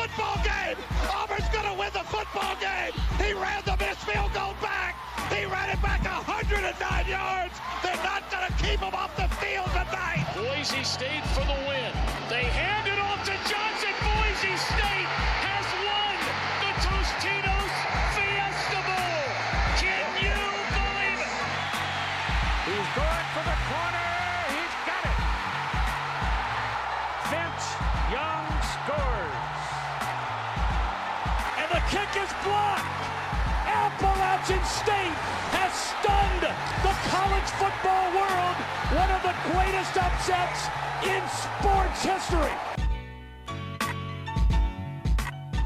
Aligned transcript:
football 0.00 0.40
game. 0.40 0.76
Auburn's 1.12 1.48
going 1.52 1.68
to 1.68 1.76
win 1.76 1.92
the 1.92 2.06
football 2.08 2.56
game. 2.56 2.92
He 3.20 3.34
ran 3.36 3.60
the 3.68 3.76
missed 3.76 4.00
field 4.08 4.32
goal 4.32 4.56
back. 4.64 4.96
He 5.28 5.44
ran 5.44 5.68
it 5.68 5.80
back 5.82 6.00
109 6.04 6.56
yards. 7.04 7.54
They're 7.84 8.00
not 8.00 8.24
going 8.32 8.48
to 8.48 8.52
keep 8.64 8.80
him 8.80 8.94
off 8.96 9.12
the 9.16 9.28
field 9.36 9.68
tonight. 9.76 10.24
Boise 10.32 10.84
State 10.84 11.24
for 11.36 11.44
the 11.44 11.58
win. 11.68 11.92
They 12.32 12.48
hand 12.48 12.88
it 12.88 12.98
off 12.98 13.20
to 13.28 13.36
Johnson. 13.44 13.92
Boise 14.00 14.56
State 14.56 15.09
Appalachian 34.50 34.68
State 34.68 35.14
has 35.54 35.72
stunned 35.72 36.42
the 36.82 36.94
college 37.08 37.50
football 37.54 38.10
world. 38.14 38.56
One 38.98 39.10
of 39.10 39.22
the 39.22 39.34
greatest 39.52 39.96
upsets 39.96 40.66
in 41.06 41.22
sports 41.28 42.04
history. 42.04 42.50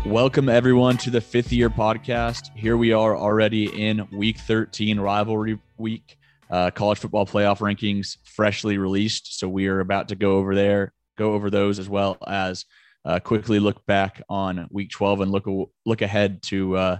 Welcome, 0.05 0.50
everyone, 0.50 0.98
to 0.98 1.11
the 1.11 1.22
fifth 1.22 1.50
year 1.50 1.70
podcast. 1.70 2.55
Here 2.55 2.77
we 2.77 2.92
are 2.92 3.17
already 3.17 3.86
in 3.86 4.06
week 4.12 4.39
13, 4.39 5.00
rivalry 5.00 5.59
week. 5.78 6.19
Uh, 6.50 6.70
college 6.70 6.98
football 6.98 7.25
playoff 7.25 7.61
rankings 7.61 8.19
freshly 8.25 8.77
released. 8.77 9.39
So 9.39 9.48
we 9.48 9.66
are 9.69 9.81
about 9.81 10.09
to 10.09 10.14
go 10.14 10.33
over 10.37 10.55
there, 10.55 10.92
go 11.16 11.33
over 11.33 11.48
those 11.48 11.78
as 11.78 11.89
well 11.89 12.19
as 12.27 12.66
uh, 13.06 13.19
quickly 13.19 13.61
look 13.61 13.87
back 13.87 14.20
on 14.28 14.69
week 14.70 14.91
12 14.91 15.22
and 15.22 15.33
look, 15.33 15.47
look 15.87 16.03
ahead 16.03 16.42
to 16.42 16.77
uh, 16.77 16.98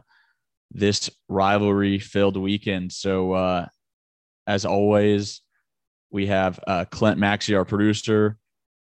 this 0.75 1.09
rivalry 1.29 1.99
filled 1.99 2.37
weekend. 2.37 2.93
So, 2.93 3.33
uh, 3.33 3.67
as 4.47 4.67
always, 4.67 5.41
we 6.11 6.27
have 6.27 6.61
uh, 6.67 6.85
Clint 6.91 7.19
Maxey, 7.19 7.55
our 7.55 7.65
producer, 7.65 8.37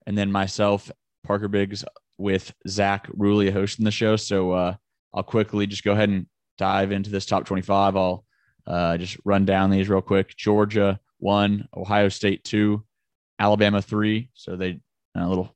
and 0.07 0.19
then 0.19 0.33
myself, 0.33 0.91
Parker 1.25 1.49
Biggs, 1.49 1.85
with 2.19 2.53
Zach 2.67 3.09
Ruley 3.09 3.53
hosting 3.53 3.85
the 3.85 3.91
show. 3.91 4.17
So 4.17 4.53
uh, 4.53 4.75
I'll 5.15 5.23
quickly 5.23 5.67
just 5.67 5.85
go 5.85 5.93
ahead 5.93 6.09
and 6.09 6.27
dive 6.59 6.93
into 6.93 7.11
this 7.11 7.27
top 7.27 7.45
25. 7.45 7.97
I'll 7.97 8.25
uh, 8.67 8.97
just 8.97 9.19
run 9.25 9.45
down 9.45 9.71
these 9.71 9.89
real 9.89 10.03
quick. 10.03 10.37
Georgia 10.37 10.99
one, 11.19 11.69
Ohio 11.77 12.09
State 12.09 12.45
two, 12.45 12.85
Alabama 13.39 13.81
three. 13.81 14.31
So 14.35 14.57
they 14.57 14.81
a 15.15 15.29
little 15.29 15.55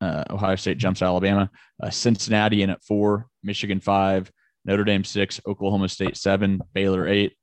uh, 0.00 0.24
Ohio 0.30 0.56
State 0.56 0.78
jumps 0.78 1.02
Alabama. 1.02 1.50
Uh, 1.82 1.90
Cincinnati 1.90 2.62
in 2.62 2.70
at 2.70 2.82
four, 2.82 3.26
Michigan 3.42 3.80
five, 3.80 4.30
Notre 4.64 4.84
Dame 4.84 5.04
six, 5.04 5.40
Oklahoma 5.46 5.88
State 5.88 6.16
seven, 6.16 6.60
Baylor 6.74 7.08
eight, 7.08 7.34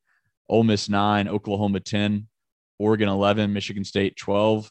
Ole 0.50 0.64
Miss 0.64 0.90
nine, 0.90 1.28
Oklahoma 1.28 1.80
ten, 1.80 2.28
Oregon 2.80 3.10
eleven, 3.10 3.54
Michigan 3.54 3.84
State 3.84 4.16
twelve, 4.18 4.70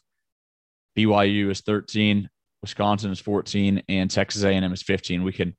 BYU 0.97 1.49
is 1.51 1.61
thirteen, 1.61 2.29
Wisconsin 2.65 3.11
is 3.11 3.19
14 3.19 3.83
and 3.89 4.09
Texas 4.09 4.43
A&M 4.43 4.73
is 4.73 4.81
15. 4.81 5.21
We 5.21 5.31
can 5.31 5.55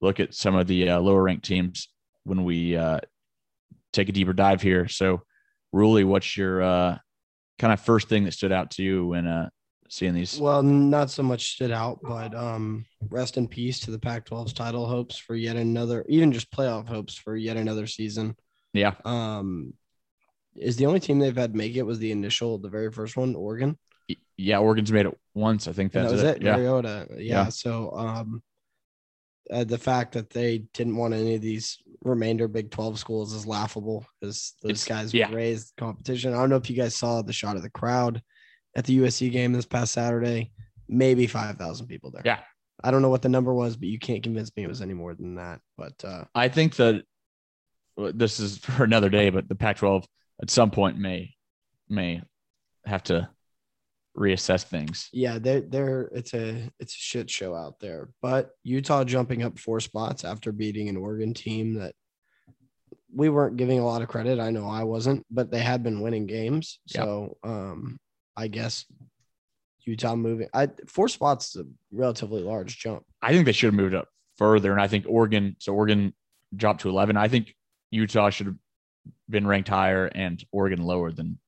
look 0.00 0.18
at 0.18 0.32
some 0.32 0.54
of 0.54 0.66
the 0.66 0.88
uh, 0.88 0.98
lower 0.98 1.22
ranked 1.22 1.44
teams 1.44 1.88
when 2.24 2.42
we 2.42 2.74
uh, 2.74 3.00
take 3.92 4.08
a 4.08 4.12
deeper 4.12 4.32
dive 4.32 4.62
here. 4.62 4.88
So, 4.88 5.20
Ruley, 5.74 6.06
what's 6.06 6.38
your 6.38 6.62
uh, 6.62 6.98
kind 7.58 7.70
of 7.70 7.80
first 7.80 8.08
thing 8.08 8.24
that 8.24 8.32
stood 8.32 8.50
out 8.50 8.70
to 8.72 8.82
you 8.82 9.08
when 9.08 9.26
uh, 9.26 9.50
seeing 9.88 10.14
these? 10.14 10.38
Well, 10.38 10.62
not 10.62 11.10
so 11.10 11.22
much 11.22 11.52
stood 11.54 11.70
out, 11.70 12.00
but 12.02 12.34
um, 12.34 12.84
rest 13.10 13.36
in 13.36 13.48
peace 13.48 13.80
to 13.80 13.90
the 13.90 13.98
Pac-12's 13.98 14.52
title 14.52 14.86
hopes 14.86 15.16
for 15.16 15.34
yet 15.34 15.56
another, 15.56 16.04
even 16.08 16.32
just 16.32 16.50
playoff 16.50 16.86
hopes 16.86 17.14
for 17.14 17.36
yet 17.36 17.56
another 17.56 17.86
season. 17.86 18.36
Yeah. 18.72 18.94
Um, 19.04 19.74
is 20.56 20.76
the 20.76 20.86
only 20.86 21.00
team 21.00 21.18
they've 21.18 21.36
had 21.36 21.54
make 21.54 21.76
it 21.76 21.82
was 21.82 21.98
the 21.98 22.12
initial, 22.12 22.58
the 22.58 22.68
very 22.68 22.90
first 22.90 23.16
one, 23.16 23.34
Oregon. 23.34 23.78
Yeah, 24.36 24.58
Oregon's 24.58 24.92
made 24.92 25.06
it 25.06 25.18
once. 25.34 25.66
I 25.68 25.72
think 25.72 25.92
that 25.92 26.10
was 26.10 26.22
it. 26.22 26.36
it. 26.36 26.42
Yeah. 26.42 26.56
Mariota. 26.56 27.06
Yeah. 27.10 27.16
Yeah. 27.18 27.48
So 27.48 27.90
um, 27.92 28.42
uh, 29.50 29.64
the 29.64 29.78
fact 29.78 30.12
that 30.12 30.30
they 30.30 30.58
didn't 30.74 30.96
want 30.96 31.14
any 31.14 31.34
of 31.34 31.40
these 31.40 31.78
remainder 32.02 32.46
Big 32.48 32.70
12 32.70 32.98
schools 32.98 33.32
is 33.32 33.46
laughable 33.46 34.06
because 34.20 34.54
those 34.62 34.70
It's- 34.70 34.84
guys 34.84 35.12
yeah. 35.12 35.32
raised 35.32 35.72
competition. 35.76 36.32
I 36.34 36.36
don't 36.36 36.50
know 36.50 36.56
if 36.56 36.70
you 36.70 36.76
guys 36.76 36.94
saw 36.94 37.22
the 37.22 37.32
shot 37.32 37.56
of 37.56 37.62
the 37.62 37.70
crowd 37.70 38.22
at 38.78 38.84
the 38.84 38.98
USC 39.00 39.30
game 39.32 39.52
this 39.52 39.66
past 39.66 39.92
Saturday. 39.92 40.52
Maybe 40.88 41.26
5,000 41.26 41.88
people 41.88 42.12
there. 42.12 42.22
Yeah. 42.24 42.38
I 42.82 42.92
don't 42.92 43.02
know 43.02 43.08
what 43.08 43.22
the 43.22 43.28
number 43.28 43.52
was, 43.52 43.76
but 43.76 43.88
you 43.88 43.98
can't 43.98 44.22
convince 44.22 44.56
me 44.56 44.62
it 44.62 44.68
was 44.68 44.80
any 44.80 44.94
more 44.94 45.14
than 45.14 45.34
that. 45.34 45.60
But 45.76 45.94
uh, 46.04 46.24
I 46.32 46.48
think 46.48 46.76
that 46.76 47.02
this 47.96 48.38
is 48.38 48.58
for 48.64 48.84
another 48.84 49.10
day, 49.10 49.30
but 49.30 49.48
the 49.48 49.56
Pac-12 49.56 50.04
at 50.40 50.50
some 50.50 50.70
point 50.70 50.96
may 50.96 51.34
may 51.88 52.22
have 52.86 53.02
to 53.02 53.28
reassess 54.16 54.62
things. 54.62 55.08
yeah, 55.12 55.38
they're, 55.38 55.62
they're 55.62 56.02
it's 56.14 56.34
a 56.34 56.70
it's 56.78 56.94
a 56.94 56.98
shit 56.98 57.28
show 57.28 57.54
out 57.54 57.80
there. 57.80 58.10
But 58.22 58.50
Utah 58.62 59.02
jumping 59.02 59.42
up 59.42 59.58
four 59.58 59.80
spots 59.80 60.24
after 60.24 60.52
beating 60.52 60.88
an 60.88 60.96
Oregon 60.96 61.34
team 61.34 61.74
that 61.74 61.94
we 63.12 63.28
weren't 63.28 63.56
giving 63.56 63.80
a 63.80 63.84
lot 63.84 64.02
of 64.02 64.08
credit. 64.08 64.38
I 64.38 64.50
know 64.50 64.68
I 64.68 64.84
wasn't, 64.84 65.26
but 65.30 65.50
they 65.50 65.60
had 65.60 65.82
been 65.82 66.00
winning 66.00 66.26
games. 66.26 66.78
So 66.86 67.36
um 67.42 67.98
I 68.38 68.46
guess 68.46 68.84
Utah 69.84 70.14
moving 70.14 70.48
I 70.54 70.68
four 70.86 71.08
spots 71.08 71.56
is 71.56 71.62
a 71.62 71.66
relatively 71.90 72.42
large 72.42 72.78
jump. 72.78 73.04
I 73.20 73.32
think 73.32 73.46
they 73.46 73.52
should 73.52 73.66
have 73.66 73.74
moved 73.74 73.94
up 73.94 74.08
further. 74.36 74.70
And 74.70 74.80
I 74.80 74.86
think 74.86 75.06
Oregon, 75.08 75.56
so 75.58 75.74
Oregon 75.74 76.14
dropped 76.54 76.82
to 76.82 76.88
11. 76.88 77.16
I 77.16 77.26
think 77.26 77.54
Utah 77.90 78.30
should 78.30 78.46
have 78.46 78.56
been 79.28 79.46
ranked 79.46 79.68
higher 79.68 80.06
and 80.06 80.42
Oregon 80.52 80.82
lower 80.82 81.10
than 81.10 81.38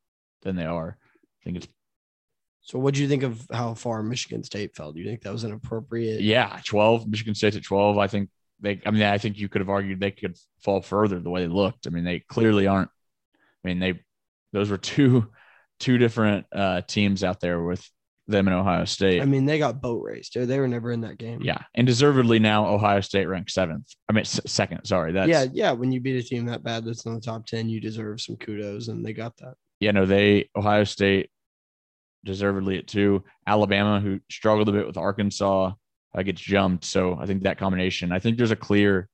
than 0.43 0.57
they 0.57 0.65
are. 0.65 0.99
I 1.01 1.45
think 1.45 1.59
it's 1.59 1.69
So 2.63 2.79
what 2.81 2.95
do 2.95 3.03
you 3.03 3.09
think 3.09 3.23
of 3.23 3.47
how 3.53 3.75
far 3.75 4.03
Michigan 4.03 4.43
State 4.43 4.75
fell? 4.75 4.93
Do 4.93 4.99
you 4.99 5.07
think 5.07 5.23
that 5.23 5.33
was 5.33 5.45
an 5.45 5.53
appropriate 5.53 6.23
yeah, 6.23 6.61
12. 6.65 7.07
Michigan 7.07 7.37
State's 7.37 7.57
at 7.57 7.63
12. 7.63 7.99
I 7.99 8.09
think 8.09 8.31
they 8.59 8.81
I 8.85 8.91
mean, 8.91 9.03
I 9.05 9.19
think 9.19 9.39
you 9.39 9.49
could 9.49 9.61
have 9.61 9.71
argued 9.71 10.01
they 10.01 10.11
could 10.11 10.37
fall 10.61 10.83
further 10.83 11.21
the 11.21 11.31
way 11.31 11.43
they 11.43 11.53
looked. 11.53 11.87
I 11.87 11.91
mean, 11.91 12.05
they 12.05 12.19
clearly 12.19 12.67
aren't. 12.67 12.91
I 13.65 13.69
mean, 13.69 13.79
they 13.79 14.01
those 14.53 14.71
were 14.71 14.79
two 14.79 15.31
two 15.81 15.99
different 15.99 16.47
uh 16.53 16.83
teams 16.83 17.25
out 17.25 17.41
there 17.41 17.61
with 17.63 17.85
them 18.29 18.47
in 18.47 18.55
Ohio 18.55 18.85
State. 18.85 19.21
I 19.21 19.25
mean, 19.25 19.45
they 19.45 19.59
got 19.59 19.81
boat 19.83 20.03
raced. 20.05 20.35
Dude. 20.35 20.47
They 20.47 20.61
were 20.61 20.69
never 20.69 20.93
in 20.93 21.01
that 21.01 21.19
game. 21.19 21.41
yeah, 21.43 21.59
and 21.75 21.85
deservedly 21.87 22.39
now 22.39 22.67
Ohio 22.67 23.01
State 23.01 23.27
ranked 23.27 23.51
seventh. 23.51 23.87
I 24.09 24.13
mean, 24.13 24.21
s- 24.21 24.41
second. 24.47 24.85
Sorry, 24.85 25.11
that's 25.13 25.29
yeah, 25.29 25.47
yeah. 25.53 25.73
When 25.73 25.91
you 25.91 26.01
beat 26.01 26.17
a 26.17 26.23
team 26.23 26.47
that 26.47 26.63
bad 26.63 26.85
that's 26.85 27.05
in 27.07 27.15
the 27.15 27.21
top 27.21 27.45
10, 27.47 27.69
you 27.69 27.81
deserve 27.81 28.21
some 28.21 28.37
kudos, 28.37 28.87
and 28.87 29.05
they 29.05 29.13
got 29.13 29.37
that. 29.39 29.55
yeah, 29.81 29.91
no, 29.91 30.07
they 30.07 30.49
Ohio 30.57 30.85
State 30.85 31.31
deservedly 32.25 32.79
at 32.79 32.87
two. 32.87 33.25
Alabama, 33.47 34.01
who 34.01 34.21
struggled 34.31 34.69
a 34.69 34.73
bit 34.73 34.87
with 34.87 34.97
Arkansas, 34.97 35.73
uh, 36.15 36.23
gets 36.23 36.41
jumped. 36.41 36.85
So 36.85 37.17
I 37.19 37.27
think 37.27 37.43
that 37.45 37.59
combination. 37.59 38.13
I 38.13 38.19
think 38.19 38.37
there's 38.37 38.51
a 38.51 38.57
clear. 38.57 39.09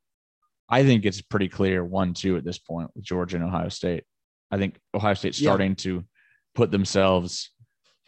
I 0.69 0.83
think 0.84 1.04
it's 1.04 1.22
pretty 1.22 1.48
clear 1.48 1.84
one 1.84 2.12
two 2.12 2.37
at 2.37 2.44
this 2.44 2.59
point 2.59 2.91
with 2.94 3.04
Georgia 3.04 3.37
and 3.37 3.44
Ohio 3.44 3.69
State. 3.69 4.04
I 4.50 4.59
think 4.59 4.77
Ohio 4.94 5.15
State's 5.15 5.41
Yeah. 5.41 5.48
starting 5.50 5.77
to 5.77 6.04
put 6.56 6.71
themselves 6.72 7.50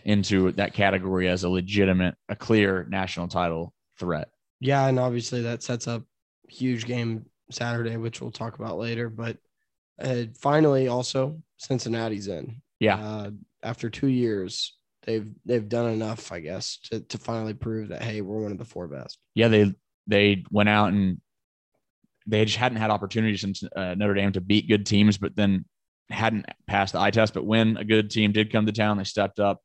into 0.04 0.50
that 0.52 0.72
category 0.74 1.28
as 1.28 1.44
a 1.44 1.48
legitimate, 1.48 2.14
a 2.28 2.34
clear 2.36 2.86
national 2.88 3.28
title 3.28 3.72
threat. 3.98 4.28
Yeah, 4.60 4.86
and 4.88 4.98
obviously 4.98 5.42
that 5.42 5.62
sets 5.62 5.86
up 5.86 6.02
huge 6.48 6.86
game 6.86 7.26
Saturday, 7.50 7.96
which 7.96 8.20
we'll 8.20 8.30
talk 8.32 8.58
about 8.58 8.78
later. 8.78 9.08
But 9.08 9.36
uh, 10.00 10.24
finally, 10.40 10.88
also 10.88 11.40
Cincinnati's 11.58 12.28
in. 12.28 12.60
Yeah, 12.80 12.96
Uh, 12.96 13.30
after 13.62 13.90
two 13.90 14.06
years, 14.08 14.76
they've 15.04 15.28
they've 15.44 15.68
done 15.68 15.92
enough, 15.92 16.32
I 16.32 16.40
guess, 16.40 16.78
to 16.84 17.00
to 17.00 17.18
finally 17.18 17.54
prove 17.54 17.88
that 17.88 18.02
hey, 18.02 18.20
we're 18.20 18.42
one 18.42 18.52
of 18.52 18.58
the 18.58 18.64
four 18.64 18.88
best. 18.88 19.18
yeah, 19.34 19.48
they 19.48 19.74
they 20.06 20.44
went 20.50 20.68
out 20.68 20.92
and 20.92 21.20
they 22.26 22.44
just 22.44 22.58
hadn't 22.58 22.78
had 22.78 22.90
opportunities 22.90 23.40
since 23.40 23.62
uh, 23.76 23.94
Notre 23.94 24.14
Dame 24.14 24.32
to 24.32 24.40
beat 24.40 24.68
good 24.68 24.86
teams, 24.86 25.18
but 25.18 25.34
then 25.34 25.64
hadn't 26.10 26.46
passed 26.66 26.92
the 26.92 27.00
eye 27.00 27.10
test. 27.10 27.34
But 27.34 27.44
when 27.44 27.76
a 27.76 27.84
good 27.84 28.10
team 28.10 28.32
did 28.32 28.52
come 28.52 28.66
to 28.66 28.72
town, 28.72 28.98
they 28.98 29.04
stepped 29.04 29.40
up. 29.40 29.60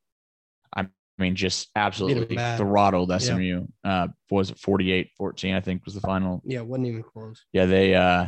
I 1.18 1.22
mean, 1.22 1.36
just 1.36 1.70
absolutely 1.76 2.36
throttled 2.36 3.12
SMU. 3.22 3.68
Uh, 3.84 4.08
was 4.32 4.50
it 4.50 4.58
48 4.58 5.12
14, 5.16 5.54
I 5.54 5.62
think 5.62 5.86
was 5.86 5.94
the 5.94 6.02
final. 6.02 6.42
Yeah, 6.44 6.62
wasn't 6.62 6.88
even 6.88 7.04
close. 7.04 7.46
Yeah, 7.54 7.66
they, 7.66 7.94
uh, 7.94 8.28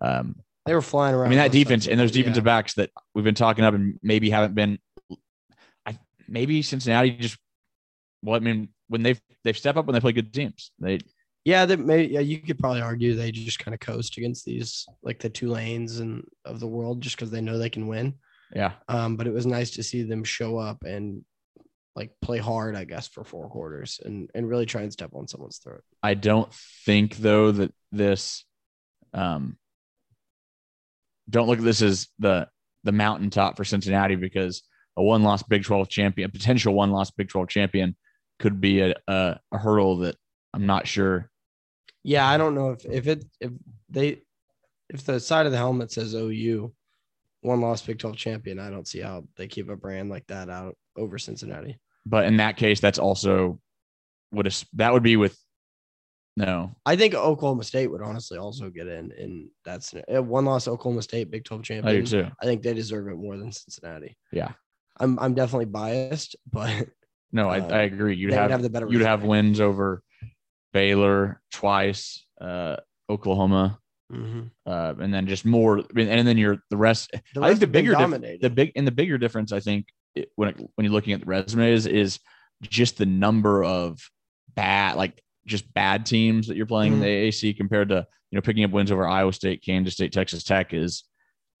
um, 0.00 0.36
They 0.66 0.74
were 0.74 0.82
flying 0.82 1.16
around. 1.16 1.26
I 1.26 1.30
mean, 1.30 1.38
that 1.38 1.50
defense 1.50 1.86
of 1.86 1.92
and 1.92 2.00
those 2.00 2.12
defensive 2.12 2.44
yeah. 2.44 2.58
backs 2.58 2.74
that 2.74 2.90
we've 3.14 3.24
been 3.24 3.34
talking 3.34 3.64
up 3.64 3.74
and 3.74 3.98
maybe 4.02 4.30
haven't 4.30 4.54
been, 4.54 4.78
I 5.84 5.98
maybe 6.28 6.62
Cincinnati 6.62 7.10
just, 7.10 7.38
well, 8.22 8.36
I 8.36 8.38
mean, 8.38 8.68
when 8.86 9.02
they've, 9.02 9.20
they've 9.42 9.58
stepped 9.58 9.76
up 9.76 9.86
when 9.86 9.94
they 9.94 10.00
play 10.00 10.12
good 10.12 10.32
teams, 10.32 10.70
they, 10.78 11.00
Yeah, 11.46 11.64
that 11.64 11.78
may 11.78 12.06
yeah, 12.06 12.18
you 12.18 12.40
could 12.40 12.58
probably 12.58 12.80
argue 12.80 13.14
they 13.14 13.30
just 13.30 13.60
kind 13.60 13.72
of 13.72 13.78
coast 13.78 14.18
against 14.18 14.44
these 14.44 14.84
like 15.04 15.20
the 15.20 15.30
Tulanes 15.30 16.00
and 16.00 16.24
of 16.44 16.58
the 16.58 16.66
world 16.66 17.00
just 17.00 17.14
because 17.14 17.30
they 17.30 17.40
know 17.40 17.56
they 17.56 17.70
can 17.70 17.86
win. 17.86 18.14
yeah. 18.52 18.72
Um, 18.88 19.14
but 19.14 19.28
it 19.28 19.32
was 19.32 19.46
nice 19.46 19.70
to 19.72 19.84
see 19.84 20.02
them 20.02 20.24
show 20.24 20.58
up 20.58 20.82
and 20.82 21.24
like 21.94 22.10
play 22.20 22.38
hard, 22.38 22.74
I 22.74 22.82
guess, 22.82 23.06
for 23.06 23.22
four 23.22 23.48
quarters 23.48 24.00
and 24.04 24.28
and 24.34 24.48
really 24.48 24.66
try 24.66 24.82
and 24.82 24.92
step 24.92 25.10
on 25.14 25.28
someone's 25.28 25.58
throat. 25.58 25.84
I 26.02 26.14
don't 26.14 26.52
think 26.84 27.18
though 27.18 27.52
that 27.52 27.72
this 27.92 28.44
um 29.14 29.56
don't 31.30 31.46
look 31.46 31.60
at 31.60 31.64
this 31.64 31.80
as 31.80 32.08
the 32.18 32.48
the 32.82 32.90
mountaintop 32.90 33.56
for 33.56 33.64
Cincinnati 33.64 34.16
because 34.16 34.64
a 34.96 35.02
one 35.02 35.22
loss 35.22 35.44
Big 35.44 35.62
12 35.62 35.88
champion, 35.88 36.28
a 36.28 36.32
potential 36.32 36.74
one 36.74 36.90
loss 36.90 37.12
Big 37.12 37.28
12 37.28 37.48
champion 37.48 37.94
could 38.40 38.60
be 38.60 38.80
a, 38.80 38.96
a, 39.06 39.38
a 39.52 39.58
hurdle 39.58 39.98
that 39.98 40.16
I'm 40.52 40.66
not 40.66 40.88
sure. 40.88 41.30
Yeah, 42.06 42.28
I 42.28 42.36
don't 42.38 42.54
know 42.54 42.70
if 42.70 42.84
if 42.84 43.08
it 43.08 43.24
if 43.40 43.50
they 43.90 44.22
if 44.88 45.04
the 45.04 45.18
side 45.18 45.46
of 45.46 45.52
the 45.52 45.58
helmet 45.58 45.90
says 45.90 46.14
OU 46.14 46.72
one 47.40 47.60
loss 47.60 47.82
Big 47.82 47.98
12 47.98 48.16
champion, 48.16 48.58
I 48.58 48.70
don't 48.70 48.86
see 48.86 49.00
how 49.00 49.24
they 49.36 49.48
keep 49.48 49.68
a 49.68 49.76
brand 49.76 50.08
like 50.08 50.26
that 50.28 50.48
out 50.48 50.76
over 50.96 51.18
Cincinnati. 51.18 51.78
But 52.04 52.26
in 52.26 52.36
that 52.36 52.56
case, 52.56 52.80
that's 52.80 52.98
also 52.98 53.60
would 54.32 54.52
that 54.74 54.92
would 54.92 55.02
be 55.02 55.16
with 55.16 55.36
no. 56.36 56.76
I 56.84 56.94
think 56.94 57.14
Oklahoma 57.14 57.64
State 57.64 57.88
would 57.88 58.02
honestly 58.02 58.38
also 58.38 58.70
get 58.70 58.86
in 58.86 59.10
in 59.12 59.50
that 59.64 59.82
scenario. 59.82 60.22
One 60.22 60.44
loss 60.44 60.68
Oklahoma 60.68 61.02
State 61.02 61.30
Big 61.30 61.44
12 61.44 61.62
champion. 61.64 61.96
I 61.96 62.00
do 62.00 62.06
too. 62.06 62.28
I 62.40 62.44
think 62.44 62.62
they 62.62 62.74
deserve 62.74 63.08
it 63.08 63.16
more 63.16 63.36
than 63.36 63.50
Cincinnati. 63.50 64.16
Yeah. 64.30 64.52
I'm 64.98 65.18
I'm 65.18 65.34
definitely 65.34 65.66
biased, 65.66 66.36
but 66.52 66.86
no, 67.32 67.48
I, 67.48 67.58
uh, 67.58 67.68
I 67.68 67.82
agree. 67.82 68.14
You'd 68.14 68.32
have, 68.32 68.50
have 68.50 68.62
the 68.62 68.70
better 68.70 68.86
you'd 68.88 69.02
have 69.02 69.24
wins 69.24 69.60
over 69.60 70.02
Baylor 70.76 71.40
twice, 71.50 72.26
uh, 72.38 72.76
Oklahoma, 73.08 73.78
Mhm. 74.12 74.50
uh, 74.66 74.94
and 75.00 75.12
then 75.14 75.26
just 75.26 75.46
more. 75.46 75.78
And 75.78 76.28
then 76.28 76.36
you're 76.36 76.58
the 76.68 76.76
rest. 76.76 77.10
The 77.34 77.40
I 77.40 77.48
think 77.54 77.60
the 77.60 77.66
have 77.66 77.72
been 77.72 78.20
bigger 78.20 78.20
dif- 78.34 78.40
the 78.42 78.50
big 78.50 78.72
and 78.76 78.86
the 78.86 78.90
bigger 78.92 79.16
difference, 79.16 79.52
I 79.52 79.60
think, 79.60 79.86
it, 80.14 80.30
when 80.36 80.50
it, 80.50 80.56
when 80.74 80.84
you're 80.84 80.92
looking 80.92 81.14
at 81.14 81.20
the 81.20 81.26
resumes, 81.26 81.86
is 81.86 82.18
just 82.62 82.98
the 82.98 83.06
number 83.06 83.64
of 83.64 83.98
bad, 84.54 84.96
like 84.96 85.22
just 85.46 85.72
bad 85.72 86.04
teams 86.04 86.46
that 86.48 86.56
you're 86.58 86.66
playing 86.66 86.92
in 86.92 87.00
the 87.00 87.06
AAC 87.06 87.56
compared 87.56 87.88
to 87.88 88.06
you 88.30 88.36
know 88.36 88.42
picking 88.42 88.64
up 88.64 88.70
wins 88.70 88.90
over 88.92 89.08
Iowa 89.08 89.32
State, 89.32 89.62
Kansas 89.64 89.94
State, 89.94 90.12
Texas 90.12 90.44
Tech 90.44 90.74
is 90.74 91.04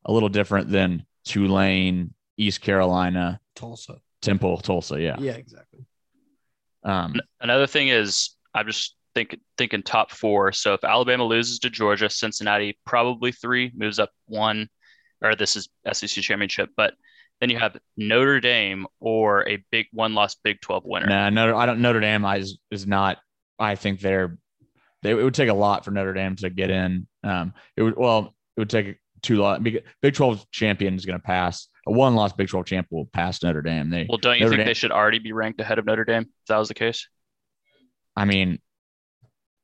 a 0.04 0.12
little 0.12 0.28
different 0.28 0.68
than 0.70 1.06
Tulane, 1.24 2.12
East 2.36 2.60
Carolina, 2.60 3.40
Tulsa. 3.54 3.98
Temple, 4.20 4.58
Tulsa. 4.58 5.00
Yeah. 5.00 5.16
Yeah, 5.18 5.32
exactly. 5.36 5.86
Um, 6.84 7.14
Another 7.40 7.66
thing 7.66 7.88
is 7.88 8.30
I'm 8.54 8.66
just 8.66 8.94
think, 9.16 9.40
thinking 9.56 9.82
top 9.82 10.10
four. 10.10 10.52
So 10.52 10.74
if 10.74 10.84
Alabama 10.84 11.24
loses 11.24 11.58
to 11.60 11.70
Georgia, 11.70 12.10
Cincinnati 12.10 12.78
probably 12.84 13.32
three 13.32 13.72
moves 13.74 13.98
up 13.98 14.10
one, 14.26 14.68
or 15.22 15.34
this 15.34 15.56
is 15.56 15.68
SEC 15.90 16.22
championship. 16.22 16.70
But 16.76 16.94
then 17.40 17.48
you 17.50 17.58
have 17.58 17.76
Notre 17.96 18.40
Dame 18.40 18.86
or 19.00 19.48
a 19.48 19.64
big 19.70 19.86
one 19.92 20.14
loss 20.14 20.36
Big 20.36 20.60
12 20.60 20.84
winner. 20.84 21.06
nah, 21.06 21.30
Notre, 21.30 21.54
I 21.54 21.66
don't. 21.66 21.80
Notre 21.80 22.00
Dame 22.00 22.24
is 22.36 22.58
is 22.70 22.86
not. 22.86 23.18
I 23.58 23.74
think 23.74 24.00
they're. 24.00 24.38
They, 25.02 25.10
it 25.10 25.22
would 25.22 25.34
take 25.34 25.48
a 25.48 25.54
lot 25.54 25.84
for 25.84 25.90
Notre 25.90 26.12
Dame 26.12 26.36
to 26.36 26.50
get 26.50 26.70
in. 26.70 27.06
Um, 27.24 27.54
it 27.76 27.82
would 27.82 27.96
well, 27.96 28.34
it 28.56 28.60
would 28.60 28.70
take 28.70 28.98
two 29.22 29.36
lot. 29.36 29.62
Big 29.62 29.82
Big 30.02 30.14
Twelve 30.14 30.44
champion 30.50 30.94
is 30.94 31.06
going 31.06 31.18
to 31.18 31.24
pass. 31.24 31.68
A 31.86 31.92
one 31.92 32.14
loss 32.14 32.34
Big 32.34 32.48
Twelve 32.48 32.66
champ 32.66 32.88
will 32.90 33.06
pass 33.06 33.42
Notre 33.42 33.62
Dame. 33.62 33.88
They. 33.88 34.06
Well, 34.08 34.18
don't 34.18 34.34
you 34.34 34.40
Notre 34.40 34.50
think 34.50 34.60
Dame- 34.60 34.66
they 34.66 34.74
should 34.74 34.92
already 34.92 35.18
be 35.18 35.32
ranked 35.32 35.60
ahead 35.60 35.78
of 35.78 35.86
Notre 35.86 36.04
Dame 36.04 36.22
if 36.22 36.46
that 36.48 36.58
was 36.58 36.68
the 36.68 36.74
case? 36.74 37.08
I 38.14 38.24
mean, 38.24 38.60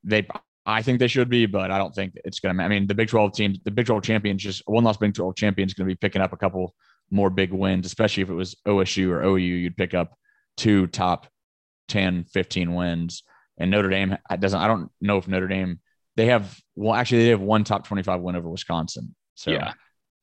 they. 0.03 0.27
I 0.65 0.81
think 0.81 0.99
they 0.99 1.07
should 1.09 1.27
be, 1.29 1.45
but 1.45 1.71
I 1.71 1.77
don't 1.77 1.93
think 1.93 2.13
it's 2.23 2.39
going 2.39 2.55
to. 2.55 2.63
I 2.63 2.69
mean, 2.69 2.87
the 2.87 2.95
Big 2.95 3.09
Twelve 3.09 3.33
teams, 3.33 3.59
the 3.65 3.71
Big 3.71 3.85
Twelve 3.85 4.01
champions, 4.03 4.41
just 4.41 4.61
one 4.65 4.83
loss 4.83 4.97
Big 4.97 5.13
Twelve 5.13 5.35
champion 5.35 5.67
is 5.67 5.73
going 5.73 5.87
to 5.87 5.93
be 5.93 5.97
picking 5.97 6.21
up 6.21 6.31
a 6.31 6.37
couple 6.37 6.73
more 7.11 7.29
big 7.29 7.51
wins, 7.51 7.85
especially 7.85 8.23
if 8.23 8.29
it 8.29 8.33
was 8.33 8.55
OSU 8.65 9.09
or 9.09 9.23
OU. 9.23 9.35
You'd 9.37 9.77
pick 9.77 9.93
up 9.93 10.17
two 10.55 10.87
top 10.87 11.27
10, 11.89 12.23
15 12.25 12.73
wins. 12.73 13.23
And 13.57 13.69
Notre 13.69 13.89
Dame 13.89 14.17
doesn't. 14.39 14.59
I 14.59 14.67
don't 14.67 14.89
know 15.01 15.17
if 15.17 15.27
Notre 15.27 15.47
Dame. 15.47 15.79
They 16.15 16.27
have 16.27 16.57
well, 16.75 16.93
actually, 16.95 17.25
they 17.25 17.29
have 17.29 17.41
one 17.41 17.63
top 17.63 17.85
twenty-five 17.85 18.21
win 18.21 18.35
over 18.35 18.49
Wisconsin. 18.49 19.13
So 19.35 19.51
yeah. 19.51 19.73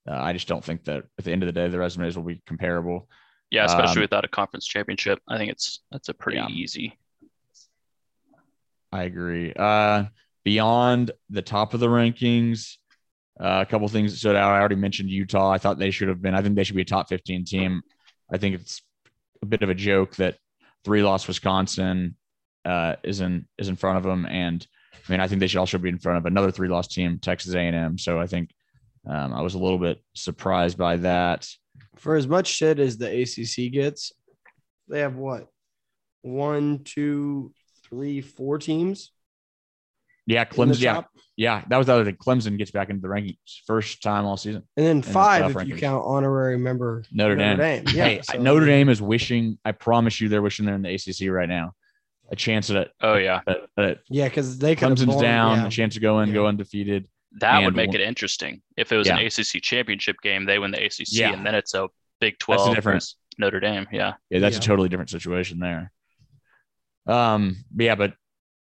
uh, 0.08 0.16
I 0.16 0.32
just 0.32 0.48
don't 0.48 0.64
think 0.64 0.84
that 0.84 1.04
at 1.18 1.24
the 1.24 1.32
end 1.32 1.42
of 1.42 1.46
the 1.48 1.52
day, 1.52 1.68
the 1.68 1.78
resumes 1.78 2.16
will 2.16 2.24
be 2.24 2.40
comparable. 2.46 3.08
Yeah, 3.50 3.66
especially 3.66 3.98
Um, 4.00 4.02
without 4.02 4.24
a 4.24 4.28
conference 4.28 4.66
championship. 4.66 5.20
I 5.28 5.36
think 5.36 5.50
it's 5.52 5.80
that's 5.92 6.08
a 6.08 6.14
pretty 6.14 6.38
Yeah. 6.38 6.48
easy. 6.48 6.98
I 8.92 9.04
agree. 9.04 9.52
Uh, 9.54 10.04
beyond 10.44 11.12
the 11.28 11.42
top 11.42 11.74
of 11.74 11.80
the 11.80 11.86
rankings, 11.88 12.76
uh, 13.40 13.64
a 13.66 13.66
couple 13.66 13.88
things 13.88 14.12
that 14.12 14.18
stood 14.18 14.36
out. 14.36 14.52
I 14.52 14.58
already 14.58 14.76
mentioned 14.76 15.10
Utah. 15.10 15.50
I 15.50 15.58
thought 15.58 15.78
they 15.78 15.90
should 15.90 16.08
have 16.08 16.20
been. 16.20 16.34
I 16.34 16.42
think 16.42 16.56
they 16.56 16.64
should 16.64 16.76
be 16.76 16.82
a 16.82 16.86
top 16.86 17.08
15 17.08 17.44
team. 17.44 17.82
I 18.32 18.38
think 18.38 18.56
it's 18.56 18.82
a 19.42 19.46
bit 19.46 19.62
of 19.62 19.70
a 19.70 19.74
joke 19.74 20.16
that 20.16 20.36
three 20.84 21.02
loss 21.02 21.26
Wisconsin 21.26 22.16
uh, 22.64 22.96
is 23.02 23.20
in 23.20 23.46
is 23.58 23.68
in 23.68 23.76
front 23.76 23.98
of 23.98 24.02
them, 24.02 24.26
and 24.26 24.66
I 24.92 25.12
mean 25.12 25.20
I 25.20 25.26
think 25.26 25.40
they 25.40 25.46
should 25.46 25.58
also 25.58 25.78
be 25.78 25.88
in 25.88 25.98
front 25.98 26.18
of 26.18 26.26
another 26.26 26.50
three 26.50 26.68
loss 26.68 26.88
team, 26.88 27.18
Texas 27.18 27.54
A&M. 27.54 27.98
So 27.98 28.20
I 28.20 28.26
think 28.26 28.50
um, 29.08 29.32
I 29.32 29.40
was 29.40 29.54
a 29.54 29.58
little 29.58 29.78
bit 29.78 30.02
surprised 30.14 30.76
by 30.76 30.96
that. 30.98 31.48
For 31.96 32.16
as 32.16 32.26
much 32.26 32.46
shit 32.46 32.78
as 32.78 32.98
the 32.98 33.22
ACC 33.22 33.72
gets, 33.72 34.12
they 34.88 35.00
have 35.00 35.16
what? 35.16 35.48
One, 36.22 36.80
two, 36.84 37.52
three, 37.90 38.20
four 38.20 38.58
teams. 38.58 39.10
Yeah, 40.26 40.44
Clemson. 40.44 40.80
Yeah, 40.80 40.94
top. 40.94 41.10
yeah, 41.36 41.64
that 41.68 41.76
was 41.76 41.86
the 41.88 41.94
other 41.94 42.04
thing. 42.04 42.16
Clemson 42.16 42.56
gets 42.56 42.70
back 42.70 42.88
into 42.88 43.02
the 43.02 43.08
rankings 43.08 43.36
first 43.66 44.02
time 44.02 44.24
all 44.26 44.36
season. 44.36 44.62
And 44.76 44.86
then 44.86 45.02
five 45.02 45.52
playoff 45.52 45.62
if 45.62 45.68
you 45.68 45.76
count 45.76 46.04
honorary 46.06 46.56
member 46.58 47.02
Notre 47.10 47.34
Dame. 47.36 47.58
Yeah, 47.92 48.04
hey, 48.04 48.20
so- 48.22 48.38
Notre 48.38 48.66
Dame 48.66 48.88
is 48.88 49.02
wishing. 49.02 49.58
I 49.64 49.72
promise 49.72 50.20
you, 50.20 50.28
they're 50.28 50.42
wishing 50.42 50.66
they're 50.66 50.74
in 50.76 50.82
the 50.82 50.94
ACC 50.94 51.30
right 51.30 51.48
now. 51.48 51.72
A 52.30 52.36
chance 52.36 52.70
at 52.70 52.76
it. 52.76 52.90
Oh 53.00 53.16
yeah, 53.16 53.40
at, 53.48 53.56
at 53.76 53.98
Yeah, 54.08 54.28
because 54.28 54.58
they 54.58 54.76
could 54.76 54.88
Clemson's 54.88 55.06
blown- 55.06 55.22
down. 55.22 55.58
yeah. 55.58 55.66
A 55.66 55.70
chance 55.70 55.94
to 55.94 56.00
go 56.00 56.20
in, 56.20 56.28
Yeah. 56.28 56.34
go 56.34 56.46
undefeated. 56.46 57.08
that 57.40 57.64
would 57.64 57.74
make 57.76 57.88
one- 57.88 57.96
it 57.96 58.02
interesting 58.02 58.60
if 58.76 58.92
it 58.92 58.96
was 58.96 59.06
Yeah. 59.08 59.18
an 59.18 59.26
ACC 59.26 59.60
championship 59.60 60.16
game. 60.22 60.44
They 60.46 60.58
win 60.60 60.70
the 60.72 60.78
ACC, 60.84 61.06
Yeah. 61.10 61.32
and 61.32 61.44
then 61.46 61.54
it's 61.56 61.74
a 61.74 61.88
Big 62.20 62.38
12 62.38 62.66
That's 62.66 62.74
different- 62.76 62.96
versus 62.96 63.16
Notre 63.38 63.58
Dame. 63.60 63.86
Yeah, 63.90 64.14
Yeah, 64.30 64.40
that's 64.40 64.58
a 64.58 64.60
totally 64.60 64.88
different 64.88 65.10
situation 65.10 65.58
there. 65.58 65.90
Um, 67.10 67.56
but 67.70 67.84
yeah, 67.84 67.94
but 67.94 68.14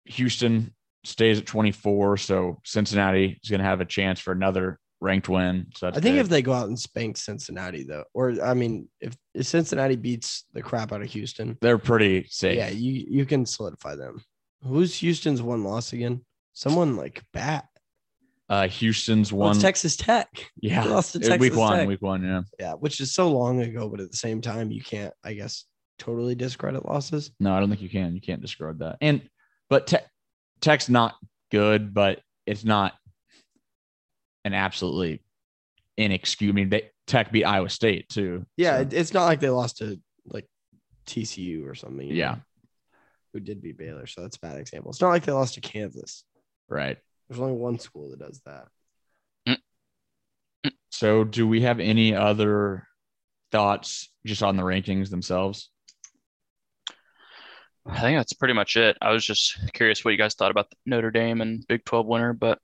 Houston 0.05 0.73
stays 1.03 1.39
at 1.39 1.45
24, 1.45 2.17
so 2.17 2.59
Cincinnati 2.65 3.39
is 3.43 3.49
going 3.49 3.59
to 3.59 3.65
have 3.65 3.81
a 3.81 3.85
chance 3.85 4.19
for 4.19 4.31
another 4.31 4.79
ranked 4.99 5.29
win. 5.29 5.67
So 5.75 5.85
that's 5.87 5.97
I 5.97 6.01
think 6.01 6.15
big. 6.15 6.21
if 6.21 6.29
they 6.29 6.41
go 6.41 6.53
out 6.53 6.67
and 6.67 6.79
spank 6.79 7.17
Cincinnati, 7.17 7.83
though, 7.83 8.03
or 8.13 8.41
I 8.43 8.53
mean, 8.53 8.89
if, 9.01 9.15
if 9.33 9.45
Cincinnati 9.45 9.95
beats 9.95 10.45
the 10.53 10.61
crap 10.61 10.91
out 10.91 11.01
of 11.01 11.09
Houston, 11.11 11.57
they're 11.61 11.77
pretty 11.77 12.25
safe. 12.29 12.57
yeah, 12.57 12.69
you 12.69 13.05
you 13.09 13.25
can 13.25 13.45
solidify 13.45 13.95
them. 13.95 14.21
Who's 14.63 14.95
Houston's 14.95 15.41
one 15.41 15.63
loss 15.63 15.93
again? 15.93 16.25
Someone 16.53 16.95
like 16.97 17.21
bat. 17.33 17.65
Uh, 18.49 18.67
Houston's 18.69 19.31
one. 19.33 19.51
it's 19.51 19.61
Texas 19.61 19.95
Tech. 19.97 20.29
yeah, 20.61 20.83
They 20.83 20.89
lost 20.89 21.13
to 21.21 21.33
Uh, 21.33 21.37
week 21.37 21.53
one. 21.55 21.77
Tech. 21.79 21.87
Week 21.87 22.01
one. 22.01 22.23
Yeah. 22.23 22.41
Yeah, 22.59 22.73
which 22.73 23.01
is 23.01 23.13
so 23.13 23.29
long 23.29 23.61
ago, 23.61 23.89
but 23.89 23.99
at 23.99 24.09
the 24.09 24.17
same 24.17 24.39
time, 24.41 24.71
you 24.71 24.81
can't, 24.81 25.13
I 25.23 25.33
guess, 25.33 25.65
totally 25.97 26.35
discredit 26.35 26.85
losses. 26.85 27.31
No, 27.39 27.53
I 27.53 27.59
don't 27.59 27.69
think 27.69 27.81
you 27.81 27.89
can. 27.89 28.13
You 28.15 28.21
can't 28.21 28.41
discard 28.41 28.79
that. 28.79 28.97
And 29.01 29.27
but 29.69 29.87
te- 29.87 29.97
Tech's 30.61 30.89
not 30.89 31.15
good, 31.51 31.93
but 31.93 32.21
it's 32.45 32.63
not 32.65 32.93
an 34.45 34.53
absolutely 34.53 35.21
inexcusable. 35.97 36.53
I 36.53 36.55
mean, 36.55 36.69
they, 36.69 36.89
Tech 37.05 37.31
beat 37.31 37.43
Iowa 37.43 37.69
State 37.69 38.09
too. 38.09 38.45
Yeah, 38.57 38.77
so- 38.81 38.89
it's 38.91 39.13
not 39.13 39.25
like 39.25 39.39
they 39.39 39.49
lost 39.49 39.77
to 39.77 39.99
like 40.25 40.47
TCU 41.05 41.67
or 41.67 41.75
something. 41.75 42.07
Yeah. 42.07 42.31
know, 42.31 42.37
who 43.33 43.39
did 43.39 43.61
beat 43.61 43.77
Baylor, 43.77 44.07
so 44.07 44.21
that's 44.21 44.37
a 44.37 44.39
bad 44.39 44.57
example. 44.57 44.89
It's 44.91 45.01
not 45.01 45.09
like 45.09 45.23
they 45.25 45.31
lost 45.31 45.55
to 45.55 45.61
Kansas. 45.61 46.23
right. 46.69 46.97
There's 47.29 47.41
only 47.41 47.53
one 47.57 47.77
school 47.77 48.09
that 48.11 48.19
does 48.19 48.41
that. 48.45 48.67
So, 50.91 51.23
do 51.23 51.47
we 51.47 51.61
have 51.61 51.79
any 51.79 52.15
other 52.15 52.87
thoughts 53.51 54.09
just 54.25 54.41
on 54.41 54.55
the 54.57 54.63
rankings 54.63 55.09
themselves? 55.09 55.69
I 57.89 58.01
think 58.01 58.17
that's 58.17 58.33
pretty 58.33 58.53
much 58.53 58.75
it. 58.75 58.97
I 59.01 59.11
was 59.11 59.25
just 59.25 59.57
curious 59.73 60.03
what 60.03 60.11
you 60.11 60.17
guys 60.17 60.35
thought 60.35 60.51
about 60.51 60.71
Notre 60.85 61.11
Dame 61.11 61.41
and 61.41 61.65
Big 61.67 61.85
12 61.85 62.05
winner, 62.05 62.33
but 62.33 62.59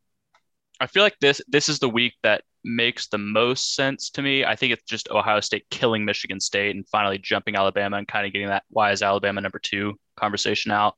I 0.79 0.87
feel 0.87 1.03
like 1.03 1.17
this 1.19 1.41
this 1.47 1.69
is 1.69 1.79
the 1.79 1.89
week 1.89 2.13
that 2.23 2.43
makes 2.63 3.07
the 3.07 3.17
most 3.17 3.75
sense 3.75 4.09
to 4.11 4.21
me. 4.21 4.43
I 4.45 4.55
think 4.55 4.73
it's 4.73 4.83
just 4.83 5.09
Ohio 5.09 5.39
State 5.39 5.65
killing 5.69 6.05
Michigan 6.05 6.39
State 6.39 6.75
and 6.75 6.87
finally 6.87 7.17
jumping 7.17 7.55
Alabama 7.55 7.97
and 7.97 8.07
kind 8.07 8.25
of 8.25 8.33
getting 8.33 8.47
that 8.49 8.63
why 8.69 8.91
is 8.91 9.01
Alabama 9.01 9.41
number 9.41 9.59
two 9.59 9.97
conversation 10.15 10.71
out. 10.71 10.95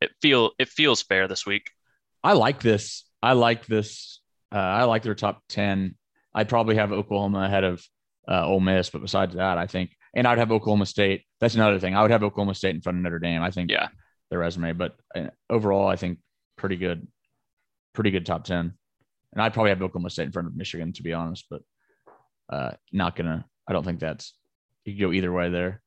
It 0.00 0.10
feel 0.20 0.50
it 0.58 0.68
feels 0.68 1.02
fair 1.02 1.28
this 1.28 1.46
week. 1.46 1.70
I 2.22 2.32
like 2.32 2.60
this. 2.60 3.04
I 3.22 3.32
like 3.32 3.66
this. 3.66 4.20
Uh, 4.52 4.58
I 4.58 4.84
like 4.84 5.02
their 5.02 5.14
top 5.14 5.42
ten. 5.48 5.94
I'd 6.34 6.48
probably 6.48 6.76
have 6.76 6.92
Oklahoma 6.92 7.44
ahead 7.44 7.64
of 7.64 7.86
uh, 8.28 8.46
Ole 8.46 8.60
Miss, 8.60 8.90
but 8.90 9.02
besides 9.02 9.36
that, 9.36 9.56
I 9.56 9.66
think, 9.66 9.96
and 10.14 10.26
I'd 10.26 10.38
have 10.38 10.52
Oklahoma 10.52 10.86
State. 10.86 11.22
That's 11.44 11.56
another 11.56 11.78
thing. 11.78 11.94
I 11.94 12.00
would 12.00 12.10
have 12.10 12.22
Oklahoma 12.22 12.54
State 12.54 12.74
in 12.74 12.80
front 12.80 12.96
of 12.96 13.02
Notre 13.04 13.18
Dame. 13.18 13.42
I 13.42 13.50
think 13.50 13.70
Yeah. 13.70 13.88
their 14.30 14.38
resume, 14.38 14.72
but 14.72 14.96
uh, 15.14 15.26
overall, 15.50 15.86
I 15.86 15.96
think 15.96 16.20
pretty 16.56 16.76
good, 16.76 17.06
pretty 17.92 18.10
good 18.10 18.24
top 18.24 18.44
ten. 18.44 18.72
And 19.34 19.42
I'd 19.42 19.52
probably 19.52 19.68
have 19.68 19.82
Oklahoma 19.82 20.08
State 20.08 20.24
in 20.24 20.32
front 20.32 20.48
of 20.48 20.56
Michigan, 20.56 20.94
to 20.94 21.02
be 21.02 21.12
honest, 21.12 21.44
but 21.50 21.60
uh, 22.48 22.70
not 22.92 23.14
gonna. 23.14 23.44
I 23.68 23.74
don't 23.74 23.84
think 23.84 24.00
that's 24.00 24.32
you 24.86 24.98
go 24.98 25.12
either 25.12 25.30
way 25.30 25.50
there. 25.50 25.82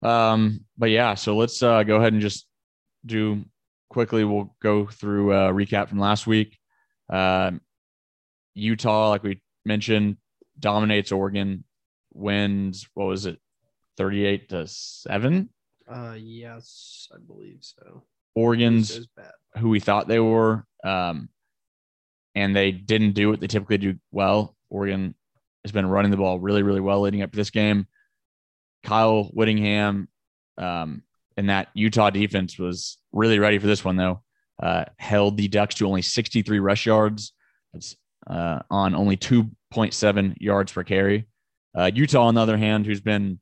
Um, 0.00 0.64
but 0.78 0.90
yeah, 0.90 1.14
so 1.14 1.36
let's 1.36 1.60
uh, 1.60 1.82
go 1.82 1.96
ahead 1.96 2.12
and 2.12 2.22
just 2.22 2.46
do 3.04 3.44
quickly. 3.90 4.22
We'll 4.22 4.54
go 4.62 4.86
through 4.86 5.32
a 5.32 5.52
recap 5.52 5.88
from 5.88 5.98
last 5.98 6.28
week. 6.28 6.56
Um, 7.10 7.60
Utah, 8.54 9.08
like 9.10 9.24
we 9.24 9.42
mentioned, 9.64 10.18
dominates 10.60 11.10
Oregon, 11.10 11.64
wins. 12.14 12.86
What 12.94 13.06
was 13.06 13.26
it, 13.26 13.40
thirty-eight 13.96 14.48
to 14.50 14.66
seven? 14.66 15.48
Uh, 15.90 16.14
yes, 16.18 17.08
I 17.14 17.18
believe 17.26 17.58
so. 17.60 18.04
Oregon's 18.34 18.90
It 18.92 18.98
was 18.98 19.06
bad. 19.16 19.32
who 19.58 19.68
we 19.68 19.80
thought 19.80 20.08
they 20.08 20.20
were, 20.20 20.64
um, 20.84 21.28
and 22.34 22.56
they 22.56 22.72
didn't 22.72 23.12
do 23.12 23.28
what 23.28 23.40
they 23.40 23.46
typically 23.46 23.78
do 23.78 23.96
well. 24.10 24.56
Oregon 24.70 25.14
has 25.64 25.72
been 25.72 25.86
running 25.86 26.10
the 26.10 26.16
ball 26.16 26.40
really, 26.40 26.62
really 26.62 26.80
well 26.80 27.02
leading 27.02 27.22
up 27.22 27.30
to 27.32 27.36
this 27.36 27.50
game. 27.50 27.86
Kyle 28.84 29.24
Whittingham 29.34 30.08
um, 30.58 31.02
and 31.36 31.48
that 31.50 31.68
Utah 31.74 32.10
defense 32.10 32.58
was 32.58 32.98
really 33.12 33.38
ready 33.38 33.58
for 33.58 33.66
this 33.66 33.84
one, 33.84 33.96
though. 33.96 34.22
Uh, 34.62 34.84
held 34.98 35.36
the 35.36 35.48
Ducks 35.48 35.74
to 35.76 35.86
only 35.86 36.02
63 36.02 36.58
rush 36.58 36.86
yards. 36.86 37.32
That's 37.72 37.96
uh, 38.26 38.60
on 38.70 38.94
only 38.94 39.16
2.7 39.16 40.34
yards 40.40 40.72
per 40.72 40.84
carry. 40.84 41.28
Uh, 41.76 41.90
Utah, 41.92 42.26
on 42.26 42.34
the 42.34 42.40
other 42.40 42.56
hand, 42.58 42.86
who's 42.86 43.00
been 43.00 43.40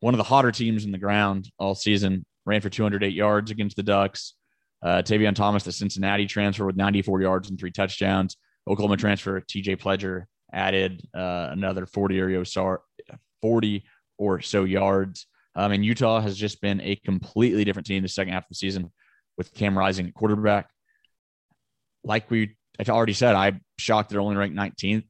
one 0.00 0.14
of 0.14 0.18
the 0.18 0.24
hotter 0.24 0.52
teams 0.52 0.84
in 0.84 0.92
the 0.92 0.98
ground 0.98 1.50
all 1.58 1.74
season, 1.74 2.24
ran 2.46 2.60
for 2.60 2.70
208 2.70 3.12
yards 3.12 3.50
against 3.50 3.76
the 3.76 3.82
Ducks. 3.82 4.34
Uh, 4.82 5.02
Tavion 5.02 5.34
Thomas, 5.34 5.64
the 5.64 5.72
Cincinnati 5.72 6.26
transfer, 6.26 6.64
with 6.64 6.76
94 6.76 7.20
yards 7.20 7.50
and 7.50 7.58
three 7.58 7.72
touchdowns. 7.72 8.36
Oklahoma 8.68 8.96
transfer 8.96 9.40
TJ 9.40 9.80
Pledger 9.80 10.24
added 10.52 11.02
uh, 11.14 11.48
another 11.50 11.86
40 11.86 12.20
or 12.20 12.44
so, 12.44 12.78
40 13.42 13.84
or 14.18 14.40
so 14.40 14.64
yards. 14.64 15.26
Um, 15.56 15.72
and 15.72 15.84
Utah 15.84 16.20
has 16.20 16.36
just 16.36 16.60
been 16.60 16.80
a 16.80 16.96
completely 16.96 17.64
different 17.64 17.86
team 17.86 18.02
the 18.02 18.08
second 18.08 18.32
half 18.32 18.44
of 18.44 18.48
the 18.50 18.54
season 18.54 18.92
with 19.36 19.52
Cam 19.54 19.76
Rising 19.76 20.06
at 20.06 20.14
quarterback. 20.14 20.68
Like 22.04 22.30
we 22.30 22.56
I 22.78 22.90
already 22.90 23.12
said, 23.12 23.34
I'm 23.34 23.60
shocked 23.78 24.10
they're 24.10 24.20
only 24.20 24.36
ranked 24.36 24.56
19th. 24.56 25.04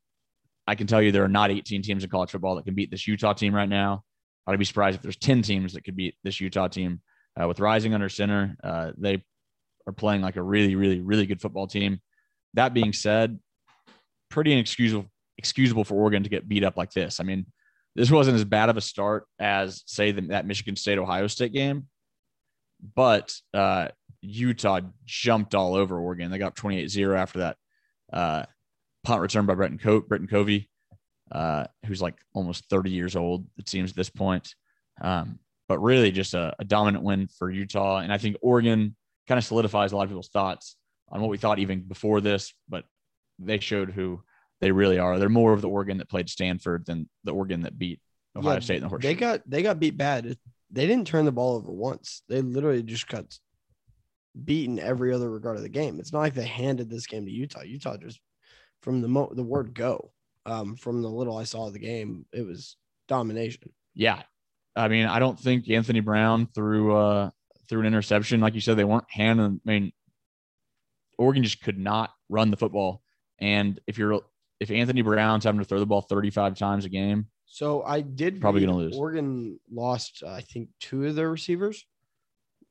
I 0.66 0.74
can 0.74 0.86
tell 0.86 1.02
you 1.02 1.12
there 1.12 1.24
are 1.24 1.28
not 1.28 1.50
18 1.50 1.82
teams 1.82 2.04
in 2.04 2.10
college 2.10 2.30
football 2.30 2.56
that 2.56 2.64
can 2.64 2.74
beat 2.74 2.90
this 2.90 3.06
Utah 3.06 3.34
team 3.34 3.54
right 3.54 3.68
now. 3.68 4.04
I'd 4.48 4.58
be 4.58 4.64
surprised 4.64 4.96
if 4.96 5.02
there's 5.02 5.16
10 5.16 5.42
teams 5.42 5.74
that 5.74 5.84
could 5.84 5.96
beat 5.96 6.16
this 6.24 6.40
Utah 6.40 6.68
team. 6.68 7.00
Uh, 7.40 7.46
with 7.46 7.60
Rising 7.60 7.94
under 7.94 8.08
center, 8.08 8.56
uh, 8.64 8.90
they 8.96 9.22
are 9.86 9.92
playing 9.92 10.22
like 10.22 10.36
a 10.36 10.42
really, 10.42 10.74
really, 10.74 11.00
really 11.00 11.26
good 11.26 11.40
football 11.40 11.68
team. 11.68 12.00
That 12.54 12.74
being 12.74 12.92
said, 12.92 13.38
pretty 14.28 14.52
inexcusable 14.52 15.08
excusable 15.38 15.84
for 15.84 15.94
Oregon 15.94 16.24
to 16.24 16.28
get 16.28 16.48
beat 16.48 16.64
up 16.64 16.76
like 16.76 16.90
this. 16.90 17.20
I 17.20 17.24
mean, 17.24 17.46
this 17.94 18.10
wasn't 18.10 18.34
as 18.34 18.44
bad 18.44 18.68
of 18.68 18.76
a 18.76 18.80
start 18.80 19.24
as 19.38 19.82
say 19.86 20.10
the, 20.10 20.22
that 20.22 20.46
Michigan 20.46 20.76
State 20.76 20.98
Ohio 20.98 21.28
State 21.28 21.52
game, 21.52 21.86
but 22.94 23.32
uh, 23.54 23.88
Utah 24.20 24.80
jumped 25.04 25.54
all 25.54 25.74
over 25.74 25.98
Oregon. 25.98 26.30
They 26.30 26.38
got 26.38 26.56
28-0 26.56 27.16
after 27.16 27.38
that 27.40 27.56
uh, 28.12 28.42
punt 29.04 29.20
return 29.20 29.46
by 29.46 29.54
Bretton, 29.54 29.78
Co- 29.78 30.00
Britton 30.00 30.26
Covey, 30.26 30.68
uh, 31.32 31.64
who's 31.86 32.02
like 32.02 32.16
almost 32.34 32.68
30 32.70 32.90
years 32.90 33.16
old, 33.16 33.46
it 33.56 33.68
seems 33.68 33.90
at 33.90 33.96
this 33.96 34.10
point. 34.10 34.54
Um, 35.00 35.38
but 35.68 35.78
really 35.80 36.10
just 36.10 36.34
a, 36.34 36.54
a 36.58 36.64
dominant 36.64 37.04
win 37.04 37.28
for 37.28 37.50
Utah. 37.50 37.98
And 37.98 38.12
I 38.12 38.18
think 38.18 38.36
Oregon 38.40 38.96
kind 39.26 39.38
of 39.38 39.44
solidifies 39.44 39.92
a 39.92 39.96
lot 39.96 40.04
of 40.04 40.08
people's 40.08 40.28
thoughts 40.28 40.76
on 41.10 41.20
what 41.20 41.30
we 41.30 41.38
thought 41.38 41.58
even 41.58 41.80
before 41.80 42.20
this, 42.20 42.54
but 42.68 42.84
they 43.38 43.58
showed 43.58 43.90
who 43.90 44.22
they 44.60 44.72
really 44.72 44.98
are. 44.98 45.18
They're 45.18 45.28
more 45.28 45.52
of 45.52 45.60
the 45.60 45.68
Oregon 45.68 45.98
that 45.98 46.08
played 46.08 46.28
Stanford 46.28 46.86
than 46.86 47.08
the 47.24 47.32
Oregon 47.32 47.62
that 47.62 47.78
beat 47.78 48.00
Ohio 48.36 48.54
Yeah, 48.54 48.60
State 48.60 48.76
in 48.76 48.82
the 48.82 48.88
horseshoe. 48.88 49.08
They 49.08 49.14
got 49.14 49.42
they 49.48 49.62
got 49.62 49.78
beat 49.78 49.96
bad. 49.96 50.36
They 50.70 50.86
didn't 50.86 51.06
turn 51.06 51.24
the 51.24 51.32
ball 51.32 51.56
over 51.56 51.70
once. 51.70 52.22
They 52.28 52.42
literally 52.42 52.82
just 52.82 53.08
got 53.08 53.26
beaten 54.44 54.78
every 54.78 55.12
other 55.12 55.30
regard 55.30 55.56
of 55.56 55.62
the 55.62 55.68
game. 55.68 55.98
It's 55.98 56.12
not 56.12 56.20
like 56.20 56.34
they 56.34 56.46
handed 56.46 56.90
this 56.90 57.06
game 57.06 57.24
to 57.24 57.30
Utah. 57.30 57.62
Utah 57.62 57.96
just 57.96 58.20
from 58.82 59.00
the 59.00 59.08
mo- 59.08 59.32
the 59.34 59.42
word 59.42 59.74
go. 59.74 60.12
Um, 60.48 60.76
from 60.76 61.02
the 61.02 61.08
little 61.08 61.36
I 61.36 61.44
saw 61.44 61.66
of 61.66 61.72
the 61.74 61.78
game, 61.78 62.24
it 62.32 62.46
was 62.46 62.76
domination. 63.06 63.70
yeah. 63.94 64.22
I 64.76 64.86
mean, 64.86 65.06
I 65.06 65.18
don't 65.18 65.38
think 65.38 65.68
Anthony 65.68 65.98
Brown 66.00 66.46
threw 66.54 66.96
uh 66.96 67.30
threw 67.68 67.80
an 67.80 67.86
interception. 67.86 68.40
Like 68.40 68.54
you 68.54 68.60
said, 68.60 68.76
they 68.76 68.84
weren't 68.84 69.10
handing. 69.10 69.60
I 69.66 69.70
mean, 69.70 69.92
Oregon 71.18 71.42
just 71.42 71.60
could 71.62 71.78
not 71.78 72.10
run 72.28 72.50
the 72.52 72.56
football. 72.56 73.02
And 73.40 73.80
if 73.88 73.98
you're 73.98 74.20
if 74.60 74.70
Anthony 74.70 75.02
Brown's 75.02 75.44
having 75.44 75.58
to 75.58 75.64
throw 75.64 75.80
the 75.80 75.86
ball 75.86 76.02
35 76.02 76.56
times 76.56 76.84
a 76.84 76.88
game, 76.88 77.26
So 77.46 77.82
I 77.82 78.02
did 78.02 78.40
Probably 78.40 78.60
gonna 78.60 78.76
lose. 78.76 78.96
Oregon 78.96 79.58
lost, 79.70 80.22
uh, 80.24 80.30
I 80.30 80.42
think, 80.42 80.68
two 80.80 81.06
of 81.06 81.16
their 81.16 81.30
receivers, 81.30 81.84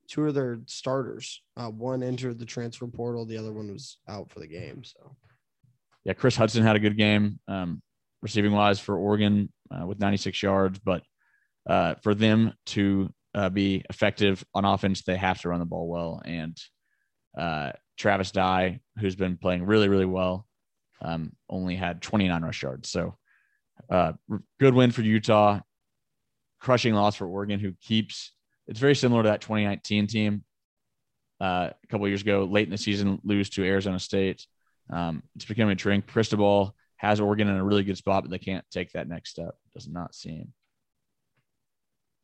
two 0.08 0.26
of 0.26 0.34
their 0.34 0.60
starters. 0.66 1.42
Uh, 1.58 1.68
one 1.68 2.02
entered 2.02 2.38
the 2.38 2.46
transfer 2.46 2.86
portal, 2.86 3.26
the 3.26 3.36
other 3.36 3.52
one 3.52 3.70
was 3.70 3.98
out 4.08 4.30
for 4.30 4.40
the 4.40 4.46
game. 4.46 4.82
So 4.82 5.14
yeah, 6.04 6.12
Kris 6.12 6.36
Hutson 6.36 6.62
had 6.62 6.76
a 6.76 6.80
good 6.80 6.96
game 6.96 7.38
um, 7.48 7.82
receiving 8.22 8.52
wise 8.52 8.80
for 8.80 8.96
Oregon 8.96 9.52
uh, 9.70 9.86
with 9.86 10.00
96 10.00 10.42
yards. 10.42 10.78
But 10.78 11.02
uh, 11.68 11.96
for 12.02 12.14
them 12.14 12.54
to 12.66 13.10
uh, 13.34 13.50
be 13.50 13.84
effective 13.90 14.44
on 14.54 14.64
offense, 14.64 15.02
they 15.02 15.16
have 15.16 15.40
to 15.42 15.50
run 15.50 15.60
the 15.60 15.66
ball 15.66 15.88
well. 15.88 16.22
And 16.24 16.56
uh, 17.36 17.72
Travis 17.96 18.30
Dye, 18.30 18.80
who's 18.98 19.16
been 19.16 19.36
playing 19.36 19.64
really, 19.64 19.88
really 19.88 20.06
well, 20.06 20.46
um, 21.02 21.32
only 21.48 21.76
had 21.76 22.02
29 22.02 22.42
rush 22.42 22.62
yards. 22.62 22.88
So 22.88 23.16
uh, 23.90 24.12
good 24.58 24.74
win 24.74 24.90
for 24.90 25.02
Utah. 25.02 25.60
Crushing 26.60 26.94
loss 26.94 27.14
for 27.14 27.28
Oregon, 27.28 27.60
who 27.60 27.72
keeps 27.80 28.32
it's 28.68 28.80
very 28.80 28.94
similar 28.94 29.22
to 29.22 29.30
that 29.30 29.40
2019 29.40 30.06
team 30.06 30.44
uh, 31.40 31.70
a 31.82 31.86
couple 31.88 32.06
years 32.06 32.20
ago, 32.20 32.44
late 32.44 32.66
in 32.66 32.70
the 32.70 32.78
season, 32.78 33.18
lose 33.24 33.48
to 33.50 33.64
Arizona 33.64 33.98
State. 33.98 34.46
Um, 34.90 35.22
it's 35.36 35.44
becoming 35.44 35.72
a 35.72 35.76
trend. 35.76 36.06
Cristobal 36.06 36.74
has 36.96 37.20
Oregon 37.20 37.48
in 37.48 37.56
a 37.56 37.64
really 37.64 37.84
good 37.84 37.96
spot, 37.96 38.24
but 38.24 38.30
they 38.30 38.38
can't 38.38 38.64
take 38.70 38.92
that 38.92 39.08
next 39.08 39.30
step. 39.30 39.54
Does 39.74 39.88
not 39.88 40.14
seem. 40.14 40.52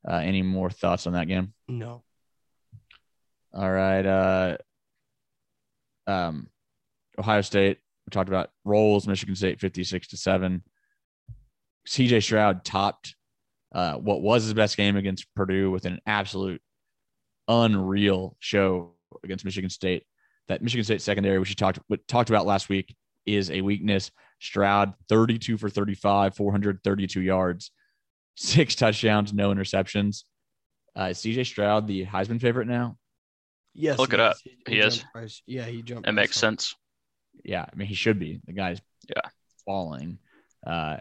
Uh, 0.06 0.16
any 0.16 0.42
more 0.42 0.70
thoughts 0.70 1.06
on 1.06 1.14
that 1.14 1.28
game? 1.28 1.54
no. 1.68 2.02
All 3.54 3.70
right. 3.70 4.04
Uh, 4.04 4.56
um, 6.08 6.48
Ohio 7.18 7.40
State. 7.40 7.78
We 8.04 8.10
talked 8.10 8.28
about 8.28 8.50
rolls. 8.64 9.06
Michigan 9.06 9.36
State 9.36 9.60
fifty-six 9.60 10.08
to 10.08 10.16
seven. 10.16 10.64
CJ 11.88 12.22
Stroud 12.22 12.64
topped 12.64 13.14
uh, 13.74 13.94
what 13.94 14.22
was 14.22 14.44
his 14.44 14.54
best 14.54 14.76
game 14.76 14.96
against 14.96 15.26
Purdue 15.34 15.70
with 15.70 15.84
an 15.84 16.00
absolute 16.06 16.62
unreal 17.48 18.36
show 18.40 18.94
against 19.22 19.44
Michigan 19.44 19.70
State. 19.70 20.04
That 20.48 20.62
Michigan 20.62 20.84
State 20.84 21.00
secondary, 21.02 21.38
which 21.38 21.48
we 21.48 21.54
talked 21.54 21.78
what 21.88 22.06
talked 22.06 22.28
about 22.30 22.46
last 22.46 22.68
week, 22.68 22.94
is 23.26 23.50
a 23.50 23.60
weakness. 23.62 24.10
Stroud, 24.40 24.92
32 25.08 25.56
for 25.56 25.70
35, 25.70 26.36
432 26.36 27.20
yards, 27.22 27.70
six 28.36 28.74
touchdowns, 28.74 29.32
no 29.32 29.50
interceptions. 29.54 30.24
Uh, 30.98 31.04
is 31.04 31.18
CJ 31.18 31.46
Stroud 31.46 31.86
the 31.86 32.04
Heisman 32.04 32.40
favorite 32.40 32.68
now? 32.68 32.96
Yes. 33.72 33.98
Look 33.98 34.10
he 34.10 34.14
it 34.16 34.20
up. 34.20 34.36
is. 34.36 34.42
He 34.68 34.78
is. 34.80 34.96
jumped 34.98 35.12
Bryce- 35.14 35.42
Yeah, 35.46 35.64
he 35.64 35.82
jumped. 35.82 36.08
It 36.08 36.12
makes 36.12 36.32
Bryce 36.38 36.40
Hall. 36.42 36.50
sense. 36.50 36.74
Yeah, 37.42 37.64
I 37.70 37.74
mean 37.74 37.88
he 37.88 37.94
should 37.94 38.18
be. 38.18 38.40
The 38.46 38.52
guy's 38.52 38.80
Yeah. 39.08 39.22
falling. 39.64 40.18
Uh, 40.66 40.98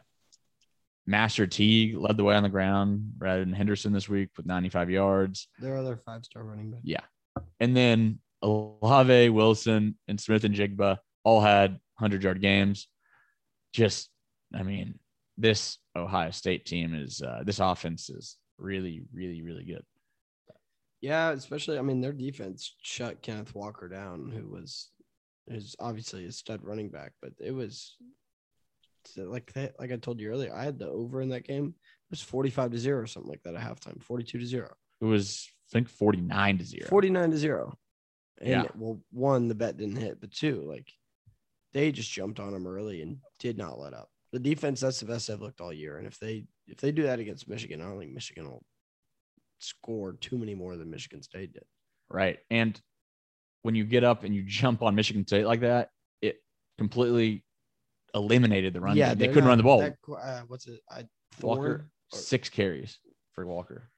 Master 1.05 1.45
Teague 1.45 1.97
led 1.97 2.15
the 2.15 2.23
way 2.23 2.33
on 2.35 2.43
the 2.43 2.49
ground 2.49 3.13
rather 3.17 3.41
than 3.43 3.53
Henderson 3.53 3.91
this 3.91 4.07
week 4.07 4.29
with 4.37 4.45
95 4.45 4.89
yards. 4.89 5.49
Their 5.59 5.77
other 5.77 5.97
five 5.97 6.23
star 6.23 6.43
running 6.43 6.71
back. 6.71 6.79
Yeah. 6.83 7.01
And 7.59 7.75
then 7.75 8.19
Olave, 8.43 9.29
Wilson, 9.29 9.97
and 10.07 10.19
Smith-Njigba 10.19 10.97
all 11.23 11.41
had 11.41 11.71
100 11.97 12.23
yard 12.23 12.41
games. 12.41 12.87
Just, 13.73 14.09
I 14.53 14.63
mean, 14.63 14.99
this 15.37 15.79
Ohio 15.95 16.31
State 16.31 16.65
team 16.65 16.93
is, 16.93 17.21
uh, 17.21 17.41
this 17.45 17.59
offense 17.59 18.09
is 18.09 18.37
really, 18.57 19.01
really, 19.13 19.41
really 19.41 19.63
good. 19.63 19.83
Yeah, 21.01 21.31
especially 21.31 21.77
I 21.77 21.81
mean 21.81 21.99
their 21.99 22.13
defense 22.13 22.75
shut 22.81 23.21
Kenneth 23.21 23.53
Walker 23.53 23.89
down, 23.89 24.31
who 24.33 24.47
was 24.47 24.89
is 25.49 25.75
obviously 25.77 26.25
a 26.25 26.31
stud 26.31 26.61
running 26.63 26.87
back, 26.87 27.11
but 27.21 27.33
it 27.41 27.51
was 27.51 27.97
like 29.17 29.51
that, 29.51 29.73
like 29.79 29.91
I 29.91 29.97
told 29.97 30.21
you 30.21 30.29
earlier, 30.29 30.55
I 30.55 30.63
had 30.63 30.79
the 30.79 30.87
over 30.87 31.21
in 31.21 31.27
that 31.29 31.45
game. 31.45 31.75
It 31.75 32.09
was 32.09 32.21
45 32.21 32.71
to 32.71 32.77
0 32.77 33.01
or 33.01 33.07
something 33.07 33.29
like 33.29 33.43
that 33.43 33.55
at 33.55 33.61
halftime, 33.61 34.01
42 34.01 34.39
to 34.39 34.45
0. 34.45 34.69
It 35.01 35.05
was, 35.05 35.49
I 35.69 35.73
think, 35.73 35.89
49 35.89 36.59
to 36.59 36.65
0. 36.65 36.87
49 36.87 37.31
to 37.31 37.37
0. 37.37 37.77
And 38.43 38.51
Yeah. 38.65 38.67
well, 38.75 38.99
one, 39.11 39.47
the 39.47 39.55
bet 39.55 39.77
didn't 39.77 39.95
hit, 39.97 40.19
but 40.19 40.31
two, 40.31 40.61
like 40.63 40.91
they 41.73 41.91
just 41.91 42.11
jumped 42.11 42.39
on 42.39 42.51
them 42.53 42.67
early 42.67 43.01
and 43.01 43.17
did 43.39 43.57
not 43.57 43.79
let 43.79 43.93
up. 43.93 44.09
The 44.31 44.39
defense, 44.39 44.79
that's 44.81 44.99
the 44.99 45.05
best 45.05 45.27
they've 45.27 45.39
looked 45.41 45.61
all 45.61 45.71
year. 45.73 45.97
And 45.97 46.05
if 46.07 46.19
they 46.19 46.45
if 46.67 46.77
they 46.77 46.91
do 46.91 47.03
that 47.03 47.19
against 47.19 47.47
Michigan, 47.49 47.81
I 47.81 47.85
don't 47.85 47.99
think 47.99 48.13
Michigan 48.13 48.45
will 48.49 48.63
score 49.59 50.13
too 50.13 50.37
many 50.37 50.55
more 50.55 50.75
than 50.77 50.89
Michigan 50.89 51.21
State 51.21 51.53
did. 51.53 51.63
Right. 52.09 52.39
And 52.49 52.79
when 53.63 53.75
you 53.75 53.85
get 53.85 54.03
up 54.03 54.23
and 54.23 54.35
you 54.35 54.43
jump 54.43 54.81
on 54.81 54.95
Michigan 54.95 55.25
State 55.25 55.45
like 55.45 55.61
that, 55.61 55.89
it 56.21 56.37
completely 56.77 57.43
eliminated 58.13 58.73
the 58.73 58.81
run. 58.81 58.97
Yeah, 58.97 59.13
they 59.13 59.27
couldn't 59.27 59.45
not- 59.45 59.49
run 59.49 59.57
the 59.57 59.63
ball. 59.63 59.79
that 59.79 59.95
uh, 60.09 60.41
what's 60.47 60.67
it? 60.67 60.81
I 60.91 61.05
Walker, 61.41 61.89
Thorne? 62.11 62.21
six 62.21 62.49
carries 62.49 62.99
for 63.33 63.45
Walker. 63.45 63.89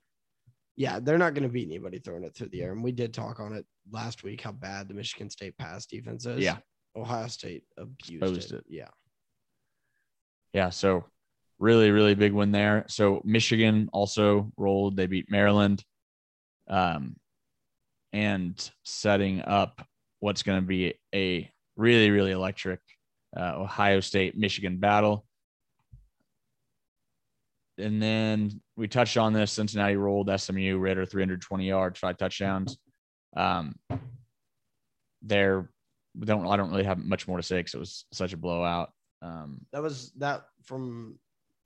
Yeah, 0.78 1.00
they're 1.00 1.18
not 1.18 1.34
going 1.34 1.44
to 1.44 1.50
beat 1.50 1.70
anybody 1.70 2.00
throwing 2.00 2.24
it 2.24 2.36
through 2.36 2.50
the 2.50 2.62
air. 2.62 2.74
And 2.74 2.84
we 2.84 2.92
did 2.92 3.14
talk 3.14 3.40
on 3.40 3.54
it 3.54 3.66
last 3.92 4.24
week 4.24 4.42
how 4.42 4.52
bad 4.52 4.88
the 4.88 4.94
Michigan 4.94 5.30
State 5.30 5.58
pass 5.58 5.86
defense 5.86 6.26
is. 6.26 6.40
Yeah. 6.40 6.58
Ohio 6.96 7.28
State 7.28 7.64
abused 7.78 8.24
Exposed 8.24 8.52
it. 8.52 8.58
it. 8.58 8.66
Yeah. 8.70 8.90
Yeah, 10.54 10.70
so 10.70 11.06
really, 11.60 11.92
really 11.92 12.16
big 12.16 12.34
win 12.34 12.52
there. 12.52 12.86
So 12.88 13.22
Michigan 13.26 13.90
also 13.94 14.52
rolled. 14.58 14.96
They 14.96 15.08
beat 15.08 15.30
Maryland, 15.30 15.84
um, 16.70 17.16
and 18.14 18.72
setting 18.84 19.42
up 19.42 19.86
what's 20.20 20.44
going 20.44 20.62
to 20.62 20.66
be 20.66 20.94
a 21.14 21.52
really, 21.76 22.10
really 22.10 22.32
electric 22.32 22.80
uh, 23.38 23.54
Ohio 23.58 24.00
State 24.00 24.38
Michigan 24.38 24.78
battle. 24.78 25.26
And 27.78 28.02
then 28.02 28.62
we 28.78 28.88
touched 28.88 29.18
on 29.18 29.34
this. 29.34 29.52
Cincinnati 29.52 29.96
rolled 29.96 30.30
SMU. 30.40 30.78
Ridder 30.78 31.06
320 31.06 31.68
yards, 31.68 32.00
five 32.00 32.18
touchdowns. 32.18 32.78
Um, 33.36 33.76
they're 35.22 35.70
we 36.18 36.26
don't 36.26 36.48
I 36.48 36.56
don't 36.56 36.72
really 36.72 36.86
have 36.86 37.04
much 37.04 37.28
more 37.28 37.38
to 37.38 37.44
say 37.44 37.58
because 37.58 37.74
it 37.74 37.80
was 37.80 38.06
such 38.14 38.34
a 38.34 38.38
blowout. 38.38 38.92
Um, 39.22 39.66
That 39.74 39.82
was 39.82 40.12
that 40.18 40.46
from 40.64 41.20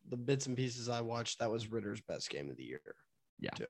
the 0.07 0.17
bits 0.17 0.47
and 0.47 0.57
pieces 0.57 0.89
I 0.89 1.01
watched. 1.01 1.39
That 1.39 1.51
was 1.51 1.71
Ridder's 1.71 2.01
best 2.01 2.29
game 2.29 2.49
of 2.49 2.57
the 2.57 2.63
year. 2.63 2.81
Yeah. 3.39 3.51
Too. 3.51 3.65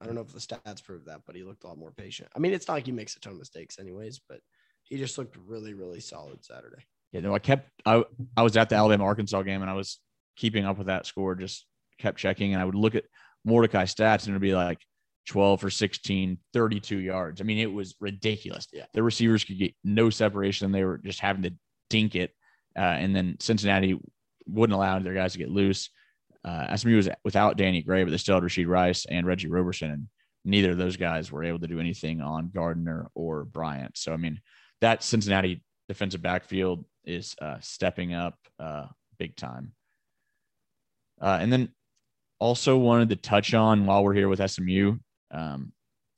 I 0.00 0.06
don't 0.06 0.14
know 0.14 0.22
if 0.22 0.32
the 0.32 0.40
stats 0.40 0.82
prove 0.82 1.04
that, 1.04 1.20
but 1.26 1.36
he 1.36 1.44
looked 1.44 1.64
a 1.64 1.68
lot 1.68 1.78
more 1.78 1.92
patient. 1.92 2.28
I 2.34 2.40
mean, 2.40 2.52
it's 2.52 2.66
not 2.66 2.74
like 2.74 2.86
he 2.86 2.92
makes 2.92 3.14
a 3.14 3.20
ton 3.20 3.34
of 3.34 3.38
mistakes, 3.38 3.78
anyways, 3.78 4.20
but 4.28 4.40
he 4.82 4.96
just 4.96 5.16
looked 5.16 5.36
really, 5.46 5.74
really 5.74 6.00
solid 6.00 6.44
Saturday. 6.44 6.82
Yeah, 7.12 7.20
no, 7.20 7.34
I 7.34 7.38
kept 7.38 7.68
I 7.84 8.04
I 8.36 8.42
was 8.42 8.56
at 8.56 8.68
the 8.68 8.76
Alabama 8.76 9.04
Arkansas 9.04 9.42
game 9.42 9.60
and 9.62 9.70
I 9.70 9.74
was 9.74 10.00
keeping 10.36 10.64
up 10.64 10.78
with 10.78 10.86
that 10.86 11.06
score, 11.06 11.34
just 11.34 11.66
kept 11.98 12.18
checking 12.18 12.52
and 12.52 12.62
I 12.62 12.64
would 12.64 12.74
look 12.74 12.94
at 12.94 13.04
Mordecai 13.44 13.84
stats 13.84 14.26
and 14.26 14.30
it'd 14.30 14.42
be 14.42 14.54
like 14.54 14.78
12 15.28 15.60
for 15.60 15.70
16, 15.70 16.38
32 16.52 16.98
yards. 16.98 17.40
I 17.40 17.44
mean, 17.44 17.58
it 17.58 17.72
was 17.72 17.94
ridiculous. 18.00 18.66
Yeah. 18.72 18.86
The 18.92 19.02
receivers 19.02 19.44
could 19.44 19.58
get 19.58 19.74
no 19.84 20.10
separation. 20.10 20.72
They 20.72 20.84
were 20.84 20.98
just 20.98 21.20
having 21.20 21.42
to 21.42 21.54
dink 21.90 22.14
it. 22.14 22.32
Uh, 22.76 22.80
and 22.80 23.14
then 23.14 23.36
Cincinnati 23.38 23.98
wouldn't 24.46 24.74
allow 24.74 24.98
their 24.98 25.14
guys 25.14 25.32
to 25.32 25.38
get 25.38 25.50
loose. 25.50 25.90
Uh, 26.44 26.74
SMU 26.76 26.96
was 26.96 27.08
without 27.24 27.56
Danny 27.56 27.82
Gray, 27.82 28.02
but 28.02 28.10
they 28.10 28.16
still 28.16 28.34
had 28.34 28.42
Rashee 28.42 28.66
Rice 28.66 29.06
and 29.08 29.26
Reggie 29.26 29.48
Roberson. 29.48 29.90
And 29.90 30.08
neither 30.44 30.72
of 30.72 30.78
those 30.78 30.96
guys 30.96 31.30
were 31.30 31.44
able 31.44 31.60
to 31.60 31.68
do 31.68 31.78
anything 31.78 32.20
on 32.20 32.50
Gardner 32.52 33.08
or 33.14 33.44
Bryant. 33.44 33.96
So, 33.96 34.12
I 34.12 34.16
mean, 34.16 34.40
that 34.80 35.04
Cincinnati 35.04 35.62
defensive 35.88 36.22
backfield 36.22 36.84
is 37.04 37.36
uh, 37.40 37.58
stepping 37.60 38.14
up 38.14 38.34
uh, 38.58 38.86
big 39.18 39.36
time. 39.36 39.72
Uh, 41.22 41.38
and 41.40 41.52
then 41.52 41.70
also 42.38 42.76
wanted 42.76 43.08
to 43.10 43.16
touch 43.16 43.54
on 43.54 43.86
while 43.86 44.02
we're 44.02 44.14
here 44.14 44.28
with 44.28 44.50
SMU, 44.50 44.96
um, 45.30 45.72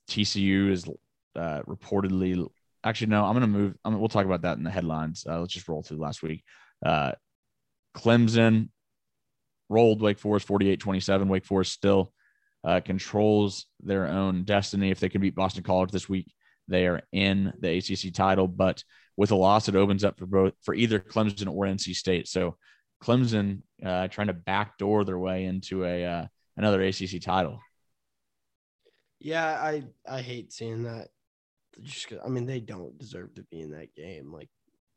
TCU 0.09 0.71
is 0.71 0.89
uh, 1.37 1.61
reportedly 1.63 2.47
actually 2.85 3.09
no, 3.09 3.25
I'm 3.25 3.33
going 3.33 3.41
to 3.41 3.47
move. 3.47 3.75
I'm, 3.85 3.99
we'll 3.99 4.09
talk 4.09 4.27
about 4.27 4.43
that 4.43 4.59
in 4.59 4.65
the 4.65 4.71
headlines. 4.71 5.25
Uh, 5.29 5.41
let's 5.41 5.53
just 5.53 5.69
roll 5.69 5.83
through 5.83 5.99
last 5.99 6.23
week. 6.23 6.45
Uh, 6.85 7.13
Clemson 7.97 8.69
rolled 9.69 10.03
Wake 10.03 10.19
Forest 10.19 10.47
48-27. 10.47 11.27
Wake 11.27 11.45
Forest 11.45 11.73
still 11.73 12.13
uh, 12.63 12.81
controls 12.81 13.67
their 13.83 14.07
own 14.07 14.45
destiny. 14.45 14.91
If 14.91 15.01
they 15.01 15.09
can 15.09 15.21
beat 15.21 15.35
Boston 15.35 15.63
College 15.63 15.91
this 15.91 16.09
week, 16.09 16.33
they 16.69 16.87
are 16.87 17.03
in 17.13 17.53
the 17.61 17.79
ACC 17.79 18.13
title. 18.13 18.47
But 18.49 18.85
with 19.17 19.31
a 19.31 19.37
loss, 19.37 19.69
it 19.69 19.77
opens 19.77 20.05
up 20.05 20.19
for 20.19 20.27
both 20.27 20.55
for 20.63 20.75
either 20.75 20.99
Clemson 20.99 21.49
or 21.49 21.65
NC 21.65 21.95
State. 21.95 22.29
So 22.29 22.57
Clemson 23.05 23.63
uh, 23.85 24.09
trying 24.09 24.29
to 24.29 24.33
backdoor 24.33 25.05
their 25.05 25.19
way 25.19 25.45
into 25.45 25.85
a 25.85 26.05
uh, 26.05 26.27
another 26.57 26.83
ACC 26.83 27.21
title. 27.21 27.61
Yeah, 29.21 29.47
I 29.47 29.85
I 30.09 30.23
hate 30.23 30.53
seeing 30.53 30.85
that. 30.85 31.09
Just 31.83 32.13
I 32.25 32.29
mean, 32.29 32.47
they 32.47 32.61
don't 32.61 32.97
deserve 32.99 33.35
to 33.35 33.43
be 33.51 33.61
in 33.61 33.73
that 33.73 33.95
game. 33.95 34.33
Like, 34.33 34.49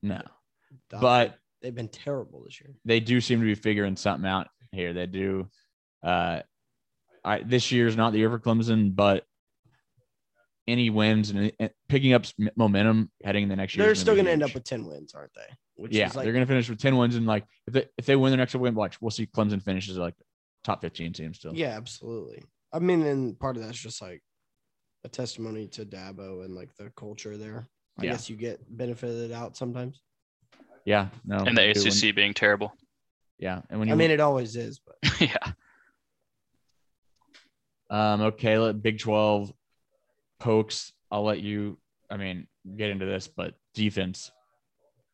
No, 0.02 0.22
but 0.89 1.38
they've 1.62 1.74
been 1.74 1.88
terrible 1.88 2.43
this 2.43 2.62
year. 2.62 2.76
they 2.86 3.00
do 3.00 3.20
seem 3.20 3.39
to 3.39 3.46
be 3.46 3.56
figuring 3.56 3.96
something 3.96 4.30
out 4.30 4.48
here. 4.72 4.93
They 4.93 5.06
do. 5.08 5.50
Uh, 6.04 6.41
I 7.26 7.41
this 7.41 7.72
year's 7.72 7.98
not 7.98 8.13
the 8.13 8.20
year 8.20 8.30
for 8.30 8.39
Clemson, 8.39 8.96
but 8.96 9.26
any 10.67 10.89
wins 10.89 11.32
and, 11.32 11.52
and 11.60 11.72
picking 11.89 12.13
up 12.13 12.26
momentum 12.56 13.10
heading 13.24 13.43
in 13.43 13.50
the 13.50 13.56
next 13.56 13.76
year. 13.76 13.86
They're 13.86 13.96
still 13.96 14.13
going 14.13 14.26
to 14.26 14.32
end 14.32 14.43
up 14.43 14.54
with 14.54 14.63
ten 14.63 14.86
wins, 14.86 15.13
aren't 15.15 15.34
they? 15.34 15.54
Which 15.78 15.94
yeah, 15.94 16.08
is 16.08 16.16
like, 16.16 16.24
they're 16.24 16.34
going 16.34 16.46
to 16.46 16.50
finish 16.52 16.70
with 16.70 16.80
ten 16.80 16.98
wins 16.98 17.16
and 17.16 17.26
like 17.26 17.46
if 17.68 17.74
they 17.74 17.86
if 17.98 18.06
they 18.06 18.16
win 18.16 18.32
their 18.32 18.38
next 18.38 18.56
win, 18.56 18.74
watch 18.76 19.00
we'll 19.02 19.12
see 19.12 19.28
Clemson 19.28 19.62
finishes 19.62 19.96
like 19.98 20.16
top 20.63 20.82
fifteen 20.82 21.13
team 21.13 21.34
still. 21.34 21.56
yeah, 21.56 21.70
absolutely. 21.78 22.44
I 22.74 22.80
mean, 22.80 23.04
and 23.06 23.40
part 23.40 23.56
of 23.58 23.63
that's 23.63 23.78
just 23.80 24.02
like 24.02 24.22
a 25.06 25.10
testimony 25.10 25.68
to 25.70 25.86
Dabo 25.86 26.44
and 26.44 26.56
like 26.56 26.76
the 26.78 26.90
culture 26.98 27.38
there. 27.38 27.70
I 28.00 28.04
Yeah. 28.06 28.12
guess 28.13 28.30
you 28.30 28.36
get 28.36 28.60
benefited 28.76 29.32
out 29.32 29.56
sometimes. 29.56 30.02
yeah, 30.86 31.10
no, 31.26 31.38
and 31.38 31.56
the 31.56 31.62
they 31.62 31.74
do 31.74 31.84
when- 31.84 31.90
ACC 31.90 32.16
being 32.16 32.34
terrible. 32.34 32.74
yeah, 33.38 33.62
and 33.70 33.78
when 33.80 33.88
you 33.88 33.94
I 33.94 33.98
mean, 33.98 34.10
it 34.12 34.20
always 34.20 34.56
is, 34.56 34.80
but 34.80 34.96
yeah. 35.22 35.52
Um, 37.90 38.22
okay, 38.22 38.58
let 38.58 38.82
Big 38.82 39.00
12 39.00 39.54
pokes. 40.40 40.92
I'll 41.10 41.24
let 41.24 41.40
you, 41.40 41.78
I 42.10 42.18
mean, 42.18 42.48
get 42.76 42.90
into 42.90 43.06
this, 43.06 43.28
but 43.28 43.54
defense 43.74 44.32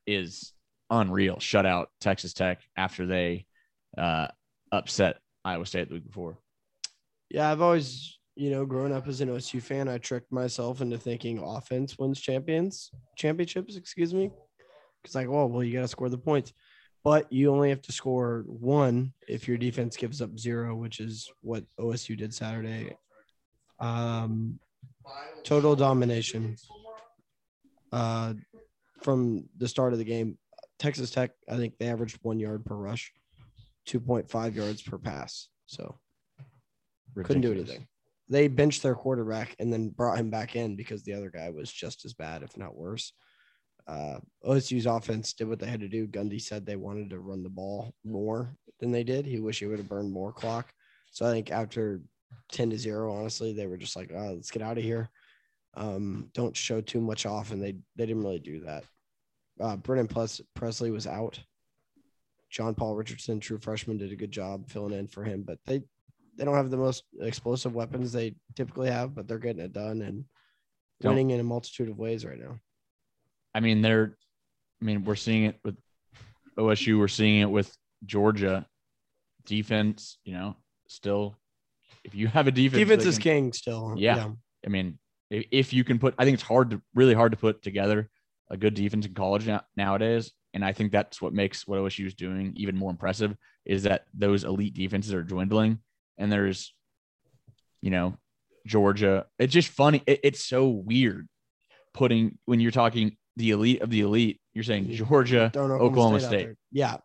is 0.07 0.52
unreal. 0.93 1.39
Shut 1.39 1.65
out 1.65 1.89
Texas 1.99 2.33
Tech 2.33 2.61
after 2.77 3.05
they 3.05 3.45
uh, 3.97 4.27
upset 4.71 5.17
Iowa 5.43 5.65
State 5.65 5.89
the 5.89 5.95
week 5.95 6.05
before. 6.05 6.37
yeah, 7.29 7.51
I've 7.51 7.61
always, 7.61 8.17
you 8.35 8.51
know, 8.51 8.65
growing 8.65 8.93
up 8.93 9.07
as 9.07 9.21
an 9.21 9.29
OSU 9.29 9.61
fan, 9.61 9.89
I 9.89 9.97
tricked 9.97 10.31
myself 10.31 10.81
into 10.81 10.97
thinking 10.97 11.39
offense 11.39 11.97
wins 11.97 12.21
champions, 12.21 12.91
championships, 13.17 13.75
excuse 13.75 14.13
me. 14.13 14.31
Because 15.01 15.15
like, 15.15 15.29
well, 15.29 15.49
well, 15.49 15.63
you 15.63 15.73
got 15.73 15.81
to 15.81 15.87
score 15.87 16.09
the 16.09 16.17
points, 16.17 16.53
but 17.03 17.31
you 17.31 17.51
only 17.51 17.69
have 17.69 17.81
to 17.81 17.91
score 17.91 18.45
one 18.47 19.13
if 19.27 19.47
your 19.47 19.57
defense 19.57 19.97
gives 19.97 20.21
up 20.21 20.39
zero, 20.39 20.75
which 20.75 20.99
is 20.99 21.29
what 21.41 21.65
OSU 21.79 22.17
did 22.17 22.33
Saturday. 22.33 22.95
Um, 23.79 24.59
total 25.43 25.75
domination. 25.75 26.55
Uh, 27.91 28.33
from 29.03 29.47
the 29.57 29.67
start 29.67 29.93
of 29.93 29.99
the 29.99 30.05
game, 30.05 30.37
Texas 30.83 31.11
Tech, 31.11 31.31
I 31.49 31.55
think 31.55 31.77
they 31.77 31.87
averaged 31.87 32.19
one 32.23 32.41
yard 32.41 32.65
per 32.65 32.75
rush, 32.75 33.13
two 33.85 34.01
point 34.01 34.29
five 34.29 34.53
yards 34.53 34.81
per 34.81 34.97
pass. 34.97 35.47
So 35.65 35.97
couldn't 37.15 37.41
do 37.41 37.53
anything. 37.53 37.87
They 38.27 38.49
benched 38.49 38.83
their 38.83 38.93
quarterback 38.93 39.55
and 39.59 39.71
then 39.71 39.89
brought 39.89 40.17
him 40.17 40.29
back 40.29 40.57
in 40.57 40.75
because 40.75 41.03
the 41.03 41.13
other 41.13 41.29
guy 41.29 41.49
was 41.51 41.71
just 41.71 42.03
as 42.03 42.13
bad, 42.13 42.43
if 42.43 42.57
not 42.57 42.75
worse. 42.75 43.13
Uh, 43.87 44.17
OSU's 44.45 44.85
offense 44.85 45.31
did 45.31 45.47
what 45.47 45.59
they 45.59 45.67
had 45.67 45.79
to 45.79 45.87
do. 45.87 46.05
Gundy 46.05 46.41
said 46.41 46.65
they 46.65 46.75
wanted 46.75 47.11
to 47.11 47.19
run 47.19 47.43
the 47.43 47.49
ball 47.49 47.93
more 48.03 48.53
than 48.81 48.91
they 48.91 49.05
did. 49.05 49.25
He 49.25 49.39
wished 49.39 49.61
he 49.61 49.67
would 49.67 49.79
have 49.79 49.87
burned 49.87 50.11
more 50.11 50.33
clock. 50.33 50.73
So 51.11 51.25
I 51.25 51.31
think 51.31 51.49
after 51.49 52.01
10 52.51 52.71
to 52.71 52.77
0, 52.77 53.13
honestly, 53.13 53.53
they 53.53 53.67
were 53.67 53.77
just 53.77 53.95
like, 53.95 54.11
oh, 54.13 54.33
let's 54.33 54.51
get 54.51 54.61
out 54.61 54.77
of 54.77 54.83
here. 54.83 55.09
Um, 55.75 56.29
don't 56.33 56.57
show 56.57 56.81
too 56.81 56.99
much 56.99 57.25
off. 57.25 57.51
And 57.51 57.63
they, 57.63 57.73
they 57.95 58.05
didn't 58.05 58.23
really 58.23 58.39
do 58.39 58.61
that. 58.61 58.83
Uh, 59.63 59.77
Brennan 59.77 60.07
Ples- 60.07 60.41
Presley 60.55 60.91
was 60.91 61.07
out. 61.07 61.39
John 62.51 62.75
Paul 62.75 62.95
Richardson, 62.95 63.39
true 63.39 63.57
freshman, 63.57 63.97
did 63.97 64.11
a 64.11 64.15
good 64.15 64.31
job 64.31 64.67
filling 64.69 64.93
in 64.93 65.07
for 65.07 65.23
him, 65.23 65.43
but 65.43 65.57
they 65.65 65.81
they 66.35 66.43
don't 66.45 66.55
have 66.55 66.69
the 66.71 66.77
most 66.77 67.03
explosive 67.21 67.73
weapons 67.75 68.11
they 68.11 68.35
typically 68.55 68.89
have, 68.89 69.15
but 69.15 69.27
they're 69.27 69.37
getting 69.39 69.63
it 69.63 69.71
done 69.71 70.01
and 70.01 70.25
Don't- 71.01 71.11
winning 71.11 71.29
in 71.29 71.39
a 71.39 71.43
multitude 71.43 71.89
of 71.89 71.97
ways 71.97 72.25
right 72.25 72.39
now. 72.39 72.59
I 73.55 73.59
mean, 73.59 73.81
they're, 73.81 74.17
I 74.81 74.85
mean, 74.85 75.03
we're 75.05 75.15
seeing 75.15 75.45
it 75.45 75.59
with 75.63 75.77
OSU, 76.57 76.97
we're 76.99 77.07
seeing 77.07 77.41
it 77.41 77.49
with 77.49 77.71
Georgia 78.05 78.65
defense, 79.45 80.17
you 80.23 80.33
know, 80.33 80.55
still, 80.87 81.35
if 82.03 82.15
you 82.15 82.27
have 82.27 82.47
a 82.47 82.51
defense, 82.51 82.79
Defense 82.79 83.03
that 83.03 83.09
is 83.09 83.15
can- 83.17 83.23
king 83.23 83.53
still. 83.53 83.93
Yeah. 83.97 84.29
I 84.65 84.69
mean, 84.69 84.97
if, 85.29 85.45
if 85.51 85.73
you 85.73 85.83
can 85.83 85.99
put, 85.99 86.15
I 86.17 86.25
think 86.25 86.33
it's 86.35 86.43
hard 86.43 86.71
to 86.71 86.81
really 86.95 87.13
hard 87.13 87.31
to 87.31 87.37
put 87.37 87.61
together 87.61 88.09
a 88.49 88.57
good 88.57 88.73
defense 88.73 89.05
in 89.05 89.13
college 89.13 89.47
now, 89.47 89.61
nowadays. 89.75 90.31
And 90.53 90.63
I 90.63 90.73
think 90.73 90.91
that's 90.91 91.21
what 91.21 91.33
makes 91.33 91.67
what 91.67 91.79
OSU 91.79 92.05
is 92.05 92.13
doing 92.13 92.53
even 92.55 92.77
more 92.77 92.91
impressive 92.91 93.35
is 93.65 93.83
that 93.83 94.05
those 94.13 94.43
elite 94.43 94.73
defenses 94.73 95.13
are 95.13 95.23
dwindling. 95.23 95.79
And 96.17 96.31
there's, 96.31 96.73
you 97.81 97.89
know, 97.89 98.15
Georgia. 98.67 99.25
It's 99.39 99.53
just 99.53 99.69
funny. 99.69 100.03
It, 100.05 100.19
it's 100.23 100.45
so 100.45 100.67
weird 100.67 101.27
putting 101.93 102.37
when 102.45 102.59
you're 102.59 102.71
talking 102.71 103.17
the 103.35 103.51
elite 103.51 103.81
of 103.81 103.89
the 103.89 104.01
elite. 104.01 104.39
You're 104.53 104.63
saying 104.63 104.91
Georgia, 104.91 105.49
Throwing 105.51 105.71
Oklahoma 105.71 106.17
out 106.17 106.21
State. 106.21 106.49
Yeah. 106.71 106.97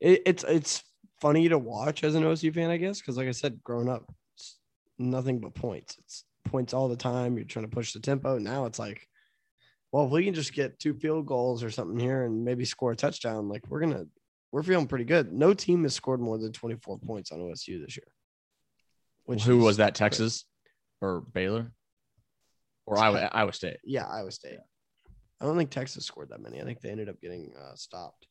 It, 0.00 0.22
it's 0.26 0.44
it's 0.44 0.82
funny 1.20 1.48
to 1.48 1.58
watch 1.58 2.04
as 2.04 2.14
an 2.14 2.24
OSU 2.24 2.54
fan, 2.54 2.70
I 2.70 2.76
guess, 2.76 3.00
because 3.00 3.16
like 3.16 3.28
I 3.28 3.32
said, 3.32 3.62
growing 3.64 3.88
up, 3.88 4.12
it's 4.34 4.58
nothing 4.98 5.38
but 5.38 5.54
points. 5.54 5.96
It's 6.04 6.24
points 6.44 6.74
all 6.74 6.88
the 6.88 6.96
time. 6.96 7.36
You're 7.36 7.46
trying 7.46 7.64
to 7.64 7.74
push 7.74 7.92
the 7.92 8.00
tempo. 8.00 8.38
Now 8.38 8.66
it's 8.66 8.78
like, 8.78 9.08
well, 9.96 10.04
if 10.04 10.10
we 10.10 10.26
can 10.26 10.34
just 10.34 10.52
get 10.52 10.78
two 10.78 10.92
field 10.92 11.24
goals 11.24 11.64
or 11.64 11.70
something 11.70 11.98
here 11.98 12.24
and 12.26 12.44
maybe 12.44 12.66
score 12.66 12.92
a 12.92 12.96
touchdown, 12.96 13.48
like 13.48 13.66
we're 13.70 13.80
gonna 13.80 14.04
we're 14.52 14.62
feeling 14.62 14.86
pretty 14.86 15.06
good. 15.06 15.32
No 15.32 15.54
team 15.54 15.84
has 15.84 15.94
scored 15.94 16.20
more 16.20 16.36
than 16.36 16.52
24 16.52 16.98
points 16.98 17.32
on 17.32 17.38
OSU 17.38 17.82
this 17.82 17.96
year. 17.96 18.06
Which 19.24 19.44
Who 19.44 19.60
is 19.60 19.64
was 19.64 19.76
that? 19.78 19.94
Texas 19.94 20.44
or 21.00 21.22
Baylor 21.32 21.72
or 22.84 22.98
Iowa? 22.98 23.30
Iowa 23.32 23.54
State. 23.54 23.78
Yeah, 23.84 24.04
Iowa 24.06 24.30
State. 24.32 24.58
I 25.40 25.46
don't 25.46 25.56
think 25.56 25.70
Texas 25.70 26.04
scored 26.04 26.28
that 26.28 26.42
many. 26.42 26.60
I 26.60 26.64
think 26.64 26.82
they 26.82 26.90
ended 26.90 27.08
up 27.08 27.18
getting 27.22 27.54
uh, 27.58 27.74
stopped. 27.74 28.26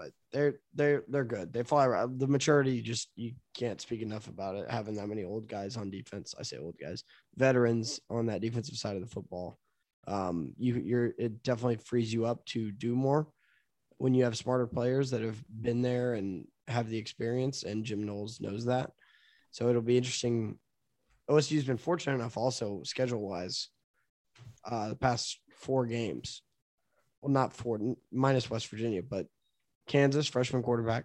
But 0.00 0.12
they're 0.32 0.54
they're 0.74 1.02
they're 1.08 1.24
good. 1.24 1.52
They 1.52 1.62
fly 1.62 1.84
around. 1.84 2.18
The 2.18 2.26
maturity 2.26 2.80
just 2.80 3.10
you 3.16 3.32
can't 3.54 3.82
speak 3.82 4.00
enough 4.00 4.28
about 4.28 4.56
it. 4.56 4.70
Having 4.70 4.94
that 4.94 5.08
many 5.08 5.24
old 5.24 5.46
guys 5.46 5.76
on 5.76 5.90
defense. 5.90 6.34
I 6.38 6.42
say 6.42 6.56
old 6.56 6.76
guys, 6.80 7.04
veterans 7.36 8.00
on 8.08 8.24
that 8.26 8.40
defensive 8.40 8.76
side 8.76 8.96
of 8.96 9.02
the 9.02 9.14
football. 9.14 9.58
Um, 10.06 10.54
you 10.56 10.76
you're 10.76 11.12
it 11.18 11.42
definitely 11.42 11.76
frees 11.76 12.10
you 12.10 12.24
up 12.24 12.42
to 12.46 12.72
do 12.72 12.94
more 12.94 13.28
when 13.98 14.14
you 14.14 14.24
have 14.24 14.38
smarter 14.38 14.66
players 14.66 15.10
that 15.10 15.20
have 15.20 15.38
been 15.60 15.82
there 15.82 16.14
and 16.14 16.46
have 16.66 16.88
the 16.88 16.96
experience. 16.96 17.62
And 17.64 17.84
Jim 17.84 18.04
Knowles 18.04 18.40
knows 18.40 18.64
that. 18.64 18.92
So 19.50 19.68
it'll 19.68 19.82
be 19.82 19.98
interesting. 19.98 20.58
OSU's 21.30 21.64
been 21.64 21.76
fortunate 21.76 22.14
enough 22.14 22.38
also 22.38 22.80
schedule 22.84 23.20
wise 23.20 23.68
uh, 24.64 24.88
the 24.88 24.96
past 24.96 25.40
four 25.50 25.84
games. 25.84 26.40
Well, 27.20 27.30
not 27.30 27.52
four, 27.52 27.78
minus 28.10 28.48
West 28.48 28.68
Virginia, 28.68 29.02
but 29.02 29.26
Kansas 29.90 30.28
freshman 30.28 30.62
quarterback, 30.62 31.04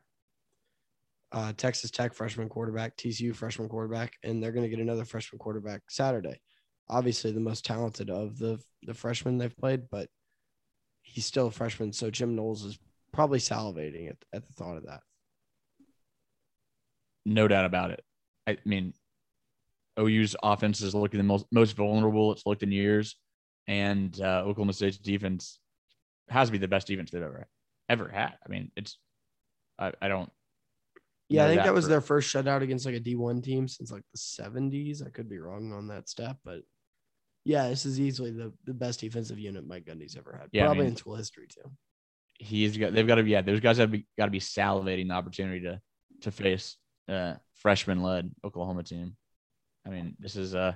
uh, 1.32 1.52
Texas 1.58 1.89
Tech 1.89 2.13
freshman 2.13 2.50
quarterback, 2.50 2.95
TCU 2.95 3.36
freshman 3.36 3.67
quarterback, 3.67 4.13
and 4.21 4.43
they're 4.43 4.52
going 4.52 4.63
to 4.63 4.69
get 4.69 4.78
another 4.78 5.06
freshman 5.06 5.39
quarterback 5.39 5.82
Saturday. 5.89 6.39
Obviously, 6.88 7.32
the 7.32 7.39
most 7.39 7.65
talented 7.65 8.12
of 8.12 8.38
the 8.38 8.60
the 8.84 8.93
freshmen 8.93 9.39
they've 9.39 9.58
played, 9.58 9.89
but 9.89 10.08
he's 11.02 11.26
still 11.26 11.48
a 11.48 11.52
freshman, 11.52 11.93
so 11.93 12.12
Jim 12.12 12.36
Knowles 12.36 12.63
is 12.63 12.78
probably 13.12 13.39
salivating 13.39 14.08
at, 14.08 14.17
at 14.32 14.45
the 14.45 14.54
thought 14.54 14.78
of 14.78 14.86
that. 14.86 15.00
No 17.26 17.48
doubt 17.48 17.65
about 17.65 17.89
it. 17.89 18.04
I 18.45 18.58
mean, 18.65 18.93
OU's 20.00 20.36
offense 20.43 20.82
is 20.82 20.93
looking 20.93 21.17
the 21.17 21.24
most 21.24 21.48
most 21.52 21.76
vulnerable 21.76 22.32
it's 22.34 22.45
looked 22.45 22.62
in 22.62 22.71
years, 22.71 23.15
and 23.65 24.15
uh, 24.21 24.43
Oklahoma 24.45 24.74
State's 24.74 25.00
defense 25.00 25.60
has 26.30 26.50
to 26.50 26.52
be 26.52 26.60
the 26.60 26.67
best 26.67 26.86
defense 26.86 27.10
they've 27.10 27.24
ever 27.24 27.48
ever 27.89 28.08
had. 28.08 28.34
I 28.45 28.50
mean, 28.50 28.71
it's 28.76 28.98
I, 29.80 29.91
I 30.02 30.08
don't 30.08 30.30
Yeah, 31.30 31.45
I 31.45 31.48
think 31.50 31.60
that, 31.60 31.65
that 31.65 31.74
was 31.74 31.86
for- 31.86 31.89
their 31.89 32.02
first 32.02 32.34
shutout 32.34 32.62
against 32.62 32.86
like 32.86 32.95
a 32.95 33.00
D1 33.00 33.43
team 33.43 33.67
since 33.67 33.91
like 33.91 34.04
the 34.13 34.17
70s. 34.17 35.06
I 35.06 35.10
could 35.10 35.30
be 35.30 35.39
wrong 35.39 35.71
on 35.74 35.88
that 35.88 36.10
stat, 36.10 36.38
but 36.43 36.62
yeah, 37.43 37.69
this 37.69 37.86
is 37.86 38.00
easily 38.00 38.32
the, 38.32 38.52
the 38.65 38.74
best 38.74 39.00
defensive 39.02 39.38
unit 39.38 39.67
Mike 39.67 39.86
Gundy's 39.86 40.15
ever 40.17 40.36
had. 40.39 40.50
Yeah, 40.52 40.63
I 40.63 40.65
Probably 40.67 40.84
mean- 40.84 40.91
in 40.91 40.95
school 40.98 41.15
history 41.15 41.48
too. 41.48 41.69
he's 42.39 42.76
got 42.78 42.93
they've 42.93 43.08
got 43.08 43.15
to 43.15 43.24
yeah 43.24 43.41
those 43.41 43.60
guys 43.62 43.78
have 43.78 43.91
got 44.17 44.26
to 44.26 44.32
be 44.32 44.39
salivating 44.39 45.08
the 45.08 45.13
opportunity 45.13 45.62
to 45.62 45.80
to 46.21 46.32
face 46.32 46.76
uh 47.08 47.36
freshman 47.56 48.02
led 48.02 48.32
Oklahoma 48.43 48.84
team. 48.84 49.15
I 49.86 49.89
mean, 49.89 50.15
this 50.19 50.36
is 50.36 50.56
uh 50.56 50.74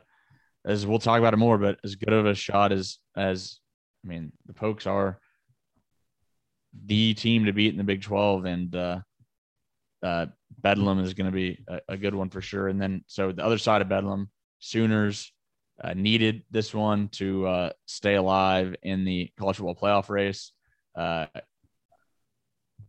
as 0.66 0.86
we'll 0.86 1.00
talk 1.00 1.20
about 1.20 1.34
it 1.34 1.38
more, 1.38 1.58
but 1.58 1.80
as 1.84 1.96
good 1.96 2.14
of 2.14 2.26
a 2.26 2.36
shot 2.36 2.72
as 2.72 2.98
as 3.18 3.60
I 4.06 4.08
mean 4.10 4.32
the 4.46 4.54
Pokes 4.54 4.86
are 4.88 5.20
the 6.86 7.14
team 7.14 7.46
to 7.46 7.54
beat 7.54 7.72
in 7.72 7.78
the 7.78 7.84
Big 7.84 8.02
Twelve, 8.02 8.46
and 8.46 8.76
uh, 8.76 9.00
uh, 10.04 10.28
Bedlam 10.60 11.00
is 11.00 11.14
going 11.14 11.26
to 11.26 11.32
be 11.32 11.64
a, 11.68 11.80
a 11.90 11.98
good 11.98 12.16
one 12.16 12.30
for 12.30 12.42
sure. 12.42 12.68
And 12.68 12.82
then 12.82 13.04
so 13.08 13.32
the 13.32 13.46
other 13.46 13.58
side 13.58 13.82
of 13.82 13.90
Bedlam, 13.90 14.30
Sooners 14.60 15.32
uh, 15.84 15.94
needed 15.94 16.44
this 16.52 16.74
one 16.74 17.08
to 17.10 17.48
uh, 17.48 17.70
stay 17.86 18.16
alive 18.16 18.76
in 18.84 19.06
the 19.06 19.32
college 19.38 19.58
football 19.58 19.76
playoff 19.76 20.10
race. 20.10 20.52
Uh, 20.96 21.28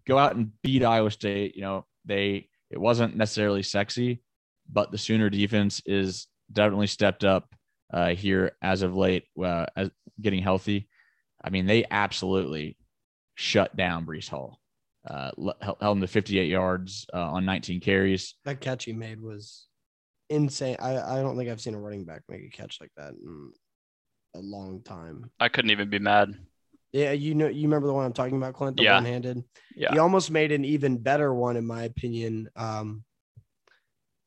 go 0.06 0.18
out 0.18 0.34
and 0.34 0.50
beat 0.62 0.84
Iowa 0.84 1.10
State. 1.10 1.56
You 1.56 1.62
know, 1.62 1.86
they 2.04 2.48
it 2.70 2.80
wasn't 2.80 3.16
necessarily 3.16 3.62
sexy, 3.62 4.22
but 4.70 4.90
the 4.90 4.98
Sooner 4.98 5.30
defense 5.30 5.82
is 5.86 6.26
definitely 6.52 6.86
stepped 6.86 7.24
up 7.24 7.54
uh, 7.92 8.10
here 8.10 8.52
as 8.62 8.82
of 8.82 8.94
late, 8.96 9.24
uh, 9.42 9.66
as 9.76 9.90
getting 10.20 10.42
healthy. 10.42 10.88
I 11.42 11.50
mean, 11.50 11.66
they 11.66 11.84
absolutely 11.90 12.76
shut 13.40 13.74
down 13.74 14.04
Breece 14.04 14.28
Hall. 14.28 14.60
Uh, 15.08 15.30
held 15.62 15.76
held 15.80 15.96
him 15.96 16.02
to 16.02 16.06
58 16.06 16.46
yards 16.46 17.06
uh, 17.14 17.30
on 17.30 17.46
19 17.46 17.80
carries. 17.80 18.34
That 18.44 18.60
catch 18.60 18.84
he 18.84 18.92
made 18.92 19.18
was 19.20 19.66
insane. 20.28 20.76
I, 20.78 20.98
I 20.98 21.22
don't 21.22 21.38
think 21.38 21.48
I've 21.48 21.60
seen 21.60 21.74
a 21.74 21.80
running 21.80 22.04
back 22.04 22.20
make 22.28 22.44
a 22.44 22.50
catch 22.50 22.78
like 22.82 22.92
that 22.98 23.14
in 23.14 23.52
a 24.34 24.40
long 24.40 24.82
time. 24.82 25.30
I 25.40 25.48
couldn't 25.48 25.70
even 25.70 25.88
be 25.88 25.98
mad. 25.98 26.34
Yeah, 26.92 27.12
you 27.12 27.34
know, 27.34 27.48
you 27.48 27.62
remember 27.62 27.86
the 27.86 27.94
one 27.94 28.04
I'm 28.04 28.12
talking 28.12 28.36
about, 28.36 28.54
Clint, 28.54 28.76
the 28.76 28.82
Yeah. 28.82 28.96
one-handed. 28.96 29.42
Yeah. 29.74 29.92
He 29.92 29.98
almost 29.98 30.30
made 30.30 30.52
an 30.52 30.64
even 30.64 30.98
better 30.98 31.32
one, 31.32 31.56
in 31.56 31.64
my 31.64 31.84
opinion. 31.84 32.50
Um, 32.56 33.04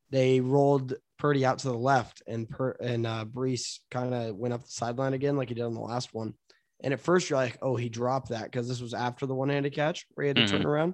they 0.09 0.39
rolled 0.39 0.95
Purdy 1.19 1.45
out 1.45 1.59
to 1.59 1.67
the 1.67 1.77
left, 1.77 2.23
and 2.25 2.49
per 2.49 2.71
and 2.79 3.05
uh, 3.05 3.25
Breece 3.25 3.79
kind 3.91 4.13
of 4.13 4.35
went 4.35 4.53
up 4.53 4.63
the 4.63 4.71
sideline 4.71 5.13
again, 5.13 5.37
like 5.37 5.49
he 5.49 5.55
did 5.55 5.63
on 5.65 5.73
the 5.73 5.79
last 5.81 6.13
one. 6.13 6.33
And 6.83 6.93
at 6.93 6.99
first, 6.99 7.29
you're 7.29 7.37
like, 7.39 7.57
"Oh, 7.61 7.75
he 7.75 7.87
dropped 7.89 8.29
that," 8.29 8.43
because 8.43 8.67
this 8.67 8.81
was 8.81 8.93
after 8.93 9.25
the 9.25 9.33
one-handed 9.35 9.73
catch 9.73 10.05
where 10.13 10.25
he 10.25 10.27
had 10.27 10.35
to 10.37 10.47
turn 10.47 10.65
around. 10.65 10.93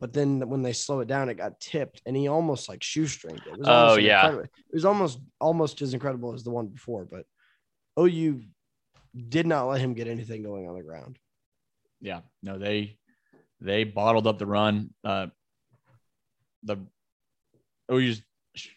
But 0.00 0.12
then 0.12 0.48
when 0.48 0.62
they 0.62 0.72
slow 0.72 1.00
it 1.00 1.08
down, 1.08 1.28
it 1.28 1.34
got 1.34 1.58
tipped, 1.60 2.02
and 2.06 2.16
he 2.16 2.28
almost 2.28 2.68
like 2.68 2.80
shoestringed 2.80 3.46
it. 3.46 3.52
it 3.52 3.58
was 3.58 3.66
Oh, 3.68 3.96
yeah. 3.98 4.26
incredible. 4.26 4.44
it 4.44 4.74
was 4.74 4.84
almost 4.84 5.20
almost 5.40 5.82
as 5.82 5.94
incredible 5.94 6.34
as 6.34 6.42
the 6.44 6.50
one 6.50 6.66
before. 6.68 7.04
But 7.04 7.24
OU 7.98 8.42
did 9.28 9.46
not 9.46 9.64
let 9.66 9.80
him 9.80 9.94
get 9.94 10.06
anything 10.08 10.42
going 10.42 10.68
on 10.68 10.76
the 10.76 10.82
ground. 10.84 11.18
Yeah, 12.00 12.20
no, 12.42 12.58
they 12.58 12.98
they 13.60 13.84
bottled 13.84 14.26
up 14.26 14.38
the 14.38 14.46
run. 14.46 14.90
Uh, 15.04 15.28
the 16.64 16.76
OU's 17.90 18.22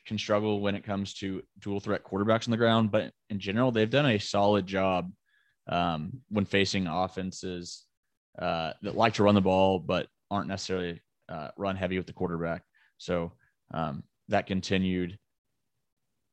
can 0.05 0.17
struggle 0.17 0.59
when 0.59 0.75
it 0.75 0.83
comes 0.83 1.13
to 1.15 1.41
dual 1.59 1.79
threat 1.79 2.03
quarterbacks 2.03 2.47
on 2.47 2.51
the 2.51 2.57
ground, 2.57 2.91
but 2.91 3.11
in 3.29 3.39
general, 3.39 3.71
they've 3.71 3.89
done 3.89 4.05
a 4.05 4.19
solid 4.19 4.67
job 4.67 5.11
um, 5.71 6.21
when 6.29 6.45
facing 6.45 6.85
offenses 6.85 7.85
uh, 8.37 8.73
that 8.83 8.95
like 8.95 9.15
to 9.15 9.23
run 9.23 9.35
the 9.35 9.41
ball 9.41 9.79
but 9.79 10.07
aren't 10.29 10.47
necessarily 10.47 11.01
uh, 11.29 11.49
run 11.57 11.75
heavy 11.75 11.97
with 11.97 12.07
the 12.07 12.13
quarterback. 12.13 12.63
So 12.97 13.31
um, 13.73 14.03
that 14.27 14.47
continued. 14.47 15.17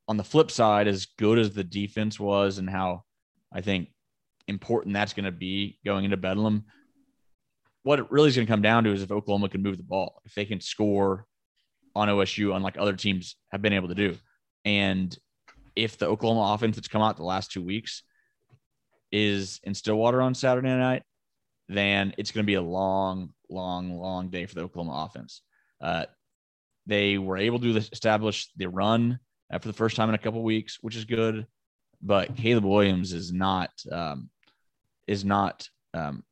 On 0.09 0.17
the 0.17 0.25
flip 0.25 0.51
side, 0.51 0.89
as 0.89 1.07
good 1.19 1.39
as 1.39 1.53
the 1.53 1.65
defense 1.65 2.19
was 2.19 2.59
and 2.59 2.69
how 2.69 3.05
I 3.53 3.61
think 3.61 3.89
important 4.49 4.95
that's 4.95 5.13
going 5.13 5.25
to 5.25 5.33
be 5.33 5.79
going 5.85 6.05
into 6.05 6.17
Bedlam, 6.17 6.65
what 7.83 7.99
it 7.99 8.11
really 8.11 8.29
is 8.29 8.37
going 8.37 8.47
to 8.47 8.53
come 8.53 8.63
down 8.63 8.85
to 8.85 8.93
is 8.93 9.03
if 9.03 9.11
Oklahoma 9.11 9.49
can 9.49 9.63
move 9.63 9.77
the 9.77 9.83
ball, 9.83 10.21
if 10.25 10.35
they 10.35 10.45
can 10.45 10.61
score 10.61 11.27
on 11.95 12.09
OSU, 12.09 12.55
unlike 12.57 12.77
other 12.79 12.95
teams 12.95 13.37
have 13.51 13.63
been 13.63 13.73
able 13.73 13.89
to 13.89 13.95
do. 13.95 14.17
And 14.65 15.17
if 15.77 15.99
the 15.99 16.07
Oklahoma 16.07 16.55
offense 16.55 16.77
that's 16.77 16.89
come 16.89 17.03
out 17.03 17.17
the 17.17 17.23
last 17.23 17.53
two 17.53 17.63
weeks 17.63 18.03
is 19.13 19.61
in 19.65 19.75
Stillwater 19.75 20.21
on 20.23 20.35
Saturday 20.35 20.69
night, 20.69 21.03
then 21.69 22.15
it's 22.19 22.31
going 22.31 22.45
to 22.45 22.47
be 22.47 22.55
a 22.55 22.63
long, 22.63 23.31
long, 23.51 23.99
long 23.99 24.31
day 24.31 24.47
for 24.47 24.55
the 24.55 24.63
Oklahoma 24.63 25.07
offense. 25.07 25.43
Uh, 25.81 26.07
they 26.87 27.19
were 27.19 27.37
able 27.37 27.61
to 27.61 27.77
establish 27.77 28.49
the 28.57 28.69
run 28.69 29.19
uh, 29.53 29.59
for 29.59 29.69
the 29.69 29.75
first 29.75 29.97
time 29.97 30.09
in 30.09 30.15
a 30.15 30.19
couple 30.19 30.43
weeks, 30.43 30.79
which 30.81 30.97
is 30.97 31.05
good. 31.05 31.47
But 32.01 32.37
Caleb 32.37 32.65
Williams 32.65 33.13
is 33.13 33.33
not 33.33 33.71
um, 33.91 34.31
is 35.07 35.25
not 35.25 35.69
um, 35.95 36.23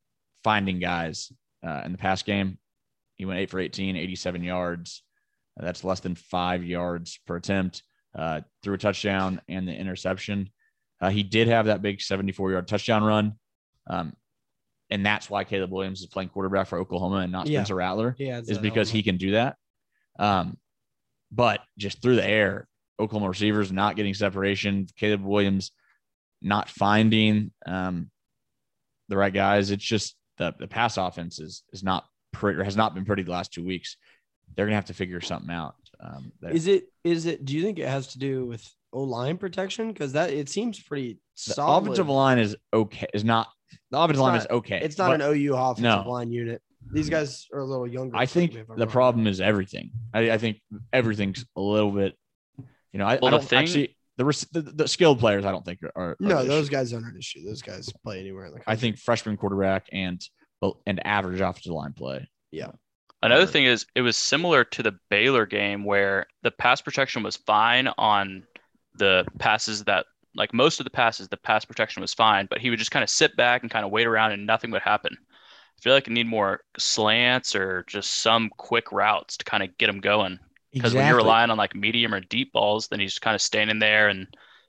finding 0.45 0.79
guys 0.79 1.33
uh, 1.67 1.83
in 1.85 1.93
the 1.93 1.99
pass 1.99 2.23
game. 2.23 2.59
He 3.17 3.25
went 3.25 3.41
eight 3.41 3.51
for 3.51 3.59
18, 3.59 3.97
87 3.97 4.45
yards. 4.45 5.03
That's 5.57 5.85
less 5.85 6.01
than 6.01 6.15
five 6.15 6.63
yards 6.63 7.19
per 7.27 7.37
attempt. 7.37 7.83
Uh, 8.17 8.43
threw 8.63 8.75
a 8.75 8.79
touchdown 8.79 9.41
and 9.49 9.67
the 9.67 9.75
interception. 9.75 10.51
Uh, 11.01 11.11
he 11.11 11.23
did 11.23 11.49
have 11.49 11.67
that 11.67 11.83
big 11.83 12.01
74 12.01 12.53
yard 12.53 12.69
touchdown 12.69 13.05
run. 13.05 13.35
Um, 13.89 14.15
and 14.91 15.05
that's 15.05 15.29
why 15.29 15.45
Caleb 15.45 15.73
Williams 15.73 16.01
is 16.01 16.07
playing 16.07 16.29
quarterback 16.31 16.69
for 16.69 16.79
Oklahoma 16.79 17.17
and 17.17 17.33
not 17.33 17.47
Yeah. 17.47 17.59
Spencer 17.61 17.75
Rattler 17.75 18.15
Yeah, 18.19 18.39
is 18.39 18.59
because 18.59 18.91
he 18.91 19.03
can 19.03 19.17
do 19.17 19.33
that. 19.33 19.57
Um, 20.19 20.57
but 21.33 21.61
just 21.77 22.01
through 22.01 22.17
the 22.17 22.27
air, 22.27 22.69
Oklahoma 22.99 23.29
receivers 23.29 23.73
not 23.73 23.97
getting 23.97 24.15
separation, 24.15 24.87
Caleb 24.97 25.23
Williams 25.23 25.73
not 26.41 26.69
finding 26.69 27.51
um, 27.67 28.11
the 29.09 29.17
right 29.17 29.33
guys. 29.35 29.71
It's 29.71 29.85
just 29.85 30.17
the 30.39 30.55
the 30.59 30.69
pass 30.69 30.97
offense 30.97 31.39
is 31.41 31.63
is 31.73 31.83
not 31.83 32.05
pretty 32.33 32.59
or 32.61 32.65
has 32.65 32.77
not 32.77 32.95
been 32.95 33.05
pretty 33.05 33.23
the 33.23 33.31
last 33.33 33.53
two 33.53 33.65
weeks. 33.65 33.97
They're 34.55 34.67
gonna 34.67 34.77
have 34.77 34.87
to 34.87 34.95
figure 34.95 35.21
something 35.21 35.51
out. 35.51 35.75
Um. 36.01 36.33
Is 36.43 36.67
it? 36.69 36.85
Is 37.05 37.27
it? 37.27 37.45
Do 37.45 37.55
you 37.57 37.63
think 37.63 37.79
it 37.79 37.89
has 37.89 38.09
to 38.09 38.19
do 38.19 38.47
with 38.47 38.67
O 38.93 39.03
line 39.03 39.37
protection? 39.39 39.93
Because 39.93 40.13
that 40.13 40.31
it 40.31 40.49
seems 40.49 40.81
pretty 40.83 41.15
the 41.47 41.53
solid. 41.55 41.83
offensive 41.85 42.09
line 42.09 42.39
is 42.39 42.57
okay. 42.73 43.07
Is 43.15 43.25
not 43.25 43.49
the 43.91 43.99
offensive 43.99 44.11
It's 44.11 44.21
line 44.21 44.33
not- 44.35 44.41
is 44.41 44.47
okay. 44.51 44.81
It's 44.83 44.99
not 44.99 45.15
an 45.15 45.23
OU 45.23 45.55
offensive 45.57 45.83
No. 45.83 46.11
line 46.11 46.31
unit. 46.33 46.63
These 46.93 47.11
guys 47.11 47.47
are 47.53 47.59
a 47.61 47.65
little 47.65 47.87
younger. 47.87 48.17
I 48.17 48.27
think 48.27 48.55
me 48.55 48.63
the 48.63 48.75
wrong. 48.75 48.89
problem 48.89 49.27
is 49.27 49.41
everything. 49.41 49.91
I, 50.15 50.31
I 50.31 50.39
think 50.39 50.61
everything's 50.93 51.45
a 51.57 51.61
little 51.61 51.91
bit. 51.91 52.15
You 52.93 52.99
know, 53.01 53.07
I, 53.07 53.17
Well, 53.21 53.27
I 53.27 53.31
don't 53.39 53.45
thing- 53.45 53.59
actually 53.59 53.97
the, 54.19 54.25
res- 54.25 54.47
the 54.53 54.63
the 54.63 54.89
skilled 54.89 55.19
players. 55.19 55.45
I 55.45 55.51
don't 55.51 55.65
think 55.65 55.81
are. 55.83 55.93
are 55.97 56.17
No, 56.21 56.45
those 56.45 56.67
issue. 56.67 56.73
guys 56.77 56.93
aren't 56.93 57.07
an 57.07 57.17
issue. 57.19 57.45
Those 57.45 57.61
guys 57.61 57.91
play 58.05 58.21
anywhere 58.21 58.47
in 58.47 58.53
the 58.53 58.59
country. 58.61 58.73
I 58.73 58.77
think 58.77 58.99
freshman 58.99 59.37
quarterback 59.37 59.89
and 59.93 60.23
and 60.87 61.05
average 61.07 61.41
offensive 61.41 61.73
line 61.73 61.93
play. 61.93 62.29
Yeah. 62.53 62.71
Another 63.23 63.47
thing 63.47 63.65
is, 63.65 63.85
it 63.97 64.03
was 64.03 64.17
similar 64.17 64.63
to 64.65 64.83
the 64.83 64.97
Baylor 65.11 65.45
game 65.47 65.85
where 65.85 66.27
the 66.45 66.51
pass 66.53 66.81
protection 66.81 67.23
was 67.25 67.37
fine 67.37 67.89
on 67.99 68.45
the 68.99 69.25
passes 69.39 69.85
that, 69.85 70.07
like 70.35 70.53
most 70.53 70.81
of 70.81 70.85
the 70.85 70.91
passes, 70.91 71.29
the 71.29 71.37
pass 71.37 71.65
protection 71.65 72.01
was 72.03 72.13
fine, 72.15 72.47
but 72.51 72.59
he 72.59 72.71
would 72.71 72.79
just 72.79 72.91
kind 72.91 73.03
of 73.03 73.11
sit 73.11 73.37
back 73.37 73.63
and 73.63 73.71
kind 73.71 73.85
of 73.85 73.91
wait 73.91 74.07
around 74.07 74.33
and 74.33 74.47
nothing 74.47 74.71
would 74.71 74.83
happen. 74.83 75.17
I 75.21 75.81
feel 75.83 75.93
like 75.95 76.09
I 76.09 76.13
need 76.13 76.27
more 76.27 76.61
slants 76.79 77.55
or 77.55 77.85
just 77.87 78.23
some 78.23 78.51
quick 78.57 78.93
routes 78.93 79.37
to 79.39 79.45
kind 79.45 79.63
of 79.63 79.77
get 79.79 79.89
him 79.89 80.01
going. 80.01 80.39
Because 80.73 80.95
when 80.95 81.07
you're 81.07 81.17
relying 81.17 81.51
on 81.51 81.57
like 81.57 81.75
medium 81.75 82.13
or 82.13 82.21
deep 82.21 82.53
balls, 82.53 82.89
then 82.89 83.01
he's 83.01 83.19
kind 83.19 83.35
of 83.35 83.41
standing 83.41 83.79
there 83.79 84.09
and 84.09 84.27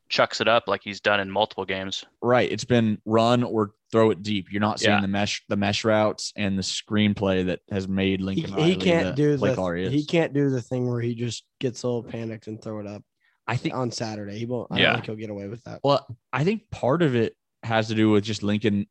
chucks 0.09 0.39
it 0.39 0.47
up 0.47 0.63
like 0.67 0.81
he's 0.81 1.01
done 1.01 1.19
in 1.19 1.29
multiple 1.29 1.65
games. 1.65 2.05
Right. 2.21 2.49
It's 2.49 2.63
been 2.63 3.01
run 3.05 3.43
or 3.43 3.71
throw 3.91 4.11
it 4.11 4.23
deep. 4.23 4.47
You're 4.51 4.61
not 4.61 4.79
seeing 4.79 4.93
Yeah. 4.95 5.01
the 5.01 5.07
mesh, 5.09 5.43
the 5.49 5.57
mesh 5.57 5.83
routes, 5.83 6.31
and 6.37 6.57
the 6.57 6.61
screenplay 6.61 7.45
that 7.47 7.59
has 7.71 7.89
made 7.89 8.21
Lincoln. 8.21 8.51
he 8.53 8.55
Riley 8.55 8.75
can't 8.77 9.07
the 9.07 9.21
do 9.21 9.35
the 9.37 9.53
caller 9.55 9.75
he 9.75 9.83
is. 9.83 9.91
he 9.93 10.05
can't 10.05 10.33
do 10.33 10.49
the 10.49 10.61
thing 10.61 10.89
where 10.89 11.01
he 11.01 11.13
just 11.13 11.43
gets 11.59 11.83
a 11.83 11.87
little 11.87 12.03
panicked 12.03 12.47
and 12.47 12.61
throw 12.61 12.79
it 12.79 12.87
up 12.87 13.03
I 13.47 13.55
think. 13.55 13.75
on 13.75 13.91
Saturday. 13.91 14.37
He 14.37 14.45
won't. 14.45 14.67
I 14.71 14.77
Yeah. 14.79 14.85
don't 14.87 14.93
think 14.95 15.05
he'll 15.05 15.15
get 15.15 15.29
away 15.29 15.47
with 15.47 15.63
that. 15.63 15.79
Well, 15.83 16.05
I 16.33 16.43
think 16.43 16.69
part 16.69 17.01
of 17.01 17.15
it 17.15 17.35
has 17.63 17.87
to 17.87 17.95
do 17.95 18.11
with 18.11 18.23
just 18.23 18.43
Lincoln 18.43 18.87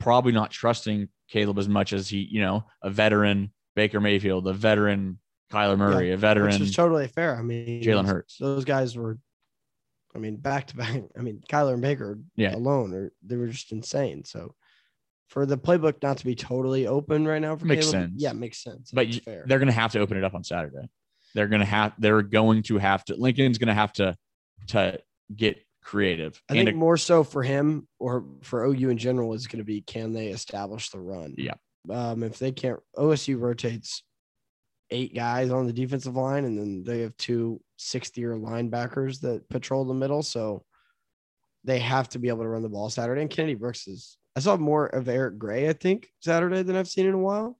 probably 0.00 0.32
not 0.32 0.50
trusting 0.50 1.08
Caleb 1.28 1.58
as 1.58 1.68
much 1.68 1.92
as 1.92 2.08
he, 2.08 2.18
you 2.30 2.40
know, 2.40 2.64
a 2.82 2.90
veteran 2.90 3.52
Baker 3.74 4.00
Mayfield, 4.00 4.46
a 4.48 4.52
veteran 4.52 5.18
Kyler 5.52 5.78
Murray, 5.78 6.12
a 6.12 6.16
veteran, 6.16 6.46
Which 6.46 6.54
veteran 6.54 6.68
is 6.68 6.76
totally 6.76 7.08
fair. 7.08 7.36
I 7.36 7.42
mean, 7.42 7.82
Jalen 7.82 8.06
Hurts. 8.06 8.36
Those 8.38 8.64
guys 8.64 8.96
were, 8.96 9.18
I 10.14 10.18
mean, 10.18 10.36
back 10.36 10.66
to 10.68 10.76
back. 10.76 11.02
I 11.18 11.20
mean, 11.22 11.42
Kyler 11.50 11.72
and 11.74 11.82
Baker 11.82 12.18
Yeah. 12.36 12.54
alone, 12.54 12.92
or 12.92 13.12
they 13.22 13.36
were 13.36 13.46
just 13.48 13.72
insane. 13.72 14.24
So, 14.24 14.54
for 15.28 15.44
the 15.46 15.58
playbook 15.58 16.02
not 16.02 16.18
to 16.18 16.24
be 16.24 16.34
totally 16.36 16.86
open 16.86 17.26
right 17.26 17.40
now 17.40 17.56
for 17.56 17.66
Makes 17.66 17.86
Caleb, 17.90 18.10
sense. 18.10 18.22
yeah, 18.22 18.32
makes 18.32 18.62
sense. 18.62 18.90
but 18.92 19.08
you- 19.08 19.20
fair. 19.20 19.44
they're 19.46 19.58
going 19.58 19.66
to 19.68 19.72
have 19.72 19.92
to 19.92 19.98
open 20.00 20.16
it 20.16 20.24
up 20.24 20.34
on 20.34 20.44
Saturday. 20.44 20.88
They're 21.36 21.48
going 21.48 21.60
to 21.60 21.66
have. 21.66 21.92
They're 21.98 22.22
going 22.22 22.62
to 22.62 22.78
have 22.78 23.04
to. 23.04 23.14
Lincoln's 23.14 23.58
going 23.58 23.68
to 23.68 23.74
have 23.74 23.92
to 23.94 24.16
to 24.68 24.98
get 25.36 25.58
creative. 25.82 26.42
I 26.48 26.54
think 26.54 26.70
a- 26.70 26.72
more 26.72 26.96
so 26.96 27.22
for 27.22 27.42
him 27.42 27.86
or 27.98 28.24
for 28.42 28.64
OU 28.64 28.88
in 28.88 28.96
general 28.96 29.34
is 29.34 29.46
going 29.46 29.58
to 29.58 29.64
be 29.64 29.82
can 29.82 30.14
they 30.14 30.28
establish 30.28 30.88
the 30.88 30.98
run? 30.98 31.34
Yeah. 31.36 31.54
Um, 31.90 32.22
if 32.22 32.38
they 32.38 32.52
can't, 32.52 32.80
OSU 32.96 33.38
rotates 33.38 34.02
eight 34.90 35.14
guys 35.14 35.50
on 35.50 35.66
the 35.66 35.74
defensive 35.74 36.16
line, 36.16 36.46
and 36.46 36.58
then 36.58 36.84
they 36.84 37.02
have 37.02 37.14
two 37.18 37.60
sixth 37.76 38.16
year 38.16 38.32
linebackers 38.34 39.20
that 39.20 39.46
patrol 39.50 39.84
the 39.84 39.92
middle. 39.92 40.22
So 40.22 40.64
they 41.64 41.80
have 41.80 42.08
to 42.10 42.18
be 42.18 42.28
able 42.28 42.44
to 42.44 42.48
run 42.48 42.62
the 42.62 42.70
ball 42.70 42.88
Saturday. 42.88 43.20
And 43.20 43.30
Kennedy 43.30 43.56
Brooks 43.56 43.86
is, 43.86 44.16
I 44.34 44.40
saw 44.40 44.56
more 44.56 44.86
of 44.86 45.06
Eric 45.06 45.36
Gray, 45.36 45.68
I 45.68 45.74
think, 45.74 46.08
Saturday 46.20 46.62
than 46.62 46.76
I've 46.76 46.88
seen 46.88 47.04
in 47.04 47.14
a 47.14 47.18
while. 47.18 47.58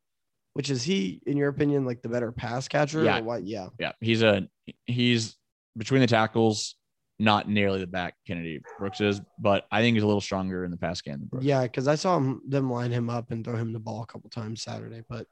Which 0.56 0.70
is 0.70 0.82
he, 0.82 1.20
in 1.26 1.36
your 1.36 1.50
opinion, 1.50 1.84
like 1.84 2.00
the 2.00 2.08
better 2.08 2.32
pass 2.32 2.66
catcher? 2.66 3.04
Yeah. 3.04 3.18
Or 3.18 3.24
what? 3.24 3.44
Yeah. 3.44 3.68
yeah, 3.78 3.92
he's 4.00 4.22
a 4.22 4.48
he's 4.86 5.36
between 5.76 6.00
the 6.00 6.06
tackles, 6.06 6.76
not 7.18 7.46
nearly 7.46 7.78
the 7.78 7.86
back 7.86 8.14
Kennedy 8.26 8.62
Brooks 8.78 9.02
is, 9.02 9.20
but 9.38 9.66
I 9.70 9.82
think 9.82 9.96
he's 9.96 10.02
a 10.02 10.06
little 10.06 10.22
stronger 10.22 10.64
in 10.64 10.70
the 10.70 10.78
pass 10.78 11.02
game 11.02 11.18
than 11.18 11.26
Brooks. 11.26 11.44
Yeah, 11.44 11.64
because 11.64 11.86
I 11.88 11.94
saw 11.94 12.16
him, 12.16 12.40
them 12.48 12.72
line 12.72 12.90
him 12.90 13.10
up 13.10 13.32
and 13.32 13.44
throw 13.44 13.54
him 13.54 13.74
the 13.74 13.78
ball 13.78 14.02
a 14.02 14.06
couple 14.06 14.30
times 14.30 14.62
Saturday. 14.62 15.02
But 15.06 15.26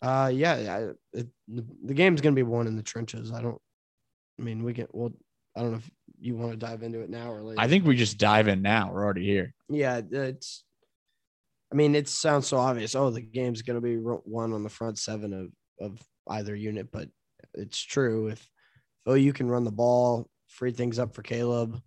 uh, 0.00 0.30
yeah, 0.32 0.58
yeah 0.58 0.92
it, 1.12 1.28
the, 1.46 1.66
the 1.84 1.92
game's 1.92 2.22
gonna 2.22 2.34
be 2.34 2.42
won 2.42 2.66
in 2.66 2.76
the 2.76 2.82
trenches. 2.82 3.30
I 3.32 3.42
don't. 3.42 3.60
I 4.40 4.42
mean, 4.42 4.64
we 4.64 4.72
can. 4.72 4.86
Well, 4.92 5.12
I 5.54 5.60
don't 5.60 5.72
know 5.72 5.76
if 5.76 5.90
you 6.18 6.36
want 6.36 6.52
to 6.52 6.56
dive 6.56 6.82
into 6.82 7.00
it 7.00 7.10
now 7.10 7.30
or 7.30 7.42
later. 7.42 7.60
I 7.60 7.68
think 7.68 7.84
we 7.84 7.96
just 7.96 8.16
dive 8.16 8.48
in 8.48 8.62
now. 8.62 8.92
We're 8.94 9.04
already 9.04 9.26
here. 9.26 9.52
Yeah, 9.68 10.00
it's. 10.10 10.64
I 11.72 11.76
mean, 11.76 11.94
it 11.94 12.08
sounds 12.08 12.48
so 12.48 12.58
obvious. 12.58 12.94
Oh, 12.94 13.10
the 13.10 13.20
game's 13.20 13.62
gonna 13.62 13.80
be 13.80 13.96
ro- 13.96 14.22
won 14.24 14.52
on 14.52 14.62
the 14.62 14.68
front 14.68 14.98
seven 14.98 15.32
of 15.32 15.50
of 15.80 16.00
either 16.28 16.54
unit, 16.54 16.90
but 16.92 17.08
it's 17.54 17.80
true. 17.80 18.28
If 18.28 18.48
oh, 19.06 19.14
you 19.14 19.32
can 19.32 19.48
run 19.48 19.64
the 19.64 19.72
ball, 19.72 20.28
free 20.46 20.72
things 20.72 20.98
up 20.98 21.14
for 21.14 21.22
Caleb, 21.22 21.80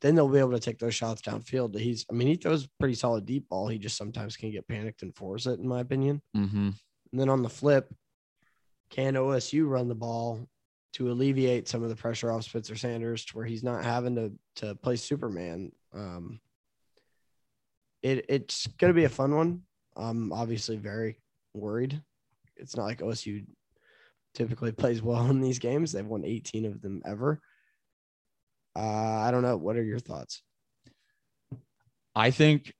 then 0.00 0.14
they'll 0.14 0.28
be 0.28 0.38
able 0.38 0.52
to 0.52 0.60
take 0.60 0.78
those 0.78 0.94
shots 0.94 1.22
downfield. 1.22 1.78
He's, 1.78 2.04
I 2.10 2.14
mean, 2.14 2.28
he 2.28 2.36
throws 2.36 2.68
pretty 2.78 2.94
solid 2.94 3.26
deep 3.26 3.48
ball. 3.48 3.68
He 3.68 3.78
just 3.78 3.96
sometimes 3.96 4.36
can 4.36 4.50
get 4.50 4.68
panicked 4.68 5.02
and 5.02 5.14
force 5.14 5.46
it, 5.46 5.58
in 5.58 5.68
my 5.68 5.80
opinion. 5.80 6.20
Mm-hmm. 6.36 6.70
And 7.12 7.20
then 7.20 7.28
on 7.28 7.42
the 7.42 7.48
flip, 7.48 7.92
can 8.90 9.14
OSU 9.14 9.68
run 9.68 9.88
the 9.88 9.94
ball 9.94 10.46
to 10.94 11.10
alleviate 11.10 11.68
some 11.68 11.82
of 11.82 11.88
the 11.88 11.96
pressure 11.96 12.30
off 12.30 12.44
Spencer 12.44 12.76
Sanders 12.76 13.24
to 13.26 13.36
where 13.36 13.46
he's 13.46 13.62
not 13.62 13.84
having 13.84 14.14
to 14.16 14.32
to 14.56 14.74
play 14.76 14.96
Superman? 14.96 15.72
Um, 15.94 16.40
it 18.02 18.26
it's 18.28 18.66
going 18.78 18.92
to 18.92 18.96
be 18.96 19.04
a 19.04 19.10
fun 19.10 19.34
one. 19.34 19.62
I'm 19.96 20.32
obviously 20.32 20.76
very 20.76 21.20
worried. 21.54 22.00
It's 22.56 22.76
not 22.76 22.84
like 22.84 23.00
OSU 23.00 23.46
typically 24.34 24.72
plays 24.72 25.02
well 25.02 25.30
in 25.30 25.40
these 25.40 25.58
games. 25.58 25.92
They've 25.92 26.06
won 26.06 26.24
18 26.24 26.66
of 26.66 26.80
them 26.82 27.02
ever. 27.04 27.40
Uh, 28.76 28.80
I 28.80 29.30
don't 29.30 29.42
know. 29.42 29.56
What 29.56 29.76
are 29.76 29.84
your 29.84 29.98
thoughts? 29.98 30.42
I 32.14 32.30
think 32.30 32.74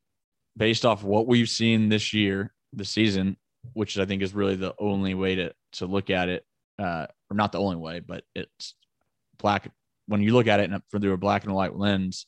based 0.57 0.85
off 0.85 1.03
what 1.03 1.27
we've 1.27 1.49
seen 1.49 1.89
this 1.89 2.13
year, 2.13 2.53
the 2.73 2.85
season, 2.85 3.37
which 3.73 3.99
I 3.99 4.05
think 4.05 4.23
is 4.23 4.35
really 4.35 4.57
the 4.57 4.75
only 4.79 5.15
way 5.15 5.35
to 5.37 5.53
to 5.73 5.87
look 5.87 6.11
at 6.11 6.29
it, 6.29 6.45
uh, 6.79 7.07
or 7.31 7.37
not 7.37 7.53
the 7.53 7.61
only 7.61 7.77
way, 7.77 8.01
but 8.01 8.25
it's 8.35 8.75
black. 9.39 9.71
When 10.07 10.23
you 10.23 10.33
look 10.33 10.47
at 10.47 10.61
it 10.61 10.71
through 10.91 11.13
a 11.13 11.17
black 11.17 11.45
and 11.45 11.55
white 11.55 11.77
lens, 11.77 12.27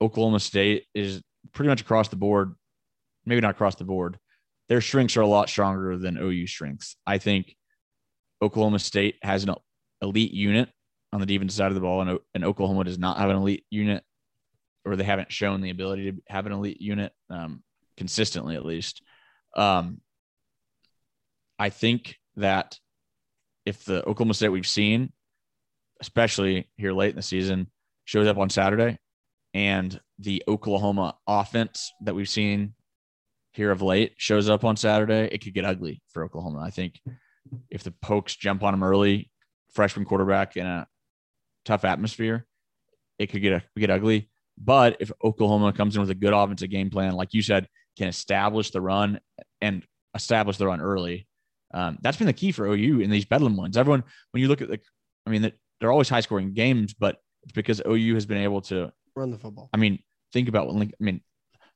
Oklahoma 0.00 0.40
State 0.40 0.86
is 0.94 1.22
pretty 1.52 1.68
much 1.68 1.80
across 1.80 2.08
the 2.08 2.16
board. 2.16 2.54
Maybe 3.24 3.40
not 3.40 3.50
across 3.50 3.74
the 3.74 3.84
board. 3.84 4.18
Their 4.68 4.80
strengths 4.80 5.16
are 5.16 5.22
a 5.22 5.26
lot 5.26 5.48
stronger 5.48 5.96
than 5.96 6.18
OU 6.18 6.46
strengths. 6.46 6.96
I 7.06 7.18
think 7.18 7.56
Oklahoma 8.42 8.78
State 8.78 9.16
has 9.22 9.44
an 9.44 9.54
elite 10.02 10.32
unit 10.32 10.68
on 11.12 11.20
the 11.20 11.26
defensive 11.26 11.56
side 11.56 11.68
of 11.68 11.74
the 11.74 11.80
ball, 11.80 12.02
and, 12.02 12.18
and 12.34 12.44
Oklahoma 12.44 12.84
does 12.84 12.98
not 12.98 13.18
have 13.18 13.30
an 13.30 13.36
elite 13.36 13.64
unit 13.70 14.04
or 14.88 14.96
they 14.96 15.04
haven't 15.04 15.32
shown 15.32 15.60
the 15.60 15.70
ability 15.70 16.10
to 16.10 16.22
have 16.28 16.46
an 16.46 16.52
elite 16.52 16.80
unit 16.80 17.12
um, 17.30 17.62
consistently, 17.96 18.56
at 18.56 18.64
least. 18.64 19.02
Um, 19.56 20.00
I 21.58 21.70
think 21.70 22.16
that 22.36 22.78
if 23.66 23.84
the 23.84 24.04
Oklahoma 24.06 24.34
State 24.34 24.48
we've 24.48 24.66
seen, 24.66 25.12
especially 26.00 26.70
here 26.76 26.92
late 26.92 27.10
in 27.10 27.16
the 27.16 27.22
season, 27.22 27.70
shows 28.04 28.26
up 28.26 28.38
on 28.38 28.48
Saturday, 28.48 28.98
and 29.58 30.00
the 30.20 30.40
Oklahoma 30.46 31.16
offense 31.26 31.92
that 32.02 32.14
we've 32.14 32.28
seen 32.28 32.74
here 33.54 33.72
of 33.72 33.82
late 33.82 34.12
shows 34.16 34.48
up 34.48 34.64
on 34.64 34.76
Saturday, 34.76 35.28
it 35.32 35.42
could 35.42 35.52
get 35.52 35.64
ugly 35.64 36.00
for 36.12 36.22
Oklahoma. 36.22 36.60
I 36.60 36.70
think 36.70 37.00
if 37.68 37.82
the 37.82 37.90
Pokes 37.90 38.36
jump 38.36 38.62
on 38.62 38.72
them 38.72 38.84
early, 38.84 39.32
freshman 39.74 40.04
quarterback 40.04 40.56
in 40.56 40.64
a 40.64 40.86
tough 41.64 41.84
atmosphere, 41.84 42.46
it 43.18 43.26
could 43.30 43.42
get 43.42 43.64
get 43.76 43.90
ugly. 43.90 44.30
But 44.56 44.98
if 45.00 45.10
Oklahoma 45.24 45.72
comes 45.72 45.96
in 45.96 46.02
with 46.02 46.10
a 46.10 46.14
good 46.14 46.32
offensive 46.32 46.70
game 46.70 46.88
plan, 46.88 47.14
like 47.14 47.34
you 47.34 47.42
said, 47.42 47.66
can 47.96 48.06
establish 48.06 48.70
the 48.70 48.80
run 48.80 49.18
and 49.60 49.84
establish 50.14 50.56
the 50.56 50.68
run 50.68 50.80
early, 50.80 51.26
um, 51.74 51.98
that's 52.00 52.16
been 52.16 52.28
the 52.28 52.32
key 52.32 52.52
for 52.52 52.64
OU 52.64 53.00
in 53.00 53.10
these 53.10 53.24
Bedlam 53.24 53.56
wins. 53.56 53.76
Everyone, 53.76 54.04
when 54.30 54.40
you 54.40 54.46
look 54.46 54.62
at 54.62 54.68
the, 54.68 54.78
I 55.26 55.30
mean, 55.30 55.50
they're 55.80 55.90
always 55.90 56.08
high 56.08 56.20
scoring 56.20 56.54
games, 56.54 56.94
but 56.94 57.16
it's 57.42 57.52
because 57.52 57.82
OU 57.84 58.14
has 58.14 58.26
been 58.26 58.38
able 58.38 58.60
to. 58.62 58.92
Run 59.16 59.30
the 59.30 59.38
football. 59.38 59.70
I 59.72 59.76
mean, 59.76 59.98
think 60.32 60.48
about 60.48 60.66
what 60.66 60.76
Link, 60.76 60.92
I 61.00 61.04
mean, 61.04 61.20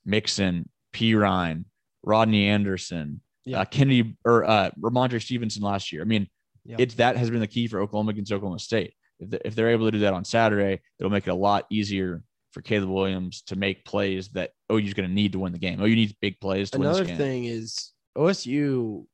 Mixon, 0.05 0.68
Perine, 0.92 1.64
Rodney 2.03 2.47
Anderson, 2.49 3.21
Yeah. 3.45 3.61
uh, 3.61 3.64
Kennedy, 3.64 4.16
or 4.25 4.45
uh, 4.45 4.71
Rhamondre 4.81 5.23
Stevenson 5.23 5.62
last 5.62 5.92
year. 5.92 6.03
I 6.03 6.05
mean, 6.05 6.29
Yeah. 6.64 6.77
it's 6.79 6.95
that 6.97 7.16
has 7.16 7.31
been 7.31 7.40
the 7.40 7.47
key 7.47 7.66
for 7.68 7.81
Oklahoma 7.81 8.11
against 8.11 8.33
Oklahoma 8.33 8.59
State. 8.59 8.95
If, 9.21 9.31
they, 9.31 9.38
if 9.45 9.55
they're 9.55 9.71
able 9.71 9.87
to 9.87 9.90
do 9.92 9.99
that 10.01 10.12
on 10.14 10.25
Saturday, 10.25 10.81
it'll 10.99 11.11
make 11.12 11.27
it 11.27 11.31
a 11.31 11.35
lot 11.35 11.66
easier 11.71 12.23
for 12.53 12.61
Caleb 12.61 12.90
Williams 12.90 13.42
to 13.42 13.57
make 13.57 13.85
plays 13.85 14.29
that 14.31 14.51
OU 14.71 14.79
is 14.87 14.95
going 14.95 15.09
to 15.09 15.14
need 15.14 15.33
to 15.33 15.38
win 15.38 15.53
the 15.53 15.59
game. 15.59 15.81
OU 15.81 15.95
needs 15.95 16.12
big 16.21 16.38
plays 16.40 16.71
to 16.73 16.79
win 16.79 16.87
Another 16.88 17.03
this 17.05 17.09
game. 17.09 17.16
thing 17.18 17.45
is 17.47 17.92
OSU 18.16 19.07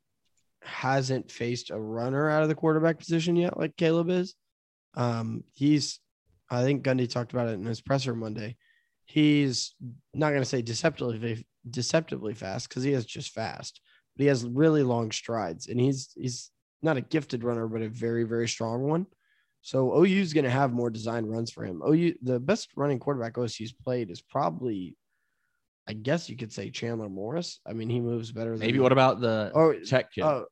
hasn't 0.63 1.31
faced 1.31 1.71
a 1.71 1.79
runner 1.79 2.29
out 2.29 2.43
of 2.43 2.49
the 2.49 2.55
quarterback 2.55 2.99
position 2.99 3.37
yet, 3.37 3.57
like 3.59 3.77
Caleb 3.77 4.11
is. 4.11 4.35
Um, 4.95 5.45
he's, 5.55 6.01
I 6.51 6.63
think 6.63 6.85
Gundy 6.85 7.11
talked 7.11 7.33
about 7.33 7.49
it 7.49 7.53
in 7.55 7.65
his 7.65 7.81
presser 7.81 8.15
Monday. 8.15 8.57
He's 9.07 9.75
not 10.15 10.31
going 10.31 10.43
to 10.43 10.49
say 10.49 10.63
deceptively 10.63 11.47
deceptively 11.69 12.35
fast 12.35 12.69
because 12.69 12.83
he 12.83 12.93
is 12.93 13.05
just 13.05 13.33
fast, 13.33 13.81
but 14.17 14.23
he 14.23 14.29
has 14.29 14.45
really 14.45 14.83
long 14.83 15.13
strides, 15.13 15.69
and 15.69 15.81
he's 15.81 16.11
he's 16.15 16.51
not 16.83 16.97
a 16.97 17.03
gifted 17.03 17.45
runner, 17.45 17.67
but 17.67 17.83
a 17.83 17.89
very 17.89 18.25
very 18.25 18.49
strong 18.49 18.83
one. 18.83 19.07
So 19.63 19.97
OU 19.99 20.21
is 20.21 20.33
going 20.33 20.45
to 20.45 20.51
have 20.51 20.73
more 20.73 20.91
design 20.91 21.27
runs 21.27 21.51
for 21.51 21.65
him. 21.65 21.83
OU, 21.87 22.15
the 22.23 22.41
best 22.41 22.71
running 22.77 22.99
quarterback 22.99 23.35
OSU's 23.35 23.73
played 23.73 24.11
is 24.11 24.23
probably, 24.23 24.97
I 25.87 25.93
guess 25.95 26.31
you 26.31 26.37
could 26.37 26.53
say 26.53 26.71
Chandler 26.71 27.09
Morris. 27.09 27.61
I 27.67 27.73
mean, 27.73 27.91
he 27.91 28.01
moves 28.01 28.33
better. 28.33 28.53
Than 28.53 28.61
Maybe 28.61 28.79
what 28.79 28.93
about 28.93 29.21
the 29.21 29.51
Oh, 29.55 29.75
Tech 29.85 30.13
kid? 30.13 30.25
Oh, 30.25 30.47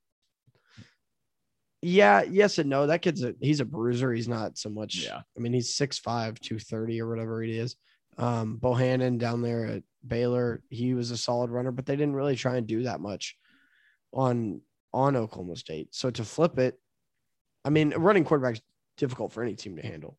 yeah, 1.88 2.22
yes 2.22 2.58
and 2.58 2.68
no. 2.68 2.86
That 2.88 3.00
kid's 3.02 3.22
a 3.22 3.34
he's 3.40 3.60
a 3.60 3.64
bruiser. 3.64 4.12
He's 4.12 4.26
not 4.28 4.58
so 4.58 4.68
much. 4.68 4.96
Yeah. 5.04 5.20
I 5.36 5.40
mean, 5.40 5.52
he's 5.52 5.72
6'5, 5.76 6.02
230 6.40 7.00
or 7.00 7.08
whatever 7.08 7.40
he 7.42 7.56
is. 7.56 7.76
Um, 8.18 8.56
Bohanon 8.56 9.18
down 9.18 9.40
there 9.42 9.66
at 9.66 9.82
Baylor, 10.06 10.62
he 10.68 10.94
was 10.94 11.10
a 11.12 11.16
solid 11.16 11.50
runner, 11.50 11.70
but 11.70 11.86
they 11.86 11.94
didn't 11.96 12.14
really 12.16 12.34
try 12.34 12.56
and 12.56 12.66
do 12.66 12.82
that 12.84 13.00
much. 13.00 13.36
on 14.12 14.62
on 14.92 15.14
Oklahoma 15.14 15.56
State. 15.56 15.94
So 15.94 16.10
to 16.10 16.24
flip 16.24 16.58
it, 16.58 16.80
I 17.64 17.70
mean, 17.70 17.90
running 17.96 18.24
quarterback 18.24 18.54
is 18.54 18.62
difficult 18.96 19.32
for 19.32 19.42
any 19.42 19.54
team 19.54 19.76
to 19.76 19.82
handle. 19.82 20.16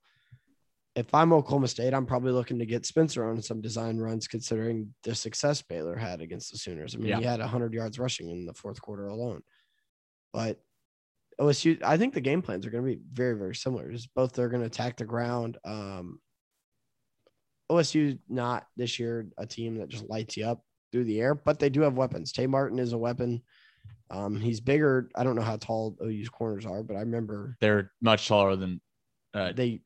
If 0.96 1.14
I'm 1.14 1.34
Oklahoma 1.34 1.68
State, 1.68 1.94
I'm 1.94 2.06
probably 2.06 2.32
looking 2.32 2.60
to 2.60 2.66
get 2.66 2.86
Spencer 2.86 3.28
on 3.28 3.42
some 3.42 3.60
design 3.62 3.98
runs, 3.98 4.28
considering 4.28 4.94
the 5.04 5.16
success 5.16 5.62
Baylor 5.64 5.96
had 5.96 6.22
against 6.22 6.52
the 6.52 6.58
Sooners. 6.60 6.94
I 6.96 7.00
mean, 7.00 7.08
Yeah. 7.10 7.18
he 7.20 7.24
had 7.26 7.40
100 7.40 7.74
yards 7.74 7.98
rushing 8.00 8.30
in 8.30 8.46
the 8.46 8.54
fourth 8.54 8.80
quarter 8.82 9.08
alone. 9.08 9.42
But 10.32 10.60
OSU, 11.40 11.82
I 11.84 11.98
think 11.98 12.14
the 12.14 12.22
game 12.22 12.42
plans 12.42 12.66
are 12.66 12.72
going 12.72 12.84
to 12.84 12.96
be 12.96 13.02
very, 13.14 13.38
very 13.38 13.56
similar. 13.56 13.92
Just 13.92 14.14
both 14.16 14.34
they're 14.34 14.50
going 14.50 14.62
to 14.62 14.68
attack 14.68 14.98
the 14.98 15.06
ground. 15.06 15.58
Um, 15.64 16.20
OSU 17.72 18.18
not 18.30 18.66
this 18.76 18.98
year 19.00 19.28
a 19.38 19.46
team 19.46 19.78
that 19.78 19.90
just 19.90 20.10
lights 20.10 20.38
you 20.38 20.46
up 20.46 20.64
through 20.92 21.04
the 21.04 21.20
air, 21.20 21.36
but 21.36 21.60
they 21.60 21.70
do 21.70 21.82
have 21.82 21.98
weapons. 21.98 22.32
Tay 22.32 22.48
Martin 22.48 22.80
is 22.80 22.94
a 22.94 22.98
weapon. 22.98 23.42
Um, 24.10 24.40
he's 24.40 24.62
bigger. 24.62 25.10
I 25.16 25.24
don't 25.24 25.36
know 25.36 25.42
how 25.42 25.58
tall 25.58 25.98
OU's 26.02 26.30
corners 26.30 26.66
are, 26.66 26.82
but 26.82 26.96
I 26.96 27.02
remember 27.02 27.58
They're 27.60 27.92
much 28.02 28.28
taller 28.28 28.56
than 28.56 28.82
uh, 29.34 29.52
they 29.54 29.82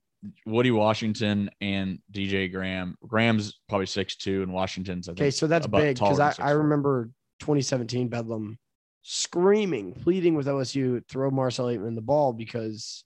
Woody 0.46 0.72
Washington 0.72 1.50
and 1.60 2.00
DJ 2.14 2.52
Graham. 2.52 2.96
Graham's 3.08 3.60
probably 3.68 3.88
six 3.88 4.16
two, 4.16 4.44
and 4.44 4.54
Washington's 4.54 5.10
I 5.10 5.14
think. 5.14 5.22
okay. 5.22 5.32
So 5.32 5.48
that's 5.48 5.68
big 5.68 5.96
because 5.96 6.20
I, 6.20 6.34
I 6.40 6.52
remember 6.52 7.10
2017 7.40 8.10
Bedlam 8.10 8.60
screaming, 9.02 9.94
pleading 9.94 10.36
with 10.36 10.48
OSU 10.48 11.08
throw 11.08 11.32
Marcell 11.32 11.68
Ateman 11.68 11.96
the 11.96 12.02
ball 12.02 12.34
because 12.34 13.04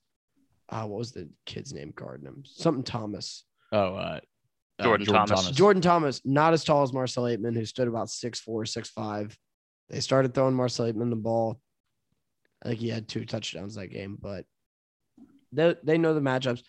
uh, 0.68 0.84
what 0.84 0.98
was 0.98 1.12
the 1.12 1.28
kid's 1.44 1.72
name 1.72 1.92
guarding 1.94 2.26
him? 2.26 2.42
Something 2.44 2.84
Thomas. 2.84 3.44
Oh, 3.72 3.94
uh, 3.94 4.20
uh, 4.78 4.82
Jordan 4.82 5.06
Thomas. 5.06 5.50
Jordan 5.50 5.82
Thomas, 5.82 6.20
not 6.24 6.52
as 6.52 6.64
tall 6.64 6.82
as 6.82 6.92
Marcell 6.92 7.24
Ateman, 7.24 7.54
who 7.54 7.64
stood 7.64 7.88
about 7.88 8.10
six 8.10 8.40
four, 8.40 8.66
six 8.66 8.88
five. 8.90 9.36
They 9.88 10.00
started 10.00 10.34
throwing 10.34 10.54
Marcell 10.54 10.86
Ateman 10.86 11.10
the 11.10 11.16
ball. 11.16 11.60
I 12.62 12.68
think 12.68 12.80
he 12.80 12.88
had 12.88 13.08
two 13.08 13.24
touchdowns 13.24 13.74
that 13.76 13.88
game, 13.88 14.18
but 14.20 14.44
they, 15.52 15.76
they 15.82 15.98
know 15.98 16.14
the 16.14 16.20
matchups. 16.20 16.62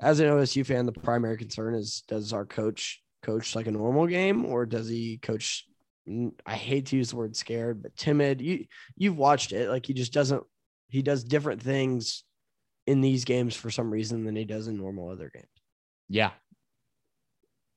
As 0.00 0.18
an 0.20 0.28
OSU 0.28 0.64
fan, 0.64 0.86
the 0.86 0.92
primary 0.92 1.36
concern 1.36 1.74
is 1.74 2.02
does 2.08 2.32
our 2.32 2.46
coach 2.46 3.02
coach 3.22 3.54
like 3.54 3.66
a 3.66 3.70
normal 3.70 4.06
game 4.06 4.46
or 4.46 4.64
does 4.64 4.88
he 4.88 5.18
coach? 5.18 5.66
I 6.46 6.54
hate 6.54 6.86
to 6.86 6.96
use 6.96 7.10
the 7.10 7.16
word 7.16 7.36
scared, 7.36 7.82
but 7.82 7.96
timid. 7.96 8.40
You 8.40 8.66
you've 8.96 9.16
watched 9.16 9.52
it. 9.52 9.68
Like 9.68 9.86
he 9.86 9.94
just 9.94 10.12
doesn't. 10.12 10.42
He 10.88 11.02
does 11.02 11.22
different 11.22 11.62
things 11.62 12.24
in 12.86 13.00
these 13.00 13.24
games 13.24 13.54
for 13.54 13.70
some 13.70 13.90
reason 13.90 14.24
than 14.24 14.34
he 14.34 14.44
does 14.44 14.66
in 14.66 14.76
normal 14.76 15.08
other 15.08 15.30
games. 15.32 15.46
Yeah. 16.08 16.30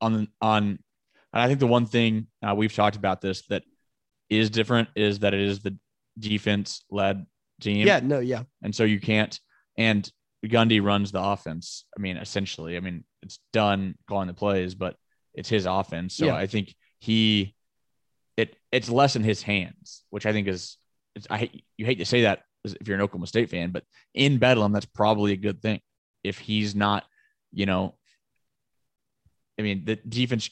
On 0.01 0.27
on, 0.41 0.63
and 0.63 0.79
I 1.41 1.47
think 1.47 1.59
the 1.59 1.67
one 1.67 1.85
thing 1.85 2.27
uh, 2.41 2.55
we've 2.55 2.73
talked 2.73 2.95
about 2.95 3.21
this 3.21 3.45
that 3.47 3.63
is 4.29 4.49
different 4.49 4.89
is 4.95 5.19
that 5.19 5.33
it 5.33 5.41
is 5.41 5.59
the 5.59 5.77
defense 6.17 6.83
led 6.89 7.25
team. 7.61 7.85
Yeah, 7.87 7.99
no, 8.03 8.19
yeah. 8.19 8.43
and 8.61 8.75
so 8.75 8.83
you 8.83 8.99
can't. 8.99 9.39
And 9.77 10.09
Gundy 10.45 10.83
runs 10.83 11.11
the 11.11 11.21
offense. 11.21 11.85
I 11.97 12.01
mean, 12.01 12.17
essentially, 12.17 12.75
I 12.77 12.79
mean, 12.79 13.03
it's 13.21 13.39
done 13.53 13.95
calling 14.07 14.27
the 14.27 14.33
plays, 14.33 14.75
but 14.75 14.95
it's 15.33 15.49
his 15.49 15.65
offense. 15.65 16.15
So 16.15 16.25
Yeah. 16.25 16.35
I 16.35 16.47
think 16.47 16.75
he, 16.99 17.55
it 18.37 18.55
it's 18.71 18.89
less 18.89 19.15
in 19.15 19.23
his 19.23 19.41
hands, 19.41 20.03
which 20.09 20.25
I 20.25 20.31
think 20.31 20.47
is, 20.47 20.77
it's, 21.15 21.27
I 21.29 21.37
hate, 21.37 21.63
you 21.77 21.85
hate 21.85 21.99
to 21.99 22.05
say 22.05 22.23
that 22.23 22.41
if 22.65 22.87
you're 22.87 22.95
an 22.95 23.03
Oklahoma 23.03 23.27
State 23.27 23.49
fan, 23.49 23.71
but 23.71 23.83
in 24.13 24.37
Bedlam, 24.37 24.71
that's 24.71 24.85
probably 24.85 25.33
a 25.33 25.37
good 25.37 25.61
thing. 25.61 25.81
If 26.23 26.39
he's 26.39 26.75
not, 26.75 27.03
you 27.51 27.65
know, 27.65 27.95
I 29.59 29.61
mean, 29.61 29.85
the 29.85 29.97
defense, 29.97 30.49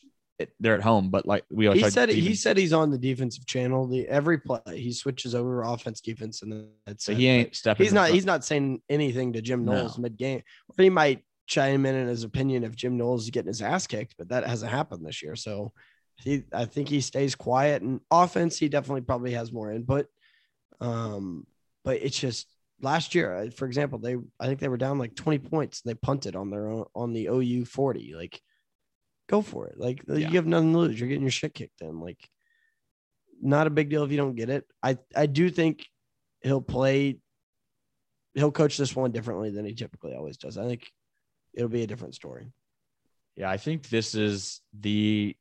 they're 0.60 0.76
at 0.76 0.82
home, 0.82 1.10
but 1.10 1.26
like 1.26 1.44
we 1.50 1.68
always 1.68 1.84
he 1.84 1.90
said 1.90 2.10
he 2.10 2.36
said 2.36 2.58
he's 2.58 2.74
on 2.74 2.92
the 2.92 2.98
defensive 2.98 3.46
channel. 3.46 3.88
The 3.88 4.08
every 4.08 4.40
play 4.40 4.60
he 4.68 4.92
switches 4.92 5.36
over 5.36 5.62
offense 5.62 6.02
defense 6.02 6.42
and 6.42 6.52
then 6.52 6.70
that's 6.86 7.06
so 7.06 7.12
it. 7.12 7.20
he 7.20 7.28
ain't 7.28 7.56
stepping. 7.56 7.84
he's 7.84 7.94
not 7.94 8.06
front. 8.06 8.14
he's 8.16 8.26
not 8.26 8.44
saying 8.44 8.82
anything 8.90 9.34
to 9.34 9.42
Jim 9.42 9.66
No. 9.66 9.74
Knowles 9.74 10.00
mid 10.00 10.18
game. 10.18 10.42
He 10.78 10.90
might 10.90 11.24
chime 11.46 11.86
in 11.86 11.96
in 11.96 12.08
his 12.08 12.24
opinion 12.24 12.64
if 12.64 12.76
Jim 12.76 12.98
Knowles 12.98 13.26
is 13.26 13.30
getting 13.30 13.50
his 13.50 13.62
ass 13.62 13.86
kicked, 13.86 14.16
but 14.18 14.30
that 14.30 14.48
hasn't 14.48 14.72
happened 14.72 15.06
this 15.06 15.22
year. 15.22 15.36
So 15.36 15.74
he 16.24 16.44
I 16.54 16.66
think 16.66 16.90
he 16.90 17.02
stays 17.02 17.36
quiet 17.36 17.82
and 17.82 18.00
offense 18.10 18.58
he 18.58 18.70
definitely 18.70 19.02
probably 19.02 19.32
has 19.34 19.52
more 19.52 19.72
input. 19.72 20.08
Um, 20.80 21.46
but 21.84 21.98
it's 22.02 22.18
just 22.20 22.48
last 22.82 23.14
year, 23.16 23.50
for 23.56 23.66
example, 23.66 24.00
they 24.00 24.16
I 24.40 24.48
think 24.48 24.60
they 24.60 24.68
were 24.70 24.78
down 24.78 24.98
like 25.00 25.16
20 25.16 25.40
points 25.40 25.82
and 25.84 25.90
they 25.92 25.96
punted 26.00 26.36
on 26.36 26.50
their 26.50 26.68
own 26.68 26.86
on 26.96 27.14
the 27.14 27.28
OU 27.28 27.66
40. 27.66 28.14
Like 28.16 28.42
go 29.30 29.42
for 29.42 29.68
it. 29.68 29.78
Like 29.78 30.02
Yeah. 30.08 30.30
you 30.30 30.36
have 30.36 30.48
nothing 30.48 30.74
to 30.74 30.80
lose. 30.80 31.00
You're 31.00 31.10
getting 31.10 31.24
your 31.24 31.32
shit 31.32 31.54
kicked 31.54 31.82
in. 31.82 32.00
Like 32.00 32.30
not 33.42 33.68
a 33.68 33.72
big 33.72 33.90
deal 33.90 34.04
if 34.04 34.12
you 34.12 34.18
don't 34.18 34.36
get 34.36 34.50
it. 34.50 34.66
I 34.84 34.98
I 35.16 35.26
do 35.26 35.50
think 35.50 35.86
he'll 36.42 36.62
play. 36.62 37.18
He'll 38.34 38.52
coach 38.52 38.78
this 38.78 38.96
one 38.96 39.12
differently 39.12 39.50
than 39.50 39.66
he 39.66 39.74
typically 39.74 40.14
always 40.16 40.38
does. 40.38 40.58
I 40.58 40.66
think 40.66 40.90
it'll 41.54 41.68
be 41.70 41.84
a 41.84 41.88
different 41.88 42.16
story. 42.16 42.54
Yeah, 43.36 43.50
I 43.50 43.58
think 43.58 43.90
this 43.90 44.16
is 44.16 44.62
the 44.80 45.36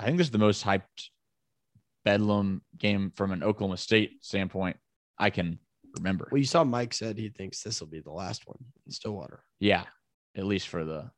I 0.00 0.04
think 0.06 0.16
this 0.18 0.28
is 0.28 0.30
the 0.30 0.38
most 0.38 0.64
hyped 0.64 1.10
Bedlam 2.04 2.62
game 2.78 3.12
from 3.14 3.30
an 3.32 3.42
Oklahoma 3.42 3.76
State 3.76 4.24
standpoint 4.24 4.76
I 5.18 5.28
can 5.30 5.58
remember. 5.96 6.28
Well, 6.32 6.38
you 6.38 6.46
saw 6.46 6.64
Mike 6.64 6.94
said 6.94 7.18
he 7.18 7.28
thinks 7.28 7.62
this 7.62 7.80
will 7.80 7.88
be 7.88 8.00
the 8.00 8.10
last 8.12 8.46
one 8.46 8.56
in 8.86 8.92
Stillwater. 8.92 9.44
yeah, 9.58 9.84
at 10.36 10.46
least 10.46 10.68
for 10.68 10.84
the 10.84 11.10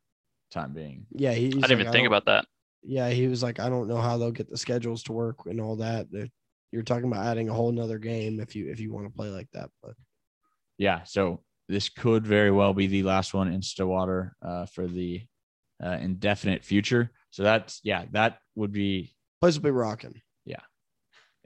time 0.51 0.73
being. 0.73 1.07
Yeah, 1.13 1.33
he, 1.33 1.47
I 1.49 1.51
didn't 1.51 1.71
even 1.81 1.93
think 1.93 2.07
about 2.09 2.27
that. 2.27 2.47
Yeah, 2.83 3.11
he 3.11 3.29
was 3.29 3.43
like, 3.43 3.61
I 3.61 3.69
don't 3.69 3.87
know 3.87 3.99
how 3.99 4.19
they'll 4.19 4.33
get 4.33 4.51
the 4.51 4.59
schedules 4.59 5.05
to 5.05 5.13
work 5.13 5.47
and 5.47 5.61
all 5.61 5.77
that. 5.77 6.11
They're- 6.11 6.31
You're 6.73 6.83
talking 6.83 7.07
about 7.07 7.25
adding 7.27 7.49
a 7.49 7.55
whole 7.55 7.71
nother 7.71 7.99
game 7.99 8.41
if 8.41 8.57
you 8.57 8.69
if 8.71 8.81
you 8.81 8.93
want 8.93 9.07
to 9.07 9.13
play 9.13 9.29
like 9.29 9.49
that. 9.53 9.71
But 9.83 9.95
Yeah, 10.79 11.05
so 11.05 11.45
this 11.69 11.89
could 11.89 12.27
very 12.27 12.51
well 12.51 12.75
be 12.75 12.89
the 12.89 13.05
last 13.05 13.35
one 13.35 13.53
in 13.53 13.63
Stillwater 13.63 14.35
uh, 14.43 14.67
for 14.67 14.89
the 14.89 15.23
uh, 15.83 15.99
indefinite 16.01 16.65
future. 16.65 17.11
So 17.31 17.43
that's 17.43 17.81
yeah, 17.83 18.05
that 18.13 18.39
would 18.55 18.73
be 18.73 19.15
place 19.41 19.57
will 19.57 19.63
be 19.63 19.71
rocking. 19.71 20.21
Yeah, 20.45 20.61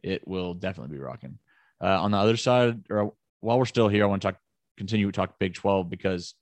it 0.03 0.27
will 0.27 0.55
definitely 0.55 0.97
be 0.97 1.03
rocking. 1.03 1.39
Uh, 1.83 2.01
on 2.03 2.11
the 2.11 2.19
other 2.19 2.37
side, 2.37 2.85
or 2.91 3.13
while 3.41 3.59
we're 3.59 3.67
still 3.67 3.89
here, 3.89 4.05
I 4.05 4.07
want 4.07 4.23
to 4.23 4.29
talk, 4.29 4.41
continue 4.79 5.07
to 5.07 5.13
talk 5.13 5.39
Big 5.39 5.55
12 5.55 5.91
because 5.91 6.35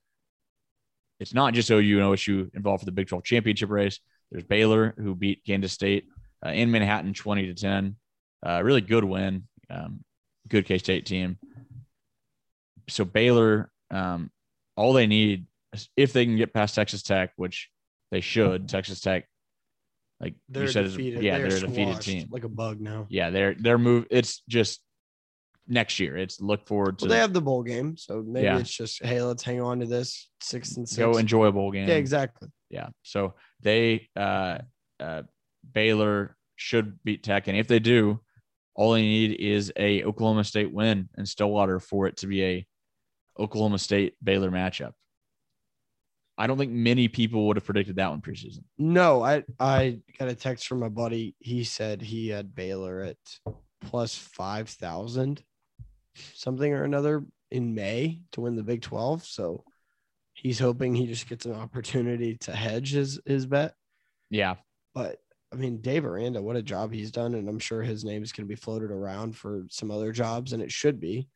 it's 1.19 1.35
not 1.35 1.55
just 1.55 1.71
OU 1.71 2.01
and 2.01 2.09
OSU 2.09 2.55
involved 2.55 2.83
for 2.83 2.87
the 2.87 2.93
Big 2.93 3.09
12 3.09 3.25
championship 3.25 3.71
race. 3.71 3.99
There's 4.31 4.45
Baylor 4.45 4.95
who 4.97 5.15
beat 5.15 5.45
Kansas 5.45 5.73
State 5.73 6.07
uh, 6.45 6.51
in 6.51 6.71
Manhattan 6.71 7.15
20 7.15 7.47
to 7.47 7.55
10. 7.55 7.97
Uh, 8.47 8.63
really 8.63 8.81
good 8.81 9.05
win. 9.05 9.45
Um, 9.71 10.05
good 10.49 10.67
K 10.67 10.79
State 10.79 11.07
team. 11.07 11.39
So 12.89 13.05
Baylor, 13.05 13.71
um, 13.91 14.31
all 14.77 14.93
they 14.93 15.07
need 15.07 15.47
if 15.97 16.13
they 16.13 16.25
can 16.25 16.37
get 16.37 16.55
past 16.55 16.75
Texas 16.75 17.03
Tech, 17.03 17.33
which 17.37 17.71
they 18.15 18.21
should, 18.21 18.69
Texas 18.69 19.01
Tech, 19.01 19.27
like 20.21 20.35
They're 20.49 20.63
you 20.63 20.69
said, 20.69 20.85
defeated. 20.85 21.21
yeah, 21.23 21.39
They 21.39 21.45
are 21.45 21.49
they're 21.49 21.59
a 21.59 21.61
defeated 21.69 22.01
team 22.01 22.29
like 22.31 22.45
a 22.45 22.49
bug 22.49 22.81
now. 22.81 23.07
yeah, 23.11 23.31
they're 23.31 23.55
they're 23.59 23.77
move. 23.77 24.07
It's 24.09 24.43
just 24.49 24.81
next 25.67 25.99
year. 25.99 26.17
It's 26.17 26.41
look 26.41 26.65
forward 26.69 27.01
to 27.01 27.05
Well, 27.07 27.11
they 27.11 27.19
have 27.19 27.33
the 27.33 27.41
bowl 27.43 27.65
game, 27.65 27.97
so 27.97 28.23
maybe 28.25 28.45
Yeah. 28.45 28.59
it's 28.61 28.71
just 28.71 29.03
hey, 29.05 29.21
let's 29.21 29.43
hang 29.43 29.61
on 29.61 29.81
to 29.81 29.87
this 29.87 30.31
six 30.41 30.77
and 30.77 30.89
six. 30.89 30.97
go 30.99 31.17
enjoy 31.17 31.47
a 31.47 31.53
bowl 31.53 31.73
game. 31.73 31.89
Yeah, 31.89 31.97
exactly. 31.97 32.49
Yeah. 32.71 32.91
So 33.03 33.35
they 33.63 34.09
uh, 34.15 34.59
uh, 35.01 35.23
Baylor 35.73 36.37
should 36.55 37.03
beat 37.03 37.25
Tech, 37.25 37.49
and 37.49 37.57
if 37.59 37.67
they 37.67 37.81
do, 37.81 38.21
all 38.77 38.93
they 38.93 39.03
need 39.03 39.41
is 39.41 39.73
a 39.77 40.05
Oklahoma 40.05 40.45
State 40.45 40.73
win 40.73 41.09
in 41.19 41.27
Stillwater 41.27 41.81
for 41.81 42.07
it 42.07 42.19
to 42.19 42.29
be 42.29 42.45
a 42.45 42.67
Oklahoma 43.41 43.79
State 43.79 44.15
Baylor 44.23 44.53
matchup. 44.53 44.93
I 46.37 46.47
don't 46.47 46.59
think 46.59 46.73
many 46.73 47.09
people 47.09 47.47
would 47.47 47.57
have 47.57 47.65
predicted 47.65 47.97
that 47.97 48.11
one 48.11 48.21
preseason. 48.21 48.65
No, 48.77 49.23
I 49.23 49.45
I 49.61 50.01
got 50.19 50.29
a 50.29 50.35
text 50.35 50.67
from 50.67 50.81
my 50.81 50.89
buddy. 50.89 51.35
He 51.39 51.65
said 51.65 52.03
he 52.03 52.29
had 52.29 52.55
Baylor 52.55 53.03
at 53.03 53.17
plus 53.81 54.17
five 54.17 54.69
thousand, 54.69 55.43
something 56.35 56.73
or 56.73 56.85
another 56.85 57.25
in 57.51 57.75
May 57.75 58.21
to 58.33 58.41
win 58.41 58.57
the 58.57 58.63
Big 58.63 58.83
Twelve. 58.83 59.25
So 59.25 59.65
he's 60.33 60.59
hoping 60.59 60.95
he 60.95 61.07
just 61.07 61.29
gets 61.29 61.47
an 61.47 61.55
opportunity 61.55 62.37
to 62.39 62.53
hedge 62.53 62.93
his 62.93 63.21
his 63.25 63.47
bet. 63.47 63.75
Yeah. 64.29 64.57
But 64.95 65.19
I 65.53 65.57
mean, 65.57 65.81
Dave 65.81 66.05
Aranda, 66.05 66.43
what 66.43 66.57
a 66.57 66.63
job 66.63 66.93
he's 66.93 67.13
done, 67.13 67.35
and 67.35 67.49
I'm 67.49 67.61
sure 67.61 67.81
his 67.81 68.05
name 68.05 68.25
is 68.25 68.33
going 68.33 68.45
to 68.45 68.53
be 68.53 68.61
floated 68.61 68.91
around 68.91 69.37
for 69.37 69.65
some 69.71 69.93
other 69.93 70.11
jobs, 70.11 70.53
and 70.53 70.61
it 70.61 70.73
should 70.73 70.99
be, 70.99 71.29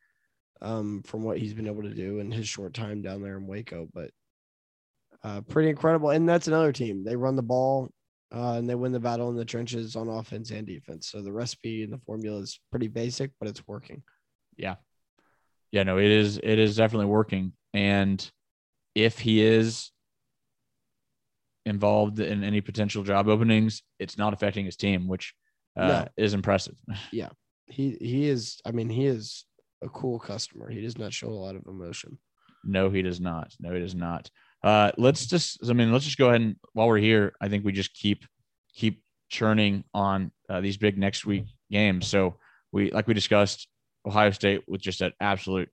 um, 0.61 1.03
from 1.03 1.23
what 1.23 1.37
he's 1.37 1.53
been 1.53 1.67
able 1.67 1.83
to 1.83 1.93
do 1.93 2.19
in 2.19 2.29
his 2.29 2.45
short 2.45 2.73
time 2.73 3.01
down 3.01 3.21
there 3.21 3.37
in 3.37 3.47
Waco. 3.47 3.87
But 3.93 4.11
uh, 5.23 5.41
pretty 5.41 5.69
incredible, 5.69 6.09
and 6.11 6.27
that's 6.27 6.47
another 6.47 6.71
team. 6.71 7.03
They 7.03 7.15
run 7.15 7.35
the 7.35 7.41
ball, 7.43 7.89
uh, 8.33 8.53
and 8.53 8.69
they 8.69 8.75
win 8.75 8.91
the 8.91 8.99
battle 8.99 9.29
in 9.29 9.35
the 9.35 9.45
trenches 9.45 9.95
on 9.95 10.07
offense 10.07 10.51
and 10.51 10.65
defense. 10.65 11.09
So 11.09 11.21
the 11.21 11.31
recipe 11.31 11.83
and 11.83 11.91
the 11.91 11.97
formula 11.99 12.39
is 12.39 12.59
pretty 12.71 12.87
basic, 12.87 13.31
but 13.39 13.49
it's 13.49 13.67
working. 13.67 14.03
Yeah. 14.57 14.75
Yeah, 15.71 15.83
no, 15.83 15.97
it 15.99 16.09
is 16.09 16.37
it 16.41 16.57
is 16.59 16.75
definitely 16.75 17.05
working. 17.07 17.53
And 17.73 18.27
if 18.95 19.19
he 19.19 19.43
is 19.43 19.91
involved 21.65 22.19
in 22.19 22.43
any 22.43 22.61
potential 22.61 23.03
job 23.03 23.27
openings, 23.27 23.83
it's 23.99 24.17
not 24.17 24.33
affecting 24.33 24.65
his 24.65 24.75
team, 24.75 25.07
which 25.07 25.33
uh, 25.77 25.87
No. 25.87 26.07
is 26.17 26.33
impressive. 26.33 26.75
Yeah. 27.11 27.29
He 27.67 27.97
he 28.01 28.27
is. 28.27 28.59
I 28.65 28.71
mean, 28.71 28.89
he 28.89 29.05
is 29.05 29.45
a 29.83 29.89
cool 29.89 30.17
customer. 30.17 30.71
He 30.71 30.81
does 30.81 30.97
not 30.97 31.13
show 31.13 31.27
a 31.27 31.41
lot 31.45 31.55
of 31.55 31.61
emotion. 31.67 32.17
No, 32.63 32.89
he 32.89 33.03
does 33.03 33.21
not. 33.21 33.53
No, 33.59 33.71
he 33.73 33.79
does 33.79 33.93
not. 33.93 34.31
Uh, 34.63 34.91
let's 34.97 35.25
just. 35.25 35.69
I 35.69 35.73
mean, 35.73 35.91
let's 35.91 36.05
just 36.05 36.17
go 36.17 36.29
ahead 36.29 36.41
and 36.41 36.55
while 36.73 36.87
we're 36.87 36.97
here, 36.97 37.33
I 37.39 37.47
think 37.47 37.63
we 37.63 37.71
just 37.71 37.93
keep 37.93 38.25
keep 38.73 39.01
churning 39.29 39.83
on 39.93 40.31
uh, 40.49 40.61
these 40.61 40.77
big 40.77 40.97
next 40.97 41.25
week 41.25 41.45
games. 41.71 42.07
So 42.07 42.35
we, 42.71 42.91
like 42.91 43.07
we 43.07 43.13
discussed, 43.13 43.67
Ohio 44.05 44.31
State 44.31 44.63
with 44.67 44.81
just 44.81 45.01
an 45.01 45.13
absolute 45.19 45.69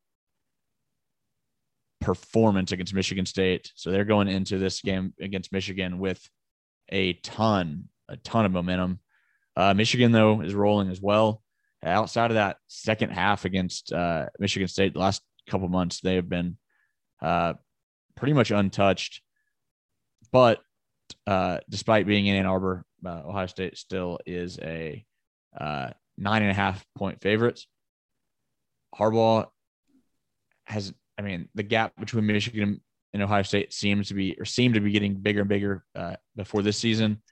performance 2.01 2.73
against 2.73 2.95
Michigan 2.95 3.27
State. 3.27 3.73
So 3.75 3.91
they're 3.91 4.05
going 4.05 4.29
into 4.29 4.59
this 4.59 4.81
game 4.81 5.15
against 5.21 5.53
Michigan 5.53 5.99
with 5.99 6.29
a 6.91 7.15
ton, 7.15 7.89
a 8.09 8.17
ton 8.19 8.45
of 8.45 8.53
momentum. 8.53 9.01
Uh, 9.57 9.75
Michigan 9.75 10.13
though 10.13 10.43
is 10.43 10.55
rolling 10.55 10.91
as 10.91 11.01
well. 11.01 11.43
Outside 11.83 12.31
of 12.31 12.35
that 12.35 12.57
second 12.69 13.11
half 13.11 13.45
against 13.45 13.93
uh, 13.93 14.27
Michigan 14.39 14.69
State, 14.69 14.95
the 14.95 14.99
last 14.99 15.23
couple 15.49 15.69
months 15.69 16.01
they 16.01 16.17
have 16.17 16.29
been 16.29 16.57
uh, 17.23 17.55
pretty 18.17 18.33
much 18.33 18.51
untouched. 18.51 19.23
But 20.33 20.61
uh, 21.27 21.59
despite 21.71 22.07
being 22.07 22.27
in 22.27 22.37
Ann 22.37 22.47
Arbor, 22.47 22.85
uh, 23.05 23.23
Ohio 23.27 23.47
State 23.47 23.79
still 23.79 24.19
is 24.27 24.59
a 24.59 25.05
uh, 25.59 25.91
nine 26.19 26.43
and 26.43 26.51
a 26.51 26.55
half 26.55 26.85
point 26.97 27.21
favorite. 27.21 27.61
Harbaugh 28.95 29.47
has, 30.65 30.93
I 31.19 31.23
mean, 31.23 31.49
the 31.55 31.63
gap 31.63 31.93
between 31.99 32.27
Michigan 32.27 32.81
and 33.13 33.23
Ohio 33.23 33.43
State 33.43 33.73
seems 33.73 34.09
to 34.09 34.15
be 34.15 34.37
or 34.39 34.45
seemed 34.45 34.75
to 34.75 34.81
be 34.81 34.91
getting 34.91 35.15
bigger 35.15 35.41
and 35.41 35.49
bigger 35.49 35.85
uh, 35.95 36.17
before 36.35 36.63
this 36.63 36.79
season. 36.79 37.23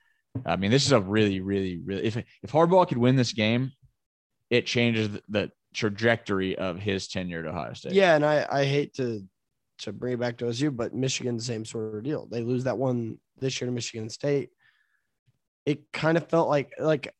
I 0.45 0.55
mean, 0.57 0.71
this 0.71 0.85
is 0.85 0.91
a 0.91 0.99
really, 0.99 1.41
really, 1.41 1.77
really. 1.77 2.03
If 2.03 2.17
if 2.17 2.51
Harbaugh 2.51 2.87
could 2.87 2.97
win 2.97 3.15
this 3.15 3.33
game, 3.33 3.71
it 4.49 4.65
changes 4.65 5.09
the, 5.09 5.21
the 5.29 5.51
trajectory 5.73 6.57
of 6.57 6.79
his 6.79 7.07
tenure 7.07 7.39
at 7.39 7.47
Ohio 7.47 7.73
State. 7.73 7.93
Yeah, 7.93 8.15
and 8.15 8.25
I 8.25 8.45
I 8.49 8.65
hate 8.65 8.93
to 8.95 9.23
to 9.79 9.93
bring 9.93 10.13
it 10.13 10.19
back 10.19 10.37
to 10.37 10.45
OSU, 10.45 10.75
but 10.75 10.93
Michigan, 10.93 11.37
the 11.37 11.43
same 11.43 11.65
sort 11.65 11.95
of 11.95 12.03
deal. 12.03 12.27
They 12.29 12.41
lose 12.41 12.63
that 12.65 12.77
one 12.77 13.19
this 13.39 13.59
year 13.59 13.67
to 13.67 13.73
Michigan 13.73 14.09
State. 14.09 14.49
It 15.65 15.91
kind 15.91 16.17
of 16.17 16.27
felt 16.29 16.47
like 16.47 16.73
like 16.79 17.13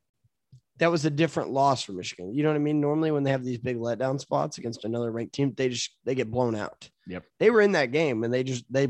that 0.78 0.92
was 0.92 1.06
a 1.06 1.10
different 1.10 1.52
loss 1.52 1.84
for 1.84 1.94
Michigan. 1.94 2.34
You 2.34 2.44
know 2.44 2.50
what 2.50 2.56
I 2.56 2.60
mean? 2.60 2.82
Normally, 2.82 3.12
when 3.12 3.24
they 3.24 3.32
have 3.32 3.44
these 3.44 3.58
big 3.58 3.78
letdown 3.78 4.20
spots 4.20 4.58
against 4.58 4.86
another 4.86 5.12
ranked 5.12 5.34
team, 5.34 5.54
they 5.56 5.70
just 5.70 5.92
they 6.04 6.16
get 6.16 6.32
blown 6.32 6.56
out. 6.56 6.90
Yep. 7.08 7.24
They 7.40 7.50
were 7.50 7.62
in 7.62 7.74
that 7.74 7.92
game 7.92 8.24
and 8.24 8.34
they 8.34 8.44
just 8.44 8.66
they 8.72 8.90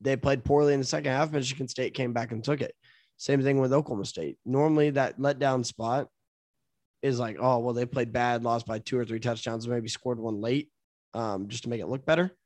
they 0.00 0.16
played 0.16 0.44
poorly 0.44 0.74
in 0.74 0.80
the 0.80 0.86
second 0.86 1.12
half. 1.12 1.32
Michigan 1.32 1.68
State 1.68 1.94
came 1.94 2.12
back 2.12 2.32
and 2.32 2.42
took 2.42 2.60
it. 2.60 2.74
Same 3.18 3.42
thing 3.42 3.60
with 3.60 3.72
Oklahoma 3.72 4.04
State. 4.04 4.38
Normally, 4.44 4.90
that 4.90 5.18
letdown 5.18 5.64
spot 5.64 6.08
is 7.02 7.18
like, 7.18 7.36
oh 7.40 7.58
well, 7.60 7.74
they 7.74 7.86
played 7.86 8.12
bad, 8.12 8.42
lost 8.42 8.66
by 8.66 8.78
two 8.78 8.98
or 8.98 9.04
three 9.04 9.20
touchdowns, 9.20 9.68
maybe 9.68 9.88
scored 9.88 10.18
one 10.18 10.40
late, 10.40 10.70
um, 11.14 11.48
just 11.48 11.62
to 11.62 11.68
make 11.68 11.80
it 11.80 11.88
look 11.88 12.04
better. 12.04 12.36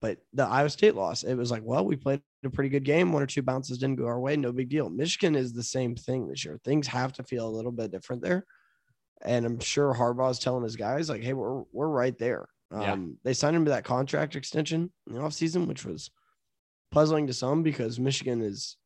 But 0.00 0.18
the 0.32 0.44
Iowa 0.46 0.70
State 0.70 0.94
loss, 0.94 1.24
it 1.24 1.34
was 1.34 1.50
like, 1.50 1.62
well, 1.62 1.84
we 1.84 1.94
played 1.94 2.22
a 2.44 2.50
pretty 2.50 2.70
good 2.70 2.84
game. 2.84 3.12
One 3.12 3.22
or 3.22 3.26
two 3.26 3.42
bounces 3.42 3.78
didn't 3.78 3.98
go 3.98 4.06
our 4.06 4.18
way. 4.18 4.36
No 4.36 4.50
big 4.50 4.70
deal. 4.70 4.88
Michigan 4.88 5.34
is 5.34 5.52
the 5.52 5.62
same 5.62 5.94
thing 5.94 6.26
this 6.26 6.44
year. 6.44 6.58
Things 6.64 6.86
have 6.86 7.12
to 7.14 7.22
feel 7.22 7.46
a 7.46 7.50
little 7.50 7.72
bit 7.72 7.90
different 7.92 8.22
there. 8.22 8.46
And 9.22 9.44
I'm 9.44 9.60
sure 9.60 9.92
Harbaugh 9.92 10.30
is 10.30 10.38
telling 10.38 10.62
his 10.64 10.76
guys, 10.76 11.10
like, 11.10 11.22
hey, 11.22 11.34
we're, 11.34 11.62
we're 11.72 11.88
right 11.88 12.18
there. 12.18 12.48
Um, 12.70 12.80
Yeah. 12.80 12.96
They 13.24 13.34
signed 13.34 13.56
him 13.56 13.66
to 13.66 13.72
that 13.72 13.84
contract 13.84 14.36
extension 14.36 14.90
in 15.06 15.14
the 15.14 15.20
offseason, 15.20 15.66
which 15.66 15.84
was 15.84 16.10
puzzling 16.90 17.26
to 17.26 17.34
some 17.34 17.62
because 17.62 18.00
Michigan 18.00 18.40
is, 18.40 18.78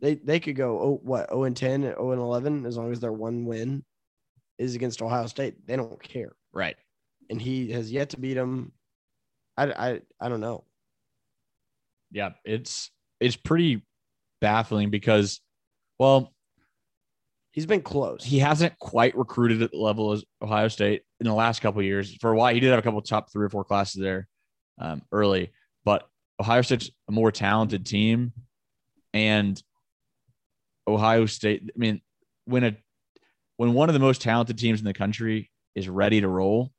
they, 0.00 0.14
they 0.14 0.38
could 0.38 0.54
go, 0.54 0.80
oh, 0.80 1.00
what, 1.02 1.28
0 1.30 1.42
and 1.44 1.56
10, 1.56 1.82
0 1.82 2.12
and 2.12 2.20
11, 2.20 2.66
as 2.66 2.76
long 2.76 2.92
as 2.92 3.00
their 3.00 3.12
one 3.12 3.44
win 3.46 3.84
is 4.58 4.76
against 4.76 5.02
Ohio 5.02 5.26
State. 5.26 5.66
They 5.66 5.74
don't 5.74 6.00
care. 6.00 6.36
Right. 6.52 6.76
And 7.28 7.42
he 7.42 7.72
has 7.72 7.90
yet 7.90 8.10
to 8.10 8.20
beat 8.20 8.34
them. 8.34 8.72
I, 9.60 9.90
I, 9.90 10.00
I 10.20 10.28
don't 10.28 10.40
know. 10.40 10.64
Yeah. 12.10 12.30
It's 12.44 12.90
it's 13.20 13.36
pretty 13.36 13.82
baffling 14.40 14.90
because, 14.90 15.40
well, 15.98 16.32
He's 17.52 17.66
been 17.66 17.82
close. 17.82 18.22
he 18.22 18.38
hasn't 18.38 18.78
quite 18.78 19.16
recruited 19.16 19.60
at 19.60 19.72
the 19.72 19.76
level 19.78 20.12
as 20.12 20.24
Ohio 20.40 20.68
State 20.68 21.02
in 21.18 21.26
the 21.26 21.34
last 21.34 21.60
couple 21.60 21.80
of 21.80 21.84
years. 21.84 22.14
For 22.20 22.30
a 22.30 22.36
while, 22.36 22.54
he 22.54 22.60
did 22.60 22.70
have 22.70 22.78
a 22.78 22.82
couple 22.82 23.00
of 23.00 23.04
top 23.04 23.32
three 23.32 23.44
or 23.44 23.50
four 23.50 23.64
classes 23.64 24.00
there 24.00 24.28
um, 24.78 25.02
early, 25.10 25.50
but 25.84 26.08
Ohio 26.40 26.62
State's 26.62 26.90
a 27.08 27.12
more 27.12 27.32
talented 27.32 27.84
team, 27.84 28.32
and 29.12 29.60
Ohio 30.86 31.26
State. 31.26 31.62
I 31.66 31.76
mean, 31.76 32.00
when 32.44 32.62
a 32.62 32.76
when 33.56 33.74
one 33.74 33.88
of 33.88 33.94
the 33.94 33.98
most 33.98 34.22
talented 34.22 34.56
teams 34.56 34.78
in 34.78 34.86
the 34.86 34.94
country 34.94 35.50
is 35.74 35.88
ready 35.88 36.20
to 36.20 36.28
roll, 36.28 36.70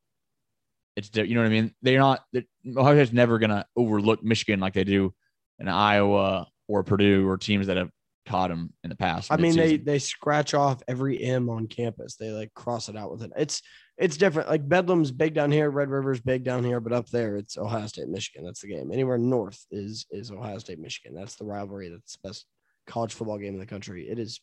it's 0.95 1.09
you 1.15 1.35
know 1.35 1.41
what 1.41 1.47
I 1.47 1.51
mean. 1.51 1.73
They're 1.81 1.99
not. 1.99 2.23
They're, 2.33 2.43
Ohio 2.75 2.95
State's 2.95 3.13
never 3.13 3.39
gonna 3.39 3.65
overlook 3.75 4.23
Michigan 4.23 4.59
like 4.59 4.73
they 4.73 4.83
do 4.83 5.13
in 5.59 5.67
Iowa 5.67 6.47
or 6.67 6.83
Purdue 6.83 7.27
or 7.27 7.37
teams 7.37 7.67
that 7.67 7.77
have 7.77 7.89
caught 8.25 8.49
them 8.49 8.73
in 8.83 8.89
the 8.89 8.95
past. 8.95 9.31
I 9.31 9.37
mean, 9.37 9.55
they 9.55 9.77
they 9.77 9.99
scratch 9.99 10.53
off 10.53 10.81
every 10.87 11.21
M 11.23 11.49
on 11.49 11.67
campus. 11.67 12.15
They 12.15 12.31
like 12.31 12.53
cross 12.53 12.89
it 12.89 12.95
out 12.95 13.11
with 13.11 13.23
it. 13.23 13.31
It's 13.37 13.61
it's 13.97 14.17
different. 14.17 14.49
Like 14.49 14.67
Bedlam's 14.67 15.11
big 15.11 15.33
down 15.33 15.51
here, 15.51 15.69
Red 15.69 15.89
River's 15.89 16.21
big 16.21 16.43
down 16.43 16.63
here, 16.63 16.79
but 16.79 16.93
up 16.93 17.07
there 17.09 17.37
it's 17.37 17.57
Ohio 17.57 17.87
State, 17.87 18.07
Michigan. 18.07 18.45
That's 18.45 18.61
the 18.61 18.67
game. 18.67 18.91
Anywhere 18.91 19.17
north 19.17 19.65
is 19.71 20.05
is 20.11 20.31
Ohio 20.31 20.57
State, 20.57 20.79
Michigan. 20.79 21.15
That's 21.15 21.35
the 21.35 21.45
rivalry. 21.45 21.89
That's 21.89 22.17
the 22.17 22.29
best 22.29 22.45
college 22.87 23.13
football 23.13 23.37
game 23.37 23.53
in 23.53 23.59
the 23.59 23.65
country. 23.65 24.09
It 24.09 24.19
is 24.19 24.41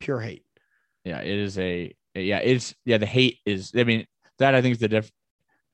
pure 0.00 0.20
hate. 0.20 0.44
yeah, 1.04 1.20
it 1.20 1.38
is 1.38 1.58
a 1.58 1.94
yeah, 2.14 2.38
it's 2.38 2.74
yeah, 2.84 2.98
the 2.98 3.06
hate 3.06 3.38
is 3.46 3.72
I 3.76 3.84
mean, 3.84 4.06
that 4.38 4.54
I 4.54 4.62
think 4.62 4.72
is 4.72 4.80
the 4.80 4.88
diff 4.88 5.10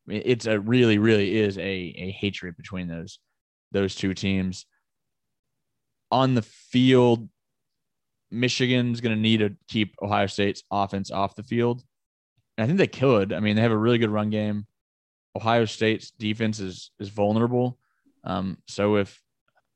it's 0.09 0.46
a 0.46 0.59
really, 0.59 0.98
really 0.98 1.36
is 1.36 1.59
a 1.59 1.62
a 1.62 2.11
hatred 2.11 2.57
between 2.57 2.88
those 2.88 3.18
those 3.70 3.94
two 3.94 4.14
teams. 4.14 4.66
On 6.11 6.34
the 6.34 6.42
field, 6.42 7.28
Michigan's 8.30 9.00
gonna 9.00 9.16
need 9.16 9.38
to 9.38 9.57
keep 9.68 9.94
Ohio 10.03 10.26
State's 10.26 10.62
offense 10.70 11.11
off 11.11 11.36
the 11.36 11.42
field. 11.42 11.82
And 12.57 12.64
I 12.64 12.66
think 12.66 12.78
they 12.78 12.86
could. 12.86 13.32
I 13.32 13.40
mean, 13.40 13.57
they 13.57 13.62
have 13.62 13.72
a 13.72 13.76
really 13.76 13.98
good 13.98 14.11
run 14.11 14.30
game. 14.30 14.66
Ohio 15.34 15.64
State's 15.64 16.11
defense 16.11 16.61
is 16.61 16.90
is 16.98 17.09
vulnerable. 17.09 17.78
Um, 18.24 18.59
so 18.68 18.96
if 18.96 19.20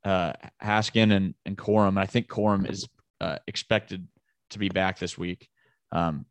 uh, 0.03 0.33
Haskin 0.61 1.11
and 1.11 1.33
and 1.45 1.57
Corum, 1.57 1.97
I 1.97 2.05
think 2.05 2.27
Corum 2.27 2.69
is 2.69 2.87
uh, 3.19 3.37
expected 3.47 4.07
to 4.51 4.59
be 4.59 4.69
back 4.69 4.99
this 4.99 5.17
week. 5.17 5.49
Um, 5.91 6.25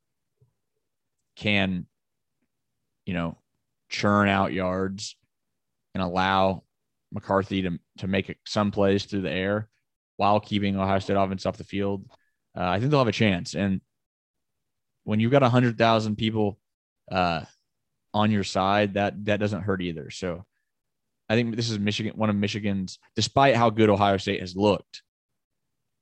can 1.36 1.86
you 3.04 3.14
know 3.14 3.36
churn 3.88 4.28
out 4.28 4.52
yards 4.52 5.16
and 5.94 6.02
allow 6.02 6.64
McCarthy 7.12 7.62
to 7.62 7.78
to 7.98 8.06
make 8.06 8.36
some 8.46 8.70
plays 8.70 9.04
through 9.04 9.22
the 9.22 9.30
air 9.30 9.68
while 10.16 10.40
keeping 10.40 10.76
Ohio 10.76 10.98
State 10.98 11.14
offense 11.14 11.46
off 11.46 11.56
the 11.56 11.64
field. 11.64 12.04
Uh, 12.56 12.64
I 12.64 12.78
think 12.78 12.90
they'll 12.90 13.00
have 13.00 13.08
a 13.08 13.12
chance. 13.12 13.54
And 13.54 13.80
when 15.04 15.20
you've 15.20 15.32
got 15.32 15.42
a 15.42 15.48
hundred 15.48 15.78
thousand 15.78 16.16
people 16.16 16.58
uh, 17.10 17.42
on 18.12 18.30
your 18.30 18.44
side, 18.44 18.94
that 18.94 19.24
that 19.26 19.40
doesn't 19.40 19.62
hurt 19.62 19.82
either. 19.82 20.10
So 20.10 20.44
I 21.28 21.34
think 21.34 21.56
this 21.56 21.70
is 21.70 21.78
Michigan, 21.78 22.12
one 22.16 22.30
of 22.30 22.36
Michigan's, 22.36 22.98
despite 23.14 23.56
how 23.56 23.70
good 23.70 23.90
Ohio 23.90 24.16
State 24.16 24.40
has 24.40 24.56
looked, 24.56 25.02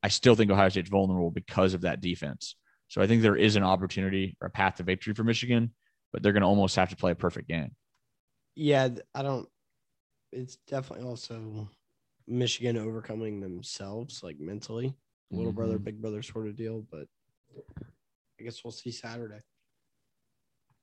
I 0.03 0.09
still 0.09 0.35
think 0.35 0.51
Ohio 0.51 0.69
State's 0.69 0.89
vulnerable 0.89 1.31
because 1.31 1.73
of 1.73 1.81
that 1.81 2.01
defense. 2.01 2.55
So 2.87 3.01
I 3.01 3.07
think 3.07 3.21
there 3.21 3.35
is 3.35 3.55
an 3.55 3.63
opportunity 3.63 4.37
or 4.39 4.47
a 4.47 4.51
path 4.51 4.75
to 4.75 4.83
victory 4.83 5.13
for 5.13 5.23
Michigan, 5.23 5.73
but 6.15 6.23
they're 6.23 6.31
going 6.31 6.43
to 6.43 6.47
almost 6.47 6.77
have 6.77 6.87
to 6.87 6.95
play 6.95 7.11
a 7.11 7.15
perfect 7.15 7.49
game. 7.49 7.75
Yeah, 8.55 8.87
I 9.13 9.21
don't. 9.21 9.49
It's 10.31 10.55
definitely 10.65 11.05
also 11.05 11.69
Michigan 12.25 12.77
overcoming 12.77 13.41
themselves, 13.41 14.23
like 14.23 14.39
mentally, 14.39 14.95
little 15.29 15.51
brother, 15.51 15.77
big 15.77 16.01
brother 16.01 16.21
sort 16.21 16.47
of 16.47 16.55
deal. 16.55 16.85
But 16.89 17.07
I 18.39 18.43
guess 18.45 18.63
we'll 18.63 18.71
see 18.71 18.91
Saturday. 18.91 19.41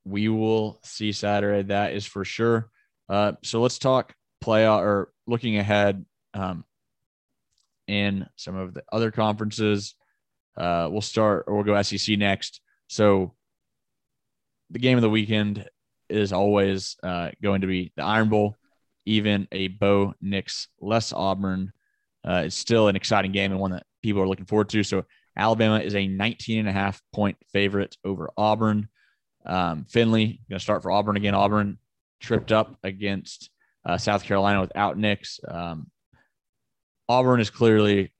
we 0.04 0.28
will 0.28 0.80
see 0.84 1.12
Saturday. 1.12 1.62
That 1.68 1.94
is 1.94 2.04
for 2.04 2.26
sure. 2.26 2.68
Uh, 3.08 3.32
so 3.42 3.62
let's 3.62 3.78
talk 3.78 4.14
playoff 4.44 4.80
or 4.80 5.12
looking 5.26 5.56
ahead 5.56 6.04
um, 6.34 6.62
in 7.86 8.26
some 8.36 8.56
of 8.56 8.74
the 8.74 8.82
other 8.92 9.10
conferences. 9.10 9.94
Uh, 10.58 10.88
we'll 10.90 11.00
start 11.00 11.44
or 11.46 11.54
we'll 11.54 11.64
go 11.64 11.80
SEC 11.80 12.18
next. 12.18 12.60
So 12.88 13.32
the 14.72 14.78
game 14.78 14.98
of 14.98 15.02
the 15.02 15.10
weekend 15.10 15.68
is 16.08 16.32
always 16.32 16.96
uh, 17.02 17.30
going 17.42 17.60
to 17.60 17.66
be 17.66 17.92
the 17.96 18.02
Iron 18.02 18.28
Bowl, 18.28 18.56
even 19.06 19.46
a 19.52 19.68
Bo 19.68 20.14
Nix 20.20 20.68
less 20.80 21.12
Auburn. 21.12 21.72
Uh, 22.24 22.48
still 22.48 22.88
an 22.88 22.96
exciting 22.96 23.32
game 23.32 23.50
and 23.50 23.60
one 23.60 23.72
that 23.72 23.84
people 24.02 24.22
are 24.22 24.28
looking 24.28 24.46
forward 24.46 24.68
to. 24.70 24.82
So 24.82 25.04
Alabama 25.36 25.78
is 25.78 25.94
a 25.94 26.06
19 26.06 26.60
and 26.60 26.68
a 26.68 26.72
half 26.72 27.02
point 27.12 27.36
favorite 27.52 27.96
over 28.04 28.30
Auburn. 28.36 28.88
Um, 29.44 29.84
Finley 29.88 30.40
going 30.48 30.58
to 30.58 30.62
start 30.62 30.82
for 30.82 30.90
Auburn 30.90 31.16
again. 31.16 31.34
Auburn 31.34 31.78
tripped 32.20 32.52
up 32.52 32.76
against 32.82 33.50
uh, 33.84 33.98
South 33.98 34.22
Carolina 34.24 34.60
without 34.60 34.96
Nix. 34.96 35.40
Um, 35.46 35.90
Auburn 37.08 37.40
is 37.40 37.50
clearly 37.50 38.12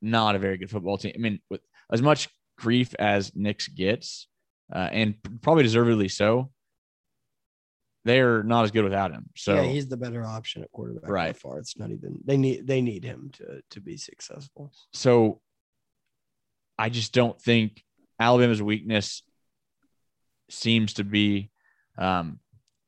not 0.00 0.36
a 0.36 0.38
very 0.38 0.56
good 0.56 0.70
football 0.70 0.96
team. 0.96 1.12
I 1.14 1.18
mean, 1.18 1.40
with 1.50 1.60
as 1.92 2.00
much 2.00 2.28
grief 2.56 2.94
as 2.98 3.32
Nix 3.34 3.66
gets, 3.66 4.28
uh, 4.72 4.88
and 4.92 5.14
probably 5.42 5.62
deservedly 5.64 6.08
so. 6.08 6.50
They're 8.04 8.42
not 8.42 8.64
as 8.64 8.70
good 8.70 8.84
without 8.84 9.10
him. 9.12 9.28
So 9.36 9.54
yeah, 9.56 9.64
he's 9.64 9.86
the 9.88 9.96
better 9.98 10.24
option 10.24 10.62
at 10.62 10.72
quarterback 10.72 11.04
by 11.04 11.10
Right. 11.10 11.36
far. 11.36 11.58
It's 11.58 11.76
not 11.76 11.90
even 11.90 12.18
they 12.24 12.38
need 12.38 12.66
they 12.66 12.80
need 12.80 13.04
him 13.04 13.30
to 13.34 13.60
to 13.70 13.80
be 13.80 13.96
successful. 13.98 14.72
so 14.94 15.40
I 16.78 16.88
just 16.88 17.12
don't 17.12 17.38
think 17.40 17.84
Alabama's 18.18 18.62
weakness 18.62 19.22
seems 20.48 20.94
to 20.94 21.04
be 21.04 21.50
um, 21.98 22.38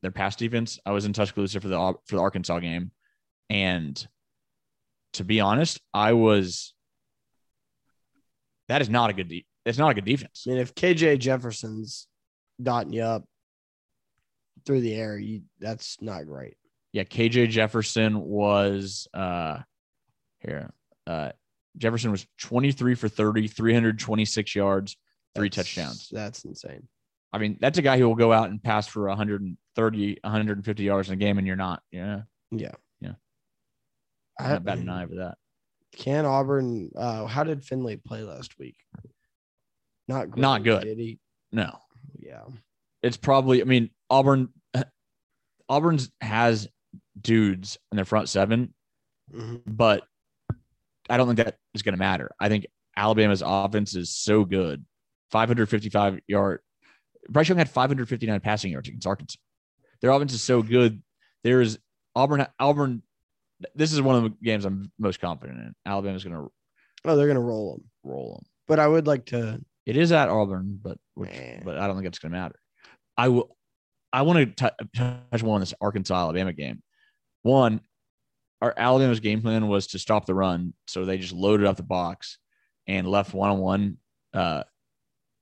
their 0.01 0.09
pass 0.09 0.35
defense. 0.35 0.79
I 0.83 0.91
was 0.93 1.05
in 1.05 1.13
Tuscaloosa 1.13 1.61
for 1.61 1.67
the 1.67 1.93
for 2.07 2.15
the 2.15 2.21
Arkansas 2.21 2.57
game, 2.59 2.89
and 3.51 3.95
to 5.13 5.23
be 5.23 5.39
honest, 5.41 5.79
I 5.93 6.13
was. 6.13 6.73
That 8.67 8.81
is 8.81 8.89
not 8.89 9.11
a 9.11 9.13
good. 9.13 9.27
De- 9.27 9.45
it's 9.65 9.77
not 9.77 9.89
a 9.89 9.93
good 9.93 10.05
defense. 10.05 10.43
I 10.45 10.51
mean, 10.51 10.59
if 10.59 10.75
KJ 10.75 11.19
Jefferson's 11.19 12.07
dotting 12.61 12.93
you 12.93 13.03
up 13.03 13.25
through 14.65 14.81
the 14.81 14.93
air, 14.95 15.17
you 15.17 15.41
that's 15.59 15.97
not 16.01 16.25
great. 16.25 16.55
Yeah, 16.91 17.03
KJ 17.03 17.49
Jefferson 17.49 18.19
was 18.21 19.07
uh 19.13 19.59
here. 20.39 20.71
Uh 21.07 21.31
Jefferson 21.77 22.11
was 22.11 22.27
23 22.39 22.93
for 22.93 23.07
30, 23.09 23.47
326 23.47 24.55
yards, 24.55 24.95
three 25.35 25.49
That's- 25.49 25.65
touchdowns. 25.73 26.09
That's 26.11 26.45
insane. 26.45 26.87
I 27.31 27.39
mean, 27.39 27.57
that's 27.59 27.79
a 27.79 27.81
guy 27.81 27.97
who 27.97 28.07
will 28.07 28.13
go 28.15 28.31
out 28.31 28.51
and 28.51 28.61
pass 28.61 28.85
for 28.85 29.07
130, 29.07 30.17
150 30.21 30.83
yards 30.83 31.07
in 31.07 31.13
a 31.13 31.17
game, 31.17 31.39
and 31.39 31.47
you're 31.47 31.55
not. 31.55 31.81
Yeah, 31.91 32.21
Yeah. 32.51 32.73
Yeah. 33.01 33.13
I, 34.39 34.49
not 34.49 34.63
batting 34.63 34.83
an 34.83 34.89
eye 34.89 35.07
for 35.07 35.15
that. 35.15 35.37
Can 35.95 36.25
Auburn? 36.27 36.91
Uh, 36.95 37.25
how 37.25 37.43
did 37.43 37.63
Finley 37.65 37.97
play 37.97 38.21
last 38.21 38.59
week? 38.59 38.75
Not 40.07 40.31
great, 40.31 40.41
Not 40.41 40.63
good. 40.63 40.83
Did 40.83 40.97
he? 40.99 41.19
No, 41.51 41.77
Yeah. 42.19 42.43
it's 43.01 43.17
probably. 43.17 43.61
I 43.61 43.65
mean, 43.65 43.89
Auburn. 44.09 44.49
Auburn's 45.69 46.11
has 46.21 46.67
dudes 47.19 47.77
in 47.91 47.95
their 47.95 48.05
front 48.05 48.27
seven, 48.29 48.73
Mhm. 49.31 49.61
but 49.65 50.03
I 51.09 51.17
don't 51.17 51.27
think 51.27 51.37
that 51.37 51.57
is 51.73 51.81
going 51.81 51.93
to 51.93 51.99
matter. 51.99 52.31
I 52.39 52.49
think 52.49 52.67
Alabama's 52.97 53.41
offense 53.45 53.95
is 53.95 54.13
so 54.13 54.43
good. 54.45 54.85
555 55.31 56.19
yard. 56.27 56.61
Bryce 57.29 57.47
Young 57.49 57.57
had 57.57 57.69
559 57.69 58.39
passing 58.41 58.71
yards 58.71 58.89
against 58.89 59.07
Arkansas. 59.07 59.39
Their 60.01 60.11
offense 60.11 60.33
is 60.33 60.43
so 60.43 60.61
good. 60.61 61.01
There's 61.43 61.77
Auburn. 62.15 62.45
Auburn. 62.59 63.01
This 63.73 63.93
is 63.93 64.01
one 64.01 64.15
of 64.17 64.23
the 64.23 64.29
games 64.43 64.65
I'm 64.65 64.91
most 64.99 65.19
confident 65.21 65.59
in. 65.59 65.73
Alabama's 65.85 66.23
going 66.25 66.35
to 66.35 66.51
Oh, 67.05 67.15
they're 67.15 67.27
gonna 67.27 67.39
roll 67.41 67.77
them. 67.77 67.89
roll 68.03 68.35
them. 68.35 68.45
But 68.67 68.79
I 68.79 68.87
would 68.87 69.07
like 69.07 69.25
to. 69.27 69.61
It 69.85 69.97
is 69.97 70.11
at 70.11 70.29
Auburn, 70.29 70.79
but 70.81 70.97
which, 71.15 71.31
but 71.63 71.77
I 71.77 71.87
don't 71.87 71.95
think 71.95 72.07
it's 72.07 72.19
going 72.19 72.31
to 72.31 72.37
matter. 72.37 72.55
I 73.17 73.29
will. 73.29 73.55
I 74.11 74.21
want 74.21 74.57
to 74.57 74.71
touch 74.95 75.43
more 75.43 75.55
on 75.55 75.59
this 75.59 75.73
Arkansas 75.81 76.15
Alabama 76.15 76.53
game. 76.53 76.83
One, 77.41 77.81
our 78.61 78.73
Alabama's 78.77 79.19
game 79.19 79.41
plan 79.41 79.67
was 79.67 79.87
to 79.87 79.99
stop 79.99 80.25
the 80.25 80.35
run, 80.35 80.73
so 80.87 81.03
they 81.03 81.17
just 81.17 81.33
loaded 81.33 81.65
up 81.65 81.77
the 81.77 81.83
box 81.83 82.37
and 82.87 83.07
left 83.07 83.33
one 83.33 83.49
on 83.49 83.57
one. 83.59 83.97
Uh, 84.33 84.63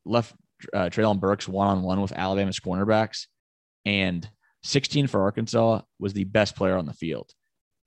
left 0.06 0.34
uh, 0.74 0.86
Treylon 0.86 1.20
Burks 1.20 1.48
one 1.48 1.68
on 1.68 1.82
one 1.84 2.02
with 2.02 2.14
Alabama's 2.14 2.60
cornerbacks, 2.60 3.28
and 3.86 4.28
16 4.64 5.08
for 5.08 5.22
Arkansas 5.22 5.82
was 6.00 6.14
the 6.14 6.24
best 6.24 6.56
player 6.56 6.78
on 6.78 6.86
the 6.86 6.94
field, 6.94 7.30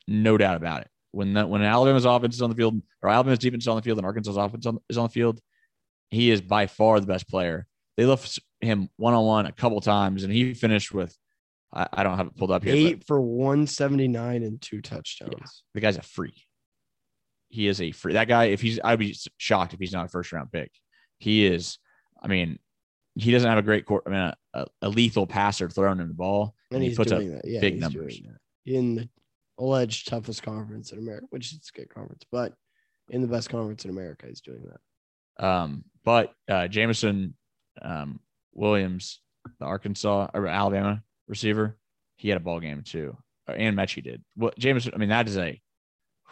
no 0.06 0.36
doubt 0.36 0.56
about 0.56 0.82
it. 0.82 0.88
When 1.12 1.34
that 1.34 1.48
when 1.48 1.62
Alabama's 1.62 2.04
offense 2.04 2.34
is 2.34 2.42
on 2.42 2.50
the 2.50 2.56
field 2.56 2.80
or 3.02 3.08
Alabama's 3.08 3.38
defense 3.38 3.64
is 3.64 3.68
on 3.68 3.76
the 3.76 3.82
field 3.82 3.98
and 3.98 4.06
Arkansas's 4.06 4.36
offense 4.36 4.66
on, 4.66 4.78
is 4.88 4.98
on 4.98 5.04
the 5.04 5.12
field, 5.12 5.40
he 6.10 6.30
is 6.30 6.40
by 6.40 6.66
far 6.66 7.00
the 7.00 7.06
best 7.06 7.28
player. 7.28 7.66
They 7.96 8.06
left 8.06 8.38
him 8.60 8.88
one 8.96 9.14
on 9.14 9.24
one 9.24 9.46
a 9.46 9.52
couple 9.52 9.80
times, 9.80 10.24
and 10.24 10.32
he 10.32 10.54
finished 10.54 10.92
with 10.92 11.16
I, 11.74 11.88
I 11.92 12.02
don't 12.02 12.16
have 12.16 12.28
it 12.28 12.36
pulled 12.36 12.50
up 12.50 12.62
here. 12.64 12.74
Eight 12.74 13.04
for 13.04 13.20
179 13.20 14.42
and 14.42 14.60
two 14.60 14.80
touchdowns. 14.80 15.64
the 15.74 15.80
guy's 15.80 15.96
a 15.96 16.02
freak. 16.02 16.44
He 17.48 17.66
is 17.66 17.80
a 17.80 17.92
freak. 17.92 18.14
That 18.14 18.28
guy, 18.28 18.44
if 18.46 18.60
he's, 18.60 18.80
I'd 18.82 18.98
be 18.98 19.16
shocked 19.38 19.74
if 19.74 19.80
he's 19.80 19.92
not 19.92 20.06
a 20.06 20.08
first 20.08 20.32
round 20.32 20.50
pick. 20.50 20.70
He 21.18 21.46
is. 21.46 21.78
I 22.22 22.28
mean, 22.28 22.58
he 23.14 23.30
doesn't 23.30 23.48
have 23.48 23.58
a 23.58 23.62
great 23.62 23.86
court. 23.86 24.04
I 24.06 24.10
mean, 24.10 24.18
a, 24.18 24.34
a, 24.54 24.66
a 24.82 24.88
lethal 24.88 25.26
passer 25.26 25.68
throwing 25.68 25.98
him 25.98 26.08
the 26.08 26.14
ball, 26.14 26.54
And 26.70 26.82
he 26.82 26.88
he's 26.88 26.96
puts 26.96 27.12
up. 27.12 27.22
Yeah, 27.44 27.60
big 27.60 27.78
numbers. 27.78 28.20
in 28.66 28.96
the 28.96 29.08
alleged 29.58 30.08
toughest 30.08 30.42
conference 30.42 30.90
in 30.92 30.98
America, 30.98 31.26
which 31.30 31.52
is 31.52 31.70
a 31.74 31.78
good 31.78 31.88
conference, 31.88 32.22
but 32.32 32.54
in 33.10 33.20
the 33.20 33.28
best 33.28 33.50
conference 33.50 33.84
in 33.84 33.90
America, 33.90 34.26
he's 34.26 34.40
doing 34.40 34.64
that. 34.64 35.44
Um, 35.46 35.84
but 36.04 36.32
uh, 36.48 36.68
Jameson 36.68 37.34
um, 37.82 38.20
Williams, 38.52 39.20
the 39.58 39.66
Arkansas 39.66 40.28
or 40.34 40.46
Alabama 40.46 41.02
receiver, 41.28 41.76
he 42.16 42.28
had 42.28 42.36
a 42.36 42.40
ball 42.40 42.60
game 42.60 42.82
too, 42.82 43.16
Uh, 43.48 43.52
and 43.52 43.76
Metchie 43.76 44.02
did. 44.02 44.22
Well, 44.36 44.52
Jameson, 44.58 44.92
I 44.94 44.98
mean, 44.98 45.08
that 45.08 45.28
is 45.28 45.36
a, 45.36 45.60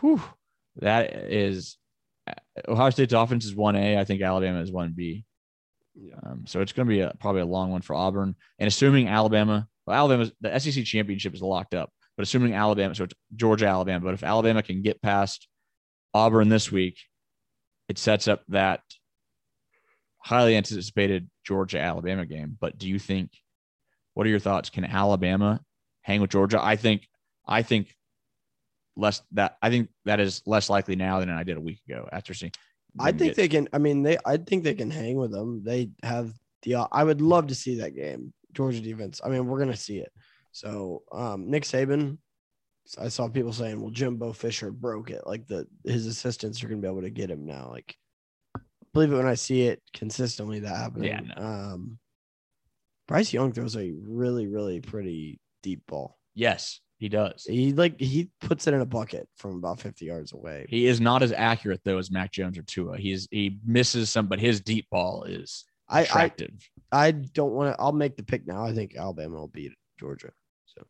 whew, 0.00 0.22
that 0.76 1.12
is 1.30 1.76
uh, 2.28 2.34
Ohio 2.68 2.90
State's 2.90 3.12
offense 3.12 3.44
is 3.44 3.54
one 3.54 3.76
A. 3.76 3.98
I 3.98 4.04
think 4.04 4.22
Alabama 4.22 4.60
is 4.60 4.70
one 4.70 4.92
B. 4.96 5.24
Yeah. 5.94 6.14
Um, 6.22 6.44
so 6.46 6.60
it's 6.60 6.72
going 6.72 6.86
to 6.86 6.94
be 6.94 7.00
a, 7.00 7.12
probably 7.20 7.42
a 7.42 7.46
long 7.46 7.70
one 7.70 7.82
for 7.82 7.94
Auburn. 7.94 8.34
And 8.58 8.68
assuming 8.68 9.08
Alabama, 9.08 9.66
well, 9.86 9.96
Alabama's 9.96 10.32
the 10.40 10.58
SEC 10.58 10.84
championship 10.84 11.34
is 11.34 11.42
locked 11.42 11.74
up, 11.74 11.90
but 12.16 12.22
assuming 12.22 12.54
Alabama, 12.54 12.94
so 12.94 13.04
it's 13.04 13.14
Georgia, 13.34 13.66
Alabama. 13.66 14.04
But 14.04 14.14
if 14.14 14.22
Alabama 14.22 14.62
can 14.62 14.80
get 14.82 15.02
past 15.02 15.48
Auburn 16.14 16.48
this 16.48 16.72
week, 16.72 16.98
it 17.88 17.98
sets 17.98 18.28
up 18.28 18.42
that 18.48 18.80
highly 20.24 20.56
anticipated 20.56 21.28
Georgia 21.44 21.80
Alabama 21.80 22.26
game. 22.26 22.56
But 22.60 22.78
do 22.78 22.88
you 22.88 22.98
think? 22.98 23.30
What 24.14 24.26
are 24.26 24.30
your 24.30 24.38
thoughts? 24.38 24.70
Can 24.70 24.84
Alabama 24.84 25.60
hang 26.02 26.20
with 26.20 26.30
Georgia? 26.30 26.62
I 26.62 26.76
think. 26.76 27.08
I 27.46 27.62
think 27.62 27.94
less 28.96 29.22
that. 29.32 29.56
I 29.62 29.70
think 29.70 29.88
that 30.04 30.20
is 30.20 30.42
less 30.46 30.70
likely 30.70 30.96
now 30.96 31.20
than 31.20 31.30
I 31.30 31.42
did 31.42 31.56
a 31.56 31.60
week 31.60 31.80
ago 31.88 32.08
after 32.12 32.34
seeing. 32.34 32.52
I 33.00 33.10
think 33.10 33.18
get- 33.18 33.36
they 33.36 33.48
can. 33.48 33.68
I 33.72 33.78
mean, 33.78 34.02
they. 34.02 34.18
I 34.24 34.36
think 34.36 34.64
they 34.64 34.74
can 34.74 34.90
hang 34.90 35.16
with 35.16 35.32
them. 35.32 35.62
They 35.64 35.90
have 36.02 36.32
the. 36.62 36.86
I 36.92 37.04
would 37.04 37.20
love 37.20 37.48
to 37.48 37.54
see 37.54 37.76
that 37.76 37.94
game, 37.94 38.32
Georgia 38.52 38.80
defense. 38.80 39.20
I 39.24 39.28
mean, 39.28 39.46
we're 39.46 39.58
gonna 39.58 39.76
see 39.76 39.98
it. 39.98 40.12
So, 40.52 41.02
um, 41.10 41.50
Nick 41.50 41.64
Saban. 41.64 42.18
I 42.98 43.08
saw 43.08 43.28
people 43.28 43.52
saying, 43.52 43.80
"Well, 43.80 43.90
Jimbo 43.90 44.32
Fisher 44.32 44.70
broke 44.70 45.10
it. 45.10 45.22
Like 45.26 45.46
the 45.46 45.66
his 45.84 46.06
assistants 46.06 46.62
are 46.62 46.68
gonna 46.68 46.82
be 46.82 46.88
able 46.88 47.02
to 47.02 47.10
get 47.10 47.30
him 47.30 47.46
now." 47.46 47.70
Like, 47.70 47.96
believe 48.92 49.12
it 49.12 49.16
when 49.16 49.26
I 49.26 49.34
see 49.34 49.62
it 49.62 49.82
consistently. 49.94 50.60
That 50.60 50.76
happening. 50.76 51.08
Yeah, 51.08 51.20
no. 51.20 51.42
Um, 51.42 51.98
Bryce 53.08 53.32
Young 53.32 53.52
throws 53.52 53.76
a 53.76 53.92
really, 54.06 54.46
really 54.46 54.80
pretty 54.80 55.40
deep 55.62 55.82
ball. 55.86 56.18
Yes, 56.34 56.80
he 56.98 57.08
does. 57.08 57.44
He 57.44 57.72
like 57.72 58.00
he 58.00 58.30
puts 58.40 58.66
it 58.66 58.74
in 58.74 58.80
a 58.80 58.86
bucket 58.86 59.28
from 59.36 59.56
about 59.56 59.80
fifty 59.80 60.06
yards 60.06 60.32
away. 60.32 60.66
He 60.68 60.86
is 60.86 61.00
not 61.00 61.22
as 61.22 61.32
accurate 61.32 61.80
though 61.84 61.98
as 61.98 62.10
Mac 62.10 62.32
Jones 62.32 62.56
or 62.58 62.62
Tua. 62.62 62.96
He's 62.98 63.28
he 63.30 63.58
misses 63.66 64.10
some, 64.10 64.26
but 64.28 64.38
his 64.40 64.60
deep 64.60 64.86
ball 64.90 65.24
is 65.24 65.64
I, 65.88 65.98
I 65.98 66.02
attractive. 66.02 66.70
I 66.90 67.10
don't 67.10 67.52
want 67.52 67.74
to. 67.74 67.80
I'll 67.82 67.92
make 67.92 68.16
the 68.16 68.22
pick 68.22 68.46
now. 68.46 68.64
I 68.64 68.72
think 68.72 68.96
Alabama 68.96 69.36
will 69.36 69.48
beat 69.48 69.72
Georgia. 69.98 70.30
So 70.66 70.82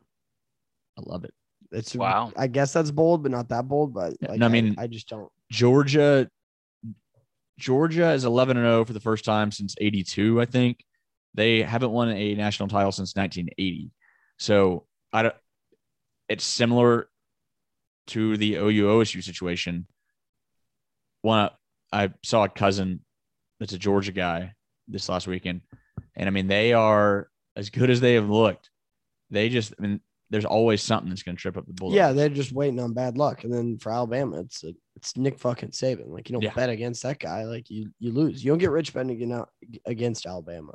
I, 0.98 1.02
love 1.04 1.24
it. 1.24 1.32
it's 1.72 1.96
Wow. 1.96 2.32
I 2.36 2.46
guess 2.46 2.72
that's 2.72 2.90
bold, 2.90 3.22
but 3.22 3.32
not 3.32 3.48
that 3.48 3.66
bold. 3.66 3.94
But 3.94 4.14
like, 4.20 4.38
no, 4.38 4.46
I 4.46 4.48
I 4.48 4.52
mean- 4.52 4.74
I 4.78 4.86
just 4.86 5.08
don't. 5.08 5.28
Georgia, 5.50 6.28
Georgia 7.58 8.12
is 8.12 8.24
eleven 8.24 8.56
and 8.56 8.66
zero 8.66 8.84
for 8.84 8.92
the 8.92 9.00
first 9.00 9.24
time 9.24 9.52
since 9.52 9.74
eighty 9.80 10.02
two. 10.02 10.40
I 10.40 10.46
think 10.46 10.84
they 11.34 11.62
haven't 11.62 11.92
won 11.92 12.10
a 12.10 12.34
national 12.34 12.68
title 12.68 12.92
since 12.92 13.16
nineteen 13.16 13.48
eighty. 13.58 13.90
So 14.38 14.86
I 15.12 15.22
don't. 15.22 15.34
It's 16.28 16.44
similar 16.44 17.08
to 18.08 18.36
the 18.36 18.56
OU 18.56 18.84
OSU 18.86 19.22
situation. 19.22 19.86
One, 21.20 21.50
I 21.92 22.12
saw 22.24 22.44
a 22.44 22.48
cousin 22.48 23.00
that's 23.60 23.74
a 23.74 23.78
Georgia 23.78 24.12
guy 24.12 24.54
this 24.88 25.08
last 25.08 25.26
weekend, 25.26 25.60
and 26.16 26.26
I 26.28 26.30
mean 26.30 26.48
they 26.48 26.72
are 26.72 27.28
as 27.54 27.70
good 27.70 27.90
as 27.90 28.00
they 28.00 28.14
have 28.14 28.28
looked. 28.28 28.70
They 29.30 29.48
just, 29.48 29.72
I 29.78 29.82
mean, 29.82 30.00
there's 30.32 30.44
always 30.46 30.82
something 30.82 31.10
that's 31.10 31.22
going 31.22 31.36
to 31.36 31.40
trip 31.40 31.56
up 31.56 31.66
the 31.66 31.72
Bulldogs. 31.74 31.96
Yeah, 31.96 32.12
they're 32.12 32.28
just 32.28 32.52
waiting 32.52 32.80
on 32.80 32.94
bad 32.94 33.16
luck, 33.18 33.44
and 33.44 33.52
then 33.52 33.78
for 33.78 33.92
Alabama, 33.92 34.40
it's 34.40 34.64
a, 34.64 34.74
it's 34.96 35.16
Nick 35.16 35.38
fucking 35.38 35.70
Saban. 35.70 36.08
Like 36.08 36.28
you 36.28 36.32
don't 36.32 36.42
Yeah. 36.42 36.54
bet 36.54 36.70
against 36.70 37.02
that 37.04 37.18
guy. 37.20 37.44
Like 37.44 37.70
you 37.70 37.90
you 38.00 38.10
lose. 38.12 38.42
You 38.42 38.50
don't 38.50 38.58
get 38.58 38.70
rich 38.70 38.92
betting 38.94 39.10
against, 39.10 39.44
against 39.86 40.26
Alabama. 40.26 40.72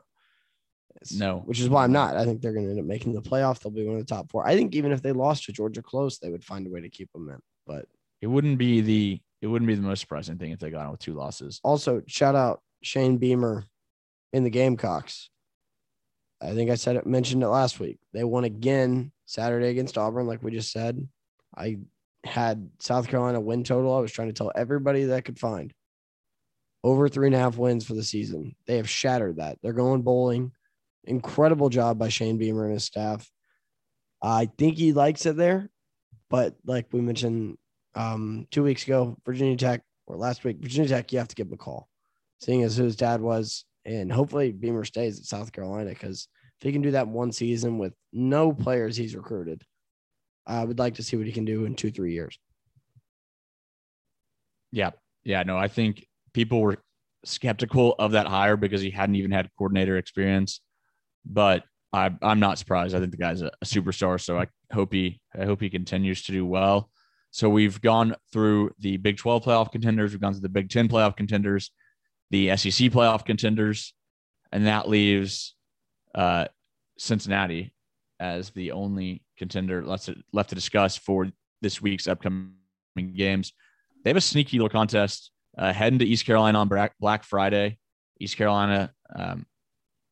It's- 1.01 1.13
No. 1.19 1.39
which 1.39 1.59
is 1.59 1.69
why 1.69 1.83
I'm 1.83 1.91
not. 1.91 2.15
I 2.17 2.25
think 2.25 2.41
they're 2.41 2.53
going 2.53 2.65
to 2.65 2.71
end 2.71 2.79
up 2.79 2.85
making 2.85 3.13
the 3.13 3.21
playoff. 3.21 3.59
They'll 3.59 3.71
be 3.71 3.85
one 3.85 3.97
of 3.97 4.05
the 4.05 4.13
top 4.15 4.31
four. 4.31 4.47
I 4.47 4.55
think 4.55 4.73
even 4.75 4.91
if 4.91 5.01
they 5.01 5.11
lost 5.11 5.43
to 5.45 5.51
Georgia 5.51 5.81
close, 5.83 6.17
they 6.19 6.29
would 6.29 6.43
find 6.43 6.65
a 6.65 6.69
way 6.69 6.81
to 6.81 6.89
keep 6.89 7.11
them 7.13 7.29
in. 7.29 7.39
But 7.67 7.85
it 8.21 8.27
wouldn't 8.27 8.57
be 8.57 8.81
the 8.81 9.21
it 9.41 9.47
wouldn't 9.47 9.67
be 9.67 9.75
the 9.75 9.81
most 9.81 9.99
surprising 10.01 10.37
thing 10.37 10.51
if 10.51 10.59
they 10.59 10.71
got 10.71 10.85
on 10.85 10.91
with 10.91 10.99
two 10.99 11.13
losses. 11.13 11.59
also 11.63 12.01
shout 12.07 12.35
out 12.35 12.61
Shane 12.81 13.17
Beamer 13.17 13.65
in 14.33 14.43
the 14.43 14.49
Gamecocks. 14.49 15.29
I 16.41 16.53
think 16.53 16.69
I 16.69 16.75
said 16.75 16.95
it 16.95 17.05
mentioned 17.07 17.43
it 17.43 17.47
last 17.47 17.79
week. 17.79 17.97
They 18.13 18.23
won 18.23 18.43
again 18.43 19.11
Saturday 19.25 19.69
against 19.69 19.97
Auburn, 19.97 20.27
like 20.27 20.43
we 20.43 20.51
just 20.51 20.71
said. 20.71 21.07
I 21.55 21.77
had 22.23 22.69
South 22.79 23.07
Carolina 23.07 23.39
win 23.39 23.63
total. 23.63 23.95
I 23.95 23.99
was 23.99 24.11
trying 24.11 24.27
to 24.27 24.33
tell 24.33 24.51
everybody 24.55 25.05
that 25.05 25.15
I 25.15 25.21
could 25.21 25.39
find. 25.39 25.73
over 26.83 27.09
three 27.09 27.27
and 27.27 27.35
a 27.35 27.39
half 27.39 27.57
wins 27.57 27.85
for 27.85 27.93
the 27.95 28.03
season. 28.03 28.55
They 28.65 28.77
have 28.77 28.89
shattered 28.89 29.37
that. 29.37 29.57
They're 29.61 29.73
going 29.73 30.03
bowling. 30.03 30.51
Incredible 31.03 31.69
job 31.69 31.97
by 31.97 32.09
Shane 32.09 32.37
Beamer 32.37 32.65
and 32.65 32.73
his 32.73 32.83
staff. 32.85 33.29
I 34.21 34.49
think 34.57 34.77
he 34.77 34.93
likes 34.93 35.25
it 35.25 35.37
there, 35.37 35.69
but 36.29 36.55
like 36.65 36.87
we 36.91 37.01
mentioned 37.01 37.57
um, 37.95 38.47
two 38.51 38.63
weeks 38.63 38.83
ago, 38.83 39.17
Virginia 39.25 39.57
Tech 39.57 39.81
or 40.05 40.15
last 40.15 40.43
week, 40.43 40.57
Virginia 40.59 40.89
Tech, 40.89 41.11
you 41.11 41.19
have 41.19 41.27
to 41.27 41.35
give 41.35 41.47
him 41.47 41.53
a 41.53 41.57
call, 41.57 41.87
seeing 42.39 42.63
as 42.63 42.77
who 42.77 42.83
his 42.83 42.95
dad 42.95 43.21
was, 43.21 43.65
and 43.87 44.11
hopefully 44.11 44.51
Beamer 44.51 44.83
stays 44.83 45.17
at 45.17 45.25
South 45.25 45.51
Carolina 45.51 45.89
because 45.89 46.27
if 46.59 46.65
he 46.65 46.71
can 46.71 46.81
do 46.81 46.91
that 46.91 47.07
one 47.07 47.31
season 47.31 47.77
with 47.77 47.93
no 48.11 48.51
players 48.51 48.97
he's 48.97 49.15
recruited, 49.15 49.63
I 50.45 50.63
would 50.63 50.77
like 50.77 50.95
to 50.95 51.03
see 51.03 51.15
what 51.15 51.25
he 51.25 51.31
can 51.31 51.45
do 51.45 51.65
in 51.65 51.73
two 51.73 51.89
three 51.89 52.13
years. 52.13 52.37
Yeah. 54.71 54.91
Yeah. 55.23 55.43
No, 55.43 55.57
I 55.57 55.69
think 55.69 56.05
people 56.33 56.61
were 56.61 56.77
skeptical 57.23 57.95
of 57.97 58.11
that 58.11 58.27
hire 58.27 58.57
because 58.57 58.81
he 58.81 58.91
hadn't 58.91 59.15
even 59.15 59.31
had 59.31 59.49
coordinator 59.57 59.97
experience. 59.97 60.61
But 61.25 61.63
I, 61.93 62.11
I'm 62.21 62.39
not 62.39 62.57
surprised. 62.57 62.93
I 62.93 62.99
think 62.99 63.11
the 63.11 63.17
guy's 63.17 63.41
a, 63.41 63.51
a 63.61 63.65
superstar. 63.65 64.19
So 64.19 64.37
I 64.37 64.47
hope 64.73 64.93
he 64.93 65.21
I 65.39 65.45
hope 65.45 65.61
he 65.61 65.69
continues 65.69 66.23
to 66.23 66.33
do 66.33 66.45
well. 66.45 66.89
So 67.31 67.49
we've 67.49 67.79
gone 67.81 68.15
through 68.33 68.71
the 68.79 68.97
Big 68.97 69.17
12 69.17 69.43
playoff 69.43 69.71
contenders, 69.71 70.11
we've 70.11 70.21
gone 70.21 70.33
through 70.33 70.41
the 70.41 70.49
Big 70.49 70.69
10 70.69 70.87
playoff 70.87 71.15
contenders, 71.15 71.71
the 72.29 72.55
SEC 72.57 72.91
playoff 72.91 73.25
contenders, 73.25 73.93
and 74.51 74.67
that 74.67 74.89
leaves 74.89 75.55
uh, 76.15 76.45
Cincinnati 76.97 77.73
as 78.19 78.49
the 78.51 78.71
only 78.71 79.23
contender 79.37 79.85
left 79.85 80.05
to, 80.05 80.15
left 80.33 80.49
to 80.49 80.55
discuss 80.55 80.97
for 80.97 81.27
this 81.61 81.81
week's 81.81 82.07
upcoming 82.07 82.53
games. 83.15 83.53
They 84.03 84.09
have 84.09 84.17
a 84.17 84.21
sneaky 84.21 84.57
little 84.57 84.69
contest 84.69 85.31
uh, 85.57 85.73
heading 85.73 85.99
to 85.99 86.05
East 86.05 86.25
Carolina 86.25 86.59
on 86.59 86.89
Black 86.99 87.23
Friday. 87.23 87.77
East 88.19 88.37
Carolina 88.37 88.91
um, 89.15 89.45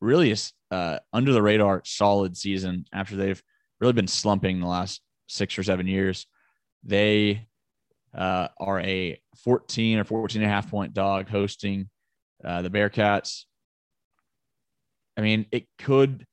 really 0.01 0.32
is 0.32 0.53
uh, 0.72 0.99
under 1.13 1.34
the 1.34 1.41
radar 1.41 1.82
solid 1.86 2.38
season 2.38 2.86
after 2.93 3.16
they've 3.16 3.41
really 3.80 3.93
been 3.93 4.07
slumping 4.07 4.59
the 4.59 4.68
last 4.68 5.01
six 5.28 5.57
or 5.57 5.63
seven 5.63 5.88
years. 5.88 6.28
They 6.84 7.47
uh, 8.13 8.47
are 8.59 8.80
a 8.82 9.20
14 9.43 9.99
or 9.99 10.03
14 10.03 10.41
and 10.41 10.49
a 10.49 10.53
half 10.53 10.70
point 10.70 10.93
dog 10.93 11.30
hosting 11.30 11.89
uh, 12.44 12.62
the 12.62 12.70
Bearcats. 12.70 13.44
I 15.18 15.22
mean, 15.22 15.46
it 15.52 15.66
could 15.80 16.26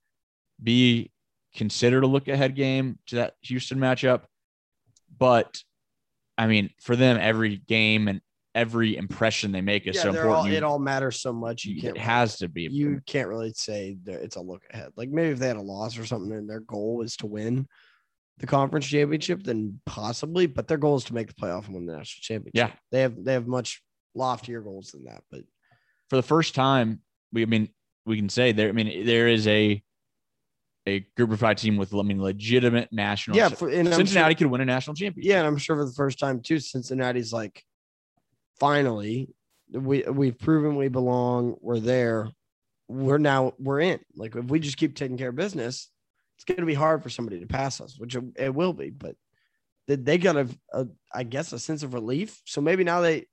be 0.61 1.11
considered 1.55 2.03
a 2.03 2.07
look 2.07 2.27
ahead 2.27 2.55
game 2.55 2.97
to 3.07 3.15
that 3.17 3.33
Houston 3.43 3.77
matchup, 3.79 4.23
but 5.17 5.61
I 6.37 6.47
mean, 6.47 6.71
for 6.81 6.95
them, 6.95 7.17
every 7.21 7.57
game 7.57 8.07
and 8.07 8.19
every 8.55 8.97
impression 8.97 9.51
they 9.51 9.61
make 9.61 9.87
is 9.87 9.95
Yeah, 9.95 10.01
so 10.03 10.09
important. 10.09 10.35
all, 10.37 10.47
You- 10.47 10.53
it 10.57 10.63
all 10.63 10.79
matters 10.79 11.21
so 11.21 11.31
much. 11.31 11.65
You 11.65 11.79
can't. 11.81 11.95
it 11.95 11.99
has 12.01 12.37
to 12.39 12.47
be. 12.49 12.63
You 12.63 13.01
can't 13.05 13.27
really 13.29 13.53
say 13.53 13.97
that 14.03 14.21
it's 14.21 14.35
a 14.35 14.41
look 14.41 14.63
ahead. 14.71 14.89
Like 14.95 15.09
maybe 15.09 15.29
if 15.29 15.39
they 15.39 15.47
had 15.47 15.57
a 15.57 15.61
loss 15.61 15.97
or 15.97 16.05
something, 16.05 16.31
and 16.33 16.49
their 16.49 16.59
goal 16.61 17.01
is 17.03 17.15
to 17.17 17.27
win 17.27 17.67
the 18.39 18.47
conference 18.47 18.87
championship, 18.87 19.43
then 19.43 19.79
possibly. 19.85 20.47
But 20.47 20.67
their 20.67 20.77
goal 20.77 20.95
is 20.97 21.03
to 21.05 21.13
make 21.13 21.27
the 21.27 21.33
playoff 21.35 21.65
and 21.67 21.75
win 21.75 21.85
the 21.85 21.95
national 21.97 22.21
championship. 22.21 22.53
Yeah. 22.55 22.71
they 22.91 23.01
have 23.01 23.23
they 23.23 23.33
have 23.33 23.47
much 23.47 23.81
loftier 24.15 24.61
goals 24.61 24.91
than 24.91 25.05
that. 25.05 25.23
But 25.31 25.41
for 26.13 26.17
the 26.17 26.21
first 26.21 26.53
time, 26.53 26.99
we 27.31 27.41
I 27.41 27.45
mean 27.47 27.69
we 28.05 28.17
can 28.17 28.29
say 28.29 28.51
there. 28.51 28.69
I 28.69 28.71
mean 28.71 29.03
there 29.03 29.27
is 29.27 29.47
a 29.47 29.81
a 30.85 30.99
group 31.17 31.31
of 31.31 31.39
five 31.39 31.57
team 31.57 31.75
with 31.75 31.91
I 31.91 32.03
mean 32.03 32.21
legitimate 32.21 32.89
national. 32.91 33.35
yeah, 33.35 33.49
for, 33.49 33.71
Cincinnati 33.71 34.13
sure- 34.13 34.35
could 34.35 34.45
win 34.45 34.61
a 34.61 34.65
national 34.65 34.93
championship. 34.93 35.27
yeah, 35.27 35.39
and 35.39 35.47
I'm 35.47 35.57
sure 35.57 35.75
for 35.75 35.85
the 35.85 35.93
first 35.93 36.19
time 36.19 36.41
too, 36.41 36.59
Cincinnati's 36.59 37.33
like, 37.33 37.63
finally, 38.59 39.33
we 39.71 40.03
we've 40.03 40.37
proven 40.37 40.75
we 40.75 40.87
belong. 40.87 41.55
We're 41.61 41.79
there. 41.79 42.29
We're 42.87 43.17
now 43.17 43.53
we're 43.57 43.79
in. 43.79 43.99
Like 44.15 44.35
if 44.35 44.45
we 44.45 44.59
just 44.59 44.77
keep 44.77 44.95
taking 44.95 45.17
care 45.17 45.29
of 45.29 45.35
business, 45.35 45.89
it's 46.37 46.45
going 46.45 46.59
to 46.59 46.67
be 46.67 46.75
hard 46.75 47.01
for 47.01 47.09
somebody 47.09 47.39
to 47.39 47.47
pass 47.47 47.81
us, 47.81 47.97
which 47.97 48.15
it, 48.15 48.23
it 48.35 48.53
will 48.53 48.73
be. 48.73 48.91
But 48.91 49.15
they, 49.87 49.95
they 49.95 50.17
got 50.19 50.35
a, 50.35 50.47
a, 50.73 50.85
I 51.11 51.23
guess, 51.23 51.53
a 51.53 51.57
sense 51.57 51.81
of 51.81 51.95
relief. 51.95 52.39
So 52.45 52.61
maybe 52.61 52.83
now 52.83 53.01
they. 53.01 53.25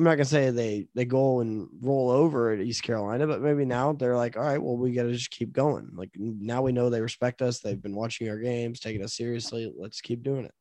I'm 0.00 0.04
not 0.04 0.14
gonna 0.14 0.24
say 0.24 0.48
they 0.48 0.86
they 0.94 1.04
go 1.04 1.40
and 1.40 1.68
roll 1.82 2.08
over 2.08 2.52
at 2.52 2.60
East 2.62 2.82
Carolina, 2.82 3.26
but 3.26 3.42
maybe 3.42 3.66
now 3.66 3.92
they're 3.92 4.16
like, 4.16 4.34
all 4.34 4.42
right, 4.42 4.56
well, 4.56 4.78
we 4.78 4.92
got 4.92 5.02
to 5.02 5.12
just 5.12 5.30
keep 5.30 5.52
going. 5.52 5.90
Like 5.92 6.08
now 6.16 6.62
we 6.62 6.72
know 6.72 6.88
they 6.88 7.02
respect 7.02 7.42
us. 7.42 7.60
They've 7.60 7.82
been 7.82 7.94
watching 7.94 8.26
our 8.30 8.38
games, 8.38 8.80
taking 8.80 9.04
us 9.04 9.14
seriously. 9.14 9.70
Let's 9.76 10.00
keep 10.00 10.22
doing 10.22 10.46
it. 10.46 10.54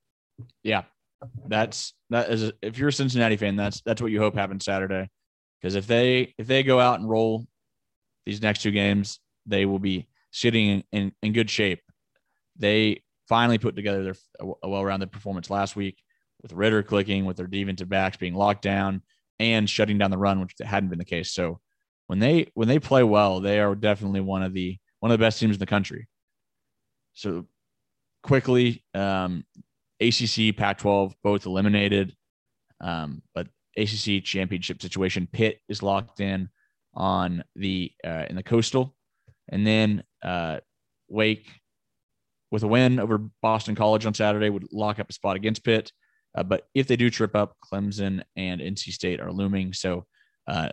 Yeah, 0.61 0.83
that's 1.47 1.93
that 2.09 2.29
is 2.29 2.51
if 2.61 2.77
you're 2.77 2.89
a 2.89 2.93
Cincinnati 2.93 3.37
fan, 3.37 3.55
that's 3.55 3.79
that's 3.79 4.01
what 4.01 4.11
you 4.11 4.19
hope 4.19 4.35
happens 4.35 4.65
Saturday. 4.65 5.09
Because 5.61 5.75
if 5.75 5.87
they 5.87 6.33
if 6.37 6.45
they 6.45 6.61
go 6.61 6.81
out 6.81 6.99
and 6.99 7.09
roll 7.09 7.47
these 8.25 8.41
next 8.41 8.61
two 8.61 8.71
games, 8.71 9.21
they 9.45 9.65
will 9.65 9.79
be 9.79 10.09
sitting 10.33 10.67
in, 10.67 10.83
in, 10.91 11.11
in 11.23 11.31
good 11.31 11.49
shape. 11.49 11.79
They 12.57 13.03
finally 13.29 13.57
put 13.57 13.77
together 13.77 14.03
their 14.03 14.15
a 14.61 14.67
well-rounded 14.67 15.13
performance 15.13 15.49
last 15.49 15.77
week 15.77 16.03
with 16.41 16.51
Ridder 16.51 16.83
clicking, 16.83 17.23
with 17.23 17.37
their 17.37 17.47
defensive 17.47 17.87
backs 17.87 18.17
being 18.17 18.35
locked 18.35 18.63
down 18.63 19.01
and 19.39 19.69
shutting 19.69 19.97
down 19.97 20.11
the 20.11 20.17
run, 20.17 20.41
which 20.41 20.53
hadn't 20.61 20.89
been 20.89 20.99
the 20.99 21.05
case. 21.05 21.31
So 21.31 21.59
when 22.07 22.19
they 22.19 22.51
when 22.53 22.67
they 22.67 22.79
play 22.79 23.03
well, 23.03 23.39
they 23.39 23.59
are 23.59 23.75
definitely 23.75 24.21
one 24.21 24.43
of 24.43 24.53
the 24.53 24.77
one 24.99 25.11
of 25.11 25.17
the 25.17 25.23
best 25.23 25.39
teams 25.39 25.55
in 25.55 25.59
the 25.59 25.65
country. 25.65 26.07
So 27.13 27.45
quickly, 28.23 28.83
um, 28.93 29.45
ACC, 29.99 30.55
Pac-12, 30.55 31.13
both 31.23 31.45
eliminated, 31.45 32.15
um, 32.81 33.21
but 33.33 33.47
ACC 33.77 34.23
championship 34.23 34.81
situation. 34.81 35.27
Pitt 35.31 35.59
is 35.69 35.83
locked 35.83 36.19
in 36.19 36.49
on 36.93 37.43
the 37.55 37.91
uh, 38.05 38.25
in 38.29 38.35
the 38.35 38.43
coastal, 38.43 38.95
and 39.49 39.65
then 39.65 40.03
uh, 40.23 40.59
Wake 41.07 41.47
with 42.51 42.63
a 42.63 42.67
win 42.67 42.99
over 42.99 43.19
Boston 43.41 43.75
College 43.75 44.05
on 44.05 44.13
Saturday 44.13 44.49
would 44.49 44.67
lock 44.71 44.99
up 44.99 45.09
a 45.09 45.13
spot 45.13 45.35
against 45.35 45.63
Pitt. 45.63 45.91
Uh, 46.35 46.43
but 46.43 46.67
if 46.75 46.87
they 46.87 46.95
do 46.95 47.09
trip 47.09 47.35
up, 47.35 47.55
Clemson 47.63 48.21
and 48.35 48.61
NC 48.61 48.91
State 48.93 49.19
are 49.19 49.31
looming. 49.31 49.73
So, 49.73 50.05
uh, 50.47 50.69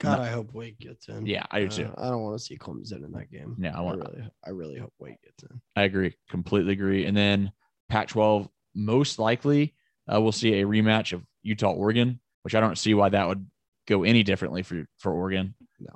God, 0.00 0.18
No. 0.18 0.24
I 0.24 0.28
hope 0.28 0.52
Wake 0.52 0.78
gets 0.78 1.08
in. 1.08 1.24
yeah, 1.26 1.46
I 1.50 1.60
do 1.60 1.68
too. 1.68 1.86
Uh, 1.96 2.06
I 2.06 2.10
don't 2.10 2.22
want 2.22 2.38
to 2.38 2.44
see 2.44 2.58
Clemson 2.58 3.04
in 3.04 3.12
that 3.12 3.30
game. 3.30 3.56
Yeah, 3.58 3.74
I 3.74 3.78
I, 3.78 3.80
want- 3.82 4.00
really, 4.00 4.28
I 4.46 4.50
really 4.50 4.78
hope 4.78 4.92
Wake 4.98 5.22
gets 5.22 5.42
in. 5.44 5.60
I 5.76 5.82
agree, 5.84 6.14
completely 6.28 6.72
agree. 6.74 7.06
And 7.06 7.16
then 7.16 7.52
Pac-12, 7.88 8.48
most 8.74 9.18
likely, 9.18 9.74
uh, 10.12 10.20
we'll 10.20 10.32
see 10.32 10.60
a 10.60 10.66
rematch 10.66 11.12
of 11.12 11.22
Utah 11.42 11.70
Oregon, 11.72 12.20
which 12.42 12.54
I 12.54 12.60
don't 12.60 12.76
see 12.76 12.92
why 12.92 13.08
that 13.08 13.26
would 13.28 13.46
go 13.88 14.02
any 14.04 14.22
differently 14.22 14.62
for 14.62 14.86
for 14.98 15.12
Oregon. 15.12 15.54
No. 15.80 15.94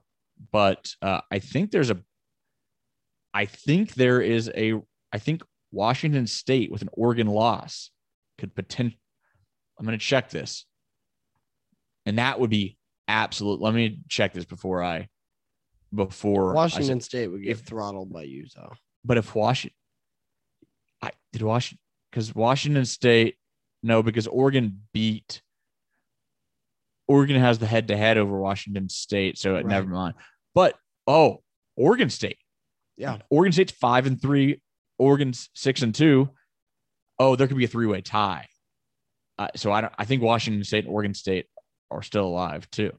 but 0.52 0.94
uh, 1.02 1.20
I 1.30 1.40
think 1.40 1.70
there's 1.72 1.90
a, 1.90 1.98
I 3.34 3.44
think 3.46 3.94
there 3.94 4.20
is 4.22 4.50
a, 4.54 4.74
I 5.12 5.18
think 5.18 5.42
Washington 5.72 6.26
State 6.26 6.70
with 6.72 6.82
an 6.82 6.88
Oregon 6.92 7.26
loss 7.26 7.90
could 8.40 8.54
potential. 8.54 8.98
I'm 9.78 9.86
going 9.86 9.98
to 9.98 10.04
check 10.04 10.30
this, 10.30 10.66
and 12.06 12.18
that 12.18 12.40
would 12.40 12.50
be 12.50 12.76
absolute. 13.08 13.60
Let 13.60 13.74
me 13.74 14.00
check 14.08 14.32
this 14.32 14.44
before 14.44 14.82
I, 14.82 15.08
before 15.94 16.50
I 16.52 16.54
Washington 16.54 17.00
State 17.00 17.28
would 17.28 17.42
get 17.42 17.50
if- 17.52 17.60
throttled 17.60 18.12
by 18.12 18.22
Utah. 18.24 18.74
but 19.04 19.16
if 19.18 19.34
Washington, 19.34 19.76
I 21.02 21.12
did 21.32 21.42
Washington 21.42 21.80
because 22.10 22.34
Washington 22.34 22.84
State, 22.84 23.36
no, 23.82 24.02
because 24.02 24.26
Oregon 24.26 24.82
beat. 24.92 25.42
Oregon 27.08 27.40
has 27.40 27.58
the 27.58 27.66
head 27.66 27.88
to 27.88 27.96
head 27.96 28.18
over 28.18 28.38
Washington 28.38 28.88
State, 28.88 29.36
so 29.38 29.54
Right. 29.54 29.66
never 29.66 29.88
mind. 29.88 30.14
But 30.54 30.76
oh, 31.06 31.42
Oregon 31.76 32.10
State, 32.10 32.38
Yeah, 32.96 33.18
Oregon 33.30 33.52
State's 33.52 33.72
five 33.72 34.06
and 34.06 34.20
three, 34.20 34.60
Oregon's 34.98 35.48
six 35.54 35.82
and 35.82 35.94
two. 35.94 36.30
Oh, 37.20 37.36
there 37.36 37.46
could 37.46 37.58
be 37.58 37.66
a 37.66 37.68
three 37.68 37.86
way 37.86 38.00
tie. 38.00 38.48
Uh, 39.38 39.48
so 39.54 39.70
I 39.70 39.82
don't. 39.82 39.92
I 39.98 40.06
think 40.06 40.22
Washington 40.22 40.64
State 40.64 40.86
and 40.86 40.92
Oregon 40.92 41.14
State 41.14 41.46
are 41.90 42.02
still 42.02 42.24
alive 42.24 42.68
too. 42.70 42.92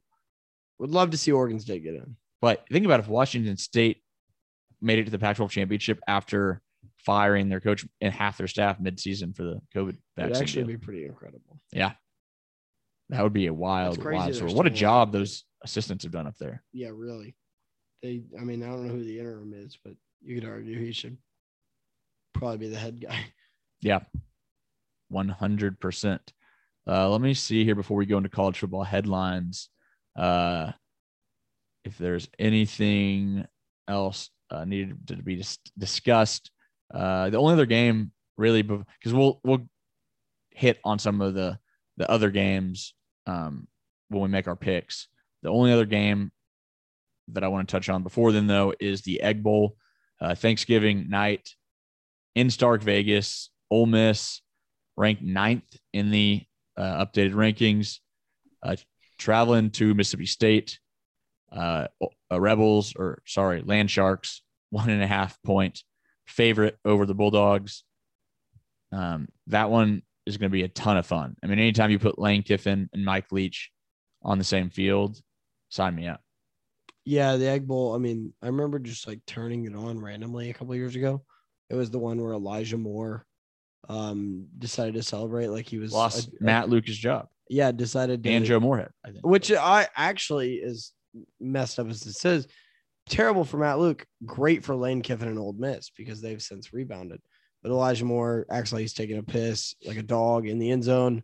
would 0.78 0.92
love 0.92 1.10
to 1.10 1.18
see 1.18 1.32
Oregon 1.32 1.60
State 1.60 1.84
get 1.84 1.96
in. 1.96 2.16
But 2.40 2.64
think 2.72 2.86
about 2.86 3.00
if 3.00 3.08
Washington 3.08 3.58
State 3.58 4.02
made 4.80 5.00
it 5.00 5.06
to 5.06 5.12
the 5.12 5.20
Pac-12 5.20 5.50
championship 5.50 6.00
after 6.08 6.62
firing 6.98 7.50
their 7.50 7.60
coach 7.60 7.86
and 8.00 8.14
half 8.14 8.38
their 8.38 8.48
staff 8.48 8.80
mid-season 8.80 9.34
for 9.34 9.44
the 9.44 9.62
COVID 9.76 9.98
It'd 10.18 10.38
actually 10.38 10.64
deal. 10.64 10.68
be 10.68 10.78
pretty 10.78 11.06
incredible. 11.06 11.60
Yeah, 11.72 11.94
that 13.10 13.24
would 13.24 13.34
be 13.34 13.48
a 13.48 13.54
wild, 13.54 14.04
wild 14.04 14.36
story. 14.36 14.54
What 14.54 14.68
a 14.68 14.72
job 14.72 15.12
those 15.12 15.46
assistants 15.64 16.04
have 16.04 16.14
done 16.14 16.28
up 16.28 16.38
there. 16.40 16.64
Yeah, 16.74 16.90
really. 16.94 17.36
They, 18.04 18.22
I 18.40 18.44
mean, 18.44 18.62
I 18.62 18.68
don't 18.68 18.86
know 18.86 18.94
who 18.94 19.04
the 19.04 19.20
interim 19.20 19.54
is, 19.56 19.78
but 19.84 19.94
you 20.24 20.40
could 20.40 20.50
argue 20.50 20.78
he 20.80 20.92
should 20.92 21.18
probably 22.34 22.58
be 22.58 22.70
the 22.70 22.80
head 22.80 23.00
guy. 23.02 23.20
Yeah, 23.82 24.00
one 25.10 25.30
hundred 25.30 25.80
percent. 25.80 26.34
Uh, 26.88 27.10
let 27.10 27.22
me 27.22 27.34
see 27.34 27.64
here 27.64 27.76
before 27.76 27.98
we 27.98 28.06
go 28.06 28.18
into 28.18 28.30
college 28.30 28.60
football 28.60 28.84
headlines. 28.84 29.70
Uh, 30.16 30.72
if 31.84 31.98
there's 31.98 32.28
anything 32.40 33.46
else 33.88 34.30
uh, 34.50 34.66
needed 34.66 35.08
to 35.08 35.16
be 35.18 35.36
dis- 35.36 35.60
discussed, 35.78 36.52
uh, 36.94 37.30
the 37.30 37.38
only 37.38 37.54
other 37.54 37.66
game 37.66 38.12
really 38.38 38.62
because 38.62 39.14
we'll 39.14 39.40
we'll 39.44 39.68
hit 40.50 40.80
on 40.84 41.00
some 41.00 41.22
of 41.22 41.34
the 41.34 41.58
the 41.98 42.10
other 42.10 42.32
games 42.32 42.94
um, 43.28 43.68
when 44.10 44.24
we 44.24 44.28
make 44.30 44.48
our 44.48 44.56
picks. 44.56 45.08
The 45.44 45.50
only 45.50 45.72
other 45.72 45.86
game 45.86 46.32
that 47.30 47.44
I 47.44 47.48
want 47.48 47.68
to 47.68 47.72
touch 47.72 47.90
on 47.90 48.04
before 48.04 48.32
then, 48.32 48.48
though, 48.48 48.74
is 48.80 49.02
the 49.02 49.22
Egg 49.22 49.44
Bowl, 49.44 49.76
uh, 50.20 50.36
Thanksgiving 50.36 51.10
night 51.10 51.56
in 52.36 52.50
Stark 52.50 52.82
Vegas. 52.82 53.51
Ole 53.72 53.88
Miss 53.88 54.42
ranked 54.98 55.24
ninth 55.24 55.76
in 55.94 56.12
the 56.12 56.44
uh, 56.78 57.06
updated 57.06 57.34
rankings, 57.34 58.00
uh, 58.62 58.76
traveling 59.18 59.72
to 59.72 59.94
Mississippi 59.96 60.26
State. 60.28 60.80
Uh, 61.52 61.88
Rebels, 62.32 62.94
or 62.96 63.22
sorry, 63.26 63.62
Land 63.62 63.92
Sharks, 63.92 64.42
one 64.70 64.90
and 64.90 65.04
a 65.04 65.08
half 65.08 65.38
point 65.44 65.84
favorite 66.26 66.78
over 66.86 67.06
the 67.06 67.14
Bulldogs. 67.14 67.84
Um, 68.94 69.28
that 69.48 69.70
one 69.70 70.02
is 70.26 70.38
going 70.38 70.50
to 70.50 70.54
be 70.54 70.64
a 70.64 70.70
ton 70.70 70.98
of 70.98 71.06
fun. 71.06 71.36
I 71.44 71.48
mean, 71.48 71.60
anytime 71.60 71.92
you 71.92 72.00
put 72.00 72.20
Lane 72.20 72.44
Kiffin 72.44 72.90
and 72.94 73.04
Mike 73.04 73.32
Leach 73.32 73.70
on 74.24 74.38
the 74.38 74.44
same 74.44 74.70
field, 74.70 75.20
sign 75.70 75.96
me 75.96 76.08
up. 76.08 76.22
Yeah, 77.04 77.36
the 77.36 77.48
Egg 77.48 77.68
Bowl. 77.68 77.96
I 77.96 77.98
mean, 77.98 78.34
I 78.42 78.48
remember 78.48 78.80
just 78.80 79.08
like 79.08 79.20
turning 79.26 79.66
it 79.66 79.76
on 79.76 80.00
randomly 80.00 80.50
a 80.50 80.54
couple 80.54 80.76
years 80.76 80.96
ago. 80.96 81.24
It 81.70 81.76
was 81.76 81.90
the 81.90 82.00
one 82.00 82.22
where 82.22 82.34
Elijah 82.34 82.78
Moore 82.78 83.26
um 83.90 84.48
decided 84.58 84.94
to 84.94 85.04
celebrate 85.04 85.48
like 85.48 85.68
he 85.68 85.78
was 85.80 85.92
Lost 85.92 86.28
a- 86.30 86.44
Matt 86.44 86.70
Luke's 86.70 86.96
job 86.96 87.28
yeah, 87.50 87.72
decided 87.74 88.24
to 88.24 88.30
and 88.30 88.46
Joe 88.46 88.62
Moorhead. 88.62 88.92
I 89.06 89.12
think. 89.12 89.26
which 89.26 89.52
I 89.52 89.88
actually 89.98 90.54
is 90.56 90.94
messed 91.42 91.80
up 91.80 91.90
as 91.90 92.06
it 92.06 92.14
says. 92.14 92.48
Terrible 93.10 93.44
for 93.44 93.58
Matt 93.58 93.78
Luke, 93.80 94.06
great 94.26 94.64
for 94.64 94.74
Lane 94.76 95.02
Kiffin 95.02 95.28
and 95.28 95.38
Ole 95.40 95.52
Miss 95.54 95.90
because 95.90 96.22
they've 96.22 96.42
since 96.42 96.72
rebounded. 96.72 97.20
But 97.62 97.72
Elijah 97.72 98.06
Moore 98.06 98.46
acts 98.50 98.72
like 98.72 98.82
he's 98.82 98.94
taking 98.94 99.18
a 99.18 99.24
piss 99.24 99.76
like 99.86 99.98
a 99.98 100.04
dog 100.04 100.48
in 100.48 100.60
the 100.60 100.72
end 100.72 100.84
zone. 100.86 101.24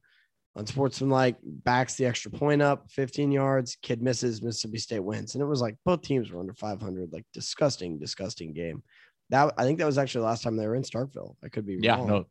Unsportsmanlike 0.57 1.37
backs 1.43 1.95
the 1.95 2.05
extra 2.07 2.31
point 2.31 2.61
up, 2.63 2.89
15 2.89 3.31
yards. 3.31 3.77
Kid 3.83 4.01
misses, 4.01 4.41
Mississippi 4.41 4.79
State 4.79 4.99
wins, 5.03 5.35
and 5.35 5.41
it 5.41 5.45
was 5.45 5.61
like 5.61 5.75
both 5.85 6.01
teams 6.01 6.31
were 6.31 6.39
under 6.39 6.53
500. 6.55 7.13
Like 7.13 7.25
disgusting, 7.31 7.99
disgusting 7.99 8.53
game. 8.53 8.81
That 9.29 9.53
I 9.57 9.63
think 9.63 9.77
that 9.79 9.85
was 9.85 9.97
actually 9.99 10.21
the 10.21 10.27
last 10.27 10.41
time 10.43 10.57
they 10.57 10.67
were 10.67 10.75
in 10.75 10.81
Starkville. 10.83 11.35
I 11.43 11.49
could 11.49 11.65
be 11.65 11.77
Yeah, 11.79 11.97
wrong. 11.97 12.07
no, 12.07 12.25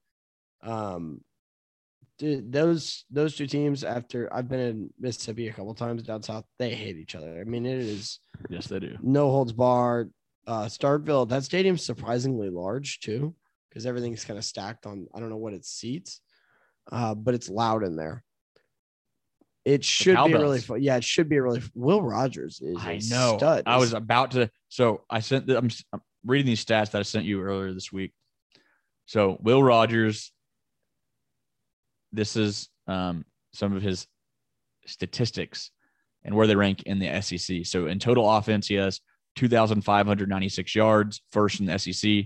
Um, 0.62 1.20
dude, 2.18 2.52
those 2.52 3.04
those 3.10 3.36
two 3.36 3.46
teams. 3.46 3.84
After 3.84 4.32
I've 4.32 4.48
been 4.48 4.60
in 4.60 4.90
Mississippi 4.98 5.48
a 5.48 5.52
couple 5.52 5.74
times 5.74 6.02
down 6.02 6.22
south, 6.22 6.44
they 6.58 6.74
hate 6.74 6.96
each 6.96 7.14
other. 7.14 7.40
I 7.40 7.44
mean, 7.44 7.66
it 7.66 7.78
is 7.78 8.20
yes, 8.48 8.66
they 8.66 8.78
do. 8.78 8.96
no 9.02 9.30
holds 9.30 9.52
barred. 9.52 10.12
Uh, 10.46 10.66
Starkville, 10.66 11.28
that 11.28 11.42
stadium's 11.42 11.84
surprisingly 11.84 12.50
large 12.50 13.00
too, 13.00 13.34
because 13.68 13.84
everything's 13.84 14.24
kind 14.24 14.38
of 14.38 14.44
stacked 14.44 14.86
on. 14.86 15.08
I 15.14 15.18
don't 15.18 15.30
know 15.30 15.36
what 15.36 15.54
it 15.54 15.64
seats, 15.64 16.20
uh, 16.92 17.14
but 17.14 17.34
it's 17.34 17.48
loud 17.48 17.82
in 17.82 17.96
there. 17.96 18.22
It 19.64 19.82
should 19.82 20.16
be 20.24 20.32
really 20.32 20.60
fun. 20.60 20.80
Yeah, 20.80 20.96
it 20.96 21.02
should 21.02 21.28
be 21.28 21.40
really. 21.40 21.60
Will 21.74 22.00
Rogers 22.00 22.60
is. 22.62 22.76
I 22.78 22.92
a 22.92 23.00
know. 23.10 23.36
Stud. 23.36 23.64
I 23.66 23.78
was 23.78 23.92
about 23.92 24.30
to. 24.32 24.48
So 24.68 25.02
I 25.10 25.18
sent. 25.18 25.48
The, 25.48 25.58
I'm, 25.58 25.68
I'm 25.92 26.00
reading 26.24 26.46
these 26.46 26.64
stats 26.64 26.92
that 26.92 27.00
I 27.00 27.02
sent 27.02 27.24
you 27.24 27.42
earlier 27.42 27.72
this 27.72 27.92
week. 27.92 28.12
So 29.06 29.38
Will 29.40 29.64
Rogers. 29.64 30.32
This 32.16 32.34
is 32.34 32.68
um, 32.86 33.26
some 33.52 33.76
of 33.76 33.82
his 33.82 34.06
statistics 34.86 35.70
and 36.24 36.34
where 36.34 36.46
they 36.46 36.56
rank 36.56 36.84
in 36.84 36.98
the 36.98 37.20
SEC. 37.20 37.66
So 37.66 37.86
in 37.86 37.98
total 37.98 38.30
offense, 38.30 38.66
he 38.66 38.76
has 38.76 39.02
2,596 39.36 40.74
yards, 40.74 41.20
first 41.30 41.60
in 41.60 41.66
the 41.66 41.78
SEC. 41.78 42.24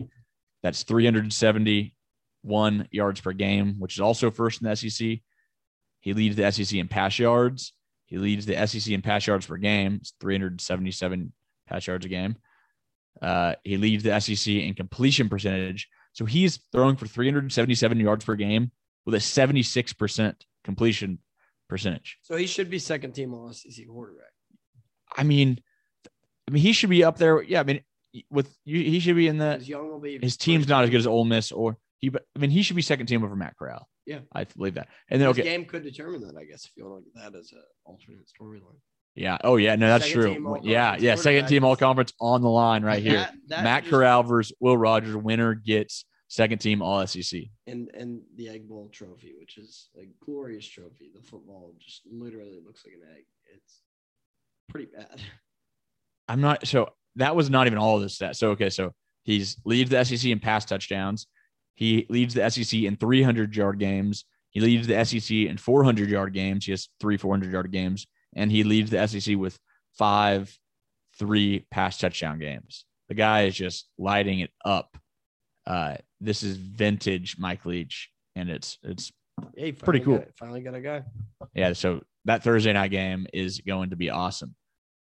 That's 0.63 0.85
371 0.85 2.89
yards 2.93 3.21
per 3.21 3.33
game, 3.33 3.75
which 3.79 3.97
is 3.97 4.01
also 4.01 4.31
first 4.31 4.63
in 4.63 4.69
the 4.69 4.77
SEC. 4.77 5.19
He 6.01 6.15
leads 6.15 6.37
the 6.37 6.53
SEC 6.53 6.79
in 6.79 6.89
pass 6.89 7.19
yards. 7.19 7.73
He 8.07 8.19
leads 8.19 8.47
the 8.47 8.67
SEC 8.67 8.93
in 8.93 9.03
pass 9.03 9.27
yards 9.27 9.47
per 9.47 9.57
game. 9.57 9.99
It's 10.01 10.15
377 10.21 11.33
pass 11.69 11.87
yards 11.87 12.07
a 12.07 12.09
game. 12.09 12.37
Uh, 13.21 13.57
he 13.65 13.77
leads 13.77 14.05
the 14.05 14.19
SEC 14.21 14.55
in 14.55 14.75
completion 14.75 15.29
percentage. 15.29 15.89
So 16.13 16.25
he's 16.25 16.61
throwing 16.73 16.97
for 16.97 17.07
377 17.07 18.01
yards 18.01 18.25
per 18.25 18.37
game 18.37 18.71
with 19.07 19.15
a 19.15 19.19
76% 19.19 20.35
completion 20.65 21.19
percentage. 21.69 22.19
so 22.23 22.37
he 22.37 22.47
should 22.47 22.69
be 22.71 22.79
second 22.79 23.13
team 23.13 23.33
All 23.35 23.53
SEC 23.53 23.87
quarterback. 23.87 24.33
I 25.17 25.23
mean, 25.23 25.61
I 26.49 26.53
mean, 26.53 26.63
he 26.63 26.73
should 26.73 26.91
be 26.91 27.05
up 27.05 27.17
there. 27.17 27.43
Yeah, 27.43 27.61
I 27.61 27.63
mean, 27.65 27.81
with 28.31 28.53
he 28.65 28.99
should 29.01 29.17
be 29.17 29.29
in 29.29 29.39
the. 29.39 29.55
His 29.57 29.69
young 29.69 29.89
will 29.91 30.01
be 30.01 30.19
His 30.21 30.37
team's 30.37 30.67
not 30.69 30.85
as 30.85 30.91
good 30.91 30.99
as 30.99 31.07
Ole 31.07 31.25
Miss, 31.25 31.53
or 31.53 31.77
he. 31.99 32.09
but 32.09 32.25
I 32.37 32.41
mean, 32.41 32.51
he 32.51 32.63
should 32.63 32.77
be 32.77 32.83
second 32.83 33.07
team 33.07 33.23
over 33.25 33.37
Matt 33.37 33.57
Corral. 33.57 33.89
Yeah. 34.07 34.21
I 34.33 34.45
believe 34.45 34.75
that. 34.75 34.89
And 35.09 35.21
then 35.21 35.29
This 35.29 35.39
okay, 35.39 35.49
game 35.49 35.65
could 35.65 35.85
determine 35.85 36.23
that, 36.23 36.37
I 36.37 36.45
guess, 36.45 36.65
if 36.65 36.73
you 36.77 36.85
want 36.85 37.05
to 37.05 37.11
look 37.15 37.25
at 37.27 37.33
that 37.33 37.39
as 37.39 37.53
an 37.53 37.63
alternate 37.85 38.27
storyline. 38.29 38.79
yeah. 39.15 39.39
Oh 39.45 39.57
yeah, 39.57 39.77
no, 39.77 39.87
that's 39.87 40.07
Second 40.07 40.43
true. 40.43 40.61
Yeah, 40.65 40.97
yeah. 40.99 41.15
Second 41.15 41.47
team 41.47 41.65
all 41.65 41.77
conference 41.77 42.13
on 42.21 42.43
the 42.43 42.49
line 42.51 42.83
right 42.83 43.03
here. 43.03 43.15
That- 43.19 43.35
that 43.49 43.65
Matt 43.65 43.83
just- 43.85 43.91
Corral 43.93 44.23
versus 44.25 44.53
Will 44.59 44.77
Rogers. 44.77 45.15
Winner 45.17 45.55
gets 45.55 46.05
second 46.31 46.61
team 46.61 46.81
All 46.81 47.05
SEC. 47.07 47.43
and 47.67 47.91
and 47.93 48.23
the 48.37 48.49
Egg 48.49 48.69
Bowl 48.69 48.89
trophy, 48.93 49.35
which 49.39 49.59
is 49.59 49.89
a 50.01 50.09
glorious 50.25 50.67
trophy. 50.67 51.11
The 51.15 51.21
football 51.21 51.75
just 51.79 52.03
literally 52.11 52.61
looks 52.65 52.83
like 52.87 52.95
an 52.95 53.17
egg. 53.17 53.25
It's 53.55 53.83
pretty 54.69 54.87
bad. 54.87 55.21
I'm 56.29 56.41
not 56.41 56.67
so 56.67 56.89
that 57.17 57.35
was 57.35 57.51
not 57.51 57.67
even 57.67 57.79
all 57.79 57.97
of 57.97 58.03
this 58.03 58.17
stats. 58.17 58.37
So 58.37 58.51
okay, 58.51 58.71
so 58.71 58.95
he's 59.25 59.57
leads 59.65 59.91
the 59.91 60.03
SEC 60.05 60.31
in 60.31 60.39
pass 60.39 60.65
touchdowns. 60.65 61.27
He 61.75 62.07
leads 62.09 62.35
the 62.35 62.49
SEC 62.49 62.81
in 62.81 62.97
300 62.97 63.55
yard 63.57 63.79
games. 63.79 64.25
He 64.51 64.61
leads 64.61 64.87
the 64.87 65.05
SEC 65.05 65.31
in 65.31 65.57
400 65.57 66.09
yard 66.09 66.33
games. 66.33 66.65
He 66.65 66.73
has 66.73 66.89
three 67.01 67.17
400 67.17 67.51
yard 67.53 67.71
games, 67.73 68.07
and 68.37 68.53
he 68.53 68.63
leads 68.63 68.91
the 68.91 69.07
SEC 69.07 69.37
with 69.37 69.59
five 69.99 70.57
three 71.19 71.67
pass 71.73 71.99
touchdown 71.99 72.39
games. 72.39 72.85
The 73.09 73.15
guy 73.15 73.43
is 73.47 73.57
just 73.57 73.89
lighting 73.99 74.41
it 74.41 74.51
up. 74.65 74.97
Uh, 75.67 75.97
this 76.21 76.43
is 76.43 76.57
vintage 76.57 77.37
Mike 77.39 77.65
Leach, 77.65 78.11
and 78.37 78.49
it's 78.51 78.79
it's 78.83 79.13
Yeah, 79.55 79.67
he 79.67 79.73
Pretty 79.73 80.01
cool. 80.01 80.19
got 80.19 80.29
finally 80.39 80.61
got 80.63 80.75
a 80.75 80.81
guy. 80.81 81.03
yeah, 81.55 81.73
so 81.73 82.03
that 82.27 82.43
Thursday 82.43 82.73
night 82.73 82.91
game 82.91 83.27
is 83.33 83.61
going 83.61 83.91
to 83.91 83.97
be 83.97 84.11
awesome. 84.11 84.55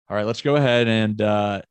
All 0.09 0.17
right, 0.17 0.27
let's 0.27 0.43
go 0.43 0.57
ahead 0.57 0.89
and 0.89 1.21
uh, 1.21 1.63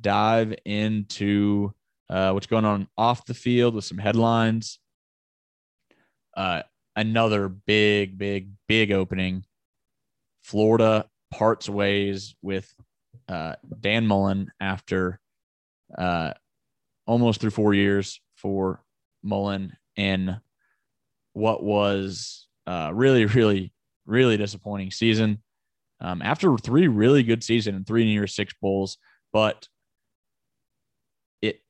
dive 0.00 0.54
into 0.64 1.72
uh, 2.08 2.30
what's 2.32 2.46
going 2.46 2.64
on 2.64 2.88
off 2.96 3.24
the 3.26 3.34
field 3.34 3.74
with 3.74 3.84
some 3.84 3.98
headlines. 3.98 4.78
Uh, 6.36 6.62
another 6.96 7.48
big, 7.48 8.16
big, 8.16 8.50
big 8.68 8.92
opening. 8.92 9.44
Florida 10.44 11.06
parts 11.30 11.68
ways 11.68 12.34
with 12.40 12.72
uh, 13.28 13.54
Dan 13.80 14.06
Mullen 14.06 14.50
after 14.60 15.20
uh, 15.98 16.32
almost 17.06 17.40
through 17.40 17.50
four 17.50 17.74
years 17.74 18.20
for 18.38 18.82
Mullen 19.22 19.76
in 19.96 20.40
what 21.32 21.62
was 21.62 22.46
uh, 22.66 22.90
really, 22.92 23.26
really, 23.26 23.72
really 24.06 24.36
disappointing 24.36 24.90
season. 24.90 25.42
Um, 26.00 26.22
after 26.22 26.56
three 26.56 26.86
really 26.86 27.22
good 27.24 27.42
season 27.42 27.74
and 27.74 27.86
three 27.86 28.04
New 28.04 28.12
Year's 28.12 28.34
Six 28.34 28.54
bowls, 28.62 28.98
but 29.32 29.68
it 31.42 31.60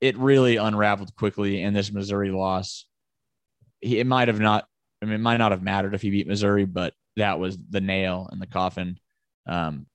it 0.00 0.18
really 0.18 0.56
unraveled 0.56 1.14
quickly 1.14 1.62
in 1.62 1.74
this 1.74 1.92
Missouri 1.92 2.30
loss. 2.30 2.86
He, 3.80 4.00
it 4.00 4.06
might 4.06 4.28
have 4.28 4.40
not. 4.40 4.66
I 5.00 5.04
mean, 5.06 5.14
it 5.14 5.20
might 5.20 5.36
not 5.36 5.52
have 5.52 5.62
mattered 5.62 5.94
if 5.94 6.02
he 6.02 6.10
beat 6.10 6.26
Missouri, 6.26 6.64
but 6.64 6.92
that 7.16 7.38
was 7.38 7.56
the 7.70 7.80
nail 7.80 8.28
in 8.32 8.40
the 8.40 8.48
coffin. 8.48 8.98
Um, 9.46 9.86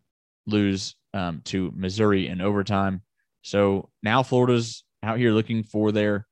lose 0.45 0.95
um, 1.13 1.41
to 1.45 1.71
Missouri 1.75 2.27
in 2.27 2.39
overtime. 2.39 3.01
So 3.41 3.89
now 4.01 4.23
Florida's 4.23 4.83
out 5.03 5.19
here 5.19 5.31
looking 5.31 5.63
for 5.63 5.91
their 5.91 6.25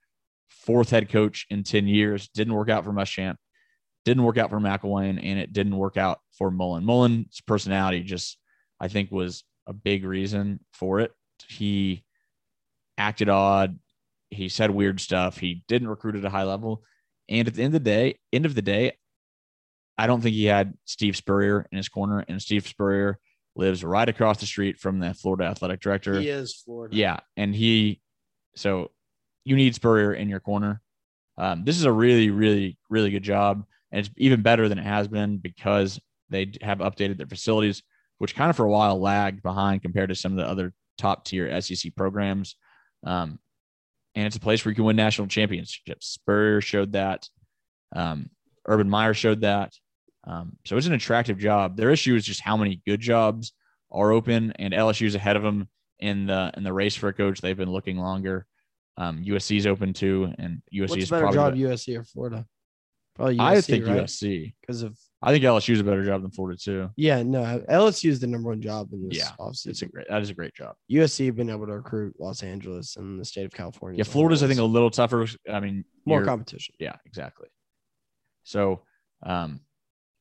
fourth 0.50 0.90
head 0.90 1.10
coach 1.10 1.46
in 1.50 1.64
10 1.64 1.88
years. 1.88 2.30
Didn't 2.30 2.54
work 2.54 2.70
out 2.70 2.84
for 2.84 2.92
Muschamp, 2.92 3.36
didn't 4.06 4.24
work 4.24 4.38
out 4.38 4.50
for 4.50 4.60
McElwain, 4.60 5.20
and 5.22 5.38
it 5.38 5.54
didn't 5.54 5.78
work 5.78 5.98
out 5.98 6.20
for 6.38 6.50
Mullen. 6.50 6.86
Mullen's 6.86 7.42
personality 7.46 8.02
just, 8.02 8.38
I 8.80 8.88
think, 8.88 9.12
was 9.12 9.44
a 9.68 9.74
big 9.74 10.06
reason 10.06 10.62
for 10.74 11.02
it. 11.02 11.12
He 11.48 12.04
acted 12.98 13.30
odd. 13.30 13.78
He 14.30 14.50
said 14.50 14.72
weird 14.72 15.00
stuff. 15.00 15.38
He 15.38 15.64
didn't 15.68 15.90
recruit 15.90 16.16
at 16.16 16.26
a 16.26 16.30
high 16.30 16.44
level. 16.44 16.84
And 17.30 17.48
at 17.48 17.54
the 17.54 17.64
end 17.64 17.76
of 17.76 17.84
the 17.84 17.90
day, 17.90 18.20
end 18.32 18.46
of 18.46 18.56
the 18.56 18.62
day, 18.62 18.94
I 19.98 20.08
don't 20.08 20.22
think 20.22 20.36
he 20.36 20.46
had 20.46 20.74
Steve 20.86 21.16
Spurrier 21.16 21.68
in 21.72 21.78
his 21.78 21.90
corner, 21.90 22.26
and 22.28 22.42
Steve 22.42 22.68
Spurrier 22.68 23.20
lives 23.56 23.84
right 23.84 24.08
across 24.08 24.40
the 24.40 24.46
street 24.46 24.80
from 24.80 25.00
the 25.00 25.14
Florida 25.14 25.46
athletic 25.46 25.82
director. 25.82 26.20
He 26.20 26.30
is 26.30 26.56
Florida. 26.56 26.96
Yeah, 26.96 27.20
and 27.38 27.54
he, 27.54 28.01
so 28.56 28.92
you 29.44 29.56
need 29.56 29.76
Spurrier 29.76 30.14
in 30.14 30.30
your 30.30 30.40
corner. 30.40 30.82
Um, 31.38 31.64
this 31.64 31.78
is 31.78 31.86
a 31.86 31.92
really, 31.92 32.30
really, 32.30 32.78
really 32.90 33.10
good 33.10 33.24
job, 33.24 33.64
and 33.92 34.06
it's 34.06 34.14
even 34.18 34.42
better 34.42 34.70
than 34.70 34.78
it 34.78 34.86
has 34.86 35.08
been 35.08 35.38
because 35.38 36.00
they 36.30 36.52
have 36.62 36.80
updated 36.80 37.18
their 37.18 37.28
facilities, 37.28 37.84
which 38.18 38.36
kind 38.36 38.50
of 38.50 38.56
for 38.56 38.66
a 38.66 38.70
while 38.70 39.00
lagged 39.00 39.42
behind 39.42 39.82
compared 39.82 40.10
to 40.10 40.16
some 40.16 40.34
of 40.34 40.38
the 40.38 40.48
other 40.48 40.74
top 40.98 41.26
tier 41.26 41.60
SEC 41.62 41.96
programs. 41.96 42.56
Um, 43.06 43.40
and 44.16 44.28
it's 44.28 44.36
a 44.36 44.42
place 44.42 44.64
where 44.64 44.72
you 44.72 44.76
can 44.76 44.86
win 44.86 44.96
national 44.96 45.28
championships. 45.28 46.08
Spurrier 46.08 46.62
showed 46.62 46.94
that. 46.94 47.28
Um, 47.96 48.30
Urban 48.68 48.90
Meyer 48.90 49.14
showed 49.14 49.42
that. 49.42 49.74
Um, 50.26 50.58
so 50.66 50.78
it's 50.78 50.88
an 50.88 50.94
attractive 50.94 51.38
job. 51.38 51.78
Their 51.78 51.90
issue 51.90 52.16
is 52.16 52.26
just 52.26 52.42
how 52.42 52.58
many 52.58 52.82
good 52.86 53.00
jobs 53.00 53.54
are 53.92 54.12
open, 54.12 54.54
and 54.58 54.74
LSU 54.74 55.08
is 55.08 55.16
ahead 55.16 55.36
of 55.36 55.44
them 55.44 55.68
in 56.02 56.26
the 56.26 56.52
in 56.58 56.64
the 56.64 56.74
race 56.74 56.96
for 56.96 57.10
a 57.10 57.14
coach. 57.14 57.42
They've 57.42 57.58
been 57.58 57.72
looking 57.72 57.98
longer. 57.98 58.46
Um, 58.98 59.24
USC 59.24 59.58
is 59.58 59.68
open 59.68 59.94
too, 59.94 60.34
and 60.38 60.62
USC 60.74 60.90
What's 60.90 61.04
is 61.04 61.10
a 61.10 61.14
better 61.14 61.28
probably. 61.32 61.62
job, 61.62 61.72
USC 61.72 61.98
or 61.98 62.04
Florida? 62.04 62.46
Probably 63.16 63.38
USC, 63.38 63.42
I 63.42 63.62
think 63.62 63.88
right? 63.88 64.04
USC. 64.04 64.54
because 64.62 64.84
of 64.84 64.98
I 65.22 65.32
think 65.32 65.44
LSU 65.44 65.74
is 65.74 65.80
a 65.80 65.84
better 65.84 66.04
job 66.04 66.24
than 66.24 66.32
Florida 66.32 66.58
too. 66.58 66.90
yeah, 66.98 67.22
no, 67.22 67.64
LSU 67.70 68.10
is 68.10 68.20
the 68.20 68.28
number 68.28 68.50
one 68.50 68.62
job 68.62 68.90
in 68.92 69.08
this 69.08 69.18
Yeah, 69.20 69.30
offseason. 69.40 69.68
It's 69.68 69.82
a 69.84 69.86
great. 69.86 70.08
That 70.10 70.22
is 70.22 70.30
a 70.30 70.34
great 70.34 70.54
job. 70.56 70.76
USC 70.92 71.28
have 71.28 71.36
been 71.36 71.50
able 71.50 71.68
to 71.68 71.74
recruit 71.74 72.16
Los 72.20 72.42
Angeles 72.42 72.96
and 72.98 73.20
the 73.20 73.26
state 73.26 73.46
of 73.46 73.52
California. 73.52 73.98
Yeah, 74.00 74.06
Florida's 74.06 74.44
I 74.44 74.48
think 74.48 74.60
a 74.60 74.64
little 74.64 74.90
tougher. 74.90 75.28
I 75.52 75.60
mean, 75.60 75.86
more 76.06 76.26
competition. 76.26 76.76
Yeah, 76.80 76.96
exactly. 77.06 77.48
So, 78.44 78.84
um, 79.24 79.60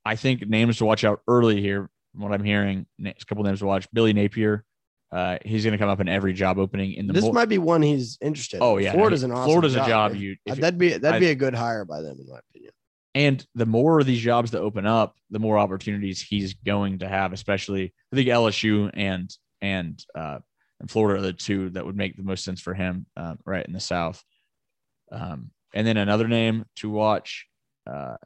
I 0.04 0.16
think 0.16 0.46
names 0.46 0.78
to 0.78 0.84
watch 0.84 1.04
out 1.04 1.20
early 1.26 1.60
here. 1.60 1.88
From 2.12 2.22
what 2.22 2.32
I'm 2.32 2.44
hearing, 2.44 2.86
a 3.04 3.14
couple 3.26 3.44
names 3.44 3.60
to 3.60 3.66
watch. 3.66 3.86
Billy 3.92 4.12
Napier. 4.12 4.64
Uh, 5.12 5.38
he's 5.44 5.64
going 5.64 5.72
to 5.72 5.78
come 5.78 5.88
up 5.88 6.00
in 6.00 6.08
every 6.08 6.32
job 6.32 6.58
opening 6.58 6.92
in 6.92 7.06
the. 7.06 7.12
This 7.12 7.24
mo- 7.24 7.32
might 7.32 7.48
be 7.48 7.58
one 7.58 7.82
he's 7.82 8.16
interested. 8.20 8.58
in. 8.58 8.62
oh 8.62 8.76
yeah, 8.78 8.92
no, 8.92 8.98
Florida's 8.98 9.22
he- 9.22 9.24
an 9.26 9.32
awesome 9.32 9.44
Florida's 9.50 9.74
job. 9.74 9.86
a 9.86 9.88
job. 9.88 10.12
man. 10.12 10.20
You 10.20 10.36
Uh, 10.48 10.54
that'd 10.54 10.78
be 10.78 10.88
that'd 10.90 11.04
I- 11.16 11.18
be 11.18 11.30
a 11.30 11.34
good 11.34 11.54
hire 11.54 11.84
by 11.84 12.00
them 12.00 12.16
in 12.20 12.28
my 12.28 12.38
opinion. 12.50 12.72
and 13.16 13.46
the 13.56 13.66
more 13.66 13.98
of 14.00 14.06
these 14.06 14.20
jobs 14.20 14.52
that 14.52 14.60
open 14.60 14.86
up, 14.86 15.16
the 15.30 15.40
more 15.40 15.58
opportunities 15.58 16.22
he's 16.22 16.54
going 16.54 17.00
to 17.00 17.08
have. 17.08 17.32
Especially, 17.32 17.92
I 18.12 18.16
think 18.16 18.28
LSU 18.28 18.90
and 18.94 19.28
and 19.60 20.00
uh, 20.14 20.38
and 20.78 20.90
Florida 20.90 21.18
are 21.18 21.22
the 21.22 21.32
two 21.32 21.70
that 21.70 21.84
would 21.84 21.96
make 21.96 22.16
the 22.16 22.22
most 22.22 22.44
sense 22.44 22.60
for 22.60 22.72
him, 22.74 23.06
uh, 23.16 23.34
right 23.44 23.66
in 23.66 23.72
the 23.72 23.80
South. 23.80 24.22
Um, 25.12 25.50
and 25.74 25.86
then 25.86 25.96
another 25.96 26.28
name 26.28 26.64
to 26.76 26.88
watch, 26.88 27.46
uh, 27.86 28.16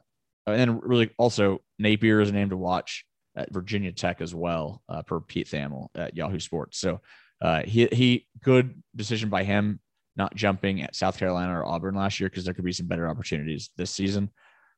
and 0.45 0.59
then 0.59 0.79
really 0.79 1.09
also 1.17 1.61
Napier 1.79 2.21
is 2.21 2.29
a 2.29 2.33
name 2.33 2.51
to 2.51 2.57
watch 2.57 3.05
at 3.35 3.51
Virginia 3.53 3.91
Tech 3.91 4.21
as 4.21 4.33
well, 4.33 4.81
uh, 4.89 5.01
per 5.01 5.19
Pete 5.19 5.47
Thamel 5.47 5.87
at 5.95 6.15
Yahoo 6.15 6.39
Sports. 6.39 6.79
So 6.79 7.01
uh, 7.41 7.63
he 7.63 7.87
he 7.91 8.27
good 8.41 8.81
decision 8.95 9.29
by 9.29 9.43
him 9.43 9.79
not 10.15 10.33
jumping 10.35 10.81
at 10.81 10.95
South 10.95 11.17
Carolina 11.17 11.59
or 11.59 11.65
Auburn 11.65 11.95
last 11.95 12.19
year 12.19 12.29
because 12.29 12.45
there 12.45 12.53
could 12.53 12.63
be 12.63 12.71
some 12.71 12.87
better 12.87 13.07
opportunities 13.09 13.69
this 13.75 13.91
season. 13.91 14.29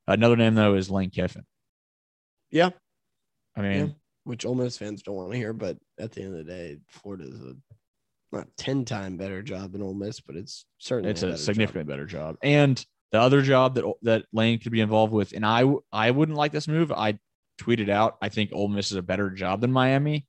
Another 0.08 0.36
name 0.36 0.56
though 0.56 0.74
is 0.76 0.90
Lane 0.90 1.12
Kiffin. 1.12 1.46
Yeah. 2.50 2.70
I 3.56 3.62
mean, 3.62 3.88
Yeah. 3.88 3.94
Which 4.24 4.46
Ole 4.46 4.56
Miss 4.56 4.78
fans 4.78 5.04
don't 5.04 5.16
want 5.16 5.32
to 5.32 5.38
hear, 5.38 5.54
but 5.54 5.78
at 5.98 6.12
the 6.12 6.22
end 6.22 6.38
of 6.38 6.46
the 6.46 6.52
day, 6.52 6.78
Florida's 6.90 7.40
a 7.40 7.56
not 8.34 8.48
ten 8.58 8.84
time 8.84 9.16
better 9.16 9.42
job 9.42 9.72
than 9.72 9.82
Ole 9.82 9.94
Miss, 9.94 10.20
but 10.20 10.36
it's 10.36 10.66
certainly 10.80 11.12
it's 11.12 11.24
a 11.24 11.28
a 11.28 11.30
better 11.30 11.38
job. 11.38 11.46
significantly 11.46 11.94
better 11.94 12.06
job. 12.06 12.36
And 12.44 12.86
the 13.12 13.22
other 13.22 13.42
job 13.42 13.76
that 13.76 13.86
that 14.02 14.26
Lane 14.34 14.60
could 14.60 14.74
be 14.74 14.82
involved 14.82 15.14
with, 15.14 15.32
and 15.32 15.46
I 15.46 15.64
I 15.94 16.12
wouldn't 16.12 16.38
like 16.38 16.52
this 16.52 16.68
move. 16.68 16.92
I 16.92 17.20
tweeted 17.58 17.90
out 17.90 18.18
I 18.22 18.30
think 18.30 18.52
Ole 18.54 18.68
Miss 18.68 18.92
is 18.92 18.98
a 18.98 19.02
better 19.02 19.30
job 19.30 19.62
than 19.62 19.72
Miami, 19.72 20.26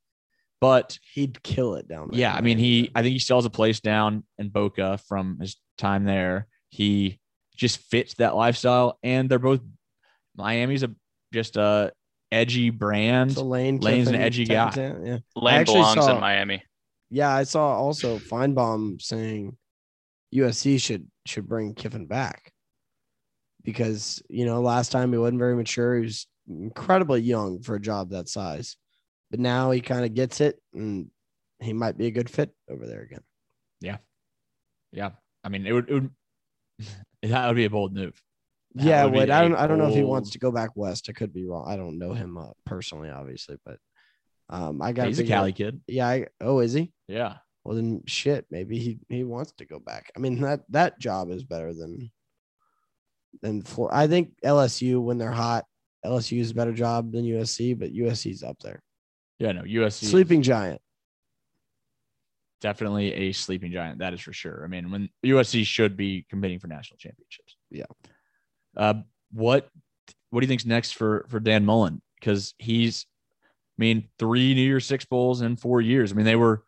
but 0.61 0.99
He'd 1.15 1.43
kill 1.43 1.75
it 1.77 1.89
down 1.89 2.09
there. 2.11 2.21
yeah, 2.21 2.35
I 2.35 2.41
mean 2.41 2.59
he 2.59 2.91
I 2.95 3.03
think 3.03 3.13
he 3.13 3.19
still 3.19 3.37
has 3.39 3.45
a 3.45 3.51
place 3.51 3.81
down 3.81 4.25
in 4.39 4.49
Boca 4.49 4.99
from 5.09 5.39
his 5.41 5.57
time 5.77 6.05
there. 6.05 6.47
He 6.71 7.19
just 7.57 7.79
fits 7.79 8.15
that 8.15 8.37
lifestyle, 8.37 8.99
and 9.03 9.29
they're 9.29 9.39
both 9.39 9.61
Miami's 10.37 10.83
a 10.83 10.95
just 11.33 11.57
a 11.57 11.93
edgy 12.31 12.71
brand. 12.71 13.33
so 13.33 13.43
Lane 13.45 13.79
Lane's 13.81 14.09
an 14.09 14.15
edgy 14.15 14.45
type 14.47 14.55
guy. 14.55 14.71
talent, 14.71 15.07
Yeah. 15.07 15.19
Lane 15.35 15.65
belongs 15.65 16.05
saw- 16.05 16.15
in 16.15 16.21
Miami. 16.21 16.63
Yeah, 17.11 17.35
I 17.35 17.45
saw 17.45 17.75
also 17.75 18.19
Finebaum 18.19 19.01
saying 19.01 19.57
USC 20.35 20.79
should 20.81 21.07
should 21.27 21.49
bring 21.49 21.75
Kiffin 21.75 22.07
back 22.07 22.53
because 23.65 24.23
you 24.29 24.45
know 24.47 24.61
last 24.61 24.93
time 24.93 25.13
he 25.13 25.19
wasn't 25.19 25.39
very 25.39 25.57
mature. 25.57 25.97
He 25.97 26.03
was 26.05 26.27
incredibly 26.49 27.21
young 27.21 27.61
for 27.63 27.75
a 27.75 27.81
job 27.81 28.11
that 28.11 28.29
size, 28.29 28.77
but 29.31 29.41
now 29.41 29.71
he 29.71 29.81
kind 29.81 30.05
of 30.05 30.15
gets 30.15 30.41
it, 30.41 30.61
and 30.75 31.11
he 31.61 31.73
might 31.73 31.99
be 31.99 32.07
a 32.07 32.11
good 32.13 32.31
fit 32.31 32.51
over 32.71 32.87
there 32.87 33.03
again. 33.03 33.23
yeah, 33.81 33.99
Yeah. 34.93 35.11
I 35.45 35.51
mean 35.51 35.67
it 35.67 35.73
would, 35.73 35.89
it 35.89 35.95
would 35.95 36.11
that 37.23 37.47
would 37.47 37.57
be 37.57 37.65
a 37.65 37.71
bold 37.71 37.95
move. 37.95 38.21
That 38.75 38.85
yeah, 38.85 39.05
would 39.07 39.31
I 39.31 39.43
don't 39.43 39.57
I 39.57 39.67
don't 39.67 39.79
know 39.79 39.89
if 39.89 39.95
he 39.95 40.03
wants 40.03 40.31
to 40.31 40.39
go 40.39 40.51
back 40.53 40.71
west. 40.75 41.07
I 41.09 41.13
could 41.13 41.33
be 41.33 41.47
wrong. 41.47 41.65
I 41.67 41.77
don't 41.77 41.99
know 41.99 42.13
him 42.13 42.37
uh, 42.37 42.51
personally, 42.67 43.11
obviously, 43.11 43.57
but 43.65 43.79
um, 44.51 44.81
I 44.83 44.93
got 44.93 45.09
He's 45.09 45.19
a 45.19 45.25
Cali 45.25 45.53
kid. 45.53 45.81
Yeah. 45.87 46.07
I, 46.07 46.27
oh, 46.41 46.61
is 46.61 46.73
he? 46.73 46.93
Yeah. 47.07 47.37
Well, 47.65 47.77
then 47.77 48.03
shit. 48.07 48.47
Maybe 48.51 48.79
he 48.79 48.99
he 49.09 49.25
wants 49.25 49.53
to 49.59 49.67
go 49.67 49.79
back. 49.79 50.11
I 50.17 50.21
mean 50.21 50.41
that 50.43 50.61
that 50.71 50.99
job 50.99 51.31
is 51.31 51.45
better 51.45 51.75
than 51.75 52.11
than 53.43 53.63
Florida. 53.63 53.97
I 53.97 54.07
think 54.07 54.35
LSU 54.45 55.03
when 55.03 55.19
they're 55.19 55.31
hot, 55.33 55.65
LSU 56.05 56.39
is 56.41 56.51
a 56.51 56.55
better 56.55 56.73
job 56.73 57.13
than 57.13 57.25
USC, 57.25 57.79
but 57.79 57.93
USC's 57.93 58.43
up 58.43 58.59
there. 58.61 58.81
Yeah, 59.39 59.53
no, 59.53 59.63
USC 59.63 60.05
Sleeping 60.05 60.43
giant. 60.43 60.81
definitely 62.61 63.13
a 63.15 63.33
sleeping 63.33 63.73
giant. 63.73 63.99
That 64.01 64.15
is 64.15 64.21
for 64.21 64.33
sure. 64.33 64.63
I 64.65 64.69
mean, 64.69 64.91
when 64.91 65.09
USC 65.25 65.65
should 65.65 65.97
be 65.97 66.27
competing 66.29 66.59
for 66.59 66.67
national 66.67 66.99
championships. 66.99 67.57
Yeah. 67.71 67.85
Uh, 68.77 68.95
what 69.33 69.69
What 70.31 70.41
do 70.41 70.45
you 70.45 70.49
think's 70.49 70.67
next 70.67 70.93
for 70.93 71.27
for 71.29 71.41
Dan 71.41 71.65
Mullen? 71.65 72.03
Because 72.19 72.55
he's, 72.59 73.07
I 73.79 73.81
mean, 73.83 74.09
three 74.19 74.55
New 74.55 74.63
Year's 74.63 74.87
Six 74.87 75.05
bowls 75.05 75.41
in 75.43 75.57
four 75.57 75.81
years. 75.81 76.13
I 76.13 76.17
mean, 76.17 76.27
they 76.27 76.37
were 76.37 76.65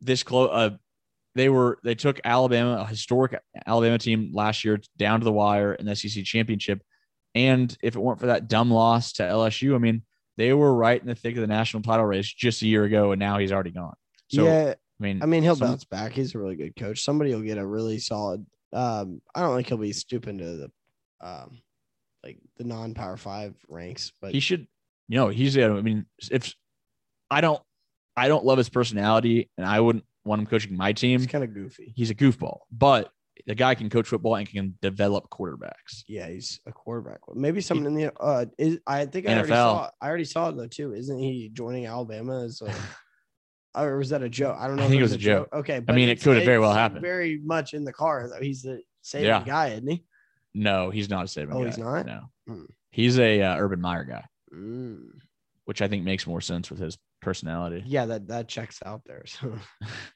this 0.00 0.22
close. 0.22 0.50
Uh, 0.52 0.70
they 1.34 1.48
were 1.48 1.78
they 1.82 1.94
took 1.94 2.20
Alabama, 2.24 2.82
a 2.82 2.86
historic 2.86 3.38
Alabama 3.66 3.98
team 3.98 4.30
last 4.32 4.64
year, 4.64 4.80
down 4.96 5.20
to 5.20 5.24
the 5.24 5.32
wire 5.32 5.74
in 5.74 5.84
the 5.86 5.96
SEC 5.96 6.24
championship. 6.24 6.82
And 7.34 7.76
if 7.82 7.96
it 7.96 7.98
weren't 7.98 8.20
for 8.20 8.26
that 8.26 8.48
dumb 8.48 8.70
loss 8.70 9.12
to 9.14 9.22
LSU, 9.22 9.74
I 9.74 9.78
mean, 9.78 10.02
they 10.36 10.52
were 10.52 10.74
right 10.74 11.00
in 11.00 11.06
the 11.06 11.14
thick 11.14 11.34
of 11.36 11.40
the 11.40 11.46
national 11.46 11.82
title 11.82 12.06
race 12.06 12.32
just 12.32 12.62
a 12.62 12.66
year 12.66 12.84
ago, 12.84 13.12
and 13.12 13.20
now 13.20 13.38
he's 13.38 13.52
already 13.52 13.70
gone. 13.70 13.94
So 14.28 14.44
yeah, 14.44 14.74
I 15.00 15.02
mean, 15.02 15.22
I 15.22 15.26
mean 15.26 15.42
he'll 15.42 15.56
some- 15.56 15.68
bounce 15.68 15.84
back. 15.84 16.12
He's 16.12 16.34
a 16.34 16.38
really 16.38 16.56
good 16.56 16.76
coach. 16.76 17.02
Somebody 17.02 17.34
will 17.34 17.42
get 17.42 17.58
a 17.58 17.66
really 17.66 17.98
solid. 17.98 18.46
Um, 18.72 19.20
I 19.34 19.40
don't 19.40 19.54
think 19.54 19.68
he'll 19.68 19.78
be 19.78 19.92
stooping 19.92 20.38
to 20.38 20.44
the, 20.56 20.70
um, 21.20 21.60
like 22.24 22.38
the 22.56 22.64
non-power 22.64 23.16
five 23.16 23.54
ranks, 23.68 24.12
but 24.20 24.32
he 24.32 24.40
should 24.40 24.66
you 25.08 25.16
know 25.16 25.28
he's 25.28 25.56
i 25.58 25.68
mean 25.68 26.06
if 26.30 26.54
i 27.30 27.40
don't 27.40 27.62
i 28.16 28.28
don't 28.28 28.44
love 28.44 28.58
his 28.58 28.68
personality 28.68 29.50
and 29.56 29.66
i 29.66 29.80
wouldn't 29.80 30.04
want 30.24 30.40
him 30.40 30.46
coaching 30.46 30.76
my 30.76 30.92
team 30.92 31.20
he's 31.20 31.28
kind 31.28 31.44
of 31.44 31.52
goofy. 31.52 31.92
he's 31.94 32.10
a 32.10 32.14
goofball 32.14 32.60
but 32.70 33.10
the 33.46 33.54
guy 33.54 33.74
can 33.74 33.90
coach 33.90 34.08
football 34.08 34.36
and 34.36 34.48
can 34.48 34.78
develop 34.80 35.28
quarterbacks 35.30 36.04
Yeah, 36.06 36.28
he's 36.28 36.60
a 36.66 36.72
quarterback. 36.72 37.18
Maybe 37.34 37.60
someone 37.60 37.86
in 37.86 37.94
the 37.94 38.12
uh 38.20 38.46
is 38.58 38.78
I 38.86 39.06
think 39.06 39.26
I 39.26 39.32
already 39.34 39.52
NFL. 39.52 39.56
saw 39.56 39.90
I 40.00 40.08
already 40.08 40.24
saw 40.24 40.48
it 40.50 40.56
though 40.56 40.66
too. 40.68 40.94
Isn't 40.94 41.18
he 41.18 41.50
joining 41.52 41.86
Alabama 41.86 42.44
as 42.44 42.62
a 42.62 42.72
or 43.80 43.98
was 43.98 44.10
that 44.10 44.22
a 44.22 44.28
joke? 44.28 44.56
I 44.58 44.66
don't 44.68 44.76
know. 44.76 44.84
I 44.84 44.88
think 44.88 45.00
it 45.00 45.02
was 45.02 45.12
a 45.12 45.18
joke. 45.18 45.48
Okay, 45.52 45.80
I 45.88 45.92
mean, 45.92 46.08
it 46.08 46.20
could 46.22 46.36
have 46.36 46.44
very 46.44 46.58
well 46.60 46.72
happened. 46.72 47.02
Very 47.02 47.40
much 47.44 47.74
in 47.74 47.84
the 47.84 47.92
car 47.92 48.28
though. 48.28 48.40
He's 48.40 48.62
the 48.62 48.80
same 49.02 49.24
Yeah. 49.24 49.42
guy, 49.44 49.68
isn't 49.70 49.88
he? 49.88 50.04
no 50.56 50.90
he's 50.90 51.10
not 51.10 51.24
a 51.24 51.26
Saban 51.26 51.52
Oh, 51.52 51.60
guy 51.60 51.66
he's 51.66 51.78
not? 51.78 52.06
no 52.06 52.20
Hmm. 52.46 52.64
he's 52.92 53.18
a 53.18 53.42
uh, 53.42 53.56
urban 53.56 53.80
meyer 53.80 54.04
guy 54.04 54.24
Mm. 54.54 55.08
which 55.64 55.82
i 55.82 55.88
think 55.88 56.04
makes 56.04 56.28
more 56.28 56.40
sense 56.40 56.70
with 56.70 56.78
his 56.78 56.96
personality 57.20 57.82
Yeah, 57.84 58.06
that 58.06 58.28
that 58.28 58.46
checks 58.46 58.78
out 58.86 59.02
there. 59.04 59.24
So 59.26 59.52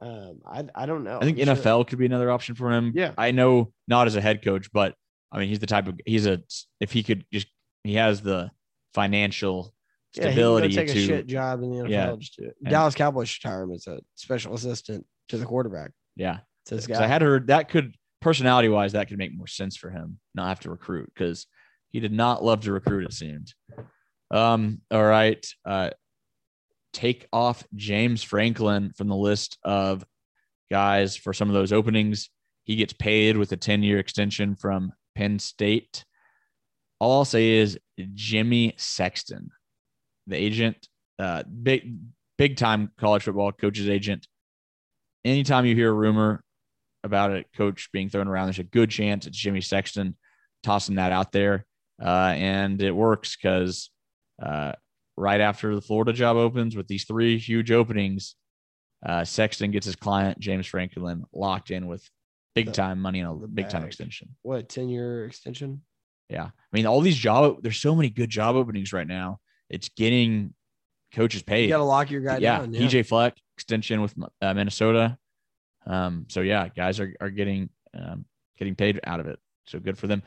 um 0.00 0.40
I 0.46 0.64
I 0.74 0.86
don't 0.86 1.04
know. 1.04 1.18
i 1.20 1.24
think 1.24 1.38
I'm 1.38 1.44
sure- 1.46 1.56
nfl 1.56 1.86
could 1.86 1.98
be 1.98 2.06
another 2.06 2.30
option 2.30 2.54
for 2.54 2.70
him 2.72 2.92
Yeah. 2.94 3.12
i 3.18 3.30
know 3.32 3.72
not 3.88 4.06
as 4.06 4.16
a 4.16 4.20
head 4.20 4.42
coach 4.42 4.70
but 4.72 4.94
i 5.32 5.38
mean 5.38 5.48
he's 5.48 5.58
the 5.58 5.66
type 5.66 5.86
of 5.88 6.00
he's 6.06 6.26
a 6.26 6.40
if 6.80 6.92
he 6.92 7.02
could 7.02 7.24
just 7.32 7.46
he 7.84 7.94
has 7.94 8.20
the 8.22 8.50
financial 8.94 9.72
Yeah, 10.14 10.26
he 10.26 10.32
stability 10.32 10.74
take 10.74 10.88
a 10.90 10.94
shit 10.94 11.26
job 11.26 11.62
in 11.62 11.70
the 11.70 11.76
NFL. 11.84 11.88
Yeah. 11.90 12.16
Just 12.16 12.36
do 12.36 12.44
it. 12.46 12.56
And- 12.62 12.70
Dallas 12.70 12.94
Cowboys 12.94 13.28
should 13.28 13.48
hire 13.48 13.62
him 13.62 13.72
as 13.72 13.86
a 13.86 14.00
special 14.16 14.54
assistant 14.54 15.06
to 15.28 15.38
the 15.38 15.44
quarterback. 15.46 15.92
yeah 16.16 16.38
To 16.66 16.74
this 16.76 16.86
guy. 16.86 17.02
I 17.02 17.06
had 17.06 17.22
heard 17.22 17.46
that 17.46 17.68
could 17.68 17.94
personality 18.20 18.68
wise 18.68 18.92
that 18.92 19.08
could 19.08 19.18
make 19.18 19.34
more 19.36 19.46
sense 19.46 19.76
for 19.76 19.88
him 19.90 20.18
not 20.34 20.48
have 20.48 20.60
to 20.60 20.70
recruit 20.70 21.10
because 21.14 21.46
he 21.90 22.00
did 22.00 22.12
not 22.12 22.42
love 22.44 22.62
to 22.62 22.72
recruit 22.72 23.04
it 23.06 23.12
seemed. 23.12 23.54
Um, 24.30 24.80
all 24.90 25.04
right. 25.04 25.44
Uh, 25.64 25.90
take 26.92 27.26
off 27.32 27.64
James 27.74 28.22
Franklin 28.22 28.92
from 28.96 29.08
the 29.08 29.16
list 29.16 29.58
of 29.64 30.04
guys 30.70 31.16
for 31.16 31.32
some 31.32 31.48
of 31.48 31.54
those 31.54 31.72
openings. 31.72 32.30
He 32.64 32.76
gets 32.76 32.92
paid 32.92 33.36
with 33.36 33.52
a 33.52 33.56
10 33.56 33.82
year 33.82 33.98
extension 33.98 34.54
from 34.54 34.92
Penn 35.14 35.38
State. 35.38 36.04
All 36.98 37.18
I'll 37.18 37.24
say 37.24 37.50
is 37.50 37.78
Jimmy 38.14 38.74
Sexton, 38.76 39.50
the 40.26 40.36
agent, 40.36 40.88
uh, 41.18 41.42
big, 41.44 41.96
big 42.38 42.56
time 42.56 42.92
college 42.98 43.24
football 43.24 43.52
coach's 43.52 43.88
agent. 43.88 44.26
Anytime 45.24 45.66
you 45.66 45.74
hear 45.74 45.90
a 45.90 45.94
rumor 45.94 46.42
about 47.02 47.32
a 47.32 47.44
coach 47.56 47.90
being 47.92 48.08
thrown 48.08 48.28
around, 48.28 48.46
there's 48.46 48.58
a 48.58 48.64
good 48.64 48.90
chance 48.90 49.26
it's 49.26 49.36
Jimmy 49.36 49.60
Sexton 49.60 50.16
tossing 50.62 50.96
that 50.96 51.12
out 51.12 51.32
there. 51.32 51.64
Uh, 52.02 52.34
and 52.36 52.80
it 52.80 52.92
works 52.92 53.36
because 53.36 53.90
uh, 54.42 54.72
right 55.16 55.40
after 55.40 55.74
the 55.74 55.80
Florida 55.80 56.12
job 56.12 56.36
opens 56.36 56.76
with 56.76 56.88
these 56.88 57.04
three 57.04 57.38
huge 57.38 57.70
openings, 57.70 58.36
uh, 59.04 59.24
Sexton 59.24 59.70
gets 59.70 59.86
his 59.86 59.96
client, 59.96 60.38
James 60.38 60.66
Franklin, 60.66 61.24
locked 61.32 61.70
in 61.70 61.86
with 61.86 62.08
big 62.54 62.72
time 62.72 63.00
money 63.00 63.20
and 63.20 63.44
a 63.44 63.46
big 63.46 63.68
time 63.68 63.84
extension. 63.84 64.28
what, 64.42 64.68
10 64.68 64.88
year 64.88 65.24
extension? 65.24 65.82
Yeah. 66.28 66.44
I 66.44 66.50
mean, 66.72 66.86
all 66.86 67.00
these 67.00 67.16
job, 67.16 67.62
there's 67.62 67.80
so 67.80 67.94
many 67.94 68.10
good 68.10 68.30
job 68.30 68.56
openings 68.56 68.92
right 68.92 69.06
now. 69.06 69.38
It's 69.68 69.88
getting 69.88 70.54
coaches 71.14 71.42
paid. 71.42 71.64
You 71.64 71.70
got 71.70 71.78
to 71.78 71.84
lock 71.84 72.10
your 72.10 72.20
guy 72.20 72.38
yeah. 72.38 72.58
down. 72.58 72.72
PJ 72.72 73.06
Fleck 73.06 73.36
extension 73.56 74.00
with 74.00 74.14
uh, 74.40 74.54
Minnesota. 74.54 75.16
Um, 75.86 76.26
so 76.28 76.40
yeah, 76.40 76.68
guys 76.68 77.00
are, 77.00 77.12
are 77.20 77.30
getting, 77.30 77.70
um, 77.94 78.24
getting 78.58 78.74
paid 78.74 79.00
out 79.04 79.20
of 79.20 79.26
it. 79.26 79.38
So 79.66 79.78
good 79.78 79.98
for 79.98 80.06
them. 80.06 80.22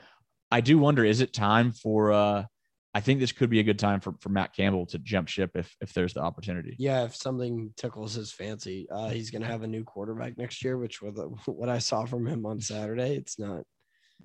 I 0.52 0.62
do 0.62 0.78
wonder, 0.78 1.06
is 1.06 1.22
it 1.22 1.34
time 1.34 1.72
for, 1.72 2.12
uh, 2.12 2.44
I 2.96 3.02
think 3.02 3.20
this 3.20 3.32
could 3.32 3.50
be 3.50 3.60
a 3.60 3.64
good 3.64 3.80
time 3.80 4.00
for, 4.00 4.14
for 4.20 4.30
Matt 4.30 4.54
Campbell 4.54 4.86
to 4.88 5.00
jump 5.00 5.28
ship 5.28 5.52
if, 5.56 5.76
if 5.82 5.94
there's 5.94 6.14
the 6.14 6.22
opportunity. 6.22 6.76
Yeah, 6.78 7.06
if 7.06 7.16
something 7.16 7.74
tickles 7.76 8.14
his 8.14 8.32
fancy, 8.32 8.88
uh, 8.92 9.10
he's 9.10 9.32
going 9.32 9.42
to 9.42 9.48
have 9.48 9.64
a 9.64 9.68
new 9.68 9.84
quarterback 9.84 10.38
next 10.38 10.64
year. 10.64 10.78
Which 10.78 11.02
with 11.02 11.18
what 11.48 11.70
I 11.70 11.80
saw 11.80 12.06
from 12.06 12.28
him 12.28 12.46
on 12.46 12.60
Saturday, 12.60 13.16
it's 13.16 13.40
not 13.40 13.64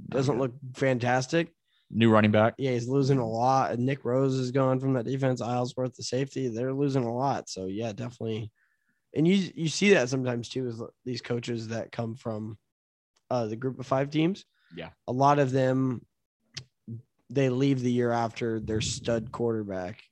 doesn't 0.08 0.38
look 0.38 0.52
fantastic. 0.74 1.48
New 1.90 2.10
running 2.10 2.30
back. 2.30 2.54
Yeah, 2.58 2.72
he's 2.72 2.86
losing 2.86 3.18
a 3.18 3.26
lot. 3.26 3.78
Nick 3.78 4.04
Rose 4.04 4.34
is 4.34 4.50
gone 4.50 4.78
from 4.78 4.92
that 4.92 5.06
defense. 5.06 5.40
Eisworth, 5.40 5.94
the 5.94 6.02
safety, 6.02 6.48
they're 6.48 6.74
losing 6.74 7.04
a 7.04 7.14
lot. 7.14 7.48
So 7.48 7.64
yeah, 7.64 7.92
definitely. 7.92 8.52
And 9.14 9.26
you 9.26 9.50
you 9.54 9.68
see 9.68 9.94
that 9.94 10.10
sometimes 10.10 10.50
too 10.50 10.64
with 10.64 10.82
these 11.06 11.22
coaches 11.22 11.68
that 11.68 11.90
come 11.90 12.14
from 12.14 12.58
uh, 13.30 13.46
the 13.46 13.56
group 13.56 13.80
of 13.80 13.86
five 13.86 14.10
teams. 14.10 14.44
Yeah, 14.76 14.90
a 15.06 15.12
lot 15.12 15.38
of 15.38 15.50
them 15.50 16.02
they 17.30 17.48
leave 17.50 17.80
the 17.80 17.92
year 17.92 18.10
after 18.10 18.60
their 18.60 18.80
stud 18.80 19.30
quarterback 19.32 20.02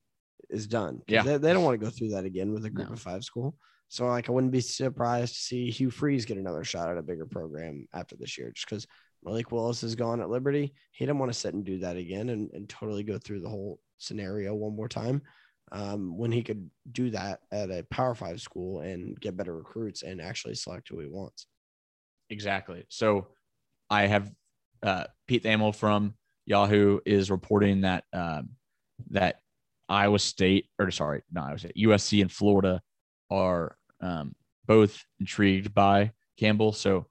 is 0.50 0.66
done. 0.66 1.02
Yeah. 1.08 1.22
They, 1.22 1.38
they 1.38 1.52
don't 1.52 1.64
want 1.64 1.80
to 1.80 1.84
go 1.84 1.90
through 1.90 2.10
that 2.10 2.24
again 2.24 2.52
with 2.52 2.64
a 2.64 2.70
group 2.70 2.88
No. 2.88 2.94
of 2.94 3.00
five 3.00 3.24
school. 3.24 3.56
So 3.88 4.06
like 4.06 4.28
I 4.28 4.32
wouldn't 4.32 4.52
be 4.52 4.60
surprised 4.60 5.34
to 5.34 5.40
see 5.40 5.70
Hugh 5.70 5.90
Freeze 5.90 6.24
get 6.24 6.38
another 6.38 6.64
shot 6.64 6.90
at 6.90 6.98
a 6.98 7.02
bigger 7.02 7.26
program 7.26 7.86
after 7.94 8.16
this 8.16 8.36
year, 8.36 8.50
just 8.52 8.68
because 8.68 8.86
Malik 9.24 9.50
Willis 9.50 9.82
is 9.82 9.94
gone 9.94 10.20
at 10.20 10.28
Liberty. 10.28 10.74
He 10.92 11.06
didn't 11.06 11.18
want 11.18 11.32
to 11.32 11.38
sit 11.38 11.54
and 11.54 11.64
do 11.64 11.78
that 11.78 11.96
again 11.96 12.28
and, 12.28 12.50
and 12.52 12.68
totally 12.68 13.02
go 13.02 13.18
through 13.18 13.40
the 13.40 13.48
whole 13.48 13.80
scenario 13.98 14.54
one 14.54 14.76
more 14.76 14.88
time. 14.88 15.22
Um, 15.72 16.16
when 16.16 16.30
he 16.30 16.42
could 16.42 16.70
do 16.92 17.10
that 17.10 17.40
at 17.50 17.70
a 17.70 17.84
power 17.90 18.14
five 18.14 18.40
school 18.40 18.80
and 18.80 19.18
get 19.18 19.36
better 19.36 19.56
recruits 19.56 20.02
and 20.02 20.20
actually 20.20 20.54
select 20.54 20.88
who 20.88 21.00
he 21.00 21.08
wants. 21.08 21.46
exactly. 22.30 22.84
So 22.88 23.28
I 23.90 24.06
have 24.06 24.30
uh, 24.82 25.04
Pete 25.26 25.42
Thamel 25.44 25.74
from 25.74 26.14
Yahoo 26.46 27.00
is 27.04 27.30
reporting 27.30 27.82
that 27.82 28.04
um, 28.12 28.50
that 29.10 29.40
Iowa 29.88 30.18
State 30.18 30.68
or 30.78 30.90
sorry, 30.90 31.22
not 31.30 31.48
Iowa 31.48 31.58
State, 31.58 31.76
USC 31.76 32.22
and 32.22 32.32
Florida 32.32 32.80
are 33.30 33.76
um, 34.00 34.34
both 34.66 35.04
intrigued 35.20 35.74
by 35.74 36.12
Campbell. 36.38 36.72
So 36.72 37.06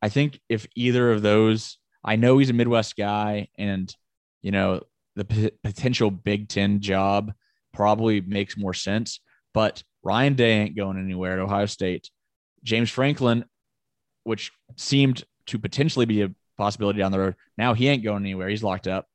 I 0.00 0.08
think 0.08 0.40
if 0.48 0.66
either 0.74 1.12
of 1.12 1.22
those, 1.22 1.78
I 2.04 2.16
know 2.16 2.38
he's 2.38 2.50
a 2.50 2.54
Midwest 2.54 2.96
guy, 2.96 3.48
and 3.56 3.94
you 4.40 4.50
know 4.50 4.82
the 5.14 5.24
p- 5.24 5.52
potential 5.62 6.10
Big 6.10 6.48
Ten 6.48 6.80
job 6.80 7.32
probably 7.72 8.20
makes 8.20 8.56
more 8.56 8.74
sense. 8.74 9.20
But 9.54 9.82
Ryan 10.02 10.34
Day 10.34 10.52
ain't 10.52 10.76
going 10.76 10.98
anywhere 10.98 11.34
at 11.34 11.38
Ohio 11.38 11.66
State. 11.66 12.10
James 12.64 12.90
Franklin, 12.90 13.44
which 14.24 14.50
seemed 14.76 15.24
to 15.46 15.58
potentially 15.58 16.06
be 16.06 16.22
a 16.22 16.30
possibility 16.56 16.98
down 16.98 17.12
the 17.12 17.18
road, 17.18 17.36
now 17.58 17.74
he 17.74 17.88
ain't 17.88 18.02
going 18.04 18.22
anywhere. 18.22 18.48
He's 18.48 18.62
locked 18.62 18.86
up. 18.88 19.06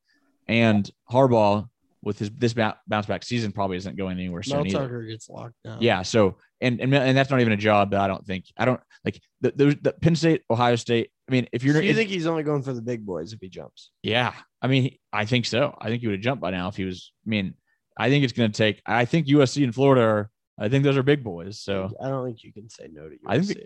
And 0.47 0.89
Harbaugh, 1.11 1.67
with 2.03 2.19
his 2.19 2.29
this 2.31 2.53
bounce 2.53 3.05
back 3.07 3.23
season, 3.23 3.51
probably 3.51 3.77
isn't 3.77 3.97
going 3.97 4.17
anywhere 4.17 4.43
soon 4.43 4.63
Mel. 4.63 4.81
Tucker 4.81 5.03
gets 5.03 5.29
locked 5.29 5.55
down. 5.65 5.81
Yeah. 5.81 6.03
So 6.03 6.37
and, 6.61 6.79
and 6.79 6.93
and 6.93 7.17
that's 7.17 7.29
not 7.29 7.41
even 7.41 7.53
a 7.53 7.57
job 7.57 7.91
that 7.91 7.99
I 8.01 8.07
don't 8.07 8.25
think 8.25 8.45
I 8.57 8.65
don't 8.65 8.79
like 9.03 9.19
the, 9.41 9.51
the, 9.55 9.79
the 9.81 9.91
Penn 9.93 10.15
State, 10.15 10.43
Ohio 10.49 10.75
State. 10.75 11.11
I 11.27 11.31
mean, 11.31 11.47
if 11.51 11.63
you're 11.63 11.75
So 11.75 11.81
you 11.81 11.89
if- 11.91 11.95
think 11.97 12.09
he's 12.09 12.25
only 12.27 12.43
going 12.43 12.63
for 12.63 12.73
the 12.73 12.81
big 12.81 13.05
boys 13.05 13.33
if 13.33 13.39
he 13.41 13.49
jumps? 13.49 13.91
yeah, 14.03 14.33
I 14.61 14.67
mean, 14.67 14.95
I 15.11 15.25
think 15.25 15.45
so. 15.45 15.75
I 15.81 15.89
think 15.89 16.01
he 16.01 16.07
would 16.07 16.15
have 16.15 16.23
jumped 16.23 16.41
by 16.41 16.51
now 16.51 16.69
if 16.69 16.77
he 16.77 16.85
was. 16.85 17.11
I 17.25 17.29
mean, 17.29 17.55
I 17.97 18.09
think 18.09 18.23
it's 18.23 18.33
going 18.33 18.51
to 18.51 18.57
take. 18.57 18.81
I 18.85 19.03
think 19.05 19.27
USC 19.27 19.63
and 19.63 19.75
Florida 19.75 20.01
are. 20.01 20.29
I 20.59 20.69
think 20.69 20.83
those 20.85 20.97
are 20.97 21.03
big 21.03 21.23
boys. 21.23 21.59
So 21.59 21.91
I 22.01 22.07
don't 22.07 22.25
think 22.25 22.43
you 22.43 22.53
can 22.53 22.69
say 22.69 22.87
no 22.91 23.09
to 23.09 23.15
USC. 23.15 23.19
I 23.27 23.39
think 23.41 23.59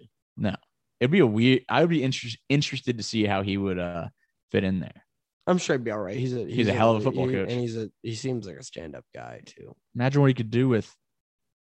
it'd 1.01 1.11
be 1.11 1.19
a 1.19 1.27
weird. 1.27 1.63
I 1.67 1.81
would 1.81 1.89
be 1.89 2.01
interest, 2.03 2.37
interested 2.47 2.95
to 2.97 3.03
see 3.03 3.25
how 3.25 3.41
he 3.41 3.57
would 3.57 3.77
uh 3.79 4.07
fit 4.51 4.63
in 4.63 4.79
there. 4.79 5.03
I'm 5.47 5.57
sure 5.57 5.75
he'd 5.75 5.83
be 5.83 5.91
all 5.91 5.99
right. 5.99 6.15
He's 6.15 6.33
a 6.33 6.45
He's 6.45 6.67
a 6.69 6.73
hell 6.73 6.91
of 6.95 7.01
a 7.01 7.03
football 7.03 7.27
he- 7.27 7.33
coach. 7.33 7.49
and 7.51 7.59
he's 7.59 7.75
a 7.75 7.89
he 8.03 8.15
seems 8.15 8.47
like 8.47 8.55
a 8.55 8.63
stand 8.63 8.95
up 8.95 9.03
guy 9.13 9.41
too. 9.45 9.75
Imagine 9.95 10.21
what 10.21 10.27
he 10.27 10.33
could 10.33 10.51
do 10.51 10.69
with 10.69 10.89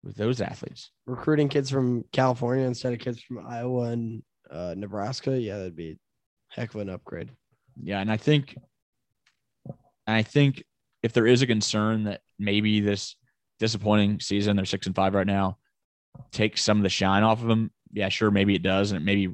with 0.03 0.15
those 0.15 0.39
athletes. 0.41 0.91
Recruiting 1.07 1.49
kids 1.49 1.69
from 1.71 2.03
California 2.11 2.65
instead 2.65 2.93
of 2.93 2.99
kids 2.99 3.19
from 3.21 3.45
Iowa 3.47 3.85
and 3.89 4.21
uh, 4.51 4.73
Nebraska, 4.77 5.39
yeah, 5.39 5.57
that'd 5.57 5.75
be 5.75 5.91
a 5.91 5.95
heck 6.49 6.73
of 6.75 6.81
an 6.81 6.89
upgrade. 6.89 7.31
Yeah, 7.81 7.99
and 7.99 8.11
I 8.11 8.17
think, 8.17 8.55
I 10.07 10.23
think 10.23 10.63
if 11.03 11.13
there 11.13 11.27
is 11.27 11.41
a 11.41 11.47
concern 11.47 12.05
that 12.05 12.21
maybe 12.37 12.79
this 12.79 13.15
disappointing 13.59 14.19
season, 14.19 14.55
they're 14.55 14.65
six 14.65 14.87
and 14.87 14.95
five 14.95 15.13
right 15.13 15.27
now, 15.27 15.57
takes 16.31 16.63
some 16.63 16.77
of 16.77 16.83
the 16.83 16.89
shine 16.89 17.23
off 17.23 17.41
of 17.41 17.47
them. 17.47 17.71
Yeah, 17.91 18.09
sure, 18.09 18.31
maybe 18.31 18.55
it 18.55 18.63
does, 18.63 18.91
and 18.91 19.01
it 19.01 19.05
maybe 19.05 19.33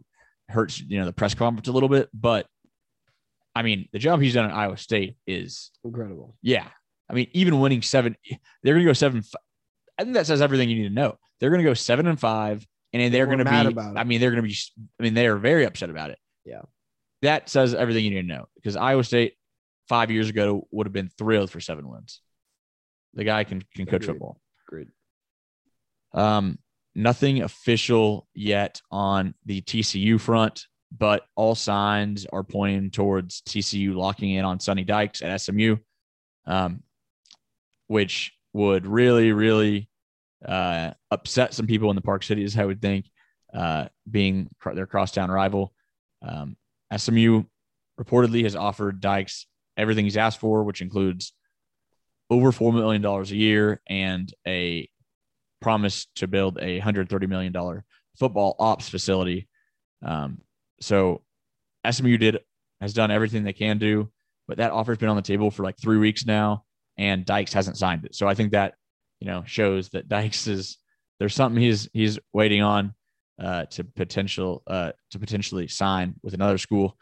hurts 0.49 0.79
you 0.79 0.99
know 0.99 1.05
the 1.05 1.13
press 1.13 1.33
conference 1.33 1.67
a 1.67 1.71
little 1.71 1.89
bit. 1.89 2.09
But 2.13 2.47
I 3.55 3.61
mean, 3.61 3.87
the 3.93 3.99
job 3.99 4.21
he's 4.21 4.33
done 4.33 4.49
at 4.49 4.55
Iowa 4.55 4.77
State 4.77 5.17
is 5.27 5.71
Incredible. 5.83 6.35
yeah. 6.41 6.67
I 7.09 7.13
mean, 7.13 7.27
even 7.33 7.59
winning 7.59 7.81
seven, 7.83 8.15
they're 8.63 8.73
going 8.73 8.83
to 8.85 8.89
go 8.89 8.93
seven. 8.93 9.21
I 9.99 10.03
think 10.03 10.15
that 10.15 10.25
says 10.25 10.41
everything 10.41 10.69
you 10.69 10.77
need 10.81 10.89
to 10.89 10.93
know. 10.93 11.17
They're 11.39 11.51
going 11.51 11.63
to 11.63 11.69
go 11.69 11.75
seven 11.75 12.07
and 12.07 12.19
five, 12.19 12.65
and 12.93 13.13
they're 13.13 13.27
We're 13.27 13.35
going 13.35 13.45
to 13.45 13.69
be. 13.69 13.73
about. 13.79 13.97
I 13.97 14.03
mean, 14.05 14.19
they're 14.19 14.31
going 14.31 14.41
to 14.43 14.47
be. 14.49 14.55
I 14.99 15.03
mean, 15.03 15.13
they 15.13 15.27
are 15.27 15.37
very 15.37 15.65
upset 15.65 15.89
about 15.91 16.09
it. 16.09 16.17
Yeah. 16.45 16.61
that 17.21 17.47
says 17.49 17.73
everything 17.75 18.03
you 18.05 18.11
need 18.11 18.21
to 18.21 18.27
know 18.27 18.47
because 18.55 18.75
Iowa 18.75 19.03
State 19.03 19.33
five 19.87 20.09
years 20.11 20.29
ago 20.29 20.67
would 20.71 20.87
have 20.87 20.93
been 20.93 21.09
thrilled 21.17 21.51
for 21.51 21.59
seven 21.59 21.87
wins. 21.87 22.21
The 23.13 23.23
guy 23.23 23.43
can 23.43 23.63
can 23.75 23.85
coach 23.85 24.03
Agreed. 24.03 24.07
football. 24.13 24.41
Agreed. 24.67 24.87
Um, 26.13 26.57
nothing 26.95 27.41
official 27.41 28.27
yet 28.33 28.81
on 28.89 29.33
the 29.45 29.61
TCU 29.61 30.19
front, 30.19 30.65
but 30.97 31.23
all 31.35 31.55
signs 31.55 32.25
are 32.31 32.43
pointing 32.43 32.89
towards 32.89 33.41
TCU 33.41 33.93
locking 33.95 34.31
in 34.31 34.45
on 34.45 34.59
Sonny 34.59 34.83
Dykes 34.83 35.21
at 35.21 35.41
SMU, 35.41 35.77
um, 36.47 36.83
which 37.87 38.33
would 38.53 38.87
really, 38.87 39.33
really 39.33 39.89
uh, 40.45 40.91
upset 41.11 41.53
some 41.53 41.67
people 41.67 41.89
in 41.89 41.95
the 41.95 42.01
Park 42.01 42.23
Cities, 42.23 42.57
I 42.57 42.65
would 42.65 42.81
think, 42.81 43.09
uh, 43.53 43.87
being 44.09 44.49
their 44.73 44.87
crosstown 44.87 45.29
rival. 45.29 45.73
Um, 46.21 46.55
SMU 46.95 47.43
reportedly 47.99 48.43
has 48.43 48.55
offered 48.55 49.01
Dykes 49.01 49.47
everything 49.77 50.05
he's 50.05 50.17
asked 50.17 50.39
for, 50.39 50.63
which 50.63 50.81
includes 50.81 51.33
over 52.29 52.51
$4 52.51 52.73
million 52.73 53.05
a 53.05 53.23
year 53.23 53.81
and 53.87 54.33
a 54.47 54.89
promise 55.61 56.07
to 56.15 56.27
build 56.27 56.57
a 56.57 56.79
$130 56.79 57.27
million 57.27 57.53
football 58.17 58.55
ops 58.59 58.89
facility. 58.89 59.47
Um, 60.03 60.39
so 60.81 61.21
SMU 61.89 62.17
did 62.17 62.39
has 62.81 62.93
done 62.93 63.11
everything 63.11 63.43
they 63.43 63.53
can 63.53 63.77
do, 63.77 64.11
but 64.47 64.57
that 64.57 64.71
offer's 64.71 64.97
been 64.97 65.09
on 65.09 65.15
the 65.15 65.21
table 65.21 65.51
for 65.51 65.63
like 65.63 65.77
three 65.77 65.97
weeks 65.97 66.25
now, 66.25 66.63
and 66.97 67.25
Dykes 67.25 67.53
hasn't 67.53 67.77
signed 67.77 68.05
it. 68.05 68.15
So 68.15 68.27
I 68.27 68.35
think 68.35 68.51
that 68.51 68.75
you 69.19 69.27
know 69.27 69.43
shows 69.45 69.89
that 69.89 70.07
Dykes 70.09 70.47
is 70.47 70.77
there's 71.19 71.35
something 71.35 71.61
he's 71.61 71.89
he's 71.93 72.19
waiting 72.33 72.61
on 72.61 72.93
uh, 73.41 73.65
to 73.65 73.83
potential 73.83 74.63
uh, 74.67 74.91
to 75.11 75.19
potentially 75.19 75.67
sign 75.67 76.15
with 76.23 76.33
another 76.33 76.57
school. 76.57 76.97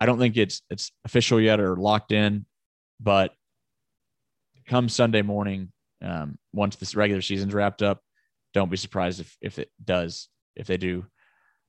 I 0.00 0.06
don't 0.06 0.18
think 0.18 0.36
it's 0.36 0.62
it's 0.70 0.92
official 1.04 1.40
yet 1.40 1.60
or 1.60 1.76
locked 1.76 2.12
in, 2.12 2.46
but 3.00 3.32
come 4.66 4.88
Sunday 4.88 5.22
morning, 5.22 5.72
um, 6.02 6.38
once 6.52 6.76
this 6.76 6.94
regular 6.94 7.22
season's 7.22 7.54
wrapped 7.54 7.82
up, 7.82 8.00
don't 8.54 8.70
be 8.70 8.76
surprised 8.76 9.20
if 9.20 9.36
if 9.40 9.58
it 9.58 9.70
does 9.84 10.28
if 10.54 10.66
they 10.66 10.76
do 10.76 11.04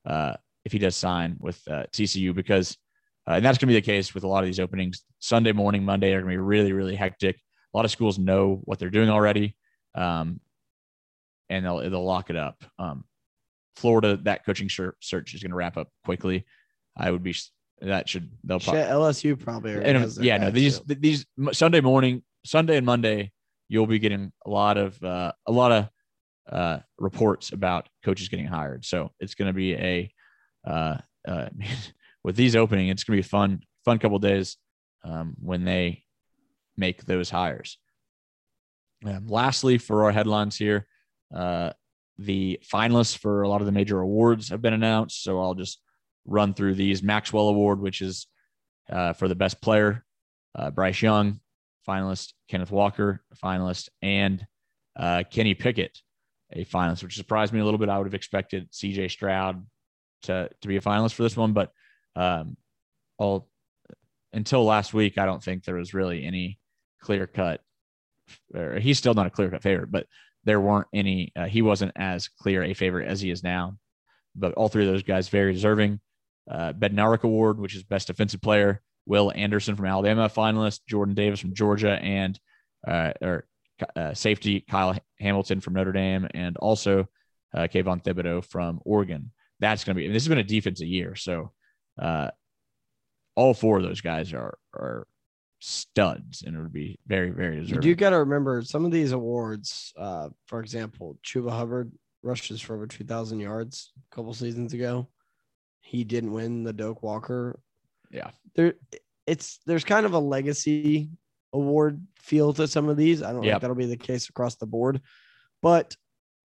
uh, 0.05 0.34
if 0.65 0.71
he 0.71 0.80
does 0.80 0.95
sign 0.95 1.38
with 1.39 1.61
uh, 1.69 1.84
TCU 1.93 2.34
because 2.34 2.78
uh, 3.28 3.34
and 3.34 3.45
that's 3.45 3.57
going 3.57 3.67
to 3.67 3.73
be 3.73 3.80
the 3.80 3.82
case 3.82 4.13
with 4.13 4.23
a 4.23 4.28
lot 4.28 4.43
of 4.43 4.47
these 4.47 4.59
openings. 4.59 5.03
Sunday 5.19 5.51
morning, 5.51 5.84
Monday 5.84 6.13
are 6.13 6.21
going 6.21 6.32
to 6.32 6.38
be 6.38 6.38
really 6.38 6.73
really 6.73 6.95
hectic. 6.95 7.36
A 7.73 7.78
lot 7.78 7.86
of 7.86 7.91
schools 7.91 8.17
know 8.17 8.61
what 8.63 8.80
they're 8.80 8.89
doing 8.89 9.09
already, 9.09 9.55
um, 9.95 10.39
and 11.49 11.65
they'll 11.65 11.89
they'll 11.89 12.05
lock 12.05 12.30
it 12.30 12.38
up. 12.38 12.63
Um, 12.80 13.03
Florida, 13.75 14.17
that 14.23 14.45
coaching 14.45 14.69
search 14.69 15.34
is 15.34 15.41
going 15.43 15.51
to 15.51 15.57
wrap 15.57 15.78
up 15.78 15.89
quickly. 16.05 16.45
I 16.95 17.11
would 17.11 17.21
be 17.21 17.36
that 17.82 18.09
should 18.09 18.32
they'll 18.43 18.59
probably 18.59 18.82
LSU 18.82 19.39
probably 19.39 19.73
and 19.73 20.17
yeah, 20.17 20.38
no, 20.38 20.49
these 20.49 20.80
too. 20.80 20.95
these 20.95 21.25
Sunday 21.51 21.82
morning, 21.82 22.23
Sunday 22.45 22.78
and 22.78 22.86
Monday, 22.86 23.32
you'll 23.70 23.88
be 23.88 23.99
getting 23.99 24.32
a 24.45 24.49
lot 24.49 24.78
of 24.78 25.01
uh, 25.03 25.32
a 25.45 25.51
lot 25.51 25.72
of 25.72 25.89
uh, 26.51 26.80
reports 26.97 27.51
about 27.51 27.89
coaches 28.03 28.30
getting 28.30 28.47
hired. 28.47 28.86
So 28.86 29.11
it's 29.20 29.36
going 29.36 29.47
to 29.47 29.53
be 29.53 29.74
a 29.76 30.13
uh, 30.65 30.97
uh, 31.28 31.49
with 32.24 32.36
these 32.36 32.55
opening, 32.55 32.89
it's 32.89 33.03
going 33.03 33.18
to 33.18 33.24
be 33.24 33.28
fun 33.28 33.61
fun 33.86 33.99
couple 33.99 34.20
days 34.20 34.57
um, 35.03 35.36
when 35.39 35.63
they 35.63 36.03
make 36.76 37.05
those 37.05 37.30
hires. 37.30 37.78
Um, 39.05 39.28
lastly, 39.28 39.78
for 39.78 40.05
our 40.05 40.11
headlines 40.11 40.57
here, 40.57 40.88
uh, 41.34 41.72
the 42.18 42.59
finalists 42.72 43.18
for 43.18 43.43
a 43.43 43.49
lot 43.49 43.61
of 43.61 43.65
the 43.65 43.72
major 43.72 43.99
awards 43.99 44.49
have 44.49 44.61
been 44.61 44.74
announced. 44.74 45.24
So 45.24 45.39
I'll 45.39 45.53
just 45.53 45.82
run 46.26 46.53
through 46.53 46.76
these. 46.76 47.03
Maxwell 47.03 47.49
Award, 47.49 47.80
which 47.80 48.01
is 48.01 48.28
uh, 48.91 49.13
for 49.13 49.28
the 49.28 49.36
best 49.36 49.61
player 49.61 50.03
uh, 50.55 50.72
Bryce 50.72 51.01
Young, 51.01 51.39
finalist, 51.88 52.33
Kenneth 52.47 52.71
Walker, 52.71 53.23
finalist, 53.43 53.89
and 54.01 54.45
uh, 54.95 55.23
Kenny 55.29 55.53
Pickett, 55.53 55.99
a 56.51 56.65
finalist, 56.65 57.03
which 57.03 57.15
surprised 57.15 57.53
me 57.53 57.59
a 57.59 57.65
little 57.65 57.77
bit. 57.77 57.89
I 57.89 57.97
would 57.97 58.07
have 58.07 58.13
expected 58.13 58.71
CJ 58.71 59.11
Stroud 59.11 59.65
to, 60.23 60.49
to 60.61 60.67
be 60.67 60.77
a 60.77 60.81
finalist 60.81 61.13
for 61.13 61.23
this 61.23 61.38
one, 61.38 61.53
but 61.53 61.71
um, 62.15 62.57
all 63.17 63.49
until 64.33 64.63
last 64.65 64.93
week, 64.93 65.17
I 65.17 65.25
don't 65.25 65.43
think 65.43 65.63
there 65.63 65.75
was 65.75 65.93
really 65.93 66.25
any 66.25 66.59
clear 67.01 67.27
cut. 67.27 67.61
He's 68.79 68.97
still 68.97 69.13
not 69.13 69.27
a 69.27 69.31
clear 69.31 69.49
cut 69.49 69.63
favorite, 69.63 69.91
but 69.91 70.07
there 70.43 70.59
weren't 70.59 70.88
any. 70.93 71.31
Uh, 71.35 71.45
he 71.45 71.61
wasn't 71.61 71.91
as 71.95 72.27
clear 72.27 72.63
a 72.63 72.73
favorite 72.73 73.07
as 73.07 73.21
he 73.21 73.31
is 73.31 73.43
now. 73.43 73.77
But 74.35 74.53
all 74.53 74.69
three 74.69 74.85
of 74.85 74.91
those 74.91 75.03
guys 75.03 75.29
very 75.29 75.53
deserving. 75.53 75.99
Uh, 76.49 76.73
Bednarik 76.73 77.23
Award, 77.23 77.59
which 77.59 77.75
is 77.75 77.83
Best 77.83 78.07
Defensive 78.07 78.41
Player. 78.41 78.81
Will 79.07 79.31
Anderson 79.33 79.75
from 79.75 79.85
Alabama, 79.85 80.29
finalist. 80.29 80.81
Jordan 80.85 81.15
Davis 81.15 81.39
from 81.39 81.53
Georgia, 81.53 81.93
and 81.93 82.39
uh, 82.85 83.13
or 83.21 83.47
uh, 83.95 84.13
safety 84.13 84.59
Kyle 84.59 84.97
Hamilton 85.19 85.61
from 85.61 85.73
Notre 85.73 85.93
Dame, 85.93 86.27
and 86.33 86.57
also 86.57 87.07
uh, 87.55 87.67
Kayvon 87.73 88.03
Thibodeaux 88.03 88.45
from 88.45 88.79
Oregon. 88.85 89.31
That's 89.59 89.83
going 89.83 89.95
to 89.95 90.01
be. 90.01 90.07
This 90.07 90.23
has 90.23 90.27
been 90.27 90.37
a 90.37 90.43
defensive 90.43 90.87
year, 90.87 91.15
so 91.15 91.51
uh, 91.99 92.29
all 93.35 93.53
four 93.53 93.77
of 93.77 93.83
those 93.83 94.01
guys 94.01 94.33
are 94.33 94.57
are 94.73 95.07
studs, 95.59 96.43
and 96.45 96.55
it 96.55 96.59
would 96.59 96.73
be 96.73 96.99
very 97.07 97.31
very 97.31 97.61
deserving. 97.61 97.75
You 97.75 97.81
do 97.81 97.95
got 97.95 98.11
to 98.11 98.19
remember 98.19 98.61
some 98.61 98.85
of 98.85 98.91
these 98.91 99.13
awards. 99.13 99.93
Uh, 99.97 100.29
for 100.47 100.59
example, 100.59 101.17
Chuba 101.25 101.51
Hubbard 101.51 101.91
rushes 102.23 102.61
for 102.61 102.75
over 102.75 102.87
two 102.87 103.05
thousand 103.05 103.39
yards 103.39 103.93
a 104.11 104.15
couple 104.15 104.33
seasons 104.33 104.73
ago. 104.73 105.07
He 105.81 106.03
didn't 106.03 106.33
win 106.33 106.63
the 106.63 106.73
Doak 106.73 107.01
Walker. 107.01 107.59
Yeah, 108.11 108.31
there 108.55 108.73
it's 109.25 109.59
there's 109.65 109.83
kind 109.83 110.05
of 110.05 110.13
a 110.13 110.19
legacy 110.19 111.09
award 111.53 112.05
feel 112.19 112.53
to 112.53 112.67
some 112.67 112.89
of 112.89 112.97
these. 112.97 113.21
I 113.23 113.31
don't 113.31 113.43
Yep. 113.43 113.53
think 113.53 113.61
that'll 113.61 113.75
be 113.75 113.85
the 113.85 113.97
case 113.97 114.29
across 114.29 114.55
the 114.55 114.65
board, 114.65 115.01
but 115.61 115.95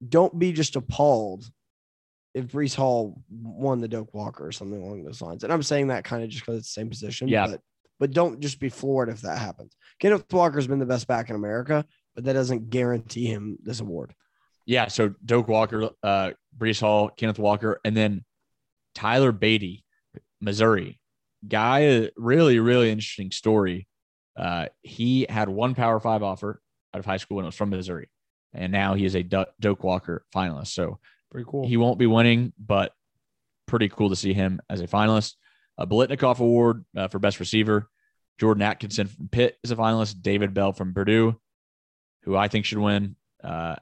don't 0.06 0.36
be 0.38 0.52
just 0.52 0.76
appalled 0.76 1.44
if 2.34 2.46
Breece 2.46 2.74
Hall 2.74 3.22
won 3.30 3.78
the 3.80 3.88
Doak 3.88 4.14
Walker 4.14 4.46
or 4.46 4.52
something 4.52 4.82
along 4.82 5.04
those 5.04 5.20
lines. 5.20 5.44
And 5.44 5.52
I'm 5.52 5.62
saying 5.62 5.88
that 5.88 6.04
kind 6.04 6.22
of 6.24 6.30
just 6.30 6.42
because 6.44 6.58
it's 6.60 6.74
the 6.74 6.80
same 6.80 6.88
position. 6.88 7.28
Yeah. 7.28 7.46
But, 7.46 7.60
but 8.00 8.10
don't 8.12 8.40
just 8.40 8.58
be 8.58 8.68
floored 8.70 9.10
if 9.10 9.20
that 9.20 9.38
happens. 9.38 9.76
Kenneth 10.00 10.32
Walker's 10.32 10.66
been 10.66 10.78
the 10.78 10.86
best 10.86 11.06
back 11.06 11.28
in 11.30 11.36
America, 11.36 11.84
but 12.14 12.24
that 12.24 12.32
doesn't 12.32 12.70
guarantee 12.70 13.26
him 13.26 13.58
this 13.62 13.80
award. 13.80 14.14
Yeah. 14.64 14.88
So 14.88 15.14
Doak 15.24 15.46
Walker, 15.46 15.90
uh, 16.02 16.30
Breece 16.56 16.80
Hall, 16.80 17.10
Kenneth 17.10 17.38
Walker, 17.38 17.80
and 17.84 17.94
then 17.96 18.24
Tyler 18.94 19.32
Badie, 19.32 19.82
Missouri. 20.40 20.98
Guy, 21.47 22.11
really, 22.16 22.59
really 22.59 22.90
interesting 22.90 23.30
story. 23.30 23.88
Uh, 24.36 24.66
he 24.82 25.26
had 25.28 25.49
one 25.49 25.74
Power 25.74 26.01
Five 26.01 26.22
offer 26.22 26.61
out 26.95 26.99
of 27.01 27.05
high 27.07 27.16
school 27.16 27.38
and 27.38 27.45
it 27.45 27.49
was 27.49 27.55
from 27.57 27.70
Missouri. 27.70 28.09
And 28.55 28.70
now 28.72 28.95
he 28.95 29.05
is 29.05 29.14
a 29.14 29.22
Do- 29.22 29.47
Doak 29.61 29.82
Walker 29.82 30.24
finalist. 30.34 30.68
So 30.68 30.99
Pretty 31.30 31.47
cool. 31.51 31.66
he 31.66 31.76
won't 31.76 31.99
be 31.99 32.07
winning, 32.07 32.53
but 32.59 32.93
pretty 33.66 33.88
cool 33.88 34.11
to 34.11 34.16
see 34.16 34.32
him 34.34 34.61
as 34.68 34.80
a 34.80 34.86
finalist. 34.86 35.34
A 35.78 35.86
Biletnikoff 35.86 36.38
Award 36.40 36.84
uh, 36.97 37.09
for 37.09 37.18
Best 37.18 37.40
Receiver. 37.40 37.88
Jordan 38.38 38.62
Addison 38.62 39.07
from 39.07 39.28
Pitt 39.28 39.57
is 39.64 39.70
a 39.70 39.76
finalist. 39.76 40.20
David 40.20 40.53
Bell 40.53 40.72
from 40.72 40.93
Purdue, 40.95 41.38
who 42.24 42.36
I 42.36 42.49
think 42.49 42.64
should 42.66 42.78
win. 42.78 43.16
Uh, 43.43 43.76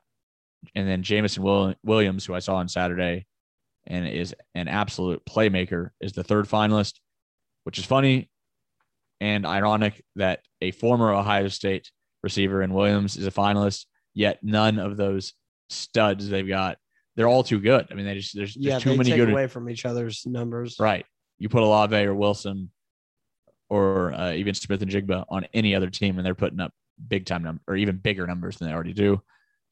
and 0.74 0.88
then 0.88 1.02
Jameson 1.02 1.42
Will- 1.42 1.74
Williams, 1.82 2.24
who 2.24 2.34
I 2.34 2.38
saw 2.40 2.56
on 2.56 2.68
Saturday 2.68 3.26
and 3.86 4.06
is 4.06 4.34
an 4.54 4.68
absolute 4.68 5.22
playmaker, 5.28 5.90
is 6.00 6.12
the 6.12 6.22
third 6.24 6.46
finalist, 6.46 6.94
which 7.64 7.78
is 7.78 7.84
funny 7.84 8.30
and 9.20 9.46
ironic 9.46 10.02
that 10.16 10.40
a 10.60 10.70
former 10.70 11.12
Ohio 11.12 11.48
State 11.48 11.90
receiver 12.22 12.62
in 12.62 12.72
Williams 12.72 13.16
is 13.16 13.26
a 13.26 13.30
finalist, 13.30 13.86
yet 14.14 14.38
none 14.42 14.78
of 14.78 14.96
those 14.96 15.34
studs 15.68 16.28
they've 16.28 16.48
got, 16.48 16.78
they're 17.16 17.28
all 17.28 17.42
too 17.42 17.60
good. 17.60 17.86
I 17.90 17.94
mean, 17.94 18.06
they 18.06 18.14
just 18.14 18.34
there's, 18.34 18.56
yeah, 18.56 18.72
there's 18.72 18.82
too 18.82 18.90
they 18.90 18.96
many 18.96 19.10
take 19.10 19.18
good 19.18 19.30
away 19.30 19.46
from 19.46 19.68
each 19.68 19.84
other's 19.84 20.24
numbers. 20.26 20.76
Right. 20.78 21.04
You 21.38 21.48
put 21.48 21.62
Olave 21.62 21.96
or 21.96 22.14
Wilson 22.14 22.70
or 23.68 24.12
uh, 24.12 24.32
even 24.32 24.54
Smith-Njigba 24.54 25.26
on 25.28 25.46
any 25.54 25.74
other 25.74 25.90
team, 25.90 26.18
and 26.18 26.26
they're 26.26 26.34
putting 26.34 26.60
up 26.60 26.72
big 27.08 27.24
time 27.24 27.42
number 27.42 27.62
or 27.68 27.76
even 27.76 27.96
bigger 27.96 28.26
numbers 28.26 28.56
than 28.56 28.68
they 28.68 28.74
already 28.74 28.92
do. 28.92 29.22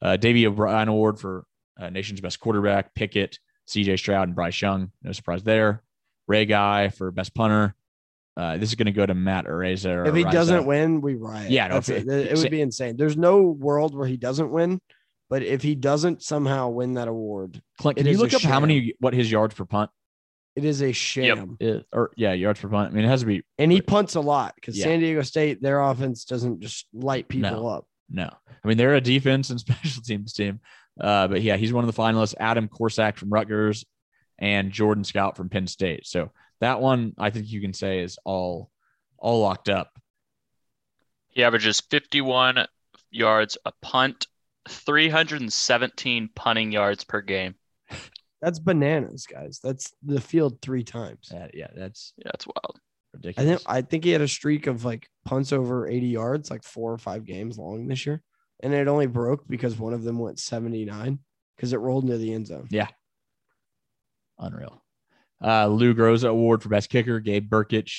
Uh, 0.01 0.15
Davey 0.15 0.47
O'Brien 0.47 0.87
Award 0.87 1.19
for 1.19 1.45
uh, 1.79 1.89
nation's 1.89 2.21
best 2.21 2.39
quarterback, 2.39 2.93
Pickett, 2.95 3.37
C.J. 3.67 3.97
Stroud, 3.97 4.27
and 4.27 4.35
Bryce 4.35 4.61
Young. 4.61 4.91
No 5.03 5.11
surprise 5.11 5.43
there. 5.43 5.83
Ray 6.29 6.45
Guy 6.45 6.87
for 6.89 7.11
best 7.11 7.33
punter. 7.33 7.75
Uh, 8.37 8.57
this 8.57 8.69
is 8.69 8.75
going 8.75 8.85
to 8.85 8.93
go 8.93 9.05
to 9.05 9.13
Matt 9.13 9.45
Araiza. 9.47 10.07
If 10.07 10.15
he 10.15 10.23
Araiza. 10.23 10.31
doesn't 10.31 10.65
win, 10.65 11.01
we 11.01 11.15
riot. 11.15 11.51
Yeah, 11.51 11.67
no, 11.67 11.73
That's 11.73 11.89
if- 11.89 12.07
it. 12.07 12.31
It 12.31 12.37
would 12.37 12.51
be 12.51 12.61
insane. 12.61 12.95
There's 12.95 13.17
no 13.17 13.41
world 13.41 13.93
where 13.93 14.07
he 14.07 14.15
doesn't 14.15 14.49
win, 14.49 14.79
but 15.29 15.43
if 15.43 15.61
he 15.61 15.75
doesn't 15.75 16.23
somehow 16.23 16.69
win 16.69 16.93
that 16.93 17.09
award, 17.09 17.61
Clint, 17.79 17.97
it 17.97 18.03
can 18.03 18.07
you 18.07 18.13
is 18.13 18.19
a 18.19 18.23
look 18.23 18.33
up 18.35 18.41
how 18.43 18.61
many 18.61 18.93
what 18.99 19.13
his 19.13 19.29
yards 19.29 19.55
per 19.55 19.65
punt 19.65 19.89
it 20.55 20.63
is 20.63 20.81
a 20.81 20.91
sham. 20.93 21.57
is? 21.59 21.83
Or 21.91 22.11
yeah, 22.15 22.31
yards 22.33 22.59
per 22.61 22.69
punt. 22.69 22.91
I 22.91 22.95
mean, 22.95 23.03
it 23.03 23.09
has 23.09 23.21
to 23.21 23.25
be 23.25 23.43
And 23.57 23.71
he 23.71 23.81
punts 23.81 24.15
a 24.15 24.21
lot 24.21 24.55
because 24.55 24.77
Yeah. 24.77 24.85
San 24.85 24.99
Diego 25.01 25.21
State, 25.23 25.61
their 25.61 25.81
offense 25.81 26.23
doesn't 26.25 26.61
just 26.61 26.87
light 26.93 27.27
people 27.27 27.51
No. 27.51 27.67
up. 27.67 27.85
No, 28.09 28.29
I 28.63 28.67
mean 28.67 28.77
they're 28.77 28.95
a 28.95 29.01
defense 29.01 29.49
and 29.49 29.59
special 29.59 30.01
teams 30.01 30.31
team, 30.33 30.59
uh, 31.01 31.27
but 31.27 31.41
yeah, 31.41 31.57
he's 31.57 31.73
one 31.73 31.83
of 31.87 31.93
the 31.93 32.01
finalists. 32.01 32.35
Adam 32.39 32.67
Korsak 32.69 33.17
from 33.17 33.29
Rutgers 33.29 33.85
and 34.39 34.71
Jordan 34.71 35.03
Stout 35.03 35.37
from 35.37 35.49
Penn 35.49 35.67
State. 35.67 36.07
So 36.07 36.31
that 36.61 36.81
one, 36.81 37.13
I 37.17 37.29
think 37.29 37.51
you 37.51 37.61
can 37.61 37.73
say 37.73 37.99
is 37.99 38.17
all 38.25 38.71
all 39.17 39.41
locked 39.41 39.69
up. 39.69 39.91
He 41.27 41.43
averages 41.43 41.81
51 41.81 42.65
yards 43.11 43.57
a 43.65 43.71
punt, 43.81 44.27
317 44.67 46.29
punting 46.35 46.71
yards 46.71 47.03
per 47.03 47.21
game. 47.21 47.55
That's 48.41 48.59
bananas, 48.59 49.25
guys. 49.25 49.59
That's 49.61 49.93
the 50.01 50.21
field 50.21 50.61
three 50.61 50.83
times. 50.83 51.31
Uh, 51.31 51.49
yeah, 51.53 51.67
that's 51.75 52.13
Yeah, 52.17 52.31
that's 52.31 52.47
wild. 52.47 52.79
Ridiculous. 53.13 53.37
I 53.37 53.55
think 53.55 53.61
I 53.67 53.81
think 53.81 54.03
he 54.05 54.11
had 54.11 54.21
a 54.21 54.27
streak 54.27 54.67
of 54.67 54.85
like 54.85 55.09
punts 55.25 55.51
over 55.51 55.87
80 55.87 56.07
yards, 56.07 56.49
like 56.49 56.63
four 56.63 56.93
or 56.93 56.97
five 56.97 57.25
games 57.25 57.57
long 57.57 57.87
this 57.87 58.05
year. 58.05 58.23
And 58.61 58.73
it 58.73 58.87
only 58.87 59.07
broke 59.07 59.47
because 59.47 59.77
one 59.77 59.93
of 59.93 60.03
them 60.03 60.19
went 60.19 60.39
79 60.39 61.19
because 61.55 61.73
it 61.73 61.79
rolled 61.79 62.05
into 62.05 62.17
the 62.17 62.33
end 62.33 62.47
zone. 62.47 62.67
Unreal. 64.39 64.81
Uh, 65.43 65.67
Lou 65.67 65.93
Groza 65.93 66.29
Award 66.29 66.63
for 66.63 66.69
best 66.69 66.89
kicker, 66.89 67.19
Gabe 67.19 67.49
Brkic, 67.49 67.91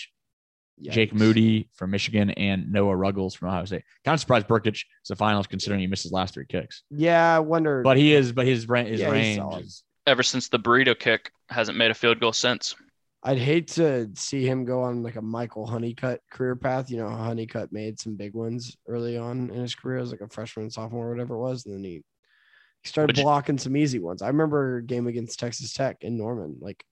Jake 0.83 1.15
Moody 1.15 1.69
from 1.75 1.91
Michigan, 1.91 2.31
and 2.31 2.73
Noah 2.73 2.97
Ruggles 2.97 3.35
from 3.35 3.49
Ohio 3.49 3.65
State. 3.65 3.85
Kind 4.05 4.15
of 4.15 4.21
surprised 4.21 4.49
Brkic 4.49 4.75
is 4.75 4.85
the 5.09 5.17
finals 5.17 5.47
considering 5.47 5.81
he 5.81 5.87
missed 5.87 6.05
his 6.05 6.13
last 6.13 6.35
three 6.35 6.47
kicks. 6.47 6.83
Yeah, 6.91 7.37
I 7.37 7.39
wonder. 7.41 7.83
But 7.83 7.97
he 7.97 8.15
is, 8.15 8.33
but 8.33 8.47
his, 8.47 8.65
his 8.65 9.01
Yeah, 9.01 9.11
range 9.11 9.63
is 9.63 9.85
Ever 10.07 10.23
since 10.23 10.49
the 10.49 10.59
burrito 10.59 10.99
kick, 10.99 11.31
hasn't 11.51 11.77
made 11.77 11.91
a 11.91 11.95
field 11.95 12.21
goal 12.21 12.33
since. 12.33 12.75
I'd 13.23 13.39
hate 13.39 13.69
to 13.73 14.09
see 14.15 14.47
him 14.47 14.65
go 14.65 14.83
on 14.83 15.03
like 15.03 15.17
a 15.17 15.23
Michael 15.23 15.67
Hunnicutt 15.67 16.19
career 16.31 16.57
path. 16.57 16.91
You 16.91 16.97
know, 16.97 17.09
how 17.11 17.35
Hunnicutt 17.35 17.71
made 17.71 18.01
some 18.01 18.17
big 18.17 18.35
ones 18.35 18.77
early 18.89 19.19
on 19.19 19.51
in 19.51 19.61
his 19.61 19.75
career 19.75 19.99
as 19.99 20.11
like 20.11 20.23
a 20.23 20.29
freshman, 20.29 20.71
sophomore, 20.71 21.11
whatever 21.11 21.35
it 21.35 21.41
was. 21.41 21.67
And 21.67 21.75
then 21.75 21.85
he, 21.85 22.03
he 22.83 22.89
started 22.89 23.17
blocking 23.17 23.59
some 23.59 23.77
easy 23.77 23.99
ones. 23.99 24.23
I 24.23 24.29
remember 24.29 24.79
a 24.79 24.83
game 24.83 25.07
against 25.07 25.39
Texas 25.39 25.73
Tech 25.73 25.99
in 26.01 26.17
Norman. 26.17 26.57
Like 26.61 26.85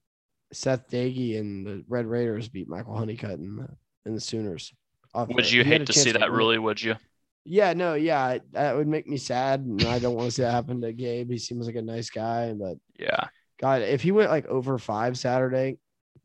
Seth 0.52 0.88
Doege 0.90 1.38
and 1.38 1.66
the 1.66 1.84
Red 1.88 2.06
Raiders 2.06 2.48
beat 2.48 2.68
Michael 2.68 2.94
Hunnicutt 2.94 3.34
and 3.34 3.58
the, 3.58 3.68
and 4.04 4.16
the 4.16 4.20
Sooners. 4.20 4.72
off 5.14 5.28
Would 5.28 5.50
you 5.50 5.64
hate 5.64 5.86
to 5.86 5.92
see 5.92 6.12
that, 6.12 6.30
really? 6.30 6.58
Would 6.58 6.82
you? 6.82 6.96
Yeah, 7.44 7.72
no, 7.72 7.94
yeah, 7.94 8.38
that 8.52 8.76
would 8.76 8.88
make 8.88 9.06
me 9.06 9.16
sad, 9.16 9.60
and 9.60 9.82
I 9.84 9.98
don't 9.98 10.14
want 10.14 10.26
to 10.26 10.30
see 10.32 10.42
that 10.42 10.52
happen 10.52 10.82
to 10.82 10.92
Gabe. 10.92 11.30
He 11.30 11.38
seems 11.38 11.66
like 11.66 11.76
a 11.76 11.82
nice 11.82 12.10
guy, 12.10 12.52
but 12.52 12.76
Yeah. 12.98 13.28
God, 13.58 13.82
if 13.82 14.02
he 14.02 14.12
went 14.12 14.30
like 14.30 14.46
over 14.46 14.78
five 14.78 15.18
Saturday, 15.18 15.78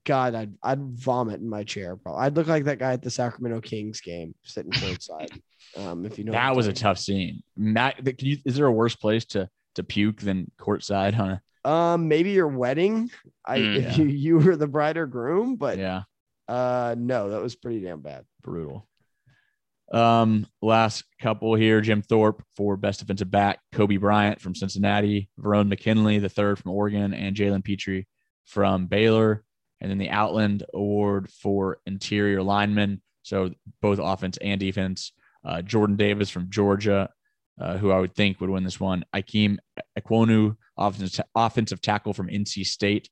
God, 0.05 0.35
I'd 0.35 0.53
I'd 0.61 0.81
vomit 0.81 1.39
in 1.39 1.49
my 1.49 1.63
chair. 1.63 1.95
Probably, 1.95 2.21
I'd 2.21 2.35
look 2.35 2.47
like 2.47 2.65
that 2.65 2.79
guy 2.79 2.93
at 2.93 3.01
the 3.01 3.09
Sacramento 3.09 3.61
Kings 3.61 4.01
game, 4.01 4.35
sitting 4.43 4.71
courtside. 4.81 5.39
Um, 5.77 6.05
if 6.05 6.17
you 6.17 6.23
know 6.25 6.33
that 6.33 6.55
was 6.55 6.67
a 6.67 6.73
tough 6.73 6.99
scene. 6.99 7.41
Matt, 7.57 7.97
can 7.97 8.15
you, 8.19 8.37
is 8.45 8.55
there 8.55 8.65
a 8.67 8.71
worse 8.71 8.95
place 8.95 9.25
to 9.25 9.49
to 9.75 9.83
puke 9.83 10.21
than 10.21 10.51
courtside? 10.59 11.13
Huh? 11.13 11.37
Um, 11.69 12.07
maybe 12.07 12.31
your 12.31 12.47
wedding. 12.47 13.09
I 13.45 13.59
Mm. 13.59 13.75
if 13.77 13.83
Yeah. 13.97 14.03
you 14.03 14.09
you 14.09 14.37
were 14.37 14.55
the 14.55 14.67
bride 14.67 14.97
or 14.97 15.07
groom, 15.07 15.55
but 15.55 15.77
yeah, 15.77 16.03
uh, 16.47 16.95
no, 16.97 17.29
that 17.31 17.41
was 17.41 17.55
pretty 17.55 17.79
damn 17.81 18.01
bad. 18.01 18.25
brutal. 18.41 18.87
Um, 19.91 20.47
last 20.61 21.03
couple 21.21 21.53
here: 21.55 21.81
Jim 21.81 22.01
Thorpe 22.01 22.43
for 22.55 22.77
best 22.77 22.99
defensive 22.99 23.29
back, 23.29 23.59
Coby 23.73 23.99
Bryant 23.99 24.41
from 24.41 24.55
Cincinnati, 24.55 25.29
Verone 25.39 25.67
McKinley 25.69 26.19
the 26.19 26.29
third 26.29 26.57
from 26.59 26.71
Oregon, 26.71 27.13
and 27.13 27.35
Jalen 27.35 27.63
Pitre 27.63 28.05
from 28.45 28.87
Baylor. 28.87 29.43
And 29.81 29.91
then 29.91 29.97
the 29.97 30.09
Outland 30.09 30.63
Award 30.73 31.29
for 31.29 31.79
interior 31.85 32.41
lineman, 32.41 33.01
so 33.21 33.51
both 33.81 33.99
offense 34.01 34.37
and 34.37 34.59
defense. 34.59 35.11
Uh, 35.45 35.61
Jordan 35.61 35.95
Davis 35.97 36.29
from 36.29 36.49
Georgia, 36.49 37.09
uh, 37.59 37.77
who 37.77 37.91
I 37.91 37.99
would 37.99 38.15
think 38.15 38.39
would 38.41 38.49
win 38.49 38.63
this 38.63 38.79
one. 38.79 39.03
Ikem 39.15 39.57
Ekwonu, 39.99 40.55
offensive 40.77 41.25
offensive 41.35 41.81
tackle 41.81 42.13
from 42.13 42.27
NC 42.29 42.65
State, 42.65 43.09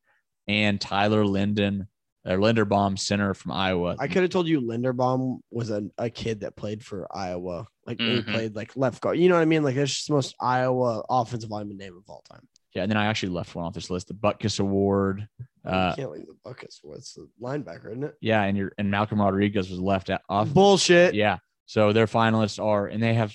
and 0.47 0.79
Tyler 0.79 1.25
Linden 1.25 1.87
or 2.25 2.37
Linderbaum, 2.37 2.97
center 2.99 3.33
from 3.33 3.51
Iowa. 3.51 3.95
I 3.99 4.07
could 4.07 4.21
have 4.21 4.29
told 4.31 4.47
you 4.47 4.61
Linderbaum 4.61 5.39
was 5.49 5.71
a, 5.71 5.83
a 5.97 6.09
kid 6.09 6.41
that 6.41 6.55
played 6.55 6.83
for 6.83 7.07
Iowa. 7.15 7.67
Like 7.87 7.97
Mhm. 7.97 8.15
he 8.17 8.21
played 8.21 8.55
like 8.55 8.77
left 8.77 9.01
guard. 9.01 9.17
You 9.17 9.27
know 9.27 9.35
what 9.35 9.41
I 9.41 9.45
mean? 9.45 9.63
Like 9.63 9.75
it's 9.75 9.91
just 9.93 10.07
the 10.07 10.13
most 10.13 10.35
Iowa 10.39 11.03
offensive 11.09 11.49
lineman 11.49 11.77
name 11.77 11.97
of 11.97 12.03
all 12.07 12.23
time. 12.31 12.47
yeah, 12.75 12.83
and 12.83 12.91
then 12.91 12.97
I 12.97 13.07
actually 13.07 13.29
left 13.33 13.53
one 13.55 13.65
off 13.65 13.73
this 13.73 13.89
list, 13.89 14.07
the 14.07 14.13
Butkus 14.13 14.59
Award. 14.59 15.27
Uh, 15.65 15.93
you 15.97 16.03
can't 16.03 16.11
leave 16.13 16.27
the 16.27 16.35
buckets. 16.43 16.79
What's 16.83 17.13
the 17.15 17.27
linebacker, 17.41 17.87
isn't 17.91 18.03
it? 18.03 18.15
yeah, 18.21 18.43
and 18.43 18.55
your 18.57 18.71
and 18.77 18.89
Malcolm 18.91 19.19
Rodriguez 19.19 19.69
was 19.69 19.79
left 19.79 20.09
out 20.11 20.21
off. 20.29 20.49
Bullshit. 20.53 21.13
Yeah, 21.15 21.37
so 21.71 21.93
their 21.93 22.05
finalists 22.05 22.61
are, 22.61 22.87
and 22.87 23.01
they 23.01 23.13
have 23.13 23.33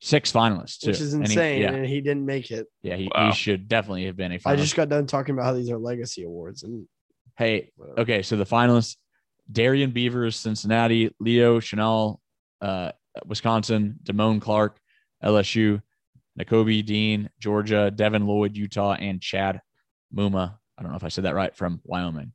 six 0.00 0.30
finalists 0.30 0.78
too, 0.78 0.90
Which 0.90 1.00
is 1.00 1.14
And 1.14 1.26
he- 1.26 1.32
insane. 1.32 1.62
yeah, 1.62 1.72
And 1.72 1.84
he 1.84 2.00
didn't 2.00 2.24
make 2.24 2.52
it. 2.52 2.68
yeah, 2.82 2.94
he, 2.94 3.10
Wow. 3.12 3.26
he 3.26 3.34
should 3.34 3.66
definitely 3.66 4.06
have 4.06 4.16
been 4.16 4.30
a 4.30 4.38
finalist. 4.38 4.46
I 4.52 4.54
just 4.56 4.76
got 4.76 4.88
done 4.88 5.08
talking 5.08 5.32
about 5.34 5.46
how 5.46 5.54
these 5.54 5.68
are 5.68 5.78
legacy 5.78 6.22
awards 6.22 6.62
and 6.62 6.86
hey, 7.36 7.72
whatever. 7.74 8.00
okay, 8.02 8.22
so 8.22 8.36
the 8.36 8.44
finalists: 8.46 8.96
Darrian 9.50 9.90
Beavers, 9.90 10.36
Cincinnati; 10.36 11.10
Leo 11.18 11.58
Chenal, 11.58 12.20
uh, 12.60 12.92
Wisconsin; 13.24 13.98
Damone 14.04 14.40
Clark, 14.40 14.78
LSU; 15.24 15.82
Nakobe 16.38 16.86
Dean, 16.86 17.30
Georgia; 17.40 17.90
Devin 17.90 18.28
Lloyd, 18.28 18.56
Utah; 18.56 18.92
and 18.94 19.20
Chad 19.20 19.60
Muma. 20.14 20.56
I 20.78 20.82
don't 20.82 20.92
know 20.92 20.96
if 20.98 21.04
I 21.04 21.08
said 21.08 21.24
that 21.24 21.34
right 21.34 21.56
from 21.56 21.80
Wyoming. 21.82 22.32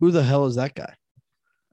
Who 0.00 0.10
the 0.10 0.24
hell 0.24 0.46
is 0.46 0.56
that 0.56 0.74
guy? 0.74 0.94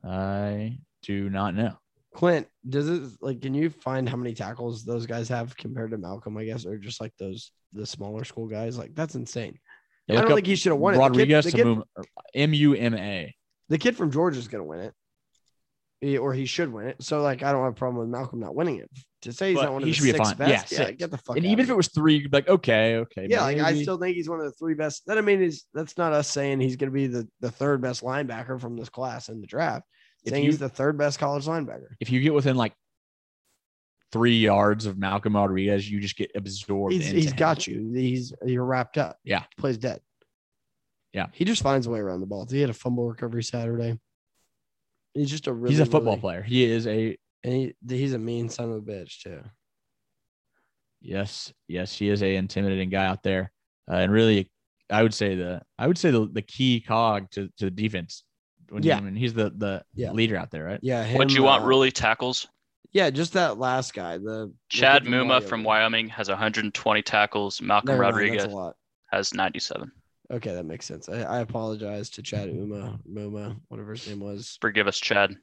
I 0.04 0.78
do 1.02 1.32
not 1.32 1.56
know. 1.56 1.80
Clint, 2.20 2.48
does 2.68 2.90
it 2.90 3.02
like 3.22 3.42
can 3.42 3.54
you 3.54 3.70
find 3.70 4.10
how 4.10 4.18
many 4.18 4.34
tackles 4.34 4.84
those 4.84 5.06
guys 5.06 5.30
have 5.30 5.56
compared 5.56 5.92
to 5.92 5.98
Malcolm, 5.98 6.36
I 6.36 6.44
guess, 6.44 6.66
or 6.66 6.78
just 6.78 7.00
like 7.00 7.14
those 7.18 7.54
the 7.72 7.86
smaller 7.86 8.26
school 8.26 8.46
guys? 8.46 8.78
Like 8.78 8.94
that's 8.94 9.16
insane. 9.16 9.58
Yeah, 10.06 10.18
I 10.18 10.22
don't 10.24 10.36
think 10.36 10.46
he 10.46 10.58
should 10.58 10.74
have 10.74 10.82
won 10.82 10.96
it. 10.96 10.98
The 10.98 11.04
kid- 11.04 11.10
Rodriguez 11.12 11.46
kid, 11.54 11.66
Muma- 11.66 11.84
M 12.34 12.54
U 12.54 12.74
M 12.74 12.94
A. 12.94 13.34
the 13.70 13.78
kid 13.78 13.96
from 13.96 14.12
Georgia 14.12 14.38
is 14.38 14.50
gonna 14.50 14.66
win 14.66 14.82
it. 14.82 14.94
He- 16.02 16.18
or 16.18 16.34
he 16.34 16.46
should 16.46 16.74
win 16.74 16.88
it. 16.88 17.02
So 17.02 17.22
like 17.22 17.42
I 17.42 17.54
don't 17.54 17.64
have 17.64 17.72
a 17.72 17.76
problem 17.76 18.02
with 18.02 18.10
Malcolm 18.10 18.42
not 18.42 18.54
winning 18.54 18.80
it. 18.80 18.90
To 19.22 19.32
say 19.32 19.52
he's 19.52 19.60
But 19.60 19.64
not 19.64 19.74
one 19.76 19.84
of 19.84 19.88
he 19.88 19.92
the 19.92 19.96
should 19.96 20.04
be 20.04 20.12
six 20.12 20.28
fine. 20.30 20.38
best, 20.38 20.72
Yeah, 20.74 20.82
yeah, 20.82 20.92
get 20.92 21.12
the 21.12 21.18
fuck. 21.20 21.38
And 21.38 21.46
even 21.46 21.64
if 21.64 21.70
it 21.70 21.78
was 21.78 21.88
three, 21.88 22.16
you'd 22.16 22.32
be 22.32 22.38
like, 22.38 22.50
okay, 22.50 22.98
okay. 22.98 23.28
Yeah, 23.30 23.44
like 23.44 23.60
I 23.60 23.82
still 23.82 23.98
think 23.98 24.18
he's 24.18 24.28
one 24.30 24.40
of 24.40 24.46
the 24.46 24.52
three 24.52 24.74
best. 24.74 25.06
That 25.08 25.18
I 25.18 25.22
mean 25.22 25.42
is 25.42 25.64
that's 25.74 25.98
not 25.98 26.12
us 26.12 26.30
saying 26.30 26.60
he's 26.60 26.76
going 26.76 26.90
to 26.92 26.94
be 26.94 27.08
the, 27.08 27.30
the 27.40 27.52
third 27.52 27.82
best 27.82 28.04
linebacker 28.04 28.60
from 28.60 28.76
this 28.76 28.90
class 28.90 29.30
in 29.30 29.40
the 29.40 29.48
draft. 29.48 29.86
If 30.26 30.32
saying 30.32 30.44
you- 30.46 30.52
he's 30.52 30.60
the 30.60 30.70
third 30.70 30.98
best 30.98 31.20
college 31.20 31.46
linebacker. 31.46 31.96
if 32.00 32.10
you 32.12 32.20
get 32.22 32.34
within 32.34 32.56
like 32.56 32.74
three 34.12 34.38
yards 34.38 34.86
of 34.86 34.98
Malcolm 34.98 35.36
Rodriguez, 35.36 35.90
you 35.90 36.00
just 36.00 36.18
get 36.18 36.32
absorbed. 36.36 36.94
He's, 36.94 37.08
into 37.08 37.20
he's 37.22 37.34
got 37.34 37.68
you. 37.68 37.92
He's 37.94 38.34
you're 38.46 38.66
wrapped 38.66 38.98
up. 38.98 39.18
Yeah. 39.24 39.44
plays 39.58 39.78
dead. 39.78 40.02
Yeah. 41.14 41.28
he 41.34 41.46
just 41.46 41.62
finds 41.64 41.88
a 41.88 41.90
way 41.90 42.00
around 42.00 42.20
the 42.22 42.26
ball. 42.28 42.48
He 42.50 42.62
had 42.62 42.70
a 42.70 42.74
fumble 42.74 43.08
recovery 43.08 43.44
Saturday. 43.44 44.00
He's 45.14 45.30
just 45.30 45.48
a 45.48 45.54
really, 45.54 45.74
he's 45.74 45.80
a 45.80 45.86
football 45.86 46.14
really- 46.14 46.22
player. 46.22 46.42
He 46.44 46.64
is 46.66 46.86
a 46.88 47.18
and 47.44 47.54
he, 47.54 47.74
he's 47.88 48.14
a 48.14 48.20
mean 48.20 48.50
son 48.50 48.72
of 48.72 48.78
a 48.78 48.82
bitch 48.82 49.22
too. 49.24 49.42
yes, 51.02 51.54
yes, 51.68 51.98
he 51.98 52.10
is 52.10 52.22
a 52.22 52.36
intimidating 52.36 52.90
guy 52.90 53.06
out 53.06 53.24
there, 53.24 53.52
uh, 53.90 53.96
and 53.96 54.12
really, 54.12 54.52
I 54.90 55.02
would 55.04 55.14
say 55.14 55.36
the 55.36 55.62
I 55.78 55.88
would 55.88 55.98
say 55.98 56.12
the, 56.12 56.28
the 56.32 56.42
key 56.42 56.82
cog 56.82 57.30
to, 57.32 57.48
to 57.58 57.66
the 57.66 57.72
defense. 57.72 58.24
When 58.70 58.84
Yeah. 58.84 58.98
I 58.98 59.02
mean, 59.02 59.16
he's 59.16 59.34
the 59.34 59.50
the 59.50 59.84
Yeah. 59.96 60.12
leader 60.12 60.38
out 60.38 60.52
there, 60.52 60.64
right? 60.66 60.80
Yeah, 60.82 61.02
What 61.16 61.30
him, 61.30 61.36
you 61.36 61.44
want 61.44 61.64
uh, 61.64 61.68
really 61.68 61.92
tackles? 61.92 62.48
Yeah, 62.92 63.10
just 63.12 63.34
that 63.34 63.58
last 63.60 63.94
guy. 63.94 64.18
The 64.18 64.24
the 64.48 64.54
Chad 64.70 65.04
kid 65.04 65.12
Muma 65.12 65.42
from 65.44 65.64
Wyoming. 65.64 66.06
Wyoming 66.06 66.10
has 66.10 66.30
120 66.30 67.02
tackles. 67.04 67.62
Malcolm 67.62 67.90
Never 67.90 68.02
Rodriguez 68.02 68.46
a 68.46 68.74
has 69.12 69.34
97. 69.34 69.92
Okay, 70.32 70.54
that 70.54 70.66
makes 70.66 70.86
sense. 70.86 71.10
I, 71.10 71.22
I 71.22 71.40
apologize 71.40 72.10
to 72.12 72.22
Chad 72.24 72.50
Uma, 72.50 73.00
Muma, 73.12 73.60
whatever 73.68 73.92
his 73.92 74.08
name 74.08 74.20
was. 74.20 74.58
Forgive 74.62 74.88
us, 74.88 75.00
Chad. 75.00 75.36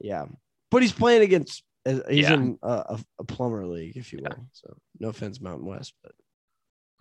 Yeah, 0.00 0.26
but 0.70 0.82
he's 0.82 0.92
playing 0.92 1.22
against. 1.22 1.62
uh, 1.86 2.00
He's 2.08 2.22
Yeah. 2.24 2.34
in 2.34 2.58
a, 2.62 2.68
a, 2.68 3.00
a 3.20 3.24
plumber 3.24 3.66
league, 3.66 3.96
if 3.96 4.12
you 4.12 4.20
will. 4.22 4.46
So 4.52 4.76
no 5.00 5.08
offense, 5.08 5.40
Mountain 5.40 5.66
West, 5.66 5.94
but 6.02 6.12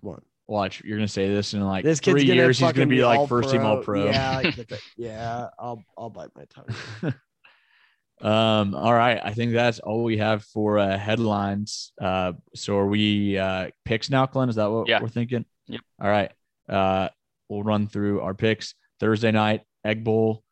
come 0.01 0.11
on. 0.11 0.21
Watch, 0.47 0.81
you're 0.83 0.97
gonna 0.97 1.07
say 1.07 1.29
this 1.29 1.53
in 1.53 1.61
like 1.61 1.83
This 1.85 1.99
kid's 1.99 2.13
three 2.15 2.23
gonna 2.27 2.35
years. 2.35 2.59
He's 2.59 2.71
gonna 2.73 2.87
be 2.87 3.03
like 3.05 3.19
all 3.19 3.27
first 3.27 3.51
team 3.51 3.61
all 3.65 3.81
pro. 3.83 4.05
Yeah, 4.05 4.37
I 4.39 4.43
get 4.51 4.67
that. 4.69 4.79
yeah. 4.97 5.47
I'll 5.57 5.83
I'll 5.97 6.09
bite 6.09 6.29
my 6.35 6.43
tongue. 6.45 7.13
Um, 8.21 8.75
all 8.75 8.93
right. 8.93 9.19
I 9.23 9.33
think 9.33 9.51
that's 9.53 9.79
all 9.79 10.03
we 10.03 10.17
have 10.17 10.43
for 10.43 10.77
uh, 10.77 10.95
headlines. 10.95 11.91
Uh, 11.99 12.33
so 12.53 12.77
are 12.77 12.85
we 12.85 13.35
uh, 13.37 13.71
picks 13.83 14.11
now, 14.11 14.27
Glenn? 14.27 14.47
Is 14.47 14.55
that 14.57 14.69
what 14.69 14.87
Yeah. 14.87 15.01
we're 15.01 15.07
thinking? 15.09 15.43
Yep. 15.67 15.81
All 15.99 16.07
right. 16.09 16.31
Uh, 16.69 17.09
we'll 17.49 17.63
run 17.63 17.87
through 17.87 18.21
our 18.21 18.35
picks. 18.35 18.75
Thursday 18.99 19.31
night, 19.31 19.61
Egg 19.83 20.03
Bowl, 20.03 20.43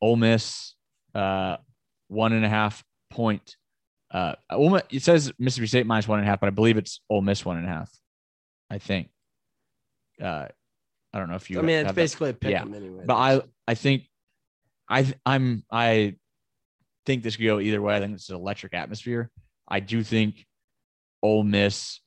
Ole 0.00 0.14
Miss, 0.14 0.76
uh, 1.16 1.56
one 2.06 2.32
and 2.32 2.44
a 2.44 2.48
half 2.48 2.84
point. 3.10 3.56
Uh, 4.12 4.34
Ole 4.52 4.70
Miss, 4.70 4.82
it 4.90 5.02
says 5.02 5.32
Mississippi 5.36 5.66
State 5.66 5.86
minus 5.86 6.06
one 6.06 6.20
and 6.20 6.28
a 6.28 6.30
half, 6.30 6.38
but 6.38 6.46
I 6.46 6.50
believe 6.50 6.76
it's 6.76 7.00
Ole 7.10 7.22
Miss 7.22 7.44
one 7.44 7.56
and 7.56 7.66
a 7.66 7.68
half. 7.68 7.90
I 8.70 8.78
think. 8.78 9.08
Uh, 10.20 10.46
I 11.12 11.18
don't 11.18 11.28
know 11.30 11.36
if 11.36 11.50
you. 11.50 11.58
I 11.58 11.62
mean, 11.62 11.76
it's 11.78 11.86
have 11.86 11.94
that- 11.94 12.00
basically 12.00 12.30
a 12.30 12.34
pick 12.34 12.50
Yeah, 12.50 12.62
anyway. 12.62 13.04
but 13.06 13.14
I 13.16 13.40
I 13.66 13.74
think 13.74 14.04
I 14.88 15.12
I'm 15.24 15.64
I 15.70 16.16
think 17.06 17.22
this 17.22 17.36
could 17.36 17.46
go 17.46 17.60
either 17.60 17.80
way. 17.80 17.96
I 17.96 18.00
think 18.00 18.14
it's 18.14 18.28
an 18.28 18.36
electric 18.36 18.74
atmosphere. 18.74 19.30
I 19.66 19.80
do 19.80 20.02
think 20.02 20.46
Ole 21.22 21.44
Miss 21.44 22.00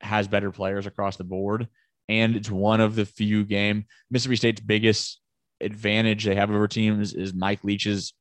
has 0.00 0.28
better 0.28 0.50
players 0.50 0.86
across 0.86 1.16
the 1.16 1.24
board, 1.24 1.68
and 2.08 2.36
it's 2.36 2.50
one 2.50 2.80
of 2.80 2.94
the 2.94 3.04
few 3.04 3.44
game 3.44 3.84
Mississippi 4.10 4.36
State's 4.36 4.60
biggest 4.60 5.20
advantage 5.60 6.24
they 6.24 6.34
have 6.34 6.50
over 6.50 6.66
teams 6.68 7.12
is 7.12 7.34
Mike 7.34 7.62
Leach's 7.64 8.14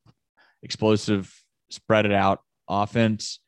explosive, 0.62 1.34
spread 1.70 2.06
it 2.06 2.12
out 2.12 2.42
offense 2.68 3.40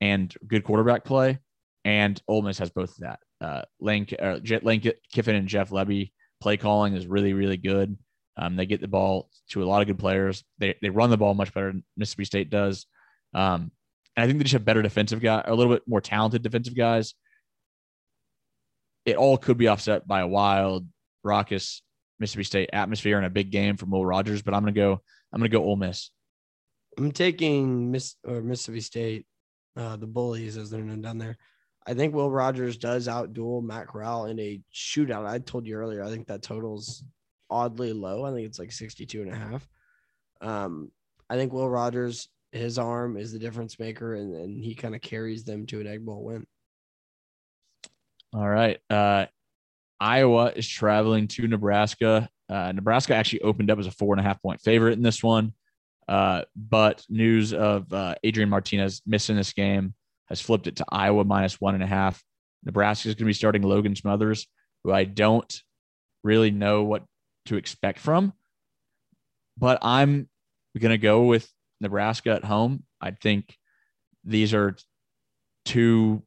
and 0.00 0.34
good 0.46 0.64
quarterback 0.64 1.04
play. 1.04 1.38
And 1.84 2.20
Ole 2.26 2.42
Miss 2.42 2.58
has 2.58 2.70
both 2.70 2.90
of 2.90 2.96
that. 3.00 3.20
Uh, 3.40 3.62
Lane, 3.80 4.06
Kiffin 4.06 5.34
and 5.34 5.48
Jeff 5.48 5.70
Lebby 5.70 6.12
play 6.40 6.56
calling 6.56 6.94
is 6.94 7.06
really, 7.06 7.32
really 7.32 7.56
good. 7.56 7.96
Um, 8.36 8.56
they 8.56 8.66
get 8.66 8.80
the 8.80 8.88
ball 8.88 9.30
to 9.50 9.62
a 9.62 9.66
lot 9.66 9.80
of 9.80 9.86
good 9.86 9.98
players. 9.98 10.44
They, 10.58 10.74
they 10.82 10.90
run 10.90 11.10
the 11.10 11.16
ball 11.16 11.34
much 11.34 11.54
better 11.54 11.68
than 11.68 11.84
Mississippi 11.96 12.24
State 12.24 12.50
does. 12.50 12.86
Um, 13.34 13.70
and 14.16 14.24
I 14.24 14.26
think 14.26 14.38
they 14.38 14.44
just 14.44 14.52
have 14.52 14.64
better 14.64 14.82
defensive 14.82 15.20
guys, 15.20 15.44
a 15.46 15.54
little 15.54 15.72
bit 15.72 15.82
more 15.86 16.00
talented 16.00 16.42
defensive 16.42 16.76
guys. 16.76 17.14
It 19.04 19.16
all 19.16 19.36
could 19.36 19.56
be 19.56 19.68
offset 19.68 20.06
by 20.06 20.20
a 20.20 20.26
wild, 20.26 20.86
raucous 21.22 21.82
Mississippi 22.18 22.44
State 22.44 22.70
atmosphere 22.72 23.16
and 23.16 23.26
a 23.26 23.30
big 23.30 23.50
game 23.50 23.76
from 23.76 23.90
Will 23.90 24.04
Rogers. 24.04 24.42
But 24.42 24.54
I'm 24.54 24.62
gonna 24.62 24.72
go. 24.72 25.00
I'm 25.32 25.40
gonna 25.40 25.48
go 25.48 25.62
Ole 25.62 25.76
Miss. 25.76 26.10
I'm 26.98 27.12
taking 27.12 27.90
Miss 27.90 28.16
or 28.24 28.40
Mississippi 28.40 28.80
State, 28.80 29.26
uh, 29.76 29.96
the 29.96 30.06
bullies 30.06 30.56
as 30.56 30.70
they're 30.70 30.80
known 30.80 31.02
down 31.02 31.18
there. 31.18 31.36
I 31.86 31.94
think 31.94 32.14
Will 32.14 32.30
Rogers 32.30 32.76
does 32.76 33.06
outduel 33.06 33.62
Matt 33.62 33.86
Corral 33.86 34.26
in 34.26 34.40
a 34.40 34.60
shootout. 34.74 35.24
I 35.24 35.38
told 35.38 35.66
you 35.66 35.76
earlier, 35.76 36.02
I 36.02 36.10
think 36.10 36.26
that 36.26 36.42
total's 36.42 37.04
oddly 37.48 37.92
low. 37.92 38.24
I 38.24 38.32
think 38.32 38.46
it's 38.46 38.58
like 38.58 38.72
62 38.72 39.22
and 39.22 39.32
a 39.32 39.36
half. 39.36 39.68
Um, 40.40 40.90
I 41.30 41.36
think 41.36 41.52
Will 41.52 41.70
Rogers, 41.70 42.28
his 42.50 42.78
arm 42.78 43.16
is 43.16 43.32
the 43.32 43.38
difference 43.38 43.78
maker, 43.78 44.14
and, 44.14 44.34
and 44.34 44.64
he 44.64 44.74
kind 44.74 44.96
of 44.96 45.00
carries 45.00 45.44
them 45.44 45.66
to 45.66 45.80
an 45.80 45.86
egg 45.86 46.04
bowl 46.04 46.24
win. 46.24 46.46
All 48.32 48.48
right. 48.48 48.78
Uh, 48.90 49.26
Iowa 50.00 50.52
is 50.56 50.68
traveling 50.68 51.28
to 51.28 51.46
Nebraska. 51.46 52.28
Uh, 52.48 52.72
Nebraska 52.72 53.14
actually 53.14 53.42
opened 53.42 53.70
up 53.70 53.78
as 53.78 53.86
a 53.86 53.92
four 53.92 54.12
and 54.12 54.20
a 54.20 54.28
half 54.28 54.42
point 54.42 54.60
favorite 54.60 54.94
in 54.94 55.02
this 55.02 55.22
one. 55.22 55.52
Uh, 56.08 56.42
but 56.54 57.04
news 57.08 57.52
of 57.52 57.92
uh, 57.92 58.14
Adrian 58.22 58.48
Martinez 58.48 59.02
missing 59.06 59.36
this 59.36 59.52
game 59.52 59.94
has 60.28 60.40
flipped 60.40 60.66
it 60.66 60.76
to 60.76 60.84
Iowa 60.90 61.24
minus 61.24 61.60
one 61.60 61.74
and 61.74 61.82
a 61.82 61.86
half. 61.86 62.22
Nebraska 62.64 63.08
is 63.08 63.14
going 63.14 63.24
to 63.24 63.24
be 63.26 63.32
starting 63.32 63.62
Logan 63.62 63.94
Smothers, 63.96 64.46
who 64.84 64.92
I 64.92 65.04
don't 65.04 65.62
really 66.24 66.50
know 66.50 66.82
what 66.84 67.04
to 67.46 67.56
expect 67.56 67.98
from. 67.98 68.32
But 69.56 69.78
I'm 69.82 70.28
going 70.78 70.90
to 70.90 70.98
go 70.98 71.22
with 71.24 71.48
Nebraska 71.80 72.30
at 72.30 72.44
home. 72.44 72.82
I 73.00 73.12
think 73.12 73.56
these 74.24 74.52
are 74.52 74.76
two 75.64 76.22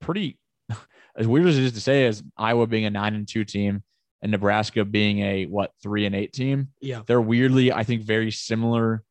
pretty 0.00 0.38
as 1.16 1.26
weird 1.26 1.46
as 1.46 1.58
it 1.58 1.64
is 1.64 1.72
to 1.72 1.80
say, 1.80 2.06
as 2.06 2.22
Iowa 2.36 2.66
being 2.66 2.86
a 2.86 2.90
nine 2.90 3.14
and 3.14 3.28
two 3.28 3.44
team 3.44 3.82
and 4.22 4.32
Nebraska 4.32 4.84
being 4.84 5.20
a 5.20 5.44
what 5.46 5.72
three 5.82 6.06
and 6.06 6.14
eight 6.14 6.32
team, 6.32 6.68
Yeah. 6.80 7.02
they're 7.06 7.20
weirdly, 7.20 7.70
I 7.72 7.84
think, 7.84 8.02
very 8.02 8.30
similar, 8.30 9.04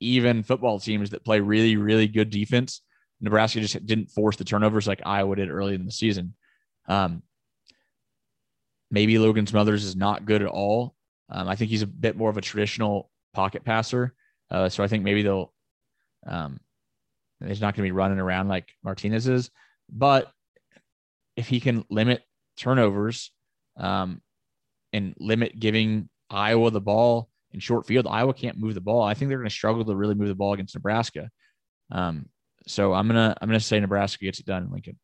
even 0.00 0.42
football 0.42 0.80
teams 0.80 1.10
that 1.10 1.24
play 1.24 1.40
really, 1.40 1.76
really 1.76 2.08
good 2.08 2.30
defense. 2.30 2.82
Nebraska 3.20 3.60
just 3.60 3.84
didn't 3.86 4.10
force 4.10 4.36
the 4.36 4.44
turnovers 4.44 4.86
like 4.86 5.00
Iowa 5.04 5.36
did 5.36 5.50
early 5.50 5.74
in 5.74 5.84
the 5.84 5.92
season. 5.92 6.34
Um, 6.88 7.22
maybe 8.90 9.18
Logan 9.18 9.46
Smothers 9.46 9.84
is 9.84 9.96
not 9.96 10.24
good 10.24 10.42
at 10.42 10.48
all. 10.48 10.94
Um, 11.30 11.48
I 11.48 11.56
think 11.56 11.70
he's 11.70 11.82
a 11.82 11.86
bit 11.86 12.16
more 12.16 12.30
of 12.30 12.36
a 12.36 12.42
traditional 12.42 13.10
pocket 13.34 13.64
passer. 13.64 14.14
Uh, 14.50 14.68
so 14.68 14.82
I 14.82 14.88
think 14.88 15.04
maybe 15.04 15.22
they'll, 15.22 15.52
um, 16.26 16.58
he's 17.46 17.60
not 17.60 17.74
going 17.74 17.86
to 17.86 17.92
be 17.92 17.92
running 17.92 18.18
around 18.18 18.48
like 18.48 18.68
Martinez 18.82 19.28
is. 19.28 19.50
But 19.90 20.30
if 21.36 21.48
he 21.48 21.60
can 21.60 21.84
limit 21.90 22.22
turnovers 22.56 23.30
um, 23.76 24.20
and 24.92 25.14
limit 25.18 25.58
giving 25.58 26.08
Iowa 26.30 26.70
the 26.70 26.80
ball 26.80 27.30
in 27.52 27.60
short 27.60 27.86
field. 27.86 28.06
Iowa 28.06 28.34
can't 28.34 28.58
move 28.58 28.74
the 28.74 28.80
ball. 28.80 29.02
I 29.02 29.14
think 29.14 29.28
they're 29.28 29.38
going 29.38 29.48
to 29.48 29.54
struggle 29.54 29.84
to 29.84 29.96
really 29.96 30.14
move 30.14 30.28
the 30.28 30.34
ball 30.34 30.52
against 30.52 30.74
Nebraska. 30.74 31.30
Um, 31.90 32.28
so 32.68 32.92
I'm 32.92 33.06
gonna 33.06 33.34
I'm 33.40 33.48
gonna 33.48 33.60
say 33.60 33.80
Nebraska 33.80 34.24
gets 34.24 34.40
it 34.40 34.46
done 34.46 34.64
in 34.64 34.70
Lincoln. 34.70 34.98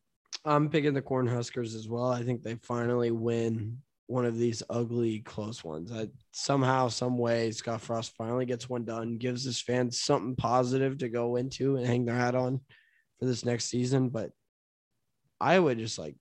I'm 0.44 0.68
picking 0.68 0.94
the 0.94 1.02
Cornhuskers 1.02 1.74
as 1.74 1.88
well. 1.88 2.10
I 2.10 2.22
think 2.22 2.42
they 2.42 2.56
finally 2.56 3.10
win 3.10 3.78
one 4.06 4.26
of 4.26 4.36
these 4.36 4.62
ugly 4.68 5.20
close 5.20 5.64
ones. 5.64 5.90
I 5.90 6.08
somehow, 6.32 6.88
some 6.88 7.16
way, 7.16 7.50
Scott 7.50 7.80
Frost 7.80 8.12
finally 8.16 8.44
gets 8.44 8.68
one 8.68 8.84
done, 8.84 9.16
gives 9.16 9.44
his 9.44 9.60
fans 9.60 10.00
something 10.00 10.36
positive 10.36 10.98
to 10.98 11.08
go 11.08 11.36
into 11.36 11.76
and 11.76 11.86
hang 11.86 12.04
their 12.04 12.14
hat 12.14 12.34
on 12.34 12.60
for 13.18 13.24
this 13.24 13.44
next 13.44 13.66
season. 13.66 14.10
But 14.10 14.30
Iowa 15.40 15.74
just 15.74 15.98
like 15.98 16.16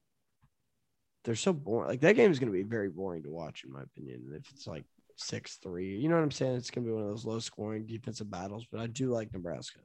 they're 1.25 1.35
so 1.35 1.51
boring. 1.51 1.89
Like 1.89 2.01
that 2.01 2.15
game 2.15 2.31
is 2.31 2.39
going 2.39 2.51
to 2.51 2.57
be 2.57 2.63
very 2.63 2.89
boring 2.89 3.23
to 3.23 3.29
watch, 3.29 3.63
in 3.65 3.73
my 3.73 3.81
opinion. 3.81 4.31
If 4.33 4.49
it's 4.51 4.67
like 4.67 4.85
six 5.17 5.57
three, 5.61 5.97
you 5.97 6.07
know 6.07 6.15
what 6.15 6.23
I'm 6.23 6.31
saying? 6.31 6.55
It's 6.55 6.71
going 6.71 6.85
to 6.85 6.89
be 6.89 6.93
one 6.93 7.03
of 7.03 7.09
those 7.09 7.25
low 7.25 7.39
scoring 7.39 7.85
defensive 7.85 8.31
battles. 8.31 8.65
But 8.71 8.79
I 8.79 8.87
do 8.87 9.09
like 9.09 9.33
Nebraska. 9.33 9.79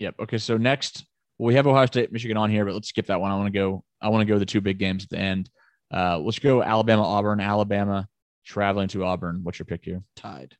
Yep. 0.00 0.16
Okay. 0.22 0.38
So 0.38 0.56
next 0.56 1.04
we 1.38 1.54
have 1.54 1.66
Ohio 1.66 1.86
State, 1.86 2.12
Michigan 2.12 2.36
on 2.36 2.50
here, 2.50 2.64
but 2.64 2.74
let's 2.74 2.88
skip 2.88 3.06
that 3.06 3.20
one. 3.20 3.30
I 3.30 3.36
want 3.36 3.46
to 3.46 3.58
go. 3.58 3.84
I 4.02 4.08
want 4.08 4.22
to 4.22 4.26
go 4.26 4.38
the 4.38 4.46
two 4.46 4.60
big 4.60 4.78
games 4.78 5.04
at 5.04 5.10
the 5.10 5.18
end. 5.18 5.48
Uh, 5.92 6.18
let's 6.18 6.38
go 6.38 6.62
Alabama, 6.62 7.02
Auburn, 7.02 7.40
Alabama 7.40 8.08
traveling 8.44 8.88
to 8.88 9.04
Auburn. 9.04 9.40
What's 9.42 9.58
your 9.58 9.66
pick 9.66 9.84
here? 9.84 10.02
Tied, 10.16 10.56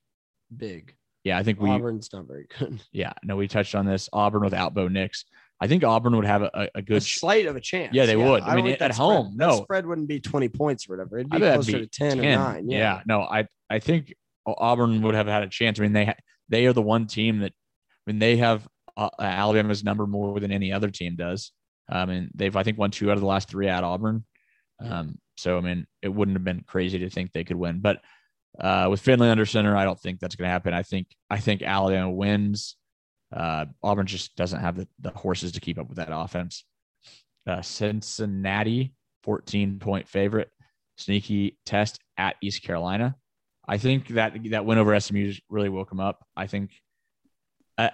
big. 0.54 0.94
Yeah, 1.24 1.38
I 1.38 1.42
think 1.42 1.60
we. 1.60 1.68
Auburn's 1.68 2.10
not 2.12 2.26
very 2.26 2.46
good. 2.58 2.82
Yeah, 2.92 3.12
no, 3.22 3.36
we 3.36 3.46
touched 3.46 3.74
on 3.74 3.86
this. 3.86 4.08
Auburn 4.12 4.42
without 4.42 4.74
Bo 4.74 4.88
Nix. 4.88 5.24
I 5.60 5.66
think 5.66 5.84
Auburn 5.84 6.16
would 6.16 6.24
have 6.24 6.42
a, 6.42 6.68
a 6.74 6.80
good 6.80 6.96
a 6.96 7.00
slight 7.02 7.44
of 7.44 7.54
a 7.54 7.60
chance. 7.60 7.94
Yeah, 7.94 8.06
they 8.06 8.16
would. 8.16 8.42
I, 8.42 8.54
don't 8.54 8.64
mean, 8.64 8.76
at 8.80 8.94
home, 8.94 9.34
spread, 9.34 9.48
no. 9.48 9.62
spread 9.62 9.86
wouldn't 9.86 10.08
be 10.08 10.18
twenty 10.18 10.48
points 10.48 10.88
or 10.88 10.96
whatever. 10.96 11.18
It'd 11.18 11.30
be 11.30 11.38
closer 11.38 11.76
it'd 11.76 11.92
to 11.92 11.98
10, 11.98 12.20
or 12.20 12.22
nine. 12.22 12.70
Yeah. 12.70 13.02
no, 13.06 13.20
I 13.20 13.46
I 13.68 13.78
think 13.78 14.14
Auburn 14.46 15.02
would 15.02 15.14
have 15.14 15.26
had 15.26 15.42
a 15.42 15.48
chance. 15.48 15.78
I 15.78 15.82
mean, 15.82 15.92
they 15.92 16.14
they 16.48 16.66
are 16.66 16.72
the 16.72 16.82
one 16.82 17.06
team 17.06 17.40
that, 17.40 17.52
I 17.52 18.10
mean, 18.10 18.18
they 18.18 18.38
have 18.38 18.66
uh, 18.96 19.10
Alabama's 19.18 19.84
number 19.84 20.06
more 20.06 20.40
than 20.40 20.52
any 20.52 20.72
other 20.72 20.90
team 20.90 21.16
does. 21.16 21.52
Um, 21.88 22.10
and 22.10 22.30
they've 22.34 22.54
I 22.54 22.62
think 22.62 22.78
won 22.78 22.90
two 22.90 23.10
out 23.10 23.14
of 23.14 23.20
the 23.20 23.26
last 23.26 23.48
three 23.48 23.68
at 23.68 23.84
Auburn. 23.84 24.24
Um, 24.80 25.18
so 25.36 25.58
I 25.58 25.60
mean, 25.60 25.86
it 26.02 26.08
wouldn't 26.08 26.36
have 26.36 26.44
been 26.44 26.64
crazy 26.66 26.98
to 27.00 27.10
think 27.10 27.32
they 27.32 27.44
could 27.44 27.56
win, 27.56 27.80
but 27.80 28.00
uh, 28.58 28.88
with 28.90 29.00
Finley 29.00 29.28
under 29.28 29.46
center, 29.46 29.76
I 29.76 29.84
don't 29.84 29.98
think 30.00 30.18
that's 30.18 30.34
going 30.34 30.46
to 30.46 30.52
happen. 30.52 30.74
I 30.74 30.82
think 30.82 31.08
I 31.28 31.38
think 31.38 31.62
Alabama 31.62 32.10
wins. 32.10 32.76
Uh, 33.34 33.66
Auburn 33.82 34.06
just 34.06 34.34
doesn't 34.36 34.60
have 34.60 34.76
the, 34.76 34.88
the 35.00 35.10
horses 35.10 35.52
to 35.52 35.60
keep 35.60 35.78
up 35.78 35.88
with 35.88 35.98
that 35.98 36.08
offense. 36.10 36.64
Uh, 37.46 37.62
Cincinnati, 37.62 38.92
14 39.22 39.78
point 39.78 40.08
favorite, 40.08 40.50
sneaky 40.98 41.58
test 41.64 42.00
at 42.16 42.36
East 42.42 42.62
Carolina. 42.62 43.16
I 43.66 43.78
think 43.78 44.08
that 44.08 44.36
that 44.50 44.64
win 44.64 44.78
over 44.78 44.98
SMU 44.98 45.32
really 45.48 45.68
woke 45.68 45.90
them 45.90 46.00
up. 46.00 46.24
I 46.36 46.48
think, 46.48 46.72
uh, 47.78 47.90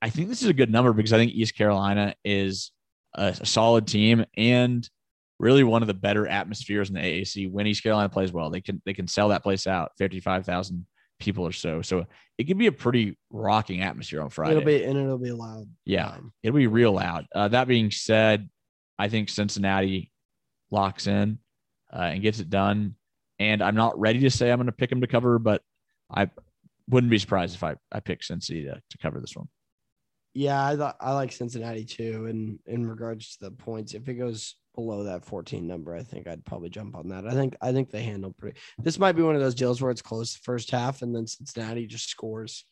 I 0.00 0.10
think 0.10 0.28
this 0.28 0.42
is 0.42 0.48
a 0.48 0.54
good 0.54 0.70
number 0.70 0.92
because 0.92 1.12
I 1.12 1.18
think 1.18 1.32
East 1.32 1.56
Carolina 1.56 2.14
is 2.24 2.72
a, 3.14 3.34
a 3.40 3.46
solid 3.46 3.86
team 3.86 4.24
and 4.36 4.88
really 5.38 5.64
one 5.64 5.82
of 5.82 5.88
the 5.88 5.94
better 5.94 6.26
atmospheres 6.26 6.88
in 6.88 6.94
the 6.94 7.00
AAC. 7.00 7.50
When 7.50 7.66
East 7.66 7.82
Carolina 7.82 8.08
plays 8.08 8.32
well, 8.32 8.50
they 8.50 8.60
can 8.60 8.80
they 8.84 8.94
can 8.94 9.08
sell 9.08 9.28
that 9.28 9.42
place 9.42 9.66
out, 9.66 9.92
fifty 9.98 10.20
five 10.20 10.44
thousand 10.46 10.86
people 11.18 11.44
or 11.46 11.52
so. 11.52 11.82
So 11.82 12.06
it 12.38 12.46
can 12.46 12.58
be 12.58 12.68
a 12.68 12.72
pretty 12.72 13.18
rocking 13.30 13.82
atmosphere 13.82 14.22
on 14.22 14.30
Friday. 14.30 14.52
It'll 14.52 14.64
be 14.64 14.84
and 14.84 14.96
it'll 14.98 15.18
be 15.18 15.32
loud. 15.32 15.68
Yeah, 15.84 16.08
Um, 16.08 16.32
it'll 16.42 16.56
be 16.56 16.66
real 16.68 16.92
loud. 16.92 17.26
Uh, 17.34 17.48
that 17.48 17.66
being 17.66 17.90
said, 17.90 18.48
I 18.98 19.08
think 19.08 19.28
Cincinnati 19.28 20.12
locks 20.70 21.06
in 21.06 21.38
uh, 21.92 22.02
and 22.02 22.22
gets 22.22 22.38
it 22.40 22.50
done. 22.50 22.94
And 23.40 23.62
I'm 23.62 23.76
not 23.76 23.98
ready 23.98 24.20
to 24.20 24.30
say 24.30 24.50
I'm 24.50 24.58
going 24.58 24.66
to 24.66 24.72
pick 24.72 24.90
them 24.90 25.00
to 25.00 25.06
cover, 25.06 25.38
but 25.38 25.62
I 26.10 26.28
wouldn't 26.88 27.10
be 27.10 27.18
surprised 27.18 27.54
if 27.54 27.62
I, 27.62 27.76
I 27.92 28.00
pick 28.00 28.22
Cincinnati 28.24 28.66
to, 28.66 28.74
to 28.90 28.98
cover 28.98 29.20
this 29.20 29.36
one. 29.36 29.48
Yeah, 30.38 30.62
I 30.62 30.92
I 31.00 31.14
like 31.14 31.32
Cincinnati 31.32 31.84
too. 31.84 32.26
And 32.26 32.60
in 32.64 32.86
regards 32.86 33.36
to 33.36 33.46
the 33.46 33.50
points, 33.50 33.94
if 33.94 34.08
it 34.08 34.14
goes 34.14 34.54
below 34.76 35.02
that 35.02 35.24
14 35.24 35.66
number, 35.66 35.96
I 35.96 36.04
think 36.04 36.28
I'd 36.28 36.44
probably 36.44 36.68
jump 36.68 36.94
on 36.94 37.08
that. 37.08 37.26
I 37.26 37.32
think 37.32 37.56
I 37.60 37.72
think 37.72 37.90
they 37.90 38.04
handle 38.04 38.32
pretty. 38.38 38.56
This 38.78 39.00
might 39.00 39.16
be 39.16 39.22
one 39.22 39.34
of 39.34 39.40
those 39.40 39.56
deals 39.56 39.82
where 39.82 39.90
it's 39.90 40.00
close 40.00 40.34
the 40.34 40.38
first 40.44 40.70
half, 40.70 41.02
and 41.02 41.12
then 41.12 41.26
Cincinnati 41.26 41.88
just 41.88 42.08
scores 42.08 42.64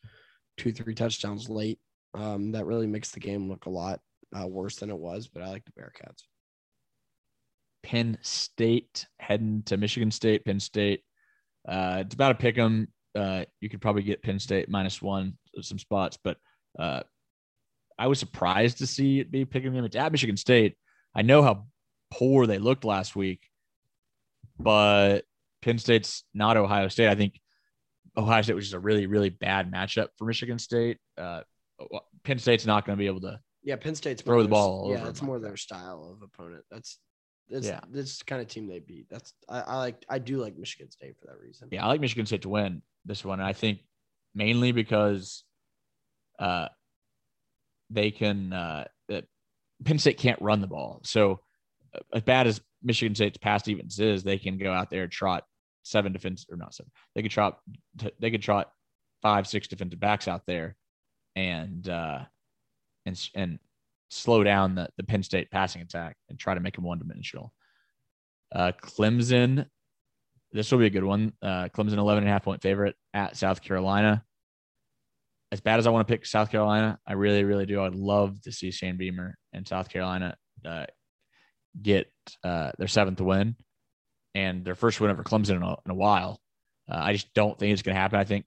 two, 0.57 0.71
three 0.71 0.95
touchdowns 0.95 1.49
late. 1.49 1.81
Um, 2.15 2.53
that 2.53 2.67
really 2.67 2.87
makes 2.87 3.11
the 3.11 3.19
game 3.19 3.49
look 3.49 3.67
a 3.67 3.71
lot 3.71 3.99
uh, 4.33 4.47
worse 4.47 4.77
than 4.77 4.91
it 4.91 4.97
was. 4.97 5.27
But 5.27 5.43
I 5.43 5.49
like 5.49 5.65
the 5.65 5.73
Bearcats. 5.73 6.23
Penn 7.83 8.17
State 8.23 9.09
heading 9.19 9.65
to 9.67 9.77
Michigan 9.77 10.13
State, 10.13 10.45
Penn 10.45 10.61
State. 10.61 11.03
Uh, 11.69 12.05
it's 12.07 12.15
about 12.15 12.31
a 12.31 12.37
pick 12.37 12.59
'em. 12.59 12.87
Uh, 13.17 13.45
you 13.61 13.69
could 13.69 13.81
probably 13.81 14.05
get 14.05 14.23
Penn 14.23 14.39
State 14.39 14.69
minus 14.69 15.03
one 15.03 15.37
some 15.63 15.81
spots, 15.81 16.17
but 16.23 16.37
uh, 16.79 17.03
I 17.99 18.07
was 18.09 18.19
surprised 18.19 18.79
to 18.79 18.87
see 18.87 19.21
it 19.21 19.31
be 19.31 19.45
picking 19.45 19.73
them. 19.73 19.85
It's 19.85 19.97
at 19.97 20.13
Michigan 20.13 20.37
State. 20.37 20.77
I 21.15 21.23
know 21.23 21.43
how 21.43 21.67
poor 22.11 22.47
they 22.47 22.59
looked 22.59 22.85
last 22.85 23.17
week, 23.17 23.41
but 24.59 25.21
Penn 25.63 25.79
State's 25.79 26.25
not 26.35 26.57
Ohio 26.57 26.89
State. 26.89 27.09
I 27.09 27.15
think 27.15 27.41
Ohio 28.17 28.43
State 28.43 28.55
was 28.55 28.65
just 28.67 28.75
a 28.75 28.79
really, 28.79 29.07
really 29.07 29.31
bad 29.31 29.73
matchup 29.73 30.09
for 30.17 30.27
Michigan 30.27 30.59
State. 30.59 30.99
Uh, 31.17 31.43
Penn 32.25 32.39
State's 32.39 32.67
not 32.67 32.85
going 32.87 32.97
to 32.97 33.01
be 33.01 33.07
able 33.07 33.21
to. 33.23 33.41
Yeah, 33.63 33.77
Penn 33.77 33.95
State's 33.95 34.23
Throw 34.23 34.35
more 34.37 34.43
the 34.43 34.49
their- 34.49 34.51
ball 34.53 34.85
all 34.85 34.93
Yeah, 34.93 35.09
it's 35.09 35.23
more 35.23 35.39
their 35.41 35.57
style 35.57 36.11
of 36.15 36.23
opponent. 36.23 36.65
That's 36.71 36.99
that's 37.49 37.67
Yeah. 37.67 37.81
this 37.91 38.23
kind 38.25 38.43
of 38.43 38.49
team 38.49 38.67
they 38.67 38.81
beat. 38.81 39.07
That's 39.09 39.33
I, 39.49 39.61
I 39.61 39.77
like. 39.79 40.05
I 40.09 40.19
do 40.19 40.39
like 40.39 40.57
Michigan 40.57 40.91
State 40.91 41.17
for 41.21 41.27
that 41.29 41.39
reason. 41.39 41.69
Yeah, 41.71 41.85
I 41.85 41.89
like 41.89 42.01
Michigan 42.01 42.27
State 42.27 42.43
to 42.43 42.49
win 42.49 42.83
this 43.05 43.25
one. 43.25 43.39
And 43.41 43.47
I 43.49 43.53
think 43.53 43.81
mainly 44.35 44.73
because 44.73 45.45
uh, 46.39 46.69
they 47.91 48.11
can, 48.11 48.53
uh, 48.53 48.85
Penn 49.85 49.99
State 49.99 50.19
can't 50.19 50.41
run 50.41 50.61
the 50.61 50.67
ball. 50.67 51.01
So, 51.05 51.41
uh, 51.95 52.01
as 52.15 52.23
bad 52.23 52.47
as 52.47 52.61
Michigan 52.83 53.15
State's 53.15 53.39
pass 53.39 53.63
defense 53.63 53.99
is, 53.99 54.23
they 54.23 54.39
can 54.39 54.59
go 54.59 54.73
out 54.73 54.91
there 54.91 55.07
trot 55.07 55.45
seven 55.83 56.13
defense 56.13 56.47
or 56.51 56.57
not 56.57 56.75
seven. 56.75 56.91
They 57.15 57.23
could 57.23 57.31
trot, 57.31 57.59
they 58.19 58.31
could 58.31 58.43
trot 58.43 58.71
five, 59.23 59.47
six 59.47 59.69
defensive 59.69 60.01
backs 60.01 60.29
out 60.29 60.43
there 60.47 60.77
and, 61.35 61.89
uh, 61.89 62.21
and, 63.05 63.29
and 63.35 63.59
slow 64.11 64.43
down 64.43 64.75
the, 64.75 64.89
the 64.97 65.05
Penn 65.05 65.23
State 65.23 65.51
passing 65.51 65.83
attack 65.83 66.17
and 66.29 66.39
try 66.39 66.55
to 66.55 66.61
make 66.61 66.75
them 66.75 66.85
one 66.85 66.99
dimensional. 66.99 67.53
Uh, 68.55 68.73
Clemson, 68.83 69.67
this 70.53 70.71
will 70.71 70.79
be 70.79 70.87
a 70.87 70.91
good 70.91 71.05
one. 71.05 71.33
Uh, 71.43 71.69
Clemson 71.75 71.99
11 71.99 72.25
and 72.25 72.29
a 72.29 72.33
half 72.33 72.45
point 72.45 72.63
favorite 72.63 72.97
at 73.15 73.37
South 73.37 73.63
Carolina. 73.63 74.25
As 75.53 75.61
bad 75.61 75.79
as 75.79 75.87
I 75.87 75.91
want 75.91 76.07
to 76.07 76.13
pick 76.13 76.27
South 76.27 76.51
Carolina, 76.51 76.99
I 77.07 77.13
really, 77.13 77.45
really 77.45 77.67
do. 77.67 77.83
I'd 77.83 77.95
love 77.95 78.41
to 78.43 78.53
see 78.53 78.71
Shane 78.71 78.97
Beamer 78.97 79.37
and 79.53 79.67
South 79.67 79.89
Carolina 79.89 80.37
uh, 80.65 80.87
get 81.81 82.11
uh, 82.43 82.73
their 82.79 82.89
seventh 82.89 83.21
win 83.21 83.55
and 84.35 84.65
their 84.65 84.75
first 84.75 85.01
win 85.01 85.11
over 85.11 85.23
Clemson 85.23 85.57
in 85.57 85.63
a, 85.63 85.77
in 85.85 85.91
a 85.91 85.95
while. 85.95 86.41
Uh, 86.91 86.99
I 86.99 87.13
just 87.13 87.33
don't 87.35 87.59
think 87.59 87.73
it's 87.73 87.83
going 87.83 87.95
to 87.95 88.01
happen. 88.01 88.19
I 88.19 88.25
think 88.25 88.45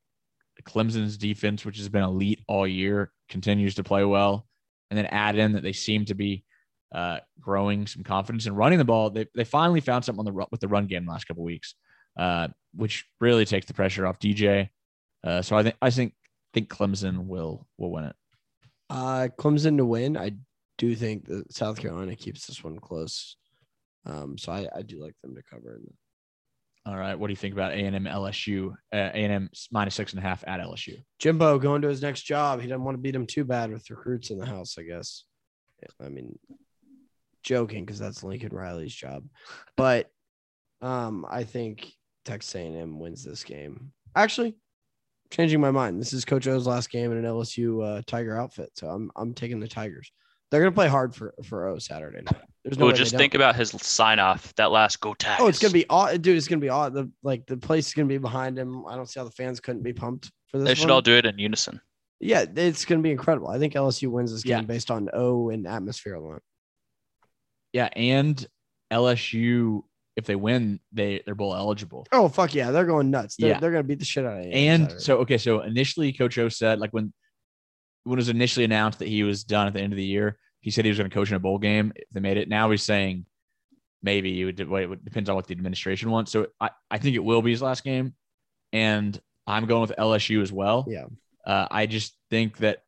Clemson's 0.64 1.18
defense, 1.18 1.66
which 1.66 1.78
has 1.78 1.90
been 1.90 2.04
elite 2.04 2.44
all 2.48 2.68
year, 2.68 3.12
continues 3.30 3.76
to 3.76 3.84
play 3.84 4.04
well. 4.04 4.46
And 4.92 4.98
then 4.98 5.06
add 5.06 5.38
in 5.38 5.54
that 5.54 5.64
they 5.64 5.74
seem 5.74 6.06
to 6.06 6.16
be 6.16 6.44
uh, 6.94 7.20
growing 7.40 7.88
some 7.88 8.04
confidence 8.04 8.46
in 8.46 8.56
running 8.56 8.80
the 8.80 8.86
ball. 8.86 9.10
They, 9.10 9.28
they 9.36 9.44
finally 9.44 9.82
found 9.82 10.04
something 10.04 10.26
on 10.26 10.34
the 10.34 10.46
with 10.52 10.60
the 10.60 10.68
run 10.68 10.88
game 10.88 11.06
the 11.06 11.12
last 11.12 11.28
couple 11.28 11.44
weeks, 11.44 11.76
uh, 12.18 12.48
which 12.74 13.06
really 13.20 13.46
takes 13.46 13.68
the 13.68 13.74
pressure 13.74 14.08
off 14.08 14.20
DJ. 14.20 14.70
Uh, 15.24 15.42
so 15.42 15.56
I 15.56 15.64
think 15.64 15.76
I 15.82 15.90
think 15.92 16.14
think 16.54 16.70
Clemson 16.70 17.28
will 17.28 17.68
will 17.78 17.92
win 17.92 18.06
it. 18.06 18.16
Uh, 18.90 19.28
Clemson 19.38 19.78
to 19.78 19.86
win. 19.86 20.18
I 20.18 20.32
do 20.78 20.96
think 20.96 21.26
that 21.26 21.54
South 21.54 21.80
Carolina 21.80 22.16
keeps 22.16 22.48
this 22.48 22.64
one 22.64 22.80
close. 22.80 23.36
Um, 24.06 24.38
so 24.38 24.52
I, 24.52 24.68
I 24.76 24.82
do 24.82 25.02
like 25.02 25.16
them 25.22 25.36
to 25.36 25.44
cover. 25.44 25.76
In 25.76 25.94
All 26.86 26.98
right, 26.98 27.18
what 27.18 27.28
do 27.28 27.32
you 27.32 27.38
think 27.38 27.54
about 27.54 27.74
A 27.74 27.76
and 27.76 27.96
M 27.96 28.06
LSU? 28.06 28.72
Uh, 28.94 28.96
A 29.14 29.24
and 29.24 29.34
M 29.34 29.50
minus 29.72 29.96
six 29.96 30.14
and 30.14 30.20
a 30.20 30.28
half 30.28 30.44
at 30.48 30.60
LSU. 30.60 31.04
Jimbo 31.20 31.60
going 31.60 31.82
to 31.84 31.90
his 31.90 32.02
next 32.02 32.24
job. 32.24 32.62
He 32.62 32.68
doesn't 32.68 32.84
want 32.84 32.98
to 32.98 33.02
beat 33.02 33.16
him 33.16 33.28
too 33.28 33.46
bad 33.46 33.72
with 33.72 33.90
recruits 33.90 34.32
in 34.32 34.40
the 34.40 34.46
house, 34.46 34.78
I 34.80 34.84
guess. 34.84 35.26
I 36.02 36.10
mean, 36.10 36.38
joking 37.44 37.86
because 37.86 38.00
that's 38.00 38.24
Lincoln 38.24 38.54
Riley's 38.54 38.94
job, 38.94 39.24
but 39.78 40.10
um, 40.82 41.26
I 41.30 41.44
think 41.44 41.92
Texas 42.26 42.56
A&M 42.56 43.00
wins 43.00 43.24
this 43.24 43.44
game. 43.44 43.92
Actually, 44.16 44.56
changing 45.32 45.62
my 45.62 45.72
mind. 45.72 46.00
This 46.00 46.14
is 46.14 46.26
Coach 46.26 46.48
O's 46.48 46.68
last 46.68 46.90
game 46.90 47.12
in 47.12 47.18
an 47.18 47.26
LSU 47.26 47.84
uh, 48.00 48.02
Tiger 48.08 48.38
outfit, 48.40 48.72
so 48.76 48.88
I'm 48.88 49.12
I'm 49.16 49.34
taking 49.34 49.60
the 49.60 49.68
Tigers. 49.68 50.12
They're 50.52 50.62
gonna 50.62 50.72
play 50.72 50.88
hard 50.88 51.14
for 51.14 51.34
for 51.46 51.68
O 51.68 51.78
Saturday 51.78 52.22
night. 52.22 52.42
There's 52.64 52.78
no 52.80 52.86
Oh, 52.86 52.88
way 52.88 52.94
they 52.94 53.00
just 53.00 53.16
think 53.16 53.36
about 53.36 53.56
his 53.56 53.70
sign 53.82 54.20
off. 54.20 54.54
That 54.56 54.72
last 54.72 55.00
go 55.00 55.14
tag. 55.14 55.40
Oh, 55.42 55.48
it's 55.48 55.60
gonna 55.60 55.74
be 55.74 55.86
aw- 55.90 56.12
dude. 56.18 56.36
It's 56.38 56.48
gonna 56.48 56.60
be 56.60 56.70
aw- 56.70 56.90
the 56.90 57.10
like 57.24 57.46
the 57.46 57.58
place 57.58 57.88
is 57.88 57.94
gonna 57.94 58.08
be 58.08 58.18
behind 58.18 58.58
him. 58.58 58.86
I 58.88 58.96
don't 58.96 59.08
see 59.08 59.20
how 59.20 59.24
the 59.26 59.32
fans 59.32 59.60
couldn't 59.60 59.84
be 59.84 59.94
pumped 59.94 60.32
for 60.48 60.58
this. 60.58 60.68
They 60.68 60.74
should 60.76 60.86
one. 60.86 60.92
all 60.92 61.02
do 61.02 61.14
it 61.16 61.26
in 61.26 61.38
unison. 61.38 61.80
Yeah, 62.20 62.46
it's 62.56 62.84
gonna 62.86 63.02
be 63.02 63.12
incredible. 63.12 63.48
I 63.50 63.60
think 63.60 63.74
LSU 63.76 64.10
wins 64.10 64.32
this 64.32 64.44
game 64.44 64.58
Yeah. 64.58 64.62
based 64.64 64.90
on 64.92 65.10
O 65.14 65.50
and 65.50 65.68
atmosphere 65.68 66.16
alone. 66.16 66.40
Yeah, 67.72 67.90
and 67.96 68.46
LSU 68.92 69.84
if 70.20 70.26
they 70.26 70.36
win, 70.36 70.80
they 70.92 71.22
they're 71.26 71.34
bowl 71.36 71.56
eligible. 71.56 72.06
Oh 72.12 72.28
fuck 72.30 72.54
yeah, 72.54 72.70
they're 72.70 72.86
going 72.86 73.10
nuts. 73.10 73.36
They're, 73.38 73.50
Yeah. 73.50 73.60
they're 73.60 73.72
gonna 73.72 73.84
beat 73.84 74.00
the 74.00 74.06
shit 74.06 74.26
out 74.26 74.38
of 74.40 74.46
you. 74.46 74.52
And 74.52 74.94
so 75.02 75.18
okay, 75.20 75.38
so 75.40 75.62
initially 75.62 76.14
Coach 76.14 76.38
O 76.38 76.48
said 76.50 76.80
like 76.80 76.92
when 76.92 77.12
when 78.04 78.18
it 78.18 78.22
was 78.22 78.30
initially 78.30 78.64
announced 78.66 79.00
that 79.00 79.08
he 79.08 79.24
was 79.24 79.44
done 79.44 79.68
at 79.68 79.74
the 79.74 79.82
end 79.82 79.94
of 79.94 79.98
the 79.98 80.06
year, 80.06 80.38
he 80.62 80.72
said 80.72 80.86
he 80.86 80.90
was 80.90 80.98
going 80.98 81.10
to 81.10 81.14
coach 81.14 81.30
in 81.30 81.36
a 81.36 81.40
bowl 81.40 81.58
game 81.58 81.92
if 81.96 82.08
they 82.12 82.20
made 82.20 82.38
it. 82.38 82.48
Now 82.48 82.70
he's 82.72 82.84
saying 82.84 83.26
maybe 84.02 84.42
it 84.42 84.46
would 84.46 84.70
wait, 84.70 84.90
it 84.90 85.04
depends 85.04 85.30
on 85.30 85.36
what 85.36 85.48
the 85.48 85.54
administration 85.54 86.10
wants. 86.12 86.32
So 86.32 86.48
I, 86.62 86.70
I 86.90 86.98
think 87.00 87.16
it 87.16 87.24
will 87.24 87.42
be 87.42 87.52
his 87.52 87.62
last 87.62 87.84
game, 87.84 88.14
and 88.72 89.20
I'm 89.48 89.66
going 89.66 89.82
with 89.82 89.94
LSU 89.98 90.42
as 90.42 90.52
well. 90.52 90.86
Yeah. 90.88 91.06
Uh, 91.46 91.68
I 91.72 91.86
just 91.88 92.16
think 92.30 92.58
that 92.60 92.84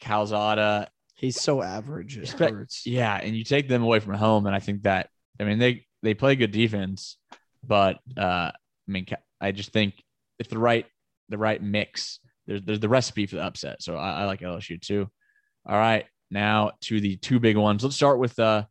Calzada, 0.00 0.88
he's 1.14 1.40
so 1.40 1.62
average. 1.62 2.16
It 2.16 2.22
Expect- 2.22 2.86
yeah, 2.86 3.16
and 3.16 3.36
you 3.36 3.44
take 3.44 3.68
them 3.68 3.82
away 3.82 4.00
from 4.00 4.14
home, 4.14 4.46
and 4.46 4.54
I 4.54 4.60
think 4.60 4.82
that 4.82 5.08
I 5.38 5.44
mean 5.44 5.58
they 5.58 5.86
they 6.02 6.14
play 6.14 6.36
good 6.36 6.52
defense, 6.52 7.16
but 7.64 7.98
uh, 8.16 8.50
I 8.52 8.52
mean 8.86 9.06
I 9.40 9.52
just 9.52 9.72
think 9.72 9.94
if 10.38 10.48
the 10.48 10.58
right 10.58 10.86
the 11.28 11.38
right 11.38 11.62
mix, 11.62 12.20
there's 12.46 12.62
there's 12.62 12.80
the 12.80 12.88
recipe 12.88 13.26
for 13.26 13.36
the 13.36 13.44
upset. 13.44 13.82
So 13.82 13.96
I, 13.96 14.22
I 14.22 14.24
like 14.24 14.40
LSU 14.40 14.80
too. 14.80 15.08
All 15.66 15.76
right, 15.76 16.06
now 16.30 16.72
to 16.82 17.00
the 17.00 17.16
two 17.16 17.38
big 17.40 17.56
ones. 17.56 17.82
Let's 17.82 17.96
start 17.96 18.18
with 18.18 18.38
uh 18.38 18.64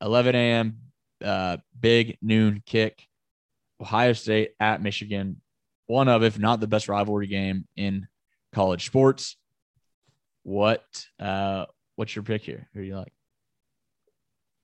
11 0.00 0.34
a.m. 0.34 0.78
Uh, 1.24 1.56
big 1.78 2.18
noon 2.20 2.62
kick. 2.66 3.06
Ohio 3.80 4.12
State 4.14 4.50
at 4.58 4.82
Michigan, 4.82 5.40
one 5.86 6.08
of 6.08 6.22
if 6.22 6.38
not 6.38 6.60
the 6.60 6.66
best 6.66 6.88
rivalry 6.88 7.26
game 7.26 7.66
in 7.76 8.06
college 8.54 8.86
sports. 8.86 9.36
What 10.44 10.84
uh 11.20 11.66
what's 11.96 12.14
your 12.14 12.22
pick 12.22 12.42
here? 12.42 12.68
Who 12.72 12.80
do 12.80 12.86
you 12.86 12.96
like? 12.96 13.15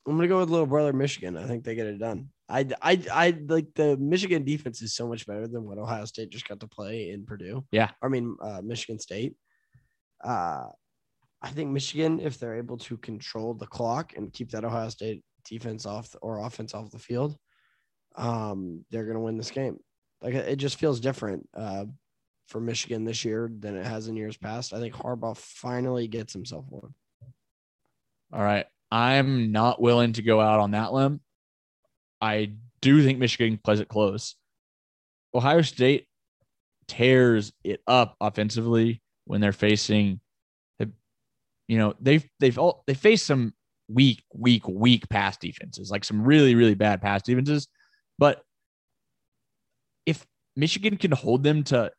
I'm 0.06 0.16
gonna 0.16 0.28
go 0.28 0.38
with 0.38 0.50
little 0.50 0.66
brother 0.66 0.92
Michigan. 0.92 1.36
I 1.36 1.46
think 1.46 1.64
they 1.64 1.74
get 1.74 1.86
it 1.86 1.98
done. 1.98 2.30
I 2.48 2.66
I 2.80 3.02
I 3.12 3.38
like 3.46 3.68
the 3.74 3.96
Michigan 3.96 4.44
defense 4.44 4.82
is 4.82 4.94
so 4.94 5.06
much 5.06 5.26
better 5.26 5.46
than 5.46 5.64
what 5.64 5.78
Ohio 5.78 6.04
State 6.04 6.30
just 6.30 6.48
got 6.48 6.60
to 6.60 6.66
play 6.66 7.10
in 7.10 7.24
Purdue. 7.24 7.64
Yeah. 7.70 7.90
I 8.02 8.08
mean 8.08 8.36
uh, 8.42 8.60
Michigan 8.62 8.98
State. 8.98 9.34
Uh, 10.22 10.66
I 11.40 11.48
think 11.48 11.70
Michigan, 11.70 12.20
if 12.20 12.38
they're 12.38 12.56
able 12.56 12.78
to 12.78 12.96
control 12.98 13.54
the 13.54 13.66
clock 13.66 14.14
and 14.16 14.32
keep 14.32 14.50
that 14.50 14.64
Ohio 14.64 14.88
State 14.88 15.24
defense 15.44 15.86
off 15.86 16.14
or 16.22 16.44
offense 16.44 16.74
off 16.74 16.90
the 16.90 16.98
field, 16.98 17.36
um, 18.16 18.84
they're 18.90 19.06
gonna 19.06 19.20
win 19.20 19.36
this 19.36 19.50
game. 19.50 19.78
Like 20.20 20.34
it 20.34 20.56
just 20.56 20.78
feels 20.78 21.00
different 21.00 21.48
uh, 21.54 21.86
for 22.48 22.60
Michigan 22.60 23.04
this 23.04 23.24
year 23.24 23.50
than 23.56 23.76
it 23.76 23.86
has 23.86 24.08
in 24.08 24.16
years 24.16 24.36
past. 24.36 24.74
I 24.74 24.78
think 24.78 24.94
Harbaugh 24.94 25.36
finally 25.36 26.08
gets 26.08 26.32
himself 26.32 26.66
one. 26.68 26.94
All 28.32 28.42
right. 28.42 28.66
I'm 28.92 29.50
not 29.50 29.80
willing 29.80 30.12
to 30.14 30.22
go 30.22 30.40
out 30.40 30.60
on 30.60 30.72
that 30.72 30.92
limb. 30.92 31.20
I 32.20 32.52
do 32.80 33.02
think 33.02 33.18
Michigan 33.18 33.58
plays 33.62 33.80
it 33.80 33.88
close. 33.88 34.36
Ohio 35.34 35.62
State 35.62 36.06
tears 36.86 37.52
it 37.64 37.80
up 37.86 38.16
offensively 38.20 39.00
when 39.24 39.40
they're 39.40 39.52
facing 39.52 40.20
you 41.72 41.78
know, 41.78 41.94
they've 42.00 42.28
they've 42.38 42.58
all 42.58 42.84
they 42.86 42.92
face 42.92 43.22
some 43.22 43.54
weak, 43.88 44.22
weak, 44.34 44.68
weak 44.68 45.08
pass 45.08 45.38
defenses, 45.38 45.90
like 45.90 46.04
some 46.04 46.22
really, 46.22 46.54
really 46.54 46.74
bad 46.74 47.00
pass 47.00 47.22
defenses. 47.22 47.66
But 48.18 48.42
if 50.04 50.26
Michigan 50.54 50.98
can 50.98 51.12
hold 51.12 51.42
them 51.42 51.62
to 51.64 51.90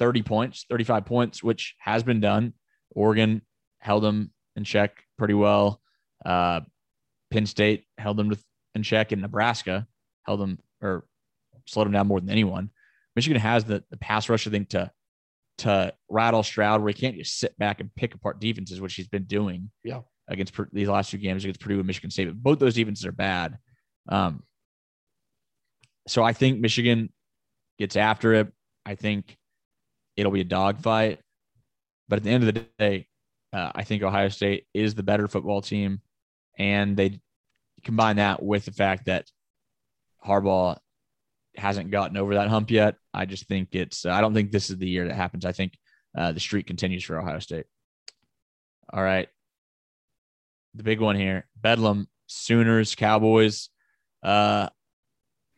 30 0.00 0.22
points, 0.22 0.66
35 0.68 1.04
points, 1.04 1.42
which 1.42 1.76
has 1.78 2.02
been 2.02 2.20
done, 2.20 2.54
Oregon 2.90 3.42
held 3.78 4.02
them 4.02 4.32
in 4.56 4.64
check 4.64 5.04
pretty 5.18 5.34
well. 5.34 5.80
Uh, 6.24 6.60
Penn 7.30 7.46
State 7.46 7.84
held 7.98 8.16
them 8.16 8.30
to, 8.30 8.38
in 8.74 8.82
check, 8.82 9.12
and 9.12 9.22
Nebraska 9.22 9.86
held 10.26 10.40
them 10.40 10.58
or 10.80 11.04
slowed 11.66 11.86
them 11.86 11.92
down 11.92 12.06
more 12.06 12.20
than 12.20 12.30
anyone. 12.30 12.70
Michigan 13.16 13.40
has 13.40 13.64
the, 13.64 13.82
the 13.90 13.96
pass 13.96 14.28
rush, 14.28 14.46
I 14.46 14.50
think, 14.50 14.70
to 14.70 14.90
to 15.58 15.92
rattle 16.08 16.42
Stroud, 16.42 16.80
where 16.80 16.92
he 16.92 16.98
can't 16.98 17.16
just 17.16 17.38
sit 17.38 17.56
back 17.58 17.80
and 17.80 17.94
pick 17.94 18.14
apart 18.14 18.40
defenses, 18.40 18.80
which 18.80 18.94
he's 18.94 19.08
been 19.08 19.24
doing. 19.24 19.70
Yeah. 19.84 20.00
Against 20.28 20.54
these 20.72 20.88
last 20.88 21.10
two 21.10 21.18
games 21.18 21.44
against 21.44 21.60
Purdue 21.60 21.78
and 21.78 21.86
Michigan 21.86 22.10
State, 22.10 22.26
but 22.26 22.42
both 22.42 22.58
those 22.58 22.74
defenses 22.74 23.04
are 23.04 23.12
bad. 23.12 23.58
Um, 24.08 24.44
so 26.06 26.22
I 26.22 26.32
think 26.32 26.60
Michigan 26.60 27.12
gets 27.78 27.96
after 27.96 28.34
it. 28.34 28.52
I 28.86 28.94
think 28.94 29.36
it'll 30.16 30.32
be 30.32 30.40
a 30.40 30.44
dogfight. 30.44 31.20
But 32.08 32.16
at 32.18 32.22
the 32.24 32.30
end 32.30 32.44
of 32.46 32.54
the 32.54 32.66
day, 32.78 33.08
uh, 33.52 33.72
I 33.74 33.84
think 33.84 34.02
Ohio 34.02 34.28
State 34.28 34.66
is 34.72 34.94
the 34.94 35.02
better 35.02 35.28
football 35.28 35.60
team, 35.60 36.00
and 36.58 36.96
they 36.96 37.20
combine 37.84 38.16
that 38.16 38.42
with 38.42 38.64
the 38.64 38.72
fact 38.72 39.06
that 39.06 39.30
Harbaugh 40.24 40.78
hasn't 41.56 41.90
gotten 41.90 42.16
over 42.16 42.34
that 42.34 42.48
hump 42.48 42.70
yet. 42.70 42.96
I 43.12 43.26
just 43.26 43.46
think 43.46 43.74
it's. 43.74 44.06
I 44.06 44.20
don't 44.20 44.34
think 44.34 44.50
this 44.50 44.70
is 44.70 44.78
the 44.78 44.88
year 44.88 45.08
that 45.08 45.14
happens. 45.14 45.44
I 45.44 45.52
think 45.52 45.74
uh, 46.16 46.32
the 46.32 46.40
streak 46.40 46.66
continues 46.66 47.04
for 47.04 47.20
Ohio 47.20 47.40
State. 47.40 47.66
All 48.92 49.02
right, 49.02 49.28
the 50.74 50.82
big 50.82 51.00
one 51.00 51.16
here: 51.16 51.46
Bedlam, 51.60 52.08
Sooners, 52.26 52.94
Cowboys. 52.94 53.68
Uh, 54.22 54.68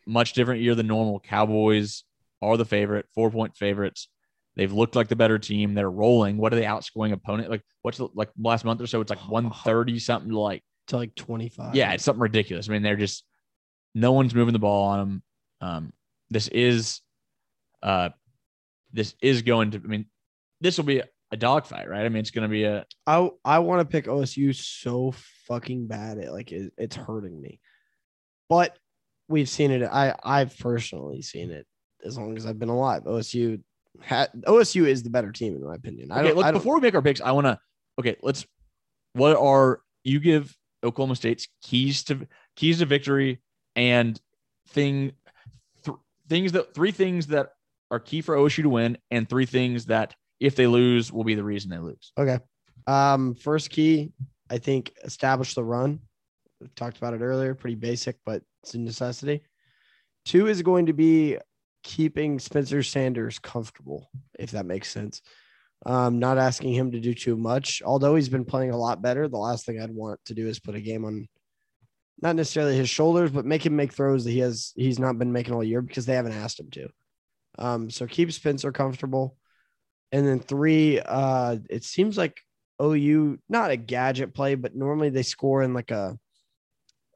much 0.07 0.33
different 0.33 0.63
year 0.63 0.75
than 0.75 0.87
normal. 0.87 1.21
Cowboys 1.21 2.05
are 2.43 2.57
the 2.57 2.65
favorite, 2.65 3.07
four 3.15 3.31
point 3.31 3.57
favorites. 3.57 4.09
They've 4.57 4.73
looked 4.73 4.95
like 4.95 5.09
the 5.09 5.17
better 5.17 5.39
team. 5.39 5.75
They're 5.75 5.91
rolling. 5.91 6.37
What 6.37 6.53
are 6.53 6.57
they 6.57 6.65
outscoring 6.65 7.13
opponent? 7.13 7.51
Like 7.51 7.63
what's 7.83 7.99
the, 7.99 8.09
like 8.15 8.31
last 8.39 8.65
month 8.65 8.81
or 8.81 8.87
so? 8.87 9.01
It's 9.01 9.11
like 9.11 9.19
one 9.29 9.51
thirty 9.51 9.99
something 9.99 10.31
to 10.31 10.39
like 10.39 10.63
To 10.89 10.97
like 10.97 11.15
25. 11.15 11.75
yeah, 11.75 11.93
it's 11.93 12.05
something 12.05 12.21
ridiculous. 12.21 12.69
I 12.69 12.73
mean, 12.73 12.83
they're 12.83 12.97
just 12.97 13.25
no 13.95 14.13
one's 14.13 14.35
moving 14.35 14.53
the 14.53 14.59
ball 14.59 14.89
on 14.89 14.99
them. 14.99 15.23
Um, 15.61 15.93
this 16.31 16.49
is 16.49 17.01
uh, 17.83 18.11
this 18.93 19.15
is 19.21 19.43
going 19.43 19.73
to. 19.73 19.79
I 19.79 19.87
mean, 19.87 20.07
this 20.61 20.77
will 20.77 20.85
be 20.85 21.03
a 21.31 21.37
dogfight, 21.37 21.89
right? 21.89 22.05
I 22.05 22.09
mean, 22.09 22.21
it's 22.21 22.31
going 22.31 22.49
to 22.49 22.53
be 22.53 22.65
a 22.65 22.85
I 23.07 23.29
I 23.45 23.59
want 23.59 23.81
to 23.81 23.85
pick 23.93 24.07
OSU 24.07 24.55
so 24.55 25.13
fucking 25.47 25.87
bad. 25.87 26.19
It 26.19 26.31
like 26.31 26.53
it, 26.53 26.73
it's 26.79 26.97
hurting 26.97 27.41
me. 27.41 27.61
But 28.49 28.77
we've 29.29 29.49
seen 29.49 29.71
it. 29.71 29.83
I 29.85 30.15
I've 30.23 30.57
personally 30.59 31.23
seen 31.23 31.51
it 31.51 31.67
as 32.05 32.17
long 32.19 32.37
as 32.37 32.47
I've 32.47 32.59
been 32.59 32.69
alive. 32.69 33.05
OSU 33.05 33.61
ha, 34.03 34.27
OSU 34.47 34.87
is 34.87 35.03
the 35.03 35.11
better 35.11 35.33
team 35.33 35.55
in 35.55 35.65
my 35.65 35.75
opinion. 35.75 36.11
I 36.11 36.21
okay. 36.21 36.29
don't, 36.29 36.37
Look, 36.37 36.47
I 36.47 36.51
don't 36.51 36.61
before 36.61 36.75
we 36.77 36.81
make 36.81 36.95
our 36.95 37.03
picks, 37.03 37.21
I 37.21 37.33
want 37.33 37.47
to. 37.47 37.59
Okay, 37.99 38.17
let's. 38.23 38.47
What 39.13 39.37
are 39.37 39.81
you 40.03 40.21
give 40.21 40.57
Oklahoma 40.83 41.17
State's 41.17 41.49
keys 41.63 42.05
to 42.05 42.27
keys 42.57 42.79
to 42.79 42.87
victory 42.87 43.41
and 43.77 44.21
thing 44.69 45.13
th- 45.85 45.97
things 46.29 46.53
that 46.53 46.75
three 46.75 46.91
things 46.91 47.29
that 47.29 47.51
are 47.91 48.01
key 48.01 48.21
for 48.21 48.37
OSU 48.37 48.63
to 48.63 48.69
win 48.69 48.99
and 49.11 49.29
three 49.29 49.47
things 49.47 49.87
that 49.87 50.15
if 50.41 50.57
they 50.57 50.67
lose 50.67 51.13
will 51.13 51.25
be 51.25 51.35
the 51.35 51.45
reason 51.45 51.71
they 51.71 51.79
lose. 51.79 52.13
Okay. 52.19 52.39
Um, 52.87 53.35
first 53.35 53.71
key, 53.71 54.13
I 54.51 54.59
think 54.59 54.93
establish 55.05 55.55
the 55.55 55.65
run. 55.65 56.01
We 56.61 56.69
talked 56.77 56.97
about 56.99 57.15
it 57.15 57.21
earlier, 57.21 57.55
pretty 57.55 57.77
basic, 57.77 58.17
but 58.27 58.43
it's 58.63 58.75
a 58.75 58.79
necessity. 58.79 59.43
Two 60.25 60.49
is 60.49 60.63
going 60.63 60.87
to 60.87 60.93
be 60.93 61.39
keeping 61.85 62.41
Spencer 62.41 62.83
Sanders 62.83 63.39
comfortable, 63.39 64.11
if 64.39 64.51
that 64.53 64.67
makes 64.67 64.91
sense. 64.91 65.23
Um, 65.87 66.19
not 66.19 66.39
asking 66.39 66.73
him 66.73 66.93
to 66.93 67.01
do 67.01 67.15
too 67.15 67.37
much, 67.37 67.83
although 67.85 68.17
he's 68.17 68.31
been 68.31 68.47
playing 68.47 68.71
a 68.71 68.77
lot 68.77 69.03
better. 69.03 69.29
The 69.29 69.37
last 69.37 69.67
thing 69.67 69.81
I'd 69.81 69.91
want 69.91 70.19
to 70.25 70.35
do 70.35 70.49
is 70.49 70.59
put 70.59 70.75
a 70.75 70.81
game 70.81 71.05
on 71.05 71.29
not 72.21 72.37
necessarily 72.37 72.77
his 72.77 72.89
shoulders, 72.89 73.31
but 73.31 73.45
make 73.45 73.65
him 73.65 73.77
make 73.77 73.93
throws 73.93 74.25
that 74.25 74.31
he 74.31 74.39
has 74.39 74.73
he's 74.77 74.99
not 74.99 75.19
been 75.19 75.33
making 75.33 75.53
all 75.53 75.63
year 75.63 75.83
because 75.83 76.07
they 76.07 76.15
haven't 76.15 76.33
asked 76.33 76.59
him 76.59 76.71
to. 76.71 76.89
Um, 77.59 77.91
so 77.91 78.07
keep 78.07 78.33
Spencer 78.33 78.73
comfortable. 78.73 79.37
And 80.11 80.27
then 80.27 80.41
three, 80.41 81.01
uh, 81.01 81.57
it 81.69 81.85
seems 81.85 82.17
like 82.17 82.41
OU 82.83 83.39
not 83.49 83.71
a 83.71 83.77
gadget 83.77 84.33
play, 84.33 84.55
but 84.55 84.75
normally 84.75 85.11
they 85.11 85.23
score 85.23 85.63
in 85.63 85.75
like 85.75 85.91
a 85.91 86.19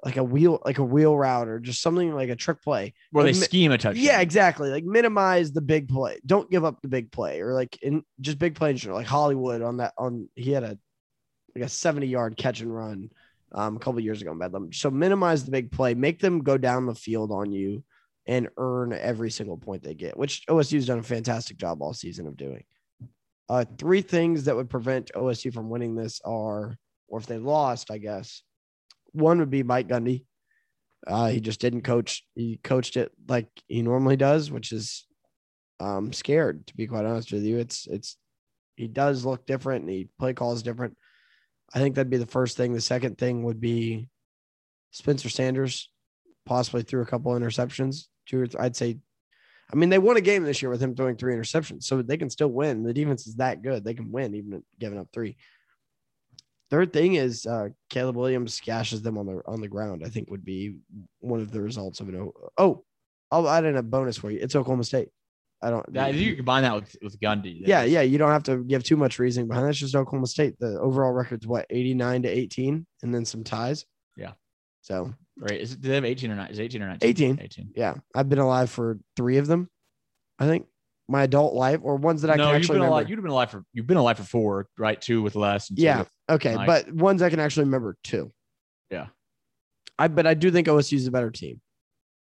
like 0.05 0.17
a 0.17 0.25
wheel 0.25 0.61
like 0.65 0.79
a 0.79 0.85
wheel 0.85 1.17
route 1.17 1.49
or 1.49 1.59
just 1.59 1.83
something 1.83 2.15
like 2.15 2.29
a 2.29 2.37
trick 2.37 2.63
play. 2.63 2.95
Where 3.11 3.25
they 3.25 3.33
Like, 3.33 3.41
mi- 3.41 3.47
scheme 3.47 3.73
a 3.73 3.79
touchdown. 3.79 4.05
Yeah, 4.05 4.21
exactly. 4.21 4.71
Like 4.71 4.85
minimize 4.85 5.53
the 5.53 5.61
big 5.61 5.89
play. 5.89 6.21
Don't 6.25 6.51
give 6.51 6.65
up 6.65 6.81
the 6.83 6.89
big 6.89 7.11
play 7.11 7.41
or 7.41 7.53
like 7.53 7.83
in 7.83 8.05
just 8.21 8.39
big 8.39 8.55
play 8.55 8.71
in 8.71 8.77
general, 8.77 8.99
like 8.99 9.07
Hollywood 9.07 9.63
on 9.63 9.79
that 9.79 9.95
on 9.99 10.29
he 10.35 10.53
had 10.53 10.63
a 10.63 10.79
like 11.55 11.65
a 11.65 11.69
70 11.69 12.07
yard 12.07 12.37
catch 12.37 12.61
and 12.61 12.75
run 12.75 13.11
um, 13.53 13.77
a 13.77 13.79
couple 13.81 14.01
years 14.01 14.23
ago 14.23 14.33
in 14.33 14.39
Bedlam. 14.39 14.73
So 14.73 14.91
minimize 14.91 15.45
the 15.45 15.51
big 15.51 15.73
play, 15.73 15.95
make 15.95 16.21
them 16.21 16.43
go 16.43 16.59
down 16.59 16.87
the 16.87 16.95
field 16.95 17.33
on 17.33 17.53
you 17.53 17.83
and 18.27 18.49
earn 18.59 18.93
every 18.93 19.31
single 19.31 19.57
point 19.57 19.83
they 19.83 19.95
get, 19.95 20.17
which 20.17 20.45
OSU's 20.49 20.87
done 20.87 20.99
a 20.99 21.03
fantastic 21.03 21.57
job 21.57 21.83
all 21.83 21.95
season 21.95 22.27
of 22.27 22.37
doing. 22.37 22.63
Uh, 23.49 23.65
three 23.79 24.03
things 24.03 24.45
that 24.45 24.55
would 24.55 24.69
prevent 24.69 25.11
OSU 25.15 25.53
from 25.53 25.71
winning 25.71 25.95
this 25.95 26.21
are, 26.25 26.77
or 27.09 27.19
if 27.19 27.27
they 27.27 27.39
lost, 27.39 27.91
I 27.91 27.97
guess. 27.97 28.43
One 29.13 29.39
would 29.39 29.51
be 29.51 29.63
Mike 29.63 29.89
Gundy. 29.89 30.25
Uh, 31.07 31.29
he 31.29 31.41
just 31.41 31.61
didn't 31.61 31.83
coach. 31.83 32.25
He 32.35 32.59
coached 32.63 32.97
it 32.97 33.13
like 33.29 33.49
he 33.67 33.83
normally 33.83 34.17
does, 34.17 34.51
which 34.51 34.73
is 34.73 35.07
um, 35.81 36.13
scared 36.13 36.67
to 36.67 36.77
be 36.77 36.87
quite 36.87 37.05
honest 37.05 37.33
with 37.33 37.45
you. 37.45 37.59
It's 37.59 37.87
it's 37.87 38.17
he 38.77 38.89
does 38.89 39.25
look 39.25 39.47
different 39.47 39.83
and 39.83 39.91
he 39.91 40.09
play 40.19 40.35
calls 40.35 40.63
different. 40.63 40.97
I 41.73 41.79
think 41.79 41.95
that'd 41.95 42.11
be 42.11 42.17
the 42.17 42.27
first 42.27 42.57
thing. 42.57 42.73
The 42.73 42.81
second 42.81 43.19
thing 43.19 43.43
would 43.45 43.61
be 43.61 44.09
Spencer 44.91 45.29
Sanders. 45.29 45.91
possibly 46.47 46.83
threw 46.83 47.03
a 47.03 47.07
couple 47.07 47.33
interceptions. 47.33 48.07
Two, 48.27 48.41
or 48.41 48.47
th- 48.47 48.61
I'd 48.61 48.77
say. 48.77 48.99
I 49.71 49.77
mean, 49.77 49.91
they 49.91 49.99
won 49.99 50.17
a 50.17 50.23
game 50.23 50.45
this 50.45 50.63
year 50.63 50.71
with 50.71 50.81
him 50.83 50.97
throwing 50.97 51.17
three 51.17 51.35
interceptions, 51.35 51.85
so 51.85 52.01
they 52.01 52.17
can 52.17 52.31
still 52.31 52.49
win. 52.49 52.83
The 52.83 52.95
defense 52.95 53.27
is 53.27 53.37
that 53.37 53.63
good; 53.63 53.85
they 53.85 53.95
can 53.95 54.11
win 54.11 54.35
even 54.35 54.63
giving 54.79 54.99
up 54.99 55.09
three. 55.13 55.37
Third 56.71 56.93
thing 56.93 57.15
is 57.15 57.47
uh, 57.47 57.69
Caleb 57.89 58.17
Williams 58.17 58.61
gashes 58.61 59.03
them 59.03 59.17
on 59.17 59.27
the 59.27 59.41
on 59.47 59.61
the 59.61 59.69
ground. 59.69 60.03
I 60.05 60.09
think 60.09 60.31
would 60.31 60.45
be 60.45 60.77
one 61.21 61.41
of 61.41 61.51
the 61.51 61.61
results 61.63 62.01
of 62.01 62.09
an. 62.09 62.31
Oh, 62.59 62.85
I'll 63.31 63.49
add 63.49 63.65
in 63.65 63.77
a 63.77 63.83
bonus 63.83 64.19
for 64.19 64.31
you. 64.31 64.39
It's 64.41 64.55
Oklahoma 64.55 64.85
State. 64.85 65.09
I 65.63 65.71
don't. 65.71 65.85
Yeah, 65.93 66.09
you 66.09 66.37
combine 66.37 66.63
that 66.63 66.75
with 66.75 66.95
with 67.03 67.19
Gundy. 67.21 67.63
yeah, 67.67 67.83
yeah. 67.85 68.03
You 68.03 68.19
don't 68.19 68.31
have 68.31 68.45
to 68.45 68.63
give 68.65 68.85
too 68.85 68.97
much 68.97 69.19
reasoning 69.19 69.49
behind 69.49 69.67
that. 69.67 69.71
It's 69.71 69.79
just 69.79 69.95
Oklahoma 69.95 70.27
State. 70.27 70.59
The 70.59 70.79
overall 70.79 71.13
record's 71.13 71.47
what 71.47 71.67
eighty 71.71 71.95
nine 71.95 72.23
to 72.23 72.29
eighteen, 72.29 72.87
and 73.03 73.15
then 73.15 73.25
some 73.25 73.45
ties. 73.45 73.85
Yeah. 74.17 74.33
So 74.83 75.15
Right? 75.41 75.61
Is 75.61 75.73
it, 75.73 75.81
do 75.81 75.89
they 75.89 75.95
have 75.95 76.05
eighteen 76.05 76.31
or 76.31 76.37
not? 76.37 76.51
Is 76.51 76.59
it 76.59 76.65
eighteen 76.65 76.83
or 76.83 76.89
nineteen? 76.89 77.09
18. 77.09 77.41
Eighteen. 77.41 77.71
yeah, 77.77 77.95
I've 78.15 78.29
been 78.29 78.39
alive 78.41 78.71
for 78.71 78.99
three 79.17 79.39
of 79.39 79.47
them. 79.47 79.69
I 80.39 80.47
think 80.47 80.67
my 81.09 81.23
adult 81.23 81.55
life 81.55 81.81
or 81.83 81.97
ones 81.97 82.23
that 82.23 82.31
I 82.31 82.35
no, 82.35 82.45
can 82.45 82.49
you've 82.49 82.57
actually 82.57 82.75
been 82.75 82.83
remember. 82.83 82.93
alive. 82.93 83.09
You've 83.09 83.23
been 83.23 83.31
alive 83.31 83.51
for 83.51 83.65
you've 83.73 83.87
been 83.87 83.97
alive 83.97 84.17
for 84.19 84.25
four, 84.25 84.67
right? 84.79 85.01
Two 85.01 85.23
with 85.23 85.37
less. 85.37 85.71
And 85.71 85.79
two 85.79 85.85
yeah. 85.85 85.99
with- 86.01 86.11
Okay, 86.29 86.55
Mike. 86.55 86.67
but 86.67 86.93
ones 86.93 87.23
I 87.23 87.31
can 87.31 87.41
actually 87.41 87.65
remember 87.65 87.97
two. 88.05 88.33
Yeah. 88.91 89.07
I 89.99 90.09
but 90.09 90.27
I 90.27 90.35
do 90.35 90.51
think 90.51 90.67
OSU 90.67 90.95
is 90.95 91.07
a 91.07 91.11
better 91.11 91.31
team. 91.31 91.61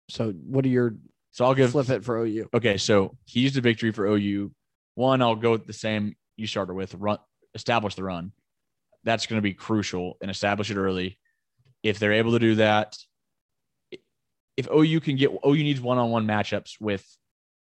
So 0.09 0.31
what 0.31 0.65
are 0.65 0.69
your 0.69 0.95
So 1.31 1.45
I'll 1.45 1.55
give 1.55 1.71
flip 1.71 1.89
it 1.89 2.03
for 2.03 2.17
OU? 2.17 2.49
Okay, 2.53 2.77
so 2.77 3.17
keys 3.27 3.53
to 3.53 3.61
victory 3.61 3.91
for 3.91 4.05
OU. 4.05 4.51
One, 4.95 5.21
I'll 5.21 5.35
go 5.35 5.51
with 5.51 5.65
the 5.65 5.73
same 5.73 6.15
you 6.37 6.47
started 6.47 6.73
with. 6.73 6.93
Run, 6.93 7.17
establish 7.53 7.95
the 7.95 8.03
run. 8.03 8.31
That's 9.03 9.25
going 9.25 9.37
to 9.37 9.43
be 9.43 9.53
crucial 9.53 10.17
and 10.21 10.31
establish 10.31 10.71
it 10.71 10.77
early. 10.77 11.19
If 11.83 11.99
they're 11.99 12.13
able 12.13 12.31
to 12.31 12.39
do 12.39 12.55
that, 12.55 12.97
if 14.57 14.67
OU 14.73 15.01
can 15.01 15.15
get 15.17 15.31
OU 15.45 15.53
needs 15.55 15.81
one-on-one 15.81 16.25
matchups 16.25 16.79
with 16.79 17.05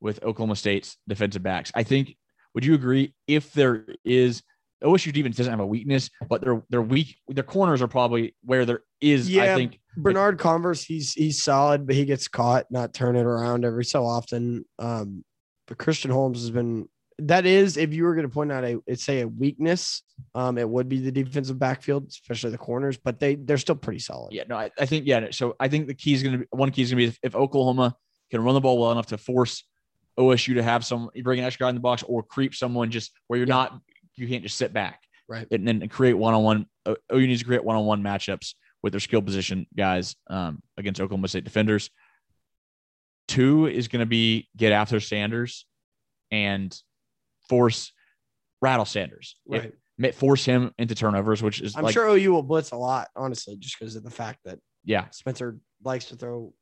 with 0.01 0.23
Oklahoma 0.23 0.55
State's 0.55 0.97
defensive 1.07 1.43
backs. 1.43 1.71
I 1.73 1.83
think. 1.83 2.15
Would 2.53 2.63
you 2.63 2.73
agree? 2.73 3.13
If 3.27 3.51
there 3.51 3.85
is 4.05 4.41
OSU 4.83 5.11
defense 5.13 5.37
doesn't 5.37 5.51
have 5.51 5.59
a 5.59 5.65
weakness, 5.65 6.09
but 6.29 6.41
they're 6.41 6.61
they're 6.69 6.81
weak. 6.81 7.17
Their 7.27 7.43
corners 7.43 7.81
are 7.81 7.87
probably 7.87 8.35
where 8.43 8.65
there 8.65 8.81
is. 9.01 9.27
I 9.27 9.31
Yeah. 9.45 9.55
think 9.55 9.79
Bernard 9.97 10.37
Converse, 10.39 10.83
he's 10.83 11.13
he's 11.13 11.41
solid, 11.43 11.85
but 11.87 11.95
he 11.95 12.05
gets 12.05 12.27
caught 12.27 12.65
not 12.69 12.93
turning 12.93 13.21
it 13.21 13.25
around 13.25 13.63
every 13.65 13.85
so 13.85 14.05
often. 14.05 14.65
Um, 14.79 15.23
but 15.67 15.77
Christian 15.77 16.11
Holmes 16.11 16.41
has 16.41 16.51
been 16.51 16.87
that 17.19 17.45
is 17.45 17.77
if 17.77 17.93
you 17.93 18.03
were 18.03 18.13
going 18.13 18.27
to 18.27 18.33
point 18.33 18.51
out 18.51 18.65
a 18.65 18.77
it's 18.85 19.03
say 19.05 19.21
a 19.21 19.27
weakness, 19.27 20.03
um, 20.35 20.57
it 20.57 20.67
would 20.69 20.89
be 20.89 20.99
the 20.99 21.11
defensive 21.13 21.57
backfield, 21.57 22.07
especially 22.09 22.49
the 22.51 22.57
corners, 22.57 22.97
but 22.97 23.19
they 23.21 23.35
they're 23.35 23.57
still 23.57 23.75
pretty 23.75 23.99
solid. 23.99 24.33
Yeah, 24.33 24.43
no, 24.49 24.57
I, 24.57 24.69
I 24.77 24.85
think 24.85 25.05
yeah. 25.07 25.27
So 25.31 25.55
I 25.59 25.69
think 25.69 25.87
the 25.87 25.93
key 25.93 26.13
is 26.13 26.21
going 26.21 26.33
to 26.33 26.39
be 26.39 26.45
one 26.51 26.71
key 26.71 26.81
is 26.81 26.91
going 26.91 26.99
to 26.99 27.05
be 27.05 27.07
if, 27.07 27.19
if 27.23 27.35
Oklahoma 27.35 27.95
can 28.31 28.43
run 28.43 28.53
the 28.55 28.61
ball 28.61 28.77
well 28.77 28.91
enough 28.91 29.05
to 29.07 29.17
force 29.17 29.63
OSU 30.19 30.55
to 30.55 30.63
have 30.63 30.83
some 30.85 31.09
bring 31.23 31.39
an 31.39 31.45
extra 31.45 31.65
guy 31.65 31.69
in 31.69 31.75
the 31.75 31.81
box 31.81 32.03
or 32.03 32.21
creep 32.21 32.53
someone 32.53 32.91
just 32.91 33.11
where 33.27 33.37
you're 33.37 33.47
Yeah. 33.47 33.53
not 33.55 33.79
you 34.17 34.27
can't 34.27 34.43
just 34.43 34.57
sit 34.57 34.73
back 34.73 35.01
Right. 35.27 35.47
and 35.51 35.67
then 35.67 35.87
create 35.89 36.13
one 36.13 36.33
on 36.33 36.43
one. 36.43 36.65
OU 36.87 37.27
needs 37.27 37.41
to 37.41 37.45
create 37.47 37.63
one 37.63 37.75
on 37.75 37.85
one 37.85 38.03
matchups 38.03 38.53
with 38.83 38.93
their 38.93 38.99
skill 38.99 39.21
position 39.21 39.65
guys 39.75 40.15
um, 40.29 40.61
against 40.77 41.01
Oklahoma 41.01 41.27
State 41.27 41.43
defenders. 41.43 41.89
Two 43.27 43.65
is 43.65 43.87
going 43.87 44.01
to 44.01 44.05
be 44.05 44.47
get 44.55 44.71
after 44.71 44.99
Sanders 44.99 45.65
and 46.31 46.77
force 47.49 47.91
rattle 48.61 48.85
Sanders. 48.85 49.35
Right. 49.47 49.73
ma- 49.97 50.11
force 50.11 50.45
him 50.45 50.71
into 50.77 50.93
turnovers, 50.93 51.41
which 51.41 51.59
is 51.61 51.75
I'm 51.75 51.83
like 51.83 51.93
sure 51.93 52.07
OU 52.07 52.31
will 52.31 52.43
blitz 52.43 52.71
a 52.71 52.77
lot, 52.77 53.07
honestly, 53.15 53.55
just 53.57 53.79
because 53.79 53.95
of 53.95 54.03
the 54.03 54.11
fact 54.11 54.39
that 54.45 54.59
yeah, 54.83 55.09
Spencer 55.09 55.57
likes 55.83 56.05
to 56.05 56.15
throw. 56.15 56.53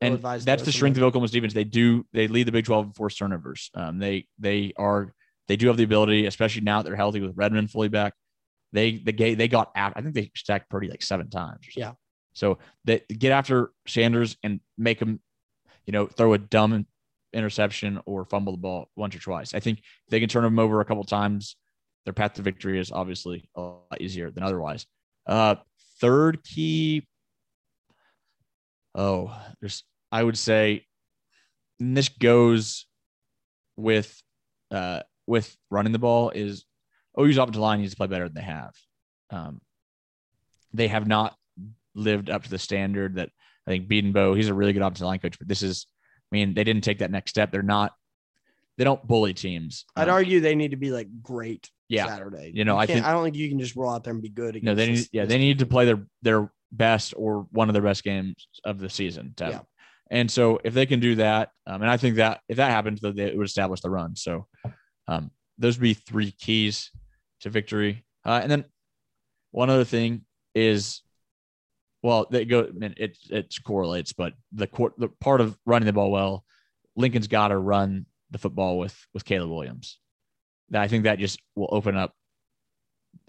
and 0.00 0.18
that's 0.22 0.44
the 0.44 0.72
strength 0.72 0.96
of 0.96 1.00
sometimes. 1.00 1.02
Oklahoma's 1.02 1.30
defense. 1.32 1.52
They 1.52 1.64
do 1.64 2.06
they 2.14 2.28
lead 2.28 2.46
the 2.46 2.52
Big 2.52 2.64
12 2.64 2.86
in 2.86 2.92
forced 2.92 3.18
turnovers. 3.18 3.70
Um, 3.74 3.98
they 3.98 4.26
they 4.38 4.72
are 4.78 5.12
they 5.48 5.56
do 5.56 5.68
have 5.68 5.76
the 5.76 5.84
ability, 5.84 6.26
especially 6.26 6.62
now 6.62 6.82
that 6.82 6.88
they're 6.88 6.96
healthy 6.96 7.20
with 7.20 7.36
Redmond 7.36 7.70
fully 7.70 7.88
back. 7.88 8.14
They 8.72 8.96
the 8.96 9.12
gay 9.12 9.34
they 9.34 9.48
got 9.48 9.70
after 9.74 9.98
I 9.98 10.02
think 10.02 10.14
they 10.14 10.30
stacked 10.34 10.70
Purdy 10.70 10.88
like 10.88 11.02
seven 11.02 11.30
times. 11.30 11.66
Yeah. 11.76 11.92
So 12.32 12.58
they 12.84 13.00
get 13.08 13.32
after 13.32 13.72
Sanders 13.86 14.36
and 14.42 14.60
make 14.76 15.00
him, 15.00 15.20
you 15.86 15.92
know, 15.92 16.06
throw 16.06 16.34
a 16.34 16.38
dumb 16.38 16.86
interception 17.32 18.00
or 18.04 18.24
fumble 18.24 18.52
the 18.52 18.58
ball 18.58 18.90
once 18.96 19.14
or 19.14 19.20
twice. 19.20 19.54
I 19.54 19.60
think 19.60 19.82
they 20.10 20.20
can 20.20 20.28
turn 20.28 20.42
them 20.42 20.58
over 20.58 20.80
a 20.80 20.84
couple 20.84 21.04
times, 21.04 21.56
their 22.04 22.12
path 22.12 22.34
to 22.34 22.42
victory 22.42 22.78
is 22.78 22.92
obviously 22.92 23.48
a 23.54 23.60
lot 23.60 24.00
easier 24.00 24.30
than 24.30 24.42
otherwise. 24.42 24.86
Uh, 25.26 25.56
third 26.00 26.42
key. 26.44 27.06
Oh, 28.94 29.36
there's 29.60 29.84
I 30.10 30.22
would 30.22 30.38
say 30.38 30.86
and 31.78 31.96
this 31.96 32.08
goes 32.08 32.86
with 33.76 34.22
uh 34.70 35.02
with 35.26 35.56
running 35.70 35.92
the 35.92 35.98
ball 35.98 36.30
is 36.30 36.64
OU's 37.18 37.38
offensive 37.38 37.60
line 37.60 37.80
needs 37.80 37.92
to 37.92 37.96
play 37.96 38.06
better 38.06 38.24
than 38.28 38.34
they 38.34 38.42
have. 38.42 38.72
Um, 39.30 39.60
they 40.72 40.88
have 40.88 41.06
not 41.06 41.34
lived 41.94 42.28
up 42.30 42.44
to 42.44 42.50
the 42.50 42.58
standard 42.58 43.16
that 43.16 43.30
I 43.66 43.70
think 43.70 43.88
Bedenbaugh, 43.88 44.36
he's 44.36 44.48
a 44.48 44.54
really 44.54 44.72
good 44.72 44.82
offensive 44.82 45.06
line 45.06 45.18
coach, 45.18 45.38
but 45.38 45.48
this 45.48 45.62
is, 45.62 45.86
I 46.30 46.36
mean, 46.36 46.54
they 46.54 46.64
didn't 46.64 46.84
take 46.84 46.98
that 46.98 47.10
next 47.10 47.30
step. 47.30 47.50
They're 47.50 47.62
not, 47.62 47.92
they 48.76 48.84
don't 48.84 49.04
bully 49.06 49.32
teams. 49.34 49.84
I'd 49.96 50.08
Um, 50.08 50.14
argue 50.14 50.40
they 50.40 50.54
need 50.54 50.72
to 50.72 50.76
be 50.76 50.90
like 50.90 51.08
great 51.22 51.70
Yeah. 51.88 52.06
Saturday. 52.06 52.52
You 52.54 52.64
know, 52.64 52.76
I 52.76 52.86
think- 52.86 53.04
I 53.04 53.12
don't 53.12 53.24
think 53.24 53.36
you 53.36 53.48
can 53.48 53.58
just 53.58 53.74
roll 53.74 53.90
out 53.92 54.04
there 54.04 54.12
and 54.12 54.22
be 54.22 54.28
good. 54.28 54.62
No, 54.62 54.74
they 54.74 54.86
need, 54.88 54.96
this- 54.98 55.08
yeah, 55.12 55.22
this 55.24 55.30
they 55.32 55.38
need 55.38 55.58
to 55.60 55.66
play 55.66 55.86
their 55.86 56.06
their 56.22 56.52
best 56.72 57.14
or 57.16 57.46
one 57.52 57.68
of 57.70 57.72
their 57.72 57.82
best 57.82 58.04
games 58.04 58.34
of 58.64 58.78
the 58.78 58.90
season. 58.90 59.32
to 59.36 59.48
Yeah. 59.48 59.60
And 60.10 60.30
so 60.30 60.60
if 60.62 60.74
they 60.74 60.84
can 60.86 61.00
do 61.00 61.14
that, 61.16 61.50
um, 61.66 61.80
and 61.82 61.90
I 61.90 61.96
think 61.96 62.16
that 62.16 62.40
if 62.48 62.58
that 62.58 62.70
happens, 62.70 63.00
then 63.00 63.16
they 63.16 63.34
would 63.34 63.46
establish 63.46 63.80
the 63.80 63.90
run. 63.90 64.14
So 64.14 64.46
um, 65.08 65.30
those 65.58 65.76
would 65.76 65.82
be 65.82 65.94
three 65.94 66.30
keys 66.32 66.90
to 67.40 67.50
victory. 67.50 68.04
Uh, 68.24 68.40
and 68.42 68.50
then 68.50 68.64
one 69.50 69.70
other 69.70 69.84
thing 69.84 70.22
is, 70.54 71.02
well, 72.02 72.26
they 72.30 72.44
go. 72.44 72.64
I 72.64 72.70
mean, 72.70 72.94
it 72.96 73.16
it 73.30 73.54
correlates, 73.64 74.12
but 74.12 74.34
the 74.52 74.66
court 74.66 74.94
the 74.98 75.08
part 75.08 75.40
of 75.40 75.58
running 75.64 75.86
the 75.86 75.92
ball 75.92 76.10
well, 76.10 76.44
Lincoln's 76.94 77.28
got 77.28 77.48
to 77.48 77.58
run 77.58 78.06
the 78.30 78.38
football 78.38 78.78
with 78.78 78.96
with 79.14 79.24
Caleb 79.24 79.50
Williams. 79.50 79.98
That 80.70 80.82
I 80.82 80.88
think 80.88 81.04
that 81.04 81.18
just 81.18 81.40
will 81.54 81.68
open 81.70 81.96
up 81.96 82.14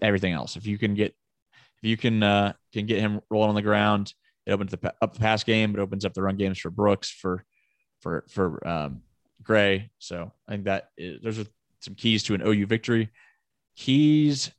everything 0.00 0.32
else. 0.32 0.56
If 0.56 0.66
you 0.66 0.78
can 0.78 0.94
get 0.94 1.14
if 1.82 1.88
you 1.88 1.96
can 1.96 2.22
uh, 2.22 2.52
can 2.72 2.86
get 2.86 3.00
him 3.00 3.20
rolling 3.30 3.50
on 3.50 3.54
the 3.54 3.62
ground, 3.62 4.12
it 4.46 4.52
opens 4.52 4.72
the, 4.72 4.94
up 5.00 5.14
the 5.14 5.20
pass 5.20 5.44
game. 5.44 5.74
It 5.74 5.80
opens 5.80 6.04
up 6.04 6.14
the 6.14 6.22
run 6.22 6.36
games 6.36 6.58
for 6.58 6.70
Brooks 6.70 7.10
for 7.10 7.44
for 8.00 8.24
for 8.28 8.66
um, 8.66 9.02
Gray. 9.42 9.90
So 9.98 10.32
I 10.46 10.52
think 10.52 10.64
that 10.64 10.90
is, 10.96 11.20
those 11.22 11.38
are 11.38 11.46
some 11.80 11.94
keys 11.94 12.22
to 12.24 12.34
an 12.34 12.42
OU 12.46 12.66
victory. 12.66 13.10
Keys 13.76 14.50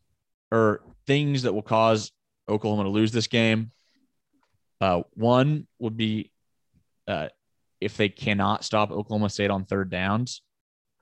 or 0.52 0.82
things 1.06 1.44
that 1.44 1.54
will 1.54 1.62
cause 1.62 2.12
Oklahoma 2.48 2.84
to 2.84 2.90
lose 2.90 3.12
this 3.12 3.28
game. 3.28 3.72
Uh, 4.82 5.02
one 5.14 5.68
would 5.80 5.98
be 5.98 6.32
uh, 7.08 7.28
if 7.82 7.98
they 7.98 8.10
cannot 8.10 8.64
stop 8.64 8.91
Oklahoma 8.91 9.30
State 9.30 9.52
on 9.52 9.66
third 9.66 9.90
downs, 9.90 10.41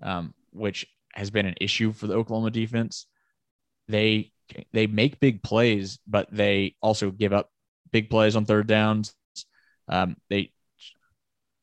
um, 0.01 0.33
which 0.51 0.87
has 1.13 1.29
been 1.29 1.45
an 1.45 1.55
issue 1.61 1.91
for 1.91 2.07
the 2.07 2.15
Oklahoma 2.15 2.51
defense. 2.51 3.07
They 3.87 4.31
they 4.71 4.87
make 4.87 5.19
big 5.19 5.43
plays, 5.43 5.99
but 6.07 6.27
they 6.31 6.75
also 6.81 7.11
give 7.11 7.33
up 7.33 7.49
big 7.91 8.09
plays 8.09 8.35
on 8.35 8.45
third 8.45 8.67
downs. 8.67 9.13
Um, 9.87 10.15
they 10.29 10.51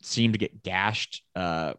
seem 0.02 0.32
to 0.32 0.38
get 0.38 0.62
gashed 0.62 1.22
uh, 1.34 1.74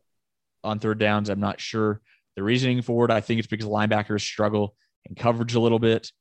on 0.63 0.79
third 0.79 0.99
downs. 0.99 1.29
I'm 1.29 1.39
not 1.39 1.59
sure 1.59 2.01
the 2.35 2.43
reasoning 2.43 2.81
for 2.81 3.05
it. 3.05 3.11
I 3.11 3.21
think 3.21 3.39
it's 3.39 3.47
because 3.47 3.67
linebackers 3.67 4.21
struggle 4.21 4.75
in 5.05 5.15
coverage 5.15 5.55
a 5.55 5.59
little 5.59 5.79
bit, 5.79 6.11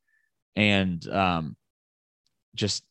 and 0.56 1.06
um, 1.08 1.56
just 2.54 2.84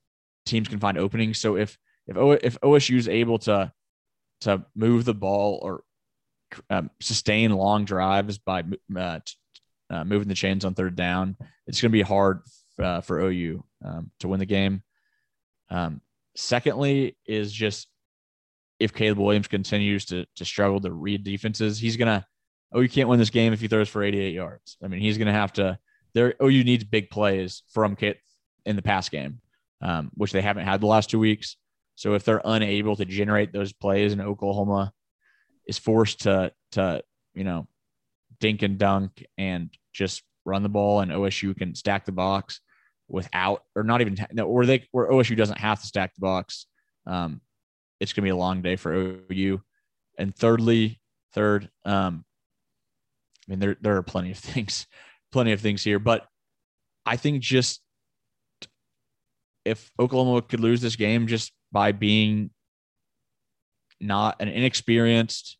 teams 0.45 0.67
can 0.67 0.79
find 0.79 0.97
openings. 0.97 1.39
So 1.39 1.55
if 1.55 1.77
if 2.07 2.17
o, 2.17 2.31
if 2.31 2.59
OSU 2.61 2.97
is 2.97 3.07
able 3.07 3.39
to 3.39 3.71
to 4.41 4.65
move 4.75 5.05
the 5.05 5.13
ball 5.13 5.59
or 5.61 5.83
um, 6.69 6.89
sustain 6.99 7.51
long 7.51 7.85
drives 7.85 8.37
by 8.37 8.63
uh, 8.95 9.19
uh, 9.89 10.03
moving 10.03 10.27
the 10.27 10.35
chains 10.35 10.65
on 10.65 10.73
third 10.73 10.95
down, 10.95 11.37
it's 11.67 11.81
going 11.81 11.91
to 11.91 11.93
be 11.93 12.01
hard 12.01 12.41
uh, 12.79 13.01
for 13.01 13.21
OU 13.21 13.63
um, 13.83 14.11
to 14.19 14.27
win 14.27 14.39
the 14.39 14.45
game. 14.45 14.83
Um, 15.69 16.01
secondly, 16.35 17.17
is 17.25 17.51
just 17.51 17.87
if 18.79 18.93
Caleb 18.93 19.19
Williams 19.19 19.47
continues 19.47 20.05
to 20.05 20.25
to 20.35 20.45
struggle 20.45 20.81
to 20.81 20.91
read 20.91 21.23
defenses, 21.23 21.79
he's 21.79 21.97
gonna. 21.97 22.25
Oh, 22.73 22.79
you 22.79 22.89
can't 22.89 23.09
win 23.09 23.19
this 23.19 23.29
game 23.29 23.53
if 23.53 23.61
he 23.61 23.67
throws 23.67 23.89
for 23.89 24.03
88 24.03 24.33
yards. 24.33 24.77
I 24.83 24.87
mean, 24.87 24.99
he's 24.99 25.17
gonna 25.17 25.33
have 25.33 25.53
to. 25.53 25.77
There, 26.13 26.35
OU 26.41 26.63
needs 26.63 26.83
big 26.83 27.09
plays 27.09 27.63
from 27.71 27.95
Kit 27.95 28.19
in 28.65 28.75
the 28.75 28.81
pass 28.81 29.09
game, 29.09 29.41
um, 29.81 30.11
which 30.15 30.31
they 30.31 30.41
haven't 30.41 30.65
had 30.65 30.81
the 30.81 30.87
last 30.87 31.09
two 31.09 31.19
weeks. 31.19 31.57
So 31.95 32.13
if 32.15 32.23
they're 32.23 32.41
unable 32.43 32.95
to 32.95 33.05
generate 33.05 33.53
those 33.53 33.73
plays, 33.73 34.13
and 34.13 34.21
Oklahoma 34.21 34.93
is 35.67 35.77
forced 35.77 36.21
to 36.21 36.51
to 36.71 37.03
you 37.33 37.43
know 37.43 37.67
dink 38.39 38.61
and 38.61 38.77
dunk 38.77 39.25
and 39.37 39.69
just 39.93 40.23
run 40.45 40.63
the 40.63 40.69
ball, 40.69 41.01
and 41.01 41.11
OSU 41.11 41.55
can 41.55 41.75
stack 41.75 42.05
the 42.05 42.11
box 42.11 42.59
without 43.07 43.63
or 43.75 43.83
not 43.83 44.01
even 44.01 44.17
no, 44.31 44.45
or 44.45 44.65
they 44.65 44.87
where 44.91 45.09
OSU 45.09 45.37
doesn't 45.37 45.59
have 45.59 45.79
to 45.79 45.87
stack 45.87 46.13
the 46.15 46.21
box. 46.21 46.65
Um, 47.05 47.41
it's 47.99 48.13
going 48.13 48.23
to 48.23 48.25
be 48.25 48.31
a 48.31 48.35
long 48.35 48.61
day 48.61 48.75
for 48.75 48.93
OU. 48.93 49.61
And 50.17 50.35
thirdly, 50.35 50.99
third, 51.33 51.69
um, 51.85 52.25
I 53.47 53.51
mean, 53.51 53.59
there 53.59 53.77
there 53.81 53.97
are 53.97 54.03
plenty 54.03 54.31
of 54.31 54.37
things, 54.39 54.87
plenty 55.31 55.51
of 55.51 55.61
things 55.61 55.83
here, 55.83 55.99
but 55.99 56.25
I 57.05 57.17
think 57.17 57.41
just 57.41 57.81
if 59.65 59.91
Oklahoma 59.99 60.41
could 60.41 60.59
lose 60.59 60.81
this 60.81 60.95
game 60.95 61.27
just 61.27 61.51
by 61.71 61.91
being 61.91 62.49
not 63.99 64.41
an 64.41 64.49
inexperienced, 64.49 65.57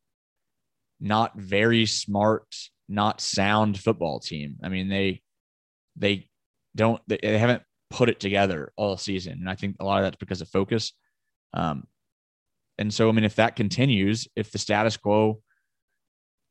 not 0.99 1.37
very 1.37 1.85
smart, 1.85 2.47
not 2.89 3.21
sound 3.21 3.79
football 3.79 4.19
team. 4.19 4.57
I 4.63 4.69
mean, 4.69 4.89
they 4.89 5.21
they 5.95 6.29
don't 6.75 7.01
they, 7.07 7.19
they 7.21 7.37
haven't 7.37 7.63
put 7.89 8.09
it 8.09 8.19
together 8.19 8.73
all 8.75 8.97
season, 8.97 9.33
and 9.33 9.49
I 9.49 9.55
think 9.55 9.77
a 9.79 9.85
lot 9.85 9.99
of 9.99 10.03
that's 10.05 10.17
because 10.17 10.41
of 10.41 10.49
focus. 10.49 10.93
Um, 11.53 11.87
and 12.77 12.93
so, 12.93 13.07
I 13.07 13.11
mean, 13.11 13.23
if 13.23 13.35
that 13.35 13.55
continues, 13.55 14.27
if 14.35 14.51
the 14.51 14.57
status 14.57 14.97
quo 14.97 15.41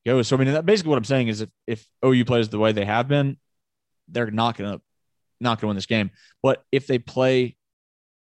goes, 0.06 0.28
so 0.28 0.36
I 0.36 0.38
mean, 0.40 0.52
that 0.52 0.66
basically 0.66 0.90
what 0.90 0.98
I'm 0.98 1.04
saying 1.04 1.28
is 1.28 1.40
if 1.40 1.50
if 1.66 1.86
OU 2.04 2.24
plays 2.24 2.48
the 2.48 2.58
way 2.58 2.72
they 2.72 2.84
have 2.84 3.08
been, 3.08 3.36
they're 4.08 4.30
not 4.30 4.56
gonna 4.56 4.80
not 5.40 5.60
gonna 5.60 5.68
win 5.68 5.76
this 5.76 5.86
game. 5.86 6.10
But 6.42 6.64
if 6.72 6.86
they 6.86 6.98
play 6.98 7.56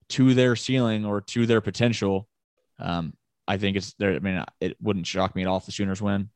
to 0.10 0.34
their 0.34 0.56
ceiling 0.56 1.06
or 1.06 1.22
to 1.22 1.46
their 1.46 1.62
potential, 1.62 2.28
um, 2.80 3.14
I 3.48 3.58
think 3.58 3.78
it's 3.78 3.94
there. 3.94 4.14
I 4.14 4.20
mean, 4.20 4.44
it 4.60 4.78
wouldn't 4.82 5.08
shock 5.08 5.36
me 5.36 5.42
at 5.42 5.48
all 5.48 5.58
if 5.58 5.66
the 5.66 5.72
Sooners 5.72 6.02
win. 6.02 6.30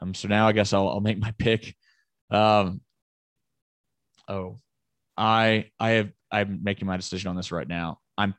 Um, 0.00 0.14
so 0.14 0.28
now 0.28 0.46
I 0.48 0.52
guess 0.52 0.72
I'll, 0.72 0.88
I'll 0.88 1.00
make 1.00 1.18
my 1.18 1.30
pick. 1.38 1.76
Um, 2.30 2.80
oh, 4.28 4.58
I 5.16 5.70
I 5.78 5.90
have 5.90 6.12
I'm 6.30 6.60
making 6.62 6.86
my 6.86 6.96
decision 6.96 7.28
on 7.30 7.36
this 7.36 7.52
right 7.52 7.68
now. 7.68 8.00
I'm 8.18 8.34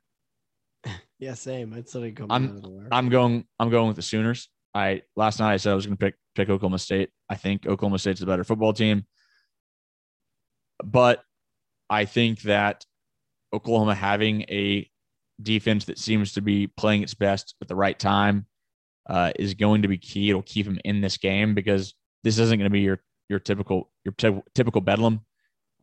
Yeah, 1.20 1.34
same. 1.34 1.74
It's 1.74 1.96
literally 1.96 2.14
coming 2.14 2.32
I'm- 2.32 2.50
out 2.50 2.56
of 2.58 2.64
nowhere. 2.64 2.88
I'm 2.92 3.10
going 3.10 3.46
I'm 3.60 3.70
going 3.70 3.88
with 3.88 3.96
the 3.96 4.02
Sooners. 4.02 4.50
I 4.76 5.04
last 5.16 5.40
night 5.40 5.54
I 5.54 5.58
said 5.58 5.72
I 5.72 5.76
was 5.76 5.86
going 5.86 5.98
to 5.98 6.06
pick 6.06 6.16
pick 6.36 6.50
Oklahoma 6.50 6.80
State. 6.80 7.10
I 7.30 7.36
think 7.36 7.66
Oklahoma 7.66 7.98
State's 7.98 8.22
a 8.22 8.26
better 8.26 8.44
football 8.44 8.74
team, 8.74 9.06
but 10.84 11.24
I 11.90 12.04
think 12.06 12.42
that 12.42 12.86
Oklahoma 13.54 13.96
having 13.96 14.42
a 14.44 14.90
defense 15.42 15.86
that 15.86 15.98
seems 15.98 16.34
to 16.34 16.42
be 16.42 16.68
playing 16.68 17.04
its 17.04 17.14
best 17.14 17.56
at 17.62 17.70
the 17.70 17.76
right 17.76 17.98
time 17.98 18.48
uh, 19.10 19.32
is 19.38 19.54
going 19.54 19.84
to 19.84 19.88
be 19.88 19.98
key. 19.98 20.30
It'll 20.30 20.42
keep 20.42 20.66
them 20.66 20.80
in 20.84 21.00
this 21.00 21.18
game 21.18 21.56
because 21.56 21.94
this 22.24 22.38
isn't 22.38 22.58
going 22.58 22.70
to 22.70 22.74
be 22.74 22.82
your 22.82 23.02
your 23.30 23.40
typical 23.40 23.90
your 24.04 24.14
ty- 24.14 24.44
typical 24.54 24.82
bedlam. 24.82 25.22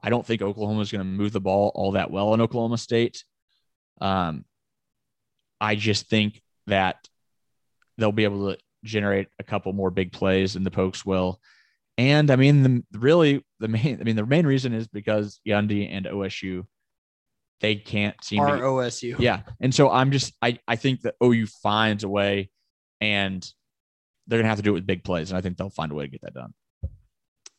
I 0.03 0.11
don't 0.11 0.27
think 0.27 0.43
Oklahoma 0.43 0.81
is 0.81 0.93
going 0.93 1.01
to 1.01 1.11
move 1.11 1.33
the 1.33 1.41
ball 1.41 1.73
all 1.75 1.93
that 1.93 2.11
well 2.11 2.35
in 2.35 2.41
Oklahoma 2.41 2.77
State. 2.77 3.25
Um, 4.01 4.45
I 5.61 5.77
just 5.77 6.09
think 6.09 6.43
that 6.67 7.09
they'll 7.97 8.13
be 8.13 8.25
able 8.25 8.51
to 8.51 8.59
generate 8.85 9.29
a 9.39 9.45
couple 9.45 9.73
more 9.73 9.91
big 9.91 10.13
plays 10.13 10.55
than 10.55 10.65
the 10.65 10.71
Pokes 10.71 11.05
will. 11.05 11.41
And 11.99 12.31
I 12.31 12.37
mean, 12.37 12.63
the 12.63 12.99
really 12.99 13.45
the 13.61 13.69
main 13.69 14.01
I 14.01 14.05
mean 14.05 14.17
the 14.17 14.27
main 14.27 14.47
reason 14.47 14.73
is 14.73 14.89
because 14.89 15.41
Gundy 15.47 15.89
and 15.91 16.07
OSU 16.07 16.65
they 17.61 17.77
can't 17.77 18.17
seem 18.23 18.41
Our 18.41 18.57
to 18.57 18.63
OSU. 18.63 19.17
yeah. 19.19 19.43
And 19.61 19.75
so 19.75 19.91
I'm 19.91 20.11
just 20.11 20.35
I 20.43 20.59
I 20.67 20.77
think 20.77 21.03
that 21.03 21.15
OU 21.23 21.47
finds 21.47 22.05
a 22.05 22.09
way 22.09 22.51
and 23.01 23.47
they're 24.27 24.39
gonna 24.39 24.49
have 24.49 24.59
to 24.59 24.63
do 24.63 24.71
it 24.71 24.75
with 24.75 24.87
big 24.87 25.05
plays. 25.05 25.31
And 25.31 25.39
I 25.39 25.41
think 25.41 25.57
they'll 25.57 25.71
find 25.71 25.93
a 25.93 25.95
way 25.95 26.05
to 26.05 26.11
get 26.11 26.23
that 26.23 26.35
done. 26.35 26.55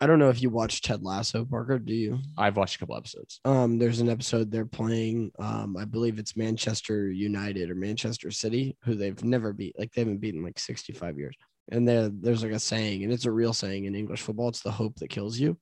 I 0.03 0.05
don't 0.05 0.19
know 0.19 0.27
if 0.27 0.41
you 0.41 0.49
watched 0.49 0.84
Ted 0.84 1.01
Lasso, 1.01 1.45
Parker. 1.45 1.80
Do 1.80 1.93
you? 1.93 2.19
I've 2.38 2.57
watched 2.57 2.75
a 2.75 2.80
couple 2.80 2.97
episodes. 2.97 3.39
Um, 3.45 3.80
there's 3.80 4.01
an 4.01 4.09
episode 4.09 4.51
they're 4.51 4.65
playing. 4.65 5.31
Um, 5.39 5.77
I 5.77 5.85
believe 5.85 6.19
it's 6.19 6.35
Manchester 6.35 7.09
United 7.09 7.69
or 7.69 7.75
Manchester 7.75 8.30
City, 8.30 8.75
who 8.84 8.95
they've 8.95 9.23
never 9.23 9.53
beat. 9.53 9.80
Like 9.80 9.93
they 9.93 10.01
haven't 10.01 10.17
beaten 10.17 10.43
like 10.43 10.59
65 10.59 11.17
years. 11.17 11.38
And 11.71 11.88
there, 11.88 12.09
there's 12.09 12.43
like 12.43 12.51
a 12.51 12.59
saying, 12.59 13.05
and 13.05 13.13
it's 13.13 13.23
a 13.23 13.31
real 13.31 13.53
saying 13.53 13.85
in 13.85 13.95
English 13.95 14.19
football. 14.19 14.49
It's 14.49 14.59
the 14.59 14.71
hope 14.71 14.95
that 14.97 15.09
kills 15.09 15.39
you. 15.39 15.57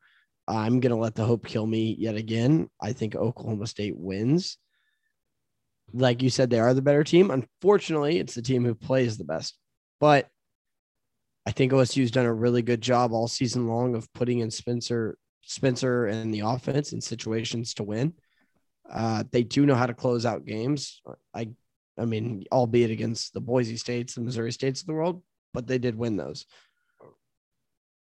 I'm 0.47 0.79
gonna 0.79 0.97
let 0.97 1.13
the 1.13 1.23
hope 1.23 1.45
kill 1.45 1.67
me 1.67 1.95
yet 1.99 2.15
again. 2.15 2.67
I 2.81 2.93
think 2.93 3.15
Oklahoma 3.15 3.67
State 3.67 3.95
wins. 3.95 4.57
Like 5.93 6.23
you 6.23 6.31
said, 6.31 6.49
they 6.49 6.59
are 6.59 6.73
the 6.73 6.81
better 6.81 7.03
team. 7.03 7.29
Unfortunately, 7.29 8.17
it's 8.17 8.33
the 8.33 8.41
team 8.41 8.65
who 8.65 8.73
plays 8.73 9.19
the 9.19 9.23
best. 9.23 9.55
But 9.99 10.29
I 11.45 11.51
think 11.51 11.71
OSU's 11.71 12.11
done 12.11 12.25
a 12.25 12.33
really 12.33 12.61
good 12.61 12.81
job 12.81 13.13
all 13.13 13.27
season 13.27 13.67
long 13.67 13.95
of 13.95 14.11
putting 14.13 14.39
in 14.39 14.51
Spencer 14.51 15.17
Spencer 15.43 16.05
and 16.05 16.33
the 16.33 16.41
offense 16.41 16.93
in 16.93 17.01
situations 17.01 17.73
to 17.75 17.83
win. 17.83 18.13
Uh, 18.89 19.23
they 19.31 19.43
do 19.43 19.65
know 19.65 19.75
how 19.75 19.85
to 19.85 19.93
close 19.93 20.25
out 20.25 20.45
games. 20.45 21.01
I, 21.33 21.49
I 21.97 22.05
mean, 22.05 22.45
albeit 22.51 22.91
against 22.91 23.33
the 23.33 23.41
Boise 23.41 23.77
States, 23.77 24.15
the 24.15 24.21
Missouri 24.21 24.51
States 24.51 24.81
of 24.81 24.87
the 24.87 24.93
world, 24.93 25.21
but 25.53 25.67
they 25.67 25.77
did 25.77 25.97
win 25.97 26.17
those. 26.17 26.45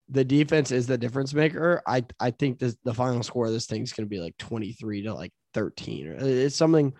The 0.10 0.24
defense 0.24 0.72
is 0.72 0.86
the 0.86 0.98
difference 0.98 1.34
maker. 1.34 1.82
I, 1.88 2.06
I 2.20 2.32
think 2.32 2.60
this, 2.60 2.78
the 2.84 2.94
final 2.94 3.24
score 3.24 3.48
of 3.48 3.54
this 3.54 3.66
thing 3.66 3.82
is 3.82 3.94
going 3.94 4.06
to 4.06 4.10
be 4.10 4.20
like 4.20 4.38
23 4.38 5.04
to 5.04 5.14
like 5.14 5.32
13 5.54 6.08
it's 6.20 6.56
something 6.56 6.94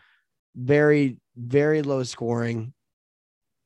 very, 0.56 1.18
very 1.36 1.82
low 1.82 2.04
scoring. 2.04 2.74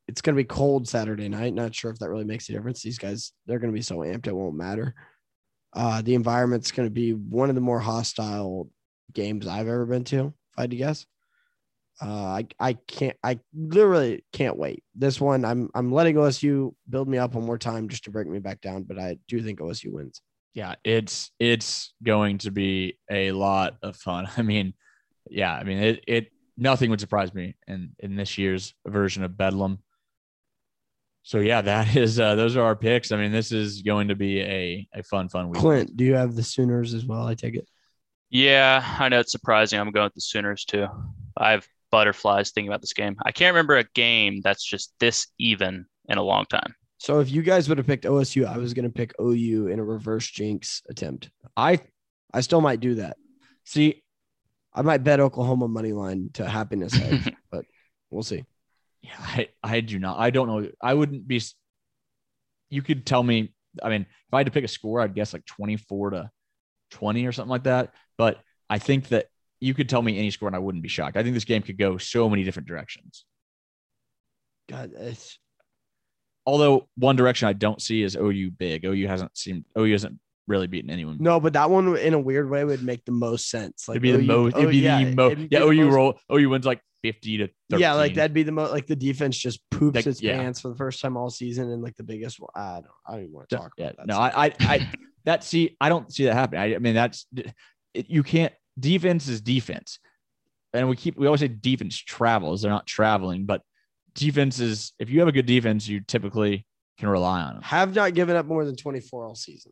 It's 0.07 0.21
going 0.21 0.35
to 0.35 0.41
be 0.41 0.47
cold 0.47 0.88
Saturday 0.88 1.27
night. 1.29 1.53
Not 1.53 1.75
sure 1.75 1.91
if 1.91 1.99
that 1.99 2.09
really 2.09 2.23
makes 2.23 2.47
a 2.49 2.53
difference. 2.53 2.81
These 2.81 2.97
guys, 2.97 3.34
they're 3.45 3.59
going 3.59 3.71
to 3.71 3.77
be 3.77 3.81
so 3.81 3.97
amped, 3.97 4.27
it 4.27 4.35
won't 4.35 4.55
matter. 4.55 4.95
Uh, 5.73 6.01
the 6.01 6.15
environment's 6.15 6.71
going 6.71 6.88
to 6.88 6.93
be 6.93 7.11
one 7.11 7.49
of 7.49 7.55
the 7.55 7.61
more 7.61 7.79
hostile 7.79 8.69
games 9.13 9.47
I've 9.47 9.67
ever 9.67 9.85
been 9.85 10.05
to, 10.05 10.27
if 10.27 10.57
I 10.57 10.61
had 10.61 10.71
to 10.71 10.77
guess. 10.77 11.05
Uh, 11.99 12.07
I 12.07 12.47
I 12.59 12.73
can't 12.73 13.17
I 13.23 13.39
literally 13.55 14.23
can't 14.31 14.57
wait. 14.57 14.84
This 14.93 15.19
one 15.19 15.43
I'm 15.43 15.69
I'm 15.73 15.91
letting 15.91 16.15
OSU 16.15 16.73
build 16.88 17.07
me 17.07 17.17
up 17.17 17.34
one 17.34 17.45
more 17.45 17.57
time 17.57 17.89
just 17.89 18.03
to 18.03 18.11
break 18.11 18.27
me 18.27 18.38
back 18.39 18.61
down, 18.61 18.84
but 18.84 18.99
I 18.99 19.17
do 19.27 19.41
think 19.41 19.59
OSU 19.59 19.91
wins. 19.91 20.21
Yeah, 20.53 20.75
it's 20.84 21.31
it's 21.39 21.93
going 22.03 22.38
to 22.39 22.51
be 22.51 22.99
a 23.09 23.31
lot 23.31 23.77
of 23.81 23.95
fun. 23.95 24.27
I 24.38 24.43
mean, 24.43 24.73
yeah, 25.29 25.53
I 25.53 25.63
mean 25.63 25.79
it 25.79 26.03
it 26.07 26.27
nothing 26.55 26.91
would 26.91 26.99
surprise 26.99 27.34
me 27.34 27.55
in 27.67 27.95
in 27.99 28.15
this 28.15 28.38
year's 28.38 28.75
version 28.85 29.23
of 29.23 29.35
Bedlam. 29.35 29.79
So 31.28 31.40
yeah, 31.40 31.62
that 31.62 31.94
is 31.98 32.22
uh, 32.22 32.36
those 32.36 32.56
are 32.56 32.64
our 32.64 32.76
picks. 32.76 33.12
I 33.12 33.18
mean, 33.18 33.34
this 33.34 33.52
is 33.52 33.82
going 33.82 34.08
to 34.08 34.16
be 34.16 34.40
a 34.40 34.88
a 34.94 35.04
fun 35.04 35.28
fun 35.28 35.49
week. 35.49 35.60
Clint, 35.60 35.98
do 35.98 36.06
you 36.06 36.14
have 36.14 36.36
the 36.36 36.44
Sooners 36.44 36.94
as 36.94 37.06
well? 37.06 37.28
I 37.28 37.36
take 37.36 37.56
it. 37.56 37.68
Yeah, 38.30 38.82
I 38.98 39.10
know 39.10 39.20
it's 39.20 39.34
surprising. 39.34 39.78
I'm 39.78 39.91
going 39.91 40.06
with 40.06 40.14
the 40.14 40.22
Sooners 40.22 40.64
too. 40.64 40.88
I 41.36 41.52
have 41.52 41.68
butterflies 41.91 42.52
thinking 42.52 42.70
about 42.70 42.80
this 42.80 42.94
game. 42.94 43.18
I 43.26 43.34
can't 43.34 43.54
remember 43.54 43.76
a 43.76 43.84
game 43.94 44.40
that's 44.41 44.64
just 44.64 44.94
this 45.02 45.28
even 45.38 45.86
in 46.08 46.18
a 46.18 46.24
long 46.24 46.45
time. 46.45 46.74
So 46.98 47.20
if 47.20 47.30
you 47.30 47.41
guys 47.41 47.68
would 47.68 47.78
have 47.78 47.88
picked 47.88 48.06
OSU, 48.06 48.48
I 48.48 48.58
was 48.58 48.74
going 48.74 48.86
to 48.86 48.90
pick 48.90 49.14
OU 49.22 49.68
in 49.68 49.80
a 49.80 49.84
reverse 49.84 50.28
jinx 50.32 50.82
attempt. 50.90 51.30
I 51.58 51.82
I 52.34 52.40
still 52.40 52.62
might 52.62 52.80
do 52.80 52.95
that. 52.95 53.18
see. 53.66 54.02
I 54.74 54.82
might 54.82 55.04
bet 55.04 55.20
Oklahoma 55.20 55.68
money 55.68 55.91
line 55.91 56.30
to 56.36 56.48
happiness 56.48 56.98
edge, 56.98 57.34
but 57.52 57.66
we'll 58.12 58.24
see. 58.24 58.45
Yeah, 59.07 59.13
I 59.19 59.49
I 59.63 59.79
do 59.79 59.99
not. 59.99 60.19
I 60.19 60.29
don't 60.29 60.47
know. 60.47 60.69
I 60.81 60.93
wouldn't 60.93 61.27
be. 61.27 61.41
You 62.69 62.81
could 62.81 63.05
tell 63.05 63.23
me. 63.23 63.53
I 63.81 63.89
mean, 63.89 64.01
if 64.01 64.34
I 64.34 64.39
had 64.39 64.47
to 64.47 64.51
pick 64.51 64.63
a 64.63 64.67
score, 64.67 64.99
I'd 64.99 65.15
guess 65.15 65.34
like 65.34 65.45
twenty 65.45 65.77
four 65.77 66.09
to 66.09 66.29
twenty 66.91 67.25
or 67.25 67.31
something 67.31 67.49
like 67.49 67.63
that. 67.63 67.93
But 68.17 68.39
I 68.69 68.79
think 68.79 69.09
that 69.09 69.27
you 69.59 69.73
could 69.73 69.89
tell 69.89 70.01
me 70.01 70.17
any 70.17 70.31
score 70.31 70.47
and 70.49 70.55
I 70.55 70.59
wouldn't 70.59 70.84
be 70.84 70.89
shocked. 70.89 71.17
I 71.17 71.23
think 71.23 71.34
this 71.34 71.45
game 71.45 71.61
could 71.61 71.77
go 71.77 71.97
so 71.97 72.29
many 72.29 72.43
different 72.43 72.67
directions. 72.67 73.25
God, 74.69 74.91
it's, 74.93 75.39
Although 76.47 76.88
one 76.95 77.17
direction 77.17 77.49
I 77.49 77.53
don't 77.53 77.81
see 77.81 78.01
is 78.01 78.15
OU 78.15 78.51
big. 78.51 78.85
OU 78.85 79.07
hasn't 79.07 79.38
seemed 79.38 79.65
OU 79.77 79.91
hasn't 79.91 80.19
really 80.48 80.68
beaten 80.68 80.90
anyone. 80.90 81.18
no, 81.19 81.40
but 81.40 81.53
that 81.53 81.69
one 81.69 81.98
in 81.98 82.14
a 82.14 82.19
weird 82.19 82.49
way 82.49 82.64
would 82.64 82.84
make 82.84 83.03
the 83.06 83.11
most 83.11 83.49
sense. 83.49 83.88
Like 83.88 83.98
it'd 83.98 84.03
be 84.03 84.11
the 84.11 84.34
oh, 84.34 84.38
OU 84.40 84.44
most. 84.44 84.56
It'd 84.56 84.65
oh, 84.65 84.69
be 84.69 84.78
yeah, 84.78 85.03
the 85.03 85.11
oh, 85.11 85.15
most. 85.15 85.36
be 85.38 85.48
Yeah, 85.52 85.60
OU 85.64 85.86
most- 85.86 85.94
roll. 85.95 86.19
Oh, 86.30 86.38
OU 86.38 86.49
wins 86.49 86.65
like 86.65 86.82
fifty 87.03 87.38
to. 87.38 87.48
13. 87.69 87.82
Yeah, 87.82 87.94
like 87.94 88.15
that'd 88.15 88.34
be 88.34 88.44
the 88.44 88.52
most. 88.52 88.72
Like 88.72 88.88
the 88.88 88.95
defense 88.95 89.38
just 89.38 89.60
poops 89.69 89.95
Like, 89.95 90.07
its 90.07 90.22
yeah. 90.22 90.38
pants 90.38 90.61
for 90.61 90.69
the 90.69 90.76
first 90.76 91.02
time 91.02 91.18
all 91.18 91.30
season, 91.30 91.69
and 91.72 91.82
like 91.84 91.95
the 91.95 92.03
biggest. 92.03 92.40
one. 92.40 92.49
I 92.56 92.76
don't. 92.76 92.86
I 93.07 93.11
don't 93.11 93.22
even 93.24 93.34
want 93.34 93.49
to 93.49 93.57
talk 93.57 93.72
Yeah, 93.78 93.86
about 93.88 93.98
that. 93.98 94.07
no, 94.07 94.18
I, 94.18 94.45
I, 94.48 94.53
I, 94.61 94.91
that 95.26 95.44
see, 95.44 95.76
I 95.82 95.90
don't 95.90 96.11
see 96.11 96.26
that 96.26 96.34
happening. 96.34 96.61
I, 96.61 96.76
I 96.76 96.80
mean, 96.80 96.95
that's 96.95 97.28
it, 97.94 98.10
you 98.10 98.24
can't. 98.24 98.53
Defense 98.80 99.28
is 99.28 99.41
defense, 99.41 99.99
and 100.74 100.88
we 100.88 100.95
keep 100.95 101.18
we 101.18 101.26
always 101.26 101.41
say 101.41 101.48
defense 101.48 101.98
travels. 101.98 102.61
They're 102.61 102.72
not 102.72 102.86
traveling, 102.88 103.45
but 103.45 103.61
defense 104.14 104.60
is. 104.60 104.94
If 104.99 105.10
you 105.10 105.19
have 105.19 105.28
a 105.28 105.32
good 105.32 105.45
defense, 105.48 105.88
you 105.88 105.99
typically 106.02 106.65
can 106.99 107.10
rely 107.10 107.41
on 107.41 107.56
them. 107.56 107.64
have 107.64 107.94
not 107.94 108.14
given 108.14 108.36
up 108.36 108.45
more 108.45 108.65
than 108.65 108.76
twenty 108.76 108.99
four 109.02 109.26
all 109.26 109.36
season. 109.36 109.72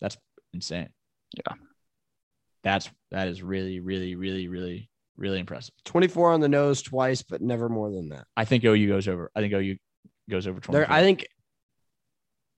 That's 0.00 0.16
insane. 0.52 0.88
Yeah. 1.36 1.54
that's 2.62 2.90
that 3.10 3.28
is 3.28 3.42
really, 3.42 3.80
really, 3.80 4.14
really, 4.14 4.48
really, 4.48 4.90
really 5.16 5.38
impressive. 5.38 5.74
Twenty 5.84 6.08
four 6.08 6.32
on 6.32 6.40
the 6.40 6.48
nose 6.48 6.82
twice, 6.82 7.22
but 7.22 7.42
never 7.42 7.68
more 7.68 7.90
than 7.90 8.10
that. 8.10 8.26
I 8.36 8.44
think 8.44 8.64
OU 8.64 8.88
goes 8.88 9.08
over. 9.08 9.30
I 9.34 9.40
think 9.40 9.52
OU 9.52 9.76
goes 10.30 10.46
over 10.46 10.60
twenty. 10.60 10.78
There, 10.78 10.90
I 10.90 11.02
think. 11.02 11.26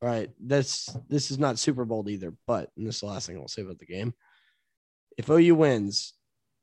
All 0.00 0.08
right, 0.08 0.30
this 0.38 0.88
this 1.08 1.30
is 1.30 1.38
not 1.38 1.58
Super 1.58 1.84
Bowl 1.84 2.08
either, 2.08 2.32
but 2.46 2.70
and 2.76 2.86
this 2.86 2.96
is 2.96 3.00
the 3.00 3.06
last 3.06 3.26
thing 3.26 3.36
I'll 3.36 3.48
say 3.48 3.62
about 3.62 3.78
the 3.78 3.86
game. 3.86 4.14
If 5.16 5.28
OU 5.28 5.56
wins, 5.56 6.14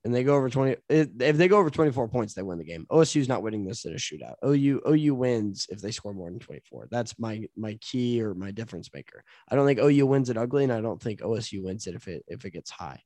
and 0.06 0.14
they 0.14 0.24
go 0.24 0.36
over 0.36 0.50
20 0.50 0.78
if 0.88 1.10
if 1.20 1.36
they 1.36 1.48
go 1.50 1.58
over 1.58 1.70
24 1.70 2.08
points 2.08 2.34
they 2.34 2.44
win 2.44 2.58
the 2.58 2.64
game 2.64 2.86
osu's 2.90 3.28
not 3.28 3.44
winning 3.44 3.66
this 3.66 3.84
in 3.86 3.92
a 3.94 3.98
shootout 3.98 4.36
ou 4.46 4.82
ou 4.88 5.16
wins 5.16 5.68
if 5.70 5.82
they 5.82 5.92
score 5.92 6.14
more 6.14 6.30
than 6.30 6.40
24 6.40 6.88
that's 6.90 7.20
my 7.20 7.44
my 7.58 7.78
key 7.82 8.22
or 8.22 8.34
my 8.34 8.52
difference 8.52 8.90
maker 8.94 9.24
i 9.50 9.56
don't 9.56 9.66
think 9.66 9.80
ou 9.80 10.06
wins 10.06 10.30
it 10.30 10.38
ugly 10.38 10.64
and 10.64 10.72
i 10.72 10.80
don't 10.80 11.02
think 11.02 11.20
osu 11.22 11.62
wins 11.64 11.88
it 11.88 11.96
if 11.96 12.08
it 12.08 12.24
if 12.28 12.46
it 12.46 12.52
gets 12.52 12.72
high 12.72 13.02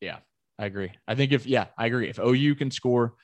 yeah 0.00 0.18
I 0.58 0.66
agree. 0.66 0.92
I 1.08 1.14
think 1.14 1.32
if 1.32 1.46
yeah, 1.46 1.66
I 1.76 1.86
agree. 1.86 2.08
If 2.08 2.18
OU 2.18 2.54
can 2.54 2.70
score, 2.70 3.14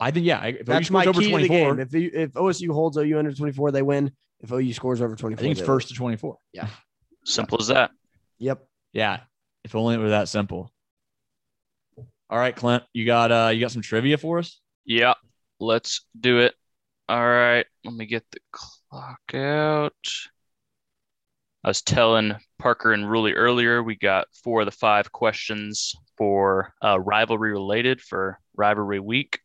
I 0.00 0.10
think 0.10 0.26
yeah. 0.26 0.44
If 0.44 0.66
that's 0.66 0.90
OU 0.90 0.92
my 0.92 1.02
scores 1.02 1.16
over 1.16 1.20
key 1.20 1.30
to 1.30 1.38
the 1.42 1.46
24, 1.48 1.76
game 1.76 1.80
if 1.80 1.94
if 1.94 2.32
osu 2.32 2.70
holds 2.72 2.96
ou 2.96 3.18
under 3.18 3.32
24 3.32 3.70
they 3.70 3.82
win 3.82 4.10
if 4.40 4.50
ou 4.50 4.72
scores 4.72 5.00
over 5.00 5.14
24 5.14 5.38
I 5.38 5.40
think 5.40 5.56
it's 5.56 5.66
first 5.66 5.86
lose. 5.86 5.92
to 5.92 5.98
24. 5.98 6.36
yeah 6.52 6.68
Simple 7.24 7.58
as 7.60 7.68
that. 7.68 7.90
yep 8.38 8.66
Yeah. 8.92 9.20
If 9.64 9.74
only 9.74 9.94
it 9.94 9.98
were 9.98 10.10
that 10.10 10.28
simple. 10.28 10.72
All 12.30 12.38
right, 12.38 12.54
Clint, 12.54 12.82
you 12.92 13.06
got 13.06 13.32
uh 13.32 13.50
you 13.52 13.60
got 13.60 13.70
some 13.70 13.82
trivia 13.82 14.18
for 14.18 14.38
us? 14.38 14.60
Yeah, 14.84 15.14
let's 15.60 16.04
do 16.18 16.38
it. 16.40 16.54
All 17.08 17.26
right, 17.26 17.64
let 17.84 17.94
me 17.94 18.04
get 18.04 18.24
the 18.30 18.40
clock 18.52 19.34
out. 19.34 19.94
I 21.64 21.68
was 21.68 21.82
telling 21.82 22.36
Parker 22.58 22.92
and 22.92 23.04
Ruley 23.04 23.32
earlier, 23.34 23.82
we 23.82 23.96
got 23.96 24.28
four 24.44 24.60
of 24.60 24.66
the 24.66 24.72
five 24.72 25.10
questions 25.10 25.94
for 26.16 26.72
uh, 26.84 27.00
rivalry 27.00 27.52
related 27.52 28.00
for 28.00 28.38
rivalry 28.56 29.00
week. 29.00 29.40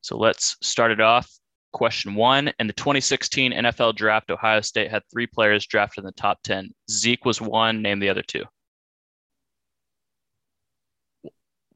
So 0.00 0.16
let's 0.16 0.56
start 0.62 0.92
it 0.92 1.00
off. 1.00 1.28
Question 1.72 2.14
one 2.14 2.52
In 2.60 2.68
the 2.68 2.72
2016 2.72 3.52
NFL 3.52 3.96
draft, 3.96 4.30
Ohio 4.30 4.60
State 4.60 4.90
had 4.90 5.02
three 5.12 5.26
players 5.26 5.66
drafted 5.66 6.04
in 6.04 6.06
the 6.06 6.12
top 6.12 6.38
10. 6.44 6.70
Zeke 6.88 7.24
was 7.24 7.40
one, 7.40 7.82
name 7.82 7.98
the 7.98 8.08
other 8.08 8.22
two. 8.22 8.44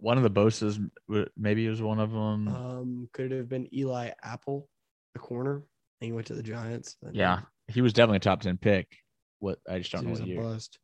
One 0.00 0.16
of 0.16 0.22
the 0.22 0.30
Bosa's, 0.30 0.78
maybe 1.36 1.66
it 1.66 1.70
was 1.70 1.82
one 1.82 1.98
of 2.00 2.10
them. 2.12 2.48
um 2.48 3.08
could 3.12 3.32
it 3.32 3.36
have 3.36 3.48
been 3.48 3.72
eli 3.74 4.10
apple 4.22 4.68
the 5.14 5.18
corner 5.20 5.56
and 5.56 6.06
he 6.06 6.12
went 6.12 6.26
to 6.28 6.34
the 6.34 6.42
giants 6.42 6.96
and 7.02 7.14
yeah, 7.16 7.40
he 7.66 7.80
was 7.80 7.92
definitely 7.92 8.18
a 8.18 8.20
top 8.20 8.40
10 8.40 8.56
pick. 8.58 8.96
What 9.40 9.58
I 9.68 9.78
just 9.78 9.90
don't 9.92 10.02
he 10.02 10.06
know 10.06 10.10
was 10.12 10.20
what 10.20 10.28
a 10.28 10.32
year. 10.32 10.42
bust 10.42 10.78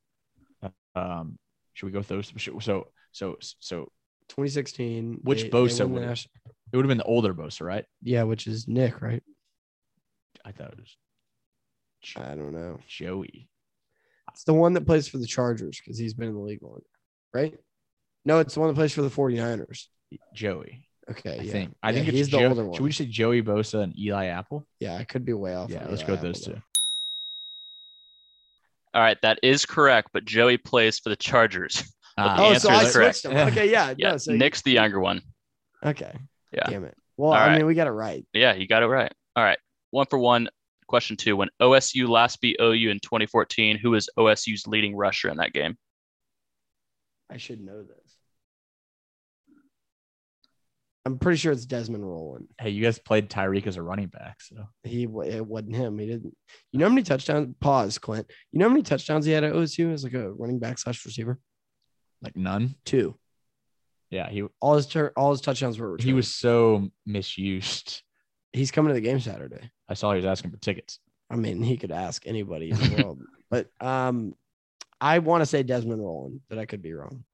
Um, 0.97 1.39
should 1.74 1.86
we 1.86 1.93
go 1.93 1.99
with 1.99 2.09
those? 2.09 2.32
should- 2.36 2.62
So, 2.62 2.89
so, 3.12 3.36
so 3.41 3.91
2016 4.28 5.20
Which 5.23 5.43
they- 5.43 5.49
they 5.49 5.51
Bosa 5.51 5.81
won 5.81 5.89
the 5.89 5.95
would 5.95 6.03
it? 6.03 6.07
nation- 6.07 6.31
it 6.73 6.77
would 6.77 6.85
have 6.85 6.89
been 6.89 6.99
the 6.99 7.05
older 7.05 7.35
Bosa, 7.35 7.62
right? 7.65 7.85
yeah 8.03 8.23
which 8.24 8.47
is 8.47 8.66
nick 8.69 9.01
right 9.01 9.23
I 10.45 10.53
thought 10.53 10.73
it 10.73 10.78
was 10.78 10.97
i 12.16 12.35
don't 12.35 12.53
know 12.53 12.78
Joey. 12.86 13.49
It's 14.32 14.45
the 14.45 14.53
one 14.55 14.73
that 14.74 14.86
plays 14.86 15.07
for 15.09 15.19
the 15.19 15.27
Chargers 15.27 15.81
because 15.81 15.97
he's 15.99 16.12
been 16.15 16.28
in 16.28 16.35
the 16.35 16.41
league 16.41 16.62
longer, 16.62 16.82
right? 17.32 17.57
No, 18.24 18.38
it's 18.38 18.55
the 18.55 18.60
one 18.60 18.68
that 18.70 18.74
plays 18.74 18.92
for 18.92 19.02
the 19.02 19.09
49ers. 19.10 19.86
Joey. 20.34 20.86
Okay. 21.10 21.38
I 21.38 21.42
yeah. 21.42 21.52
think. 21.52 21.76
I 21.82 21.90
Yeah, 21.90 21.94
think 21.96 22.09
it's 22.09 22.16
he's 22.16 22.30
the 22.30 22.38
Jo- 22.38 22.48
older 22.48 22.64
one. 22.64 22.74
Should 22.76 22.84
we 22.84 22.92
say 22.92 23.05
Joey 23.06 23.42
Bosa 23.42 23.82
and 23.82 23.98
Eli 23.98 24.26
Apple? 24.26 24.66
yeah, 24.80 24.96
I 24.96 25.05
could 25.05 25.24
be 25.24 25.32
way 25.34 25.55
off. 25.55 25.70
Yeah, 25.70 25.86
let's 25.88 26.01
Eli 26.02 26.06
go 26.06 26.12
with 26.14 26.22
those 26.22 26.42
Apple, 26.48 26.55
two. 26.55 26.62
All 28.94 29.02
right, 29.02 29.18
that 29.22 29.40
is 29.42 29.66
correct, 29.66 30.10
but 30.12 30.24
Joey 30.24 30.56
plays 30.56 30.98
for 31.01 31.09
the 31.10 31.16
Chargers. 31.16 31.82
Ah, 32.16 32.36
The. 32.36 32.42
Oh, 32.44 32.55
so 32.59 32.70
I 32.70 32.82
is 32.84 32.92
correct. 32.92 33.16
switched 33.16 33.34
them. 33.34 33.48
Okay, 33.48 33.68
yeah, 33.70 33.92
Yeah, 33.98 34.12
no, 34.12 34.16
so 34.18 34.32
Nick's 34.34 34.62
the 34.62 34.70
younger 34.70 35.01
one. 35.01 35.20
okay. 35.84 36.16
Yeah. 36.52 36.70
Damn 36.70 36.84
it. 36.84 36.96
Well, 37.16 37.30
All 37.32 37.36
I 37.36 37.48
right. 37.48 37.56
mean, 37.56 37.66
we 37.66 37.74
got 37.74 37.88
it 37.88 37.90
right. 37.90 38.24
Yeah, 38.32 38.55
you 38.55 38.68
got 38.68 38.84
it 38.84 38.86
right. 38.86 39.12
All 39.34 39.42
right. 39.42 39.59
One 39.90 40.06
for 40.06 40.18
one. 40.20 40.48
Question 40.86 41.16
two. 41.16 41.36
When 41.36 41.48
OSU 41.60 42.09
last 42.09 42.40
beat 42.40 42.56
OU 42.60 42.90
in 42.90 43.01
2014, 43.01 43.78
who 43.78 43.90
was 43.90 44.09
OSU's 44.16 44.66
leading 44.68 44.94
rusher 44.94 45.28
in 45.28 45.38
that 45.38 45.52
game? 45.52 45.76
I 47.30 47.36
should 47.38 47.60
know 47.60 47.82
this. 47.82 48.16
I'm 51.06 51.18
pretty 51.18 51.36
sure 51.36 51.52
it's 51.52 51.66
Desmond 51.66 52.09
Roland. 52.09 52.48
hey, 52.59 52.70
you 52.70 52.82
guys 52.82 52.98
played 52.98 53.28
Tyreek 53.28 53.66
as 53.66 53.76
a 53.76 53.82
running 53.82 54.06
back, 54.06 54.40
so 54.40 54.56
He 54.84 55.02
it 55.02 55.46
wasn't 55.46 55.76
him. 55.76 55.98
He 55.98 56.06
didn't. 56.06 56.34
You 56.72 56.78
know 56.78 56.86
how 56.86 56.90
many 56.94 57.02
touchdowns? 57.02 57.55
Pause, 57.60 57.98
Clint. 57.98 58.30
You 58.52 58.59
know 58.59 58.66
how 58.68 58.70
many 58.72 58.82
touchdowns 58.82 59.26
he 59.26 59.32
had 59.32 59.44
at 59.44 59.52
OSU 59.52 59.92
as 59.92 60.02
like 60.02 60.14
a 60.14 60.32
running 60.32 60.59
back 60.59 60.78
slash 60.78 61.05
receiver? 61.05 61.38
like 62.22 62.36
none. 62.36 62.74
Two. 62.86 63.16
Yeah, 64.10 64.30
he 64.30 64.44
All 64.60 64.76
his 64.76 64.86
tur- 64.86 65.12
all 65.14 65.32
his 65.32 65.42
touchdowns 65.42 65.78
were. 65.78 65.98
he 66.01 66.14
was 66.14 66.32
so 66.34 66.88
misused. 67.05 68.01
He's 68.55 68.70
coming 68.70 68.88
to 68.88 68.94
the 68.94 69.01
game 69.02 69.20
Saturday. 69.20 69.70
I 69.90 69.94
saw 69.94 70.12
he 70.12 70.16
was 70.16 70.24
asking 70.24 70.52
for 70.52 70.56
tickets. 70.56 71.01
I 71.28 71.36
mean, 71.36 71.62
he 71.62 71.76
could 71.76 71.90
ask 71.92 72.26
anybody 72.26 72.70
in 72.70 72.76
the 72.78 72.96
world, 73.02 73.20
but 73.51 73.68
um, 73.78 74.34
I 75.00 75.18
want 75.18 75.42
to 75.42 75.46
say 75.46 75.62
Desmond 75.62 76.02
Roland, 76.02 76.40
but 76.48 76.58
I 76.58 76.66
could 76.66 76.82
be 76.82 76.92
wrong. 76.92 77.24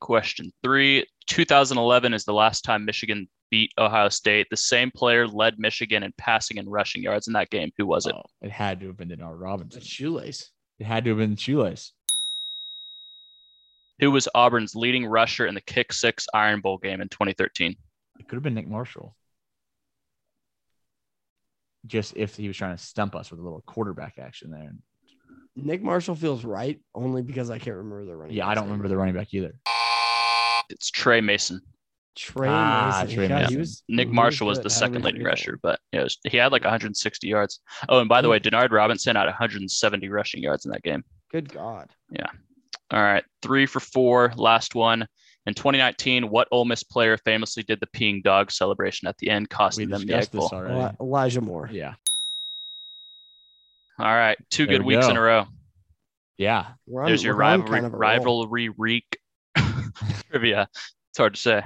Question 0.00 0.52
three. 0.62 1.06
2011 1.26 2.14
is 2.14 2.24
the 2.24 2.32
last 2.32 2.62
time 2.62 2.84
Michigan 2.84 3.28
beat 3.50 3.72
Ohio 3.78 4.08
State. 4.08 4.46
The 4.50 4.56
same 4.56 4.90
player 4.90 5.26
led 5.26 5.58
Michigan 5.58 6.02
in 6.02 6.12
passing 6.16 6.58
and 6.58 6.70
rushing 6.70 7.02
yards 7.02 7.26
in 7.26 7.34
that 7.34 7.50
game. 7.50 7.70
Who 7.78 7.86
was 7.86 8.06
it? 8.06 8.14
Oh, 8.14 8.22
it 8.40 8.50
had 8.50 8.80
to 8.80 8.86
have 8.88 8.96
been 8.96 9.08
Denard 9.10 9.40
Robinson. 9.40 9.80
It's 9.80 9.88
shoelace. 9.88 10.50
It 10.78 10.86
had 10.86 11.04
to 11.04 11.10
have 11.10 11.18
been 11.18 11.34
the 11.34 11.36
Shoelace. 11.36 11.92
Who 14.00 14.10
was 14.10 14.28
Auburn's 14.34 14.74
leading 14.74 15.04
rusher 15.04 15.46
in 15.46 15.54
the 15.54 15.60
kick 15.60 15.92
six 15.92 16.26
Iron 16.32 16.62
Bowl 16.62 16.78
game 16.78 17.02
in 17.02 17.08
2013? 17.10 17.76
It 18.18 18.28
could 18.28 18.36
have 18.36 18.42
been 18.42 18.54
Nick 18.54 18.66
Marshall. 18.66 19.14
Just 21.86 22.16
if 22.16 22.36
he 22.36 22.48
was 22.48 22.56
trying 22.56 22.76
to 22.76 22.82
stump 22.82 23.14
us 23.14 23.30
with 23.30 23.40
a 23.40 23.42
little 23.42 23.62
quarterback 23.66 24.14
action 24.18 24.50
there. 24.50 24.72
Nick 25.56 25.82
Marshall 25.82 26.14
feels 26.14 26.44
right 26.44 26.80
only 26.94 27.22
because 27.22 27.50
I 27.50 27.58
can't 27.58 27.76
remember 27.76 28.04
the 28.04 28.16
running. 28.16 28.36
Yeah, 28.36 28.46
I 28.48 28.54
don't 28.54 28.64
name. 28.64 28.72
remember 28.72 28.88
the 28.88 28.96
running 28.96 29.14
back 29.14 29.32
either. 29.34 29.52
It's 30.70 30.90
Tre 30.90 31.20
Mason. 31.20 31.60
Tre 32.16 32.48
Ah, 32.48 33.00
Mason. 33.02 33.16
Tre 33.16 33.28
God, 33.28 33.38
he 33.38 33.42
Mason. 33.44 33.58
was- 33.58 33.82
Nick 33.88 34.08
Marshall 34.08 34.46
was 34.46 34.58
good. 34.58 34.70
the 34.70 34.74
How 34.74 34.80
did 34.80 34.90
we 34.90 34.94
second 34.96 35.04
leading 35.04 35.24
rusher, 35.24 35.58
but 35.62 35.80
yeah, 35.92 36.00
it 36.00 36.04
was, 36.04 36.18
he 36.28 36.36
had 36.36 36.52
like 36.52 36.62
160 36.64 37.26
yards. 37.26 37.60
Oh, 37.88 37.98
and 38.00 38.08
by 38.08 38.20
the 38.20 38.28
way, 38.28 38.38
Denard 38.38 38.70
Robinson 38.70 39.16
had 39.16 39.26
170 39.26 40.08
rushing 40.08 40.42
yards 40.42 40.64
in 40.64 40.72
that 40.72 40.82
game. 40.82 41.02
Good 41.30 41.52
God. 41.52 41.90
Yeah. 42.10 42.26
All 42.92 43.02
right, 43.02 43.24
three 43.42 43.66
for 43.66 43.80
four. 43.80 44.32
Last 44.36 44.74
one. 44.74 45.06
In 45.46 45.54
2019, 45.54 46.28
what 46.28 46.48
Ole 46.50 46.64
Miss 46.66 46.82
player 46.82 47.16
famously 47.16 47.62
did 47.62 47.80
the 47.80 47.86
peeing 47.86 48.22
dog 48.22 48.50
celebration 48.50 49.08
at 49.08 49.16
the 49.18 49.30
end, 49.30 49.44
We 49.44 49.56
costing 49.56 49.88
them 49.88 50.00
the 50.02 50.06
discussed 50.06 50.34
Egg 50.34 50.38
Bowl? 50.38 50.50
already. 50.52 50.96
Elijah 51.00 51.40
Moore. 51.40 51.68
Yeah. 51.72 51.94
All 54.00 54.14
right, 54.14 54.38
two 54.50 54.66
There 54.66 54.78
good 54.78 54.84
we 54.86 54.96
weeks 54.96 55.06
go. 55.06 55.10
in 55.12 55.16
a 55.16 55.20
row. 55.20 55.46
Yeah. 56.38 56.66
We're 56.86 57.02
on- 57.02 57.08
There's 57.08 57.22
your 57.22 57.36
rivalry 57.36 57.80
kind 57.80 57.86
of 57.86 57.92
rivalry 57.92 58.70
reek 58.70 59.18
trivia. 60.30 60.68
It's 60.72 61.18
hard 61.18 61.34
to 61.34 61.40
say. 61.40 61.62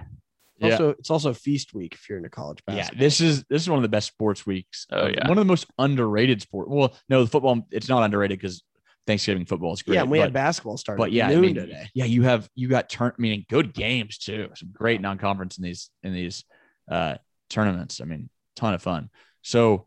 Yeah. 0.59 0.73
Also, 0.73 0.89
it's 0.91 1.11
also 1.11 1.33
feast 1.33 1.75
week 1.75 1.95
if 1.95 2.09
you're 2.09 2.19
into 2.19 2.31
college 2.31 2.65
basketball. 2.67 2.97
Yeah, 2.97 3.01
this 3.01 3.21
is 3.21 3.45
this 3.51 3.63
is 3.63 3.69
one 3.69 3.79
of 3.79 3.83
the 3.83 3.89
best 3.89 4.09
sports 4.09 4.47
weeks. 4.47 4.87
Oh, 4.91 5.07
yeah. 5.07 5.29
one 5.29 5.37
of 5.37 5.45
the 5.45 5.49
most 5.49 5.67
underrated 5.79 6.41
sport. 6.43 6.69
Well, 6.69 6.95
no, 7.09 7.25
the 7.25 7.31
football 7.31 7.67
it's 7.71 7.89
not 7.89 8.03
underrated 8.05 8.39
because 8.39 8.63
Thanksgiving 9.07 9.45
football 9.47 9.73
is 9.75 9.83
great. 9.83 9.97
Yeah, 9.97 10.03
and 10.03 10.11
we 10.11 10.19
but, 10.19 10.25
had 10.25 10.33
basketball 10.33 10.77
starting. 10.77 11.03
but 11.03 11.09
at 11.09 11.13
yeah, 11.13 11.29
I 11.29 11.37
mean, 11.37 11.57
today. 11.57 11.89
yeah, 11.95 12.05
you 12.05 12.23
have 12.23 12.49
you 12.55 12.69
got 12.69 12.89
turn. 12.89 13.13
I 13.19 13.21
mean, 13.21 13.45
good 13.51 13.75
games 13.75 14.19
too. 14.19 14.49
Some 14.55 14.71
great 14.73 15.01
non-conference 15.01 15.59
in 15.59 15.65
these 15.65 15.91
in 16.03 16.15
these 16.15 16.45
uh, 16.91 17.17
tournaments. 17.51 18.01
I 18.01 18.05
mean, 18.05 18.31
ton 18.57 18.75
of 18.75 18.81
fun. 18.83 19.11
So, 19.43 19.87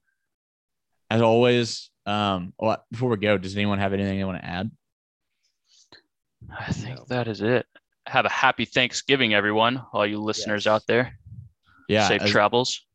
as 1.09 1.21
always, 1.21 1.89
um, 2.07 2.53
well, 2.57 2.83
before 2.91 3.09
we 3.09 3.17
go, 3.17 3.37
does 3.37 3.55
anyone 3.55 3.77
have 3.79 3.93
anything 3.93 4.17
they 4.17 4.23
want 4.23 4.39
to 4.39 4.45
add? 4.45 4.71
I 6.57 6.71
think 6.71 6.97
No. 6.99 7.05
that 7.09 7.27
is 7.27 7.41
it. 7.41 7.65
Have 8.07 8.25
a 8.25 8.29
happy 8.29 8.65
Thanksgiving, 8.65 9.33
everyone, 9.33 9.83
all 9.93 10.05
you 10.05 10.19
listeners 10.19 10.65
Yes. 10.65 10.71
out 10.71 10.83
there. 10.87 11.17
Yeah, 11.89 12.07
Safe 12.07 12.21
as, 12.21 12.31
travels. 12.31 12.85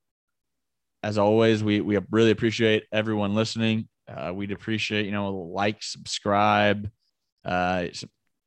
as 1.03 1.19
always, 1.19 1.63
we 1.63 1.81
we 1.81 1.99
really 2.11 2.31
appreciate 2.31 2.85
everyone 2.93 3.35
listening. 3.35 3.89
Uh, 4.09 4.33
we'd 4.35 4.53
appreciate 4.53 5.05
you 5.07 5.13
know 5.13 5.33
like, 5.35 5.83
subscribe. 5.83 6.91
Uh, 7.45 7.85
if 7.89 8.03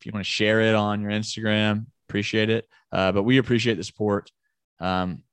you 0.05 0.11
want 0.11 0.25
to 0.25 0.29
share 0.29 0.61
it 0.61 0.75
on 0.75 1.01
your 1.01 1.11
Instagram, 1.11 1.85
appreciate 2.09 2.49
it. 2.49 2.67
Uh, 2.91 3.11
but 3.11 3.23
we 3.23 3.37
appreciate 3.37 3.75
the 3.75 3.83
support. 3.83 4.31
Um, 4.79 5.23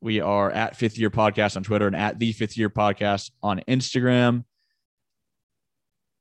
we 0.00 0.20
are 0.20 0.50
at 0.50 0.76
Fifth 0.76 0.98
Year 0.98 1.10
Podcast 1.10 1.56
on 1.56 1.62
Twitter 1.64 1.86
and 1.86 1.96
at 1.96 2.18
the 2.18 2.32
Fifth 2.32 2.56
Year 2.56 2.70
Podcast 2.70 3.30
on 3.42 3.60
Instagram. 3.68 4.44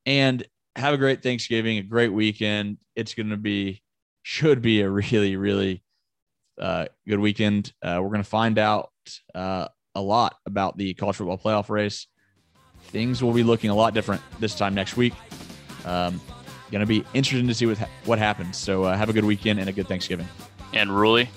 And 0.07 0.43
have 0.77 0.93
a 0.93 0.97
great 0.97 1.21
Thanksgiving, 1.21 1.77
a 1.77 1.83
great 1.83 2.13
weekend. 2.13 2.77
It's 2.95 3.13
going 3.13 3.29
to 3.29 3.37
be, 3.37 3.83
should 4.23 4.61
be 4.61 4.81
a 4.81 4.89
really, 4.89 5.35
really 5.35 5.83
uh, 6.59 6.85
good 7.07 7.19
weekend. 7.19 7.73
Uh, 7.83 7.99
we're 8.01 8.09
going 8.09 8.23
to 8.23 8.29
find 8.29 8.57
out 8.57 8.91
uh, 9.35 9.67
a 9.93 10.01
lot 10.01 10.37
about 10.45 10.77
the 10.77 10.93
college 10.95 11.17
football 11.17 11.37
playoff 11.37 11.69
race. 11.69 12.07
Things 12.85 13.21
will 13.21 13.33
be 13.33 13.43
looking 13.43 13.69
a 13.69 13.75
lot 13.75 13.93
different 13.93 14.21
this 14.39 14.55
time 14.55 14.73
next 14.73 14.95
week. 14.95 15.13
Um, 15.85 16.21
going 16.71 16.79
to 16.81 16.85
be 16.85 17.03
interesting 17.13 17.47
to 17.47 17.53
see 17.53 17.65
what, 17.65 17.77
what 18.05 18.17
happens. 18.17 18.57
So 18.57 18.83
uh, 18.83 18.95
have 18.95 19.09
a 19.09 19.13
good 19.13 19.25
weekend 19.25 19.59
and 19.59 19.67
a 19.67 19.73
good 19.73 19.87
Thanksgiving. 19.87 20.27
And 20.73 20.89
Ruley, 20.89 21.27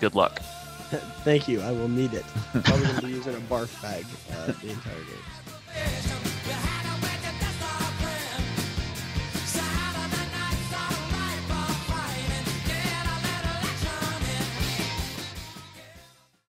good 0.00 0.14
luck. 0.14 0.38
Thank 1.24 1.48
you. 1.48 1.60
I 1.62 1.72
will 1.72 1.88
need 1.88 2.12
it. 2.12 2.24
Probably 2.52 2.86
going 2.86 2.96
to 2.96 3.02
be 3.02 3.12
using 3.12 3.34
a 3.34 3.40
barf 3.40 3.82
bag 3.82 4.04
uh, 4.32 4.52
the 4.62 4.70
entire 4.70 4.94
game. 4.94 6.33